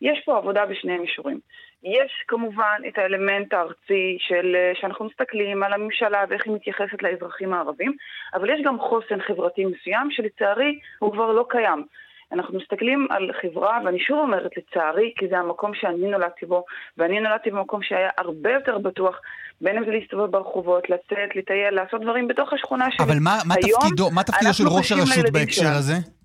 יש 0.00 0.22
פה 0.24 0.36
עבודה 0.36 0.66
בשני 0.66 0.98
מישורים. 0.98 1.40
יש 1.82 2.12
כמובן 2.28 2.80
את 2.88 2.98
האלמנט 2.98 3.52
הארצי 3.52 4.16
של, 4.18 4.56
אה, 4.56 4.72
שאנחנו 4.80 5.04
מסתכלים 5.04 5.62
על 5.62 5.72
הממשלה 5.72 6.24
ואיך 6.28 6.42
היא 6.46 6.54
מתייחסת 6.54 7.02
לאזרחים 7.02 7.54
הערבים, 7.54 7.92
אבל 8.34 8.50
יש 8.50 8.60
גם 8.64 8.78
חוסן 8.78 9.20
חברתי 9.26 9.64
מסוים 9.64 10.08
שלצערי 10.10 10.78
הוא 10.98 11.12
כבר 11.12 11.32
לא 11.32 11.46
קיים. 11.48 11.86
אנחנו 12.32 12.58
מסתכלים 12.58 13.06
על 13.10 13.30
חברה, 13.42 13.78
ואני 13.84 14.00
שוב 14.00 14.18
אומרת 14.18 14.50
לצערי, 14.56 15.12
כי 15.16 15.28
זה 15.28 15.38
המקום 15.38 15.72
שאני 15.74 16.10
נולדתי 16.10 16.46
בו, 16.46 16.64
ואני 16.98 17.20
נולדתי 17.20 17.50
במקום 17.50 17.82
שהיה 17.82 18.10
הרבה 18.18 18.52
יותר 18.52 18.78
בטוח, 18.78 19.20
בין 19.60 19.76
אם 19.76 19.84
זה 19.84 19.90
להסתובב 19.90 20.30
ברחובות, 20.30 20.90
לצאת, 20.90 21.36
לטייל, 21.36 21.74
לעשות 21.74 22.00
דברים 22.00 22.28
בתוך 22.28 22.52
השכונה 22.52 22.90
שלי. 22.90 23.06
אבל 23.06 23.18
מה, 23.20 23.38
מה 23.46 23.54
תפקידו, 23.54 24.10
מה 24.10 24.22
תפקידו 24.22 24.54
של 24.54 24.64
ראש 24.68 24.92
הרשות 24.92 25.30
בהקשר. 25.32 25.72
הזה? 25.78 26.21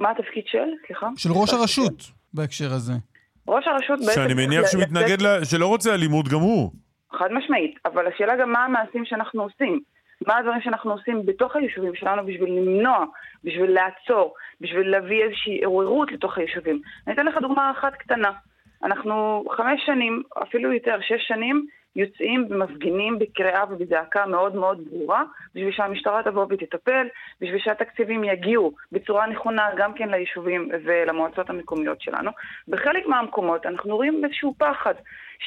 מה 0.00 0.10
התפקיד 0.10 0.44
של? 0.46 0.68
סליחה? 0.86 1.08
של 1.16 1.28
ראש 1.32 1.52
הרשות 1.54 2.02
בהקשר 2.34 2.72
הזה. 2.72 2.92
ראש 3.48 3.64
הרשות 3.66 3.98
בעצם... 4.00 4.12
שאני 4.14 4.34
מניח 4.34 4.66
שהוא 4.66 4.82
מתנגד, 4.82 5.22
ל- 5.22 5.44
שלא 5.44 5.66
רוצה 5.66 5.94
אלימות 5.94 6.28
גם 6.28 6.40
הוא. 6.40 6.70
חד 7.12 7.28
משמעית, 7.32 7.78
אבל 7.84 8.06
השאלה 8.06 8.36
גם 8.36 8.52
מה 8.52 8.64
המעשים 8.64 9.04
שאנחנו 9.04 9.42
עושים. 9.42 9.80
מה 10.26 10.38
הדברים 10.38 10.60
שאנחנו 10.60 10.92
עושים 10.92 11.26
בתוך 11.26 11.56
היישובים 11.56 11.94
שלנו 11.94 12.26
בשביל 12.26 12.52
למנוע, 12.52 13.04
בשביל 13.44 13.70
לעצור, 13.70 14.34
בשביל 14.60 14.90
להביא 14.90 15.22
איזושהי 15.24 15.64
עוררות 15.64 16.12
לתוך 16.12 16.38
היישובים. 16.38 16.80
אני 17.06 17.14
אתן 17.14 17.26
לך 17.26 17.38
דוגמה 17.42 17.72
אחת 17.78 17.94
קטנה. 17.94 18.30
אנחנו 18.84 19.44
חמש 19.56 19.80
שנים, 19.86 20.22
אפילו 20.42 20.72
יותר, 20.72 20.96
שש 21.00 21.28
שנים, 21.28 21.66
יוצאים 21.96 22.46
ומפגינים 22.50 23.18
בקריאה 23.18 23.64
ובזעקה 23.70 24.26
מאוד 24.26 24.54
מאוד 24.54 24.80
ברורה, 24.90 25.22
בשביל 25.54 25.72
שהמשטרה 25.72 26.22
תבוא 26.22 26.46
ותטפל, 26.50 27.06
בשביל 27.40 27.58
שהתקציבים 27.58 28.24
יגיעו 28.24 28.72
בצורה 28.92 29.26
נכונה 29.26 29.68
גם 29.76 29.94
כן 29.94 30.08
ליישובים 30.08 30.68
ולמועצות 30.84 31.50
המקומיות 31.50 32.00
שלנו. 32.00 32.30
בחלק 32.68 33.06
מהמקומות 33.06 33.66
אנחנו 33.66 33.96
רואים 33.96 34.24
איזשהו 34.24 34.54
פחד, 34.58 34.94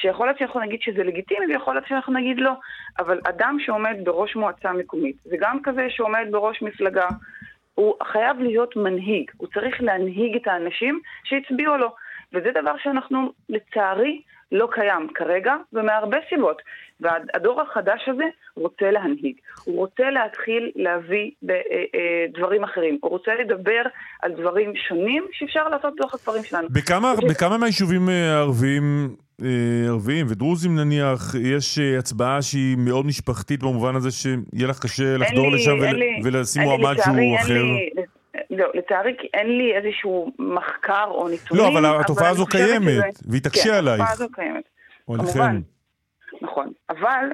שיכול 0.00 0.26
להיות 0.26 0.38
שאנחנו 0.38 0.60
נגיד 0.60 0.80
שזה 0.82 1.04
לגיטימי 1.04 1.46
ויכול 1.46 1.74
להיות 1.74 1.86
שאנחנו 1.86 2.12
נגיד 2.12 2.36
לא, 2.38 2.52
אבל 2.98 3.20
אדם 3.24 3.56
שעומד 3.60 3.96
בראש 4.04 4.36
מועצה 4.36 4.72
מקומית, 4.72 5.16
וגם 5.26 5.62
כזה 5.62 5.86
שעומד 5.90 6.26
בראש 6.30 6.62
מפלגה, 6.62 7.06
הוא 7.74 7.94
חייב 8.04 8.40
להיות 8.40 8.76
מנהיג, 8.76 9.30
הוא 9.36 9.48
צריך 9.54 9.82
להנהיג 9.82 10.36
את 10.36 10.46
האנשים 10.46 11.00
שהצביעו 11.24 11.76
לו. 11.76 11.88
וזה 12.32 12.50
דבר 12.54 12.74
שאנחנו, 12.78 13.32
לצערי, 13.48 14.22
לא 14.54 14.68
קיים 14.72 15.08
כרגע, 15.14 15.52
ומהרבה 15.72 16.16
סיבות. 16.28 16.62
והדור 17.00 17.60
החדש 17.60 18.08
הזה 18.08 18.24
רוצה 18.56 18.90
להנהיג. 18.90 19.34
הוא 19.64 19.76
רוצה 19.76 20.10
להתחיל 20.10 20.70
להביא 20.76 21.30
אה, 21.50 21.54
אה, 21.94 22.00
דברים 22.38 22.64
אחרים. 22.64 22.98
הוא 23.02 23.10
רוצה 23.10 23.30
לדבר 23.40 23.82
על 24.22 24.32
דברים 24.32 24.72
שונים 24.88 25.24
שאפשר 25.32 25.68
לעשות 25.68 25.94
בתוך 25.96 26.14
הכפרים 26.14 26.44
שלנו. 26.44 26.68
בכמה, 26.70 27.12
בכמה 27.30 27.58
מהיישובים 27.58 28.08
אה, 28.08 28.36
הערביים, 28.36 29.14
ערביים 29.88 30.26
ודרוזים 30.28 30.76
נניח, 30.76 31.34
יש 31.42 31.78
הצבעה 31.78 32.42
שהיא 32.42 32.76
מאוד 32.78 33.06
משפחתית 33.06 33.60
במובן 33.62 33.96
הזה 33.96 34.10
שיהיה 34.10 34.68
לך 34.68 34.78
קשה 34.78 35.12
אין 35.12 35.20
לחדור 35.20 35.50
לי- 35.50 35.54
לשם 35.56 35.70
אין 35.70 35.80
ול- 35.94 35.94
לי- 35.96 36.20
ולשים 36.24 36.62
אין 36.62 36.70
מועמד 36.70 36.96
שהוא 37.04 37.16
אין 37.16 37.34
אחר? 37.42 37.62
לי- 37.62 37.90
לא, 38.50 38.66
לצערי 38.74 39.16
כי 39.18 39.28
אין 39.34 39.58
לי 39.58 39.76
איזשהו 39.76 40.32
מחקר 40.38 41.04
או 41.04 41.28
נתונים. 41.28 41.64
לא, 41.64 41.68
אבל 41.68 42.00
התופעה 42.00 42.28
הזו 42.30 42.46
קיימת, 42.46 43.14
שזה- 43.14 43.28
והיא 43.30 43.42
תקשה 43.42 43.62
כן, 43.70 43.74
עלייך. 43.74 44.00
התופעה 44.00 44.12
הזו 44.12 44.28
קיימת. 44.32 44.64
או 45.08 45.14
כמובן. 45.14 45.60
נכון. 46.42 46.72
אבל 46.90 47.24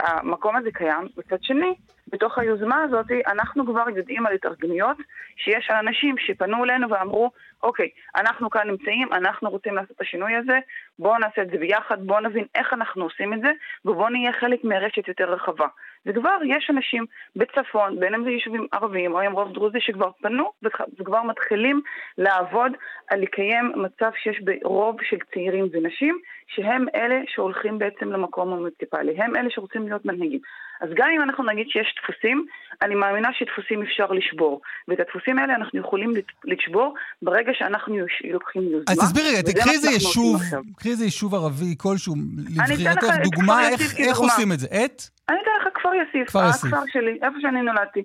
המקום 0.00 0.56
הזה 0.56 0.70
קיים, 0.74 1.08
מצד 1.16 1.36
שני, 1.42 1.74
בתוך 2.08 2.38
היוזמה 2.38 2.82
הזאת, 2.82 3.06
אנחנו 3.26 3.66
כבר 3.66 3.84
יודעים 3.96 4.26
על 4.26 4.32
התארגנויות 4.34 4.96
שיש 5.36 5.70
אנשים 5.70 6.14
שפנו 6.18 6.64
אלינו 6.64 6.90
ואמרו, 6.90 7.30
אוקיי, 7.62 7.88
אנחנו 8.16 8.50
כאן 8.50 8.70
נמצאים, 8.70 9.12
אנחנו 9.12 9.50
רוצים 9.50 9.74
לעשות 9.74 9.90
את 9.90 10.00
השינוי 10.00 10.36
הזה, 10.36 10.58
בואו 10.98 11.18
נעשה 11.18 11.42
את 11.42 11.50
זה 11.50 11.58
ביחד, 11.58 12.02
בואו 12.06 12.20
נבין 12.20 12.44
איך 12.54 12.72
אנחנו 12.72 13.04
עושים 13.04 13.34
את 13.34 13.40
זה, 13.40 13.48
ובואו 13.84 14.08
נהיה 14.08 14.32
חלק 14.40 14.64
מרשת 14.64 15.08
יותר 15.08 15.32
רחבה. 15.32 15.66
וכבר 16.06 16.38
יש 16.44 16.70
אנשים 16.70 17.04
בצפון, 17.36 18.00
בין 18.00 18.14
אם 18.14 18.24
זה 18.24 18.30
יישובים 18.30 18.66
ערביים 18.72 19.12
או 19.12 19.20
עם 19.20 19.32
רוב 19.32 19.52
דרוזי, 19.52 19.80
שכבר 19.80 20.10
פנו 20.22 20.50
וכבר 20.98 21.22
מתחילים 21.22 21.80
לעבוד 22.18 22.72
על 23.10 23.20
לקיים 23.20 23.72
מצב 23.76 24.10
שיש 24.22 24.40
ברוב 24.40 24.96
של 25.02 25.16
צעירים 25.34 25.68
ונשים, 25.72 26.18
שהם 26.46 26.86
אלה 26.94 27.20
שהולכים 27.26 27.78
בעצם 27.78 28.12
למקום 28.12 28.52
המוניציפלי, 28.52 29.14
הם 29.18 29.36
אלה 29.36 29.50
שרוצים 29.50 29.82
להיות 29.82 30.04
מנהיגים. 30.04 30.40
אז 30.80 30.88
גם 30.94 31.08
אם 31.16 31.22
אנחנו 31.22 31.44
נגיד 31.44 31.66
שיש 31.68 31.94
דפוסים, 32.02 32.46
אני 32.82 32.94
מאמינה 32.94 33.28
שדפוסים 33.32 33.82
אפשר 33.82 34.06
לשבור. 34.12 34.60
ואת 34.88 35.00
הדפוסים 35.00 35.38
האלה 35.38 35.54
אנחנו 35.54 35.80
יכולים 35.80 36.12
לשבור 36.44 36.94
ברגע 37.22 37.52
שאנחנו 37.54 37.96
לוקחים 38.30 38.62
יוזמה. 38.62 38.84
אז 38.88 38.98
תסבירי 38.98 39.28
רגע, 39.28 39.42
תקחי 39.42 39.70
איזה 39.70 39.90
יישוב, 39.90 40.40
קחי 40.76 40.88
איזה 40.88 41.04
יישוב 41.04 41.34
ערבי 41.34 41.74
כלשהו, 41.78 42.14
לבחירתך, 42.56 43.14
דוגמה, 43.22 43.68
איך, 43.68 43.80
איך 43.98 44.18
עושים 44.18 44.52
את 44.52 44.58
זה? 44.58 44.66
את? 44.66 45.02
אני 45.28 45.38
אתן 45.42 45.50
לך 45.60 45.68
כפר 45.74 45.90
יסיף, 45.94 46.28
כפר 46.28 46.48
יסיף. 46.48 46.64
הכפר 46.64 46.86
שלי, 46.92 47.18
איפה 47.22 47.36
שאני 47.40 47.62
נולדתי. 47.62 48.02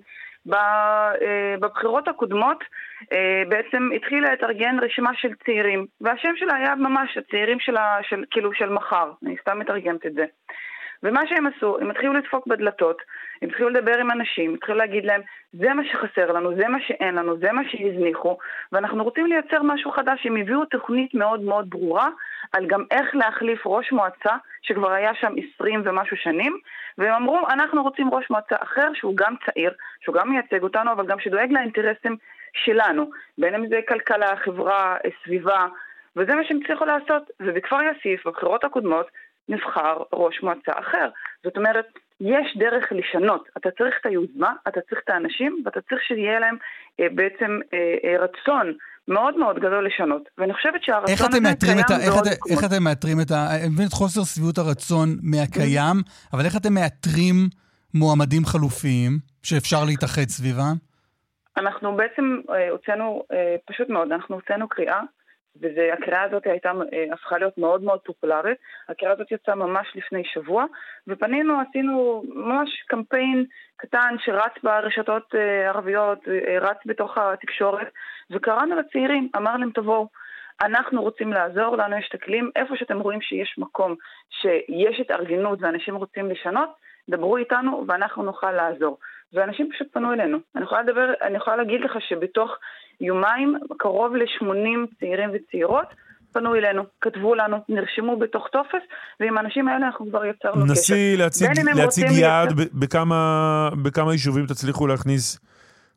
אה, 0.52 1.54
בבחירות 1.60 2.08
הקודמות 2.08 2.64
אה, 3.12 3.42
בעצם 3.48 3.88
התחילה 3.96 4.30
להתארגן 4.30 4.76
רשימה 4.82 5.10
של 5.14 5.28
צעירים, 5.44 5.86
והשם 6.00 6.32
שלה 6.36 6.54
היה 6.56 6.74
ממש 6.74 7.16
הצעירים 7.16 7.60
של, 7.60 7.74
של, 8.08 8.24
כאילו 8.30 8.54
של 8.54 8.68
מחר, 8.68 9.12
אני 9.24 9.36
סתם 9.40 9.58
מתרגמת 9.58 10.06
את 10.06 10.14
זה. 10.14 10.24
ומה 11.02 11.26
שהם 11.26 11.46
עשו, 11.46 11.78
הם 11.80 11.90
התחילו 11.90 12.12
לדפוק 12.12 12.46
בדלתות, 12.46 13.02
הם 13.42 13.48
התחילו 13.48 13.68
לדבר 13.68 13.98
עם 13.98 14.10
אנשים, 14.10 14.54
התחילו 14.54 14.78
להגיד 14.78 15.04
להם, 15.04 15.20
זה 15.52 15.74
מה 15.74 15.82
שחסר 15.84 16.32
לנו, 16.32 16.54
זה 16.56 16.68
מה 16.68 16.78
שאין 16.86 17.14
לנו, 17.14 17.38
זה 17.38 17.52
מה 17.52 17.62
שהזניחו, 17.68 18.38
ואנחנו 18.72 19.04
רוצים 19.04 19.26
לייצר 19.26 19.62
משהו 19.62 19.90
חדש. 19.90 20.26
הם 20.26 20.36
הביאו 20.36 20.64
תוכנית 20.64 21.14
מאוד 21.14 21.40
מאוד 21.40 21.70
ברורה 21.70 22.08
על 22.52 22.66
גם 22.66 22.84
איך 22.90 23.14
להחליף 23.14 23.66
ראש 23.66 23.92
מועצה, 23.92 24.36
שכבר 24.62 24.90
היה 24.90 25.14
שם 25.14 25.32
עשרים 25.36 25.82
ומשהו 25.84 26.16
שנים, 26.16 26.58
והם 26.98 27.14
אמרו, 27.14 27.40
אנחנו 27.50 27.82
רוצים 27.82 28.14
ראש 28.14 28.30
מועצה 28.30 28.56
אחר, 28.58 28.88
שהוא 28.94 29.16
גם 29.16 29.34
צעיר, 29.46 29.72
שהוא 30.00 30.14
גם 30.14 30.30
מייצג 30.30 30.62
אותנו, 30.62 30.92
אבל 30.92 31.06
גם 31.06 31.20
שדואג 31.20 31.52
לאינטרסים 31.52 32.16
שלנו, 32.52 33.10
בין 33.38 33.54
אם 33.54 33.68
זה 33.68 33.80
כלכלה, 33.88 34.36
חברה, 34.36 34.96
סביבה, 35.24 35.66
וזה 36.16 36.34
מה 36.34 36.44
שהם 36.44 36.58
הצליחו 36.62 36.84
לעשות. 36.84 37.30
ובכפר 37.40 37.82
יאסיף, 37.82 38.26
בבחירות 38.26 38.64
הקודמות, 38.64 39.06
נבחר 39.48 39.96
ראש 40.12 40.42
מועצה 40.42 40.72
אחר. 40.72 41.08
זאת 41.44 41.56
אומרת, 41.56 41.86
יש 42.20 42.56
דרך 42.56 42.84
לשנות. 42.92 43.48
אתה 43.56 43.70
צריך 43.70 43.94
את 44.00 44.06
היוזמה, 44.06 44.52
אתה 44.68 44.80
צריך 44.80 45.00
את 45.04 45.10
האנשים, 45.10 45.62
ואתה 45.64 45.80
צריך 45.80 46.02
שיהיה 46.02 46.40
להם 46.40 46.56
אה, 47.00 47.06
בעצם 47.14 47.58
אה, 47.74 47.94
אה, 48.04 48.24
רצון 48.24 48.72
מאוד 49.08 49.36
מאוד 49.36 49.56
גדול 49.56 49.86
לשנות. 49.86 50.22
ואני 50.38 50.54
חושבת 50.54 50.84
שהרצון 50.84 51.26
הזה 51.26 51.54
קיים 51.60 51.78
את 51.80 51.90
ה... 51.90 51.94
איך, 51.94 52.14
בעוד 52.14 52.26
מקומות. 52.32 52.50
איך 52.50 52.72
אתם 52.72 52.82
מאתרים 52.84 53.20
את 53.20 53.30
ה... 53.30 53.36
אני 53.60 53.68
מבין 53.74 53.86
את 53.86 53.92
חוסר 53.92 54.20
שביעות 54.24 54.58
הרצון 54.58 55.08
מהקיים, 55.22 55.96
אבל 56.32 56.44
איך 56.44 56.56
אתם 56.56 56.74
מאתרים 56.74 57.36
מועמדים 57.94 58.44
חלופיים 58.44 59.12
שאפשר 59.42 59.84
להתאחד 59.86 60.28
סביבם? 60.28 60.76
אנחנו 61.56 61.96
בעצם 61.96 62.40
אה, 62.50 62.70
הוצאנו, 62.70 63.22
אה, 63.32 63.56
פשוט 63.64 63.88
מאוד, 63.88 64.12
אנחנו 64.12 64.34
הוצאנו 64.34 64.68
קריאה, 64.68 65.00
והקריאה 65.60 66.22
הזאת 66.22 66.46
הייתה, 66.46 66.72
אה, 66.92 67.04
הפכה 67.12 67.38
להיות 67.38 67.58
מאוד 67.58 67.82
מאוד 67.82 68.00
פופולרית. 68.00 68.58
הקריאה 68.88 69.12
הזאת 69.12 69.32
יצאה 69.32 69.54
ממש 69.54 69.86
לפני 69.94 70.24
שבוע, 70.24 70.64
ופנינו, 71.08 71.60
עשינו 71.60 72.22
ממש 72.34 72.82
קמפיין 72.88 73.44
קטן 73.76 74.14
שרץ 74.18 74.52
ברשתות 74.62 75.34
אה, 75.34 75.68
ערביות, 75.68 76.18
אה, 76.28 76.58
רץ 76.58 76.76
בתוך 76.86 77.18
התקשורת, 77.18 77.88
וקראנו 78.30 78.76
לצעירים, 78.76 79.28
אמר 79.36 79.56
להם 79.56 79.70
תבואו. 79.74 80.08
אנחנו 80.62 81.02
רוצים 81.02 81.32
לעזור, 81.32 81.76
לנו 81.76 81.96
יש 81.96 82.08
את 82.08 82.14
הכלים, 82.14 82.50
איפה 82.56 82.76
שאתם 82.76 83.00
רואים 83.00 83.20
שיש 83.20 83.54
מקום, 83.58 83.94
שיש 84.30 85.00
התארגנות 85.00 85.58
ואנשים 85.62 85.94
רוצים 85.94 86.30
לשנות, 86.30 86.70
דברו 87.08 87.36
איתנו 87.36 87.84
ואנחנו 87.88 88.22
נוכל 88.22 88.52
לעזור. 88.52 88.98
ואנשים 89.32 89.70
פשוט 89.72 89.92
פנו 89.92 90.12
אלינו. 90.12 90.38
אני 90.56 90.64
יכולה 90.64 90.82
לדבר, 90.82 91.12
אני 91.22 91.36
יכולה 91.36 91.56
להגיד 91.56 91.80
לך 91.80 91.96
שבתוך 92.00 92.58
יומיים 93.02 93.58
קרוב 93.78 94.14
ל-80 94.16 94.96
צעירים 95.00 95.30
וצעירות 95.34 95.86
פנו 96.32 96.54
אלינו, 96.54 96.82
כתבו 97.00 97.34
לנו, 97.34 97.56
נרשמו 97.68 98.18
בתוך 98.18 98.48
טופס, 98.52 98.82
ועם 99.20 99.38
האנשים 99.38 99.68
האלה 99.68 99.86
אנחנו 99.86 100.06
כבר 100.10 100.24
יצרנו 100.24 100.64
קשר. 100.64 100.72
נסי 100.72 101.16
להציג, 101.16 101.48
להציג 101.74 102.10
יעד 102.10 102.52
ב- 102.52 102.80
בכמה, 102.84 103.68
בכמה 103.82 104.12
יישובים 104.12 104.46
תצליחו 104.46 104.86
להכניס 104.86 105.38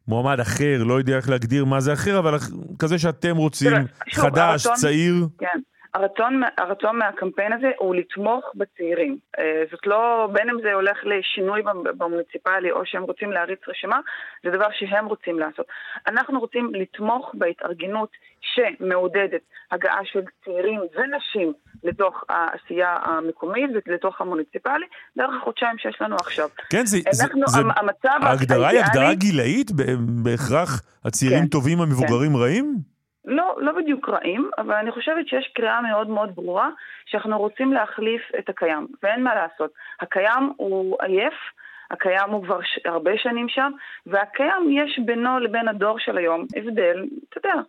מועמד 0.07 0.40
אחר, 0.40 0.84
לא 0.86 0.94
יודע 0.94 1.18
איך 1.18 1.30
להגדיר 1.30 1.65
מה 1.65 1.80
זה 1.80 1.94
אחר, 1.94 2.19
אבל 2.19 2.38
כזה 2.80 2.99
שאתם 2.99 3.36
רוצים, 3.38 3.69
תראה, 3.69 3.82
שוב, 4.07 4.23
חדש, 4.23 4.65
הרצון- 4.65 4.73
צעיר. 4.76 5.14
כן. 5.38 5.60
הרצון, 5.95 6.41
הרצון 6.57 6.97
מהקמפיין 6.97 7.53
הזה 7.53 7.67
הוא 7.77 7.95
לתמוך 7.95 8.51
בצעירים. 8.55 9.17
אה, 9.39 9.63
זאת 9.72 9.88
לא, 9.88 10.30
בין 10.34 10.49
אם 10.49 10.57
זה 10.63 10.73
הולך 10.73 10.97
לשינוי 11.03 11.61
במ- 11.61 11.97
במוניציפלי 11.97 12.72
או 12.72 12.81
שהם 12.85 13.03
רוצים 13.03 13.31
להריץ 13.31 13.59
רשימה, 13.67 13.99
זה 14.43 14.49
דבר 14.51 14.67
שהם 14.72 15.05
רוצים 15.05 15.39
לעשות. 15.39 15.65
אנחנו 16.07 16.39
רוצים 16.39 16.72
לתמוך 16.73 17.31
בהתארגנות 17.34 18.09
שמעודדת 18.41 19.41
הגעה 19.72 19.99
של 20.03 20.19
צעירים 20.45 20.80
ונשים 20.95 21.53
לתוך 21.84 22.23
העשייה 22.30 22.95
המקומית 23.03 23.69
ולתוך 23.85 24.22
המוניציפלי, 24.22 24.85
דרך 25.17 25.30
החודשיים 25.41 25.77
שיש 25.77 25.97
לנו 26.01 26.15
עכשיו. 26.15 26.49
כן, 26.69 26.85
זה, 26.85 26.97
אנחנו, 27.23 27.41
זה, 27.47 27.59
המ- 27.59 27.72
המצב 27.76 28.19
ההגדרה 28.22 28.67
היא 28.69 28.80
הגדרה 28.80 29.13
גילאית? 29.13 29.72
בהכרח 30.23 30.81
הצעירים 31.05 31.39
כן, 31.43 31.47
טובים, 31.47 31.81
המבוגרים 31.81 32.38
רעים? 32.38 32.94
לא, 33.26 33.56
לא 33.57 33.72
בדיוק 33.72 34.10
רעים, 34.10 34.49
אבל 34.57 34.76
אני 34.76 34.91
חושבת 34.91 35.27
שיש 35.27 35.52
קריאה 35.56 35.81
מאוד 35.81 36.10
מאוד 36.10 36.35
ברורה 36.35 36.69
שאנחנו 37.06 37.38
רוצים 37.38 37.73
להחליף 37.73 38.22
את 38.39 38.49
הקיים, 38.49 38.88
ואין 39.03 39.23
מה 39.23 39.35
לעשות. 39.35 39.72
הקיים 39.99 40.53
הוא 40.57 40.97
עייף, 41.02 41.34
הקיים 41.91 42.30
הוא 42.30 42.43
כבר 42.43 42.61
ש... 42.61 42.80
הרבה 42.85 43.11
שנים 43.18 43.49
שם, 43.49 43.72
והקיים 44.06 44.69
יש 44.72 44.99
בינו 45.06 45.39
לבין 45.39 45.68
הדור 45.68 45.99
של 45.99 46.18
היום 46.18 46.45
הבדל, 46.56 47.06
אתה 47.30 47.38
יודע, 47.38 47.61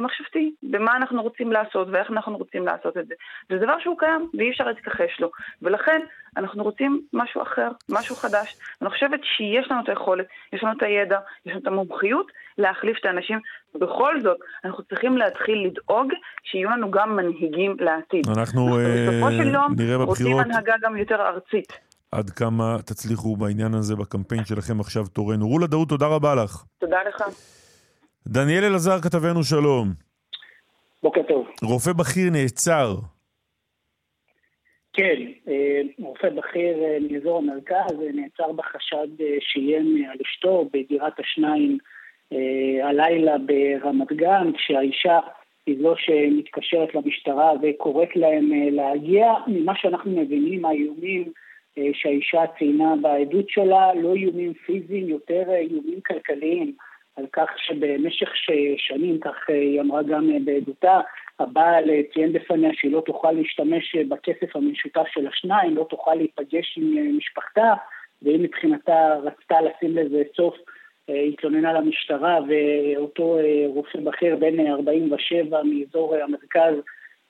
מחשבתי, 0.00 0.54
במה 0.62 0.96
אנחנו 0.96 1.22
רוצים 1.22 1.52
לעשות 1.52 1.88
ואיך 1.90 2.10
אנחנו 2.10 2.36
רוצים 2.36 2.66
לעשות 2.66 2.96
את 2.96 3.06
זה. 3.06 3.14
זה 3.48 3.58
דבר 3.58 3.78
שהוא 3.78 3.98
קיים 3.98 4.28
ואי 4.34 4.50
אפשר 4.50 4.64
להתכחש 4.64 5.20
לו, 5.20 5.30
ולכן 5.62 6.00
אנחנו 6.36 6.62
רוצים 6.62 7.02
משהו 7.12 7.42
אחר, 7.42 7.68
משהו 7.88 8.16
חדש. 8.16 8.56
אני 8.82 8.90
חושבת 8.90 9.20
שיש 9.24 9.70
לנו 9.70 9.80
את 9.84 9.88
היכולת, 9.88 10.26
יש 10.52 10.62
לנו 10.62 10.72
את 10.72 10.82
הידע, 10.82 11.18
יש 11.46 11.52
לנו 11.52 11.60
את 11.62 11.66
המומחיות 11.66 12.26
להחליף 12.58 12.96
את 13.00 13.04
האנשים. 13.04 13.38
בכל 13.74 14.20
זאת, 14.20 14.36
אנחנו 14.64 14.84
צריכים 14.84 15.16
להתחיל 15.16 15.66
לדאוג 15.66 16.12
שיהיו 16.42 16.70
לנו 16.70 16.90
גם 16.90 17.16
מנהיגים 17.16 17.76
לעתיד. 17.80 18.26
אנחנו 18.36 18.66
בסופו 18.66 19.26
אה, 19.26 19.32
של 19.32 19.54
יום 19.54 19.74
נראה 19.78 19.96
רוצים 19.96 20.38
הנהגה 20.38 20.74
גם 20.82 20.96
יותר 20.96 21.20
ארצית. 21.20 21.72
עד 22.12 22.30
כמה 22.30 22.76
תצליחו 22.86 23.36
בעניין 23.36 23.74
הזה 23.74 23.96
בקמפיין 23.96 24.44
שלכם 24.44 24.80
עכשיו 24.80 25.06
תורנו. 25.06 25.48
רולה 25.48 25.66
דאות, 25.66 25.88
תודה 25.88 26.06
רבה 26.06 26.34
לך. 26.34 26.64
תודה 26.78 26.98
לך. 27.08 27.22
דניאל 28.26 28.64
אלעזר 28.64 29.00
כתבנו 29.00 29.44
שלום. 29.44 29.88
בוקר 31.02 31.22
טוב. 31.22 31.48
רופא 31.62 31.92
בכיר 31.92 32.30
נעצר. 32.32 32.94
כן, 34.92 35.16
אה, 35.48 35.80
רופא 35.98 36.28
בכיר 36.28 36.82
אה, 36.82 36.98
מאזור 37.10 37.38
המרכז 37.38 38.00
אה, 38.02 38.12
נעצר 38.14 38.52
בחשד 38.52 39.08
שאיים 39.40 40.04
על 40.10 40.18
אשתו 40.26 40.68
בדירת 40.72 41.20
השניים 41.20 41.78
הלילה 42.82 43.38
ברמת 43.38 44.12
גן, 44.12 44.52
כשהאישה 44.56 45.18
היא 45.66 45.76
זו 45.82 45.94
שמתקשרת 45.96 46.94
למשטרה 46.94 47.52
וקוראת 47.62 48.16
להם 48.16 48.50
להגיע. 48.70 49.32
ממה 49.46 49.72
שאנחנו 49.76 50.10
מבינים, 50.10 50.64
האיומים 50.64 51.32
שהאישה 51.92 52.42
ציינה 52.58 52.94
בעדות 53.02 53.48
שלה, 53.48 53.94
לא 53.94 54.14
איומים 54.14 54.52
פיזיים, 54.54 55.08
יותר 55.08 55.42
איומים 55.54 56.00
כלכליים. 56.06 56.74
על 57.16 57.26
כך 57.32 57.50
שבמשך 57.56 58.28
שנים, 58.76 59.18
כך 59.20 59.50
אה, 59.50 59.54
היא 59.54 59.80
אמרה 59.80 60.02
גם 60.02 60.30
אה, 60.30 60.36
בעדותה, 60.44 61.00
הבעל 61.38 61.90
אה, 61.90 62.00
ציין 62.12 62.32
בפניה 62.32 62.70
שהיא 62.74 62.92
לא 62.92 63.02
תוכל 63.06 63.32
להשתמש 63.32 63.96
בכסף 63.96 64.56
המשותף 64.56 65.04
של 65.06 65.26
השניים, 65.26 65.76
לא 65.76 65.86
תוכל 65.90 66.14
להיפגש 66.14 66.78
עם 66.78 67.16
משפחתה, 67.16 67.74
והיא 68.22 68.40
מבחינתה 68.40 69.14
רצתה 69.22 69.60
לשים 69.60 69.96
לזה 69.96 70.22
סוף, 70.36 70.56
התלוננה 71.08 71.72
למשטרה, 71.72 72.38
ואותו 72.48 73.38
רופא 73.66 74.00
בכיר 74.00 74.36
בן 74.36 74.60
אה, 74.60 74.72
47 74.72 75.62
מאזור 75.62 76.16
המרכז 76.16 76.74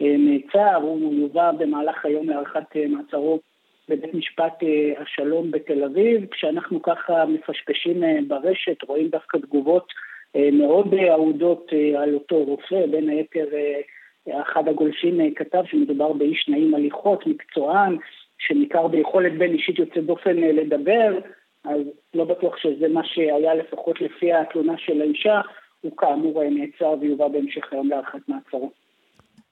נעצר, 0.01 0.77
הוא 0.77 1.15
יובא 1.15 1.53
במהלך 1.53 2.05
היום 2.05 2.29
להארכת 2.29 2.77
מעצרו 2.89 3.41
בבית 3.93 4.15
משפט 4.15 4.63
אה, 4.63 5.03
השלום 5.03 5.51
בתל 5.51 5.85
אביב. 5.85 6.27
כשאנחנו 6.31 6.83
ככה 6.83 7.25
מפשפשים 7.27 8.05
אה, 8.05 8.19
ברשת, 8.29 8.83
רואים 8.89 9.09
דווקא 9.09 9.39
תגובות 9.39 9.93
אה, 10.37 10.49
מאוד 10.53 10.95
אה, 10.95 11.13
אהודות 11.13 11.71
אה, 11.73 12.03
על 12.03 12.15
אותו 12.15 12.37
רופא, 12.45 12.87
בין 12.91 13.09
היתר 13.09 13.47
אחד 14.43 14.69
הגולשים 14.69 15.35
כתב 15.35 15.63
שמדובר 15.71 16.13
באיש 16.13 16.49
נעים 16.49 16.75
הליכות, 16.75 17.27
מקצוען, 17.27 17.97
שניכר 18.39 18.89
ביכולת 18.89 19.39
בין 19.39 19.53
אישית 19.53 19.79
יוצאת 19.79 20.07
דופן 20.07 20.37
לדבר, 20.37 21.19
אז 21.65 21.81
לא 22.15 22.25
בטוח 22.25 22.57
שזה 22.57 22.89
מה 22.89 23.01
שהיה 23.05 23.55
לפחות 23.55 24.01
לפי 24.01 24.33
התלונה 24.33 24.75
של 24.79 25.01
האישה, 25.01 25.41
הוא 25.81 25.97
כאמור 25.97 26.43
נעצר 26.45 26.95
ויובא 27.01 27.29
בהמשך 27.29 27.73
היום 27.73 27.89
להארכת 27.89 28.29
מעצרו. 28.29 28.71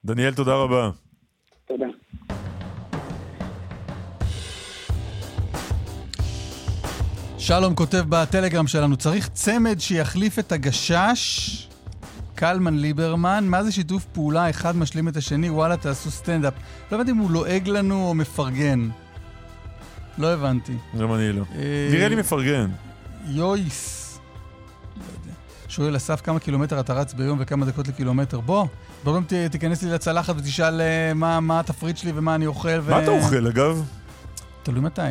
דניאל, 0.05 0.31
תודה 0.33 0.55
רבה. 0.55 0.89
תודה. 1.67 1.87
שלום 7.41 7.75
כותב 7.75 8.03
בטלגרם 8.09 8.67
שלנו, 8.67 8.97
צריך 8.97 9.29
צמד 9.29 9.79
שיחליף 9.79 10.39
את 10.39 10.51
הגשש, 10.51 11.67
קלמן 12.35 12.77
ליברמן, 12.77 13.45
מה 13.47 13.63
זה 13.63 13.71
שיתוף 13.71 14.05
פעולה 14.05 14.49
אחד 14.49 14.75
משלים 14.75 15.07
את 15.07 15.17
השני, 15.17 15.49
וואלה 15.49 15.77
תעשו 15.77 16.11
סטנדאפ. 16.11 16.53
לא 16.91 16.95
הבנתי 16.95 17.11
אם 17.11 17.17
הוא 17.17 17.31
לועג 17.31 17.67
לנו 17.67 18.07
או 18.07 18.13
מפרגן. 18.13 18.89
לא 20.17 20.33
הבנתי. 20.33 20.73
גם 20.99 21.13
אני 21.13 21.31
לא. 21.33 21.43
אה, 21.55 21.89
נראה 21.91 22.07
לי 22.07 22.15
מפרגן. 22.15 22.69
יויס. 23.27 24.19
לא. 24.97 25.33
שואל 25.67 25.97
אסף 25.97 26.21
כמה 26.21 26.39
קילומטר 26.39 26.79
אתה 26.79 26.93
רץ 26.93 27.13
ביום 27.13 27.37
וכמה 27.41 27.65
דקות 27.65 27.87
לקילומטר. 27.87 28.39
בוא, 28.39 28.65
בוא 29.03 29.15
גם 29.15 29.23
תיכנס 29.51 29.83
לי 29.83 29.91
לצלחת 29.91 30.35
ותשאל 30.37 30.81
אה, 30.81 31.13
מה, 31.13 31.39
מה 31.39 31.59
התפריט 31.59 31.97
שלי 31.97 32.11
ומה 32.15 32.35
אני 32.35 32.45
אוכל. 32.45 32.79
ו... 32.81 32.91
מה 32.91 33.03
אתה 33.03 33.11
אוכל, 33.11 33.47
אגב? 33.47 33.85
תלוי 34.63 34.81
מתי. 34.81 35.01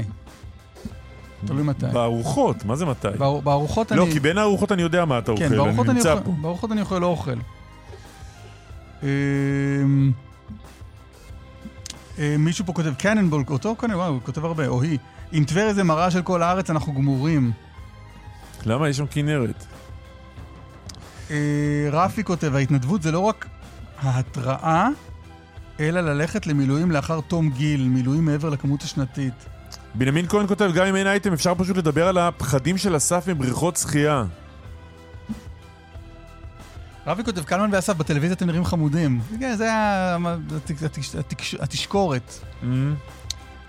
תלוי 1.46 1.62
מתי. 1.62 1.86
בארוחות, 1.92 2.64
מה 2.64 2.76
זה 2.76 2.86
מתי? 2.86 3.08
באר- 3.18 3.40
בארוחות 3.40 3.92
לא, 3.92 4.02
אני... 4.04 4.12
כי 4.12 4.20
בין 4.20 4.38
הארוחות 4.38 4.72
אני 4.72 4.82
יודע 4.82 5.04
מה 5.04 5.18
אתה 5.18 5.32
אוכל, 5.32 5.42
כן, 5.48 5.56
בארוחות 5.56 5.84
אני 5.86 5.90
אני 5.90 5.98
נמצא 5.98 6.12
אוכל, 6.12 6.24
פה. 6.24 6.30
בארוחות 6.42 6.72
אני 6.72 6.80
אוכל 6.80 6.98
לא 6.98 7.06
אוכל. 7.06 7.34
אמ, 9.02 10.12
אה, 12.18 12.36
מישהו 12.38 12.66
פה 12.66 12.72
כותב, 12.72 12.94
קננבול, 12.94 13.44
אותו 13.50 13.76
קננבול, 13.76 14.00
וואו, 14.00 14.12
הוא 14.12 14.20
כותב 14.22 14.44
הרבה, 14.44 14.66
או 14.66 14.82
היא. 14.82 14.98
אם 15.32 15.44
טבריה 15.46 15.74
זה 15.74 15.84
מראה 15.84 16.10
של 16.10 16.22
כל 16.22 16.42
הארץ, 16.42 16.70
אנחנו 16.70 16.92
גמורים. 16.94 17.52
למה? 18.66 18.88
יש 18.88 18.96
שם 18.96 19.06
כנרת. 19.10 19.64
אה, 21.30 21.36
רפי 21.92 22.24
כותב, 22.24 22.54
ההתנדבות 22.54 23.02
זה 23.02 23.12
לא 23.12 23.18
רק 23.20 23.46
ההתראה, 24.02 24.88
אלא 25.80 26.00
ללכת 26.00 26.46
למילואים 26.46 26.90
לאחר 26.90 27.20
תום 27.20 27.50
גיל, 27.50 27.88
מילואים 27.88 28.24
מעבר 28.24 28.48
לכמות 28.48 28.82
השנתית. 28.82 29.34
בנימין 29.94 30.28
כהן 30.28 30.46
כותב, 30.46 30.70
גם 30.74 30.86
אם 30.86 30.96
אין 30.96 31.06
אייטם, 31.06 31.32
אפשר 31.32 31.54
פשוט 31.54 31.76
לדבר 31.76 32.08
על 32.08 32.18
הפחדים 32.18 32.78
של 32.78 32.96
אסף 32.96 33.28
מבריכות 33.28 33.76
שחייה. 33.76 34.24
רפי 37.06 37.24
כותב, 37.24 37.44
קלמן 37.44 37.68
ואסף, 37.72 37.96
בטלוויזיה 37.96 38.34
אתם 38.34 38.46
נראים 38.46 38.64
חמודים. 38.64 39.20
כן, 39.40 39.54
זה 39.56 39.70
התשקורת. 41.60 42.44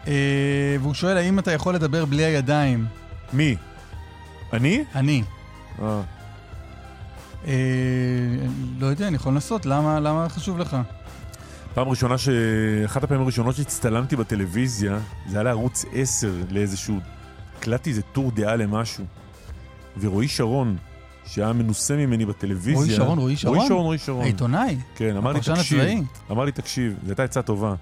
אה, 0.08 0.76
והוא 0.82 0.94
שואל, 0.94 1.18
האם 1.18 1.40
אתה 1.40 1.52
יכול 1.52 1.76
לדבר 1.76 2.06
בלי 2.06 2.24
הידיים? 2.24 2.86
מי? 3.34 3.56
אני? 4.54 4.84
אני. 4.96 5.24
אה. 5.82 6.02
אה, 7.48 7.54
לא 8.80 8.88
יודע, 8.88 9.08
אני 9.08 9.16
יכול 9.16 9.34
לנסות, 9.34 9.66
למה 9.66 10.30
חשוב 10.30 10.60
לך? 10.60 10.78
פעם 11.74 11.88
ראשונה 11.88 12.18
ש... 12.18 12.30
אחת 12.86 13.04
הפעמים 13.04 13.24
הראשונות 13.24 13.56
שהצטלמתי 13.56 14.16
בטלוויזיה, 14.16 15.00
זה 15.28 15.38
היה 15.38 15.44
לערוץ 15.44 15.86
10, 15.94 16.34
לאיזשהו... 16.50 17.00
הקלטתי 17.58 17.90
איזה 17.90 18.02
טור 18.02 18.32
דעה 18.32 18.56
למשהו. 18.56 19.06
ורועי 20.00 20.28
שרון, 20.28 20.78
שהיה 21.26 21.54
מנוסה 21.54 21.96
ממני 21.96 22.26
בטלוויזיה... 22.26 22.76
רועי 22.76 22.96
שרון, 22.96 23.18
רועי 23.20 23.36
שרון? 23.36 23.56
רועי 23.56 23.68
שרון, 23.68 23.84
רועי 23.84 23.98
שרון. 23.98 24.24
העיתונאי? 24.24 24.78
כן, 24.96 25.18
אמר 25.18 25.32
לי, 25.32 25.40
תקשיב. 25.40 25.80
הצבאי? 25.80 26.04
אמר 26.32 26.46
לי, 26.46 26.52
תקשיב, 26.52 26.94
זו 27.04 27.10
הייתה 27.10 27.24
עצה 27.24 27.42
טובה. 27.42 27.74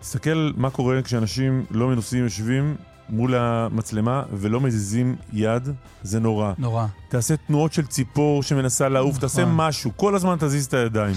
תסתכל 0.00 0.50
מה 0.56 0.70
קורה 0.70 1.02
כשאנשים 1.02 1.64
לא 1.70 1.88
מנוסים 1.88 2.24
יושבים 2.24 2.76
מול 3.08 3.34
המצלמה 3.34 4.22
ולא 4.32 4.60
מזיזים 4.60 5.16
יד, 5.32 5.68
זה 6.02 6.20
נורא. 6.20 6.52
נורא. 6.58 6.86
תעשה 7.08 7.36
תנועות 7.36 7.72
של 7.72 7.86
ציפור 7.86 8.42
שמנסה 8.42 8.88
לעוף, 8.88 9.10
נכון. 9.10 9.20
תעשה 9.20 9.44
משהו, 9.46 9.90
כל 9.96 10.14
הזמן 10.14 10.36
תזיז 10.38 10.66
את 10.66 10.74
הידיים. 10.74 11.16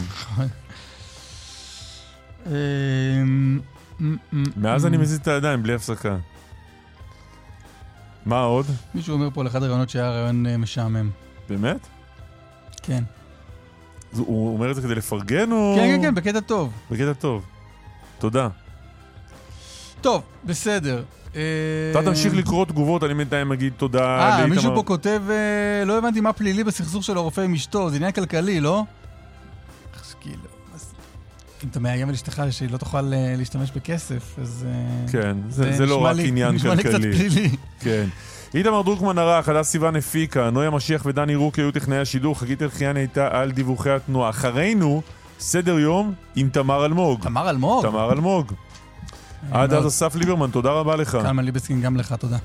אמ, 2.49 3.59
מאז. 4.55 4.85
אני 4.85 4.97
מזיז 4.97 5.19
את 5.19 5.27
הידיים 5.27 5.63
בלי 5.63 5.73
הפסקה. 5.73 6.17
מה 8.25 8.39
עוד? 8.39 8.65
מישהו 8.95 9.13
אומר 9.13 9.29
פה 9.33 9.41
על 9.41 9.47
אחד 9.47 9.63
הרעיונות 9.63 9.89
שהיה 9.89 10.09
רעיון 10.09 10.45
אה, 10.45 10.57
משעמם. 10.57 11.09
באמת? 11.49 11.87
כן. 12.83 13.03
הוא 14.17 14.53
אומר 14.53 14.71
את 14.71 14.75
זה 14.75 14.81
כדי 14.81 14.95
לפרגן 14.95 15.51
או... 15.51 15.75
כן, 15.77 15.87
כן, 15.87 16.01
כן, 16.01 16.15
בקטע 16.15 16.39
טוב. 16.39 16.71
בקטע 16.91 17.13
טוב. 17.13 17.45
תודה. 18.19 18.47
טוב, 20.01 20.21
בסדר. 20.45 21.03
אה, 21.35 21.41
אתה 21.91 22.01
תמשיך 22.01 22.33
לקרוא 22.35 22.65
תגובות, 22.65 23.03
אני 23.03 23.13
בינתיים 23.13 23.51
אגיד 23.51 23.73
תודה 23.77 24.39
אה. 24.39 24.47
מישהו 24.47 24.75
פה 24.75 24.83
כותב, 24.83 25.21
אה, 25.29 25.85
לא 25.85 25.97
הבנתי 25.97 26.21
מה 26.21 26.33
פלילי 26.33 26.63
בסכסוך 26.63 27.03
של 27.03 27.17
הרופא 27.17 27.41
עם 27.41 27.53
אשתו, 27.53 27.89
זה 27.89 27.95
עניין 27.95 28.11
כלכלי, 28.11 28.59
לא? 28.59 28.83
כאילו, 30.21 30.43
אם 31.63 31.69
אתה 31.71 31.79
מאיים 31.79 32.07
על 32.07 32.13
אשתך 32.13 32.41
שהיא 32.51 32.69
לא 32.71 32.77
תוכל 32.77 33.13
אה, 33.13 33.33
להשתמש 33.37 33.71
בכסף, 33.75 34.35
אז... 34.41 34.65
אה, 34.69 35.11
כן, 35.11 35.37
זה, 35.49 35.71
זה 35.77 35.85
לא 35.85 35.95
נשמע 35.97 36.09
רק 36.09 36.15
לי- 36.15 36.27
עניין 36.27 36.55
נשמע 36.55 36.75
לי 36.75 36.83
כלכלי. 36.83 37.11
קצת 37.13 37.17
פלילי. 37.31 37.49
כן. 37.79 38.05
איתמר 38.53 38.81
דרוקמן 38.81 39.17
ערך, 39.17 39.49
הדס 39.49 39.67
סיוון 39.69 39.95
הפיקה, 39.95 40.49
נויה 40.49 40.69
משיח 40.69 41.01
ודני 41.05 41.35
רוקי 41.35 41.61
היו 41.61 41.71
טכנאי 41.71 41.97
השידור, 41.97 42.39
חגית 42.39 42.61
אלחיאני 42.61 42.99
הייתה 42.99 43.27
על 43.31 43.51
דיווחי 43.51 43.89
התנועה. 43.89 44.29
אחרינו, 44.29 45.01
סדר 45.39 45.79
יום 45.79 46.13
עם 46.35 46.49
תמר 46.49 46.85
אלמוג. 46.85 47.21
תמר 47.23 47.49
אלמוג? 47.49 47.81
תמר 47.85 48.11
אלמוג. 48.13 48.53
עד 49.51 49.73
אז 49.73 49.87
אסף 49.87 50.15
ליברמן, 50.15 50.49
תודה 50.51 50.71
רבה 50.71 50.95
לך. 50.95 51.17
קלמן 51.21 51.45
ליבסקין, 51.45 51.81
גם 51.81 51.97
לך, 51.97 52.13
תודה. 52.13 52.37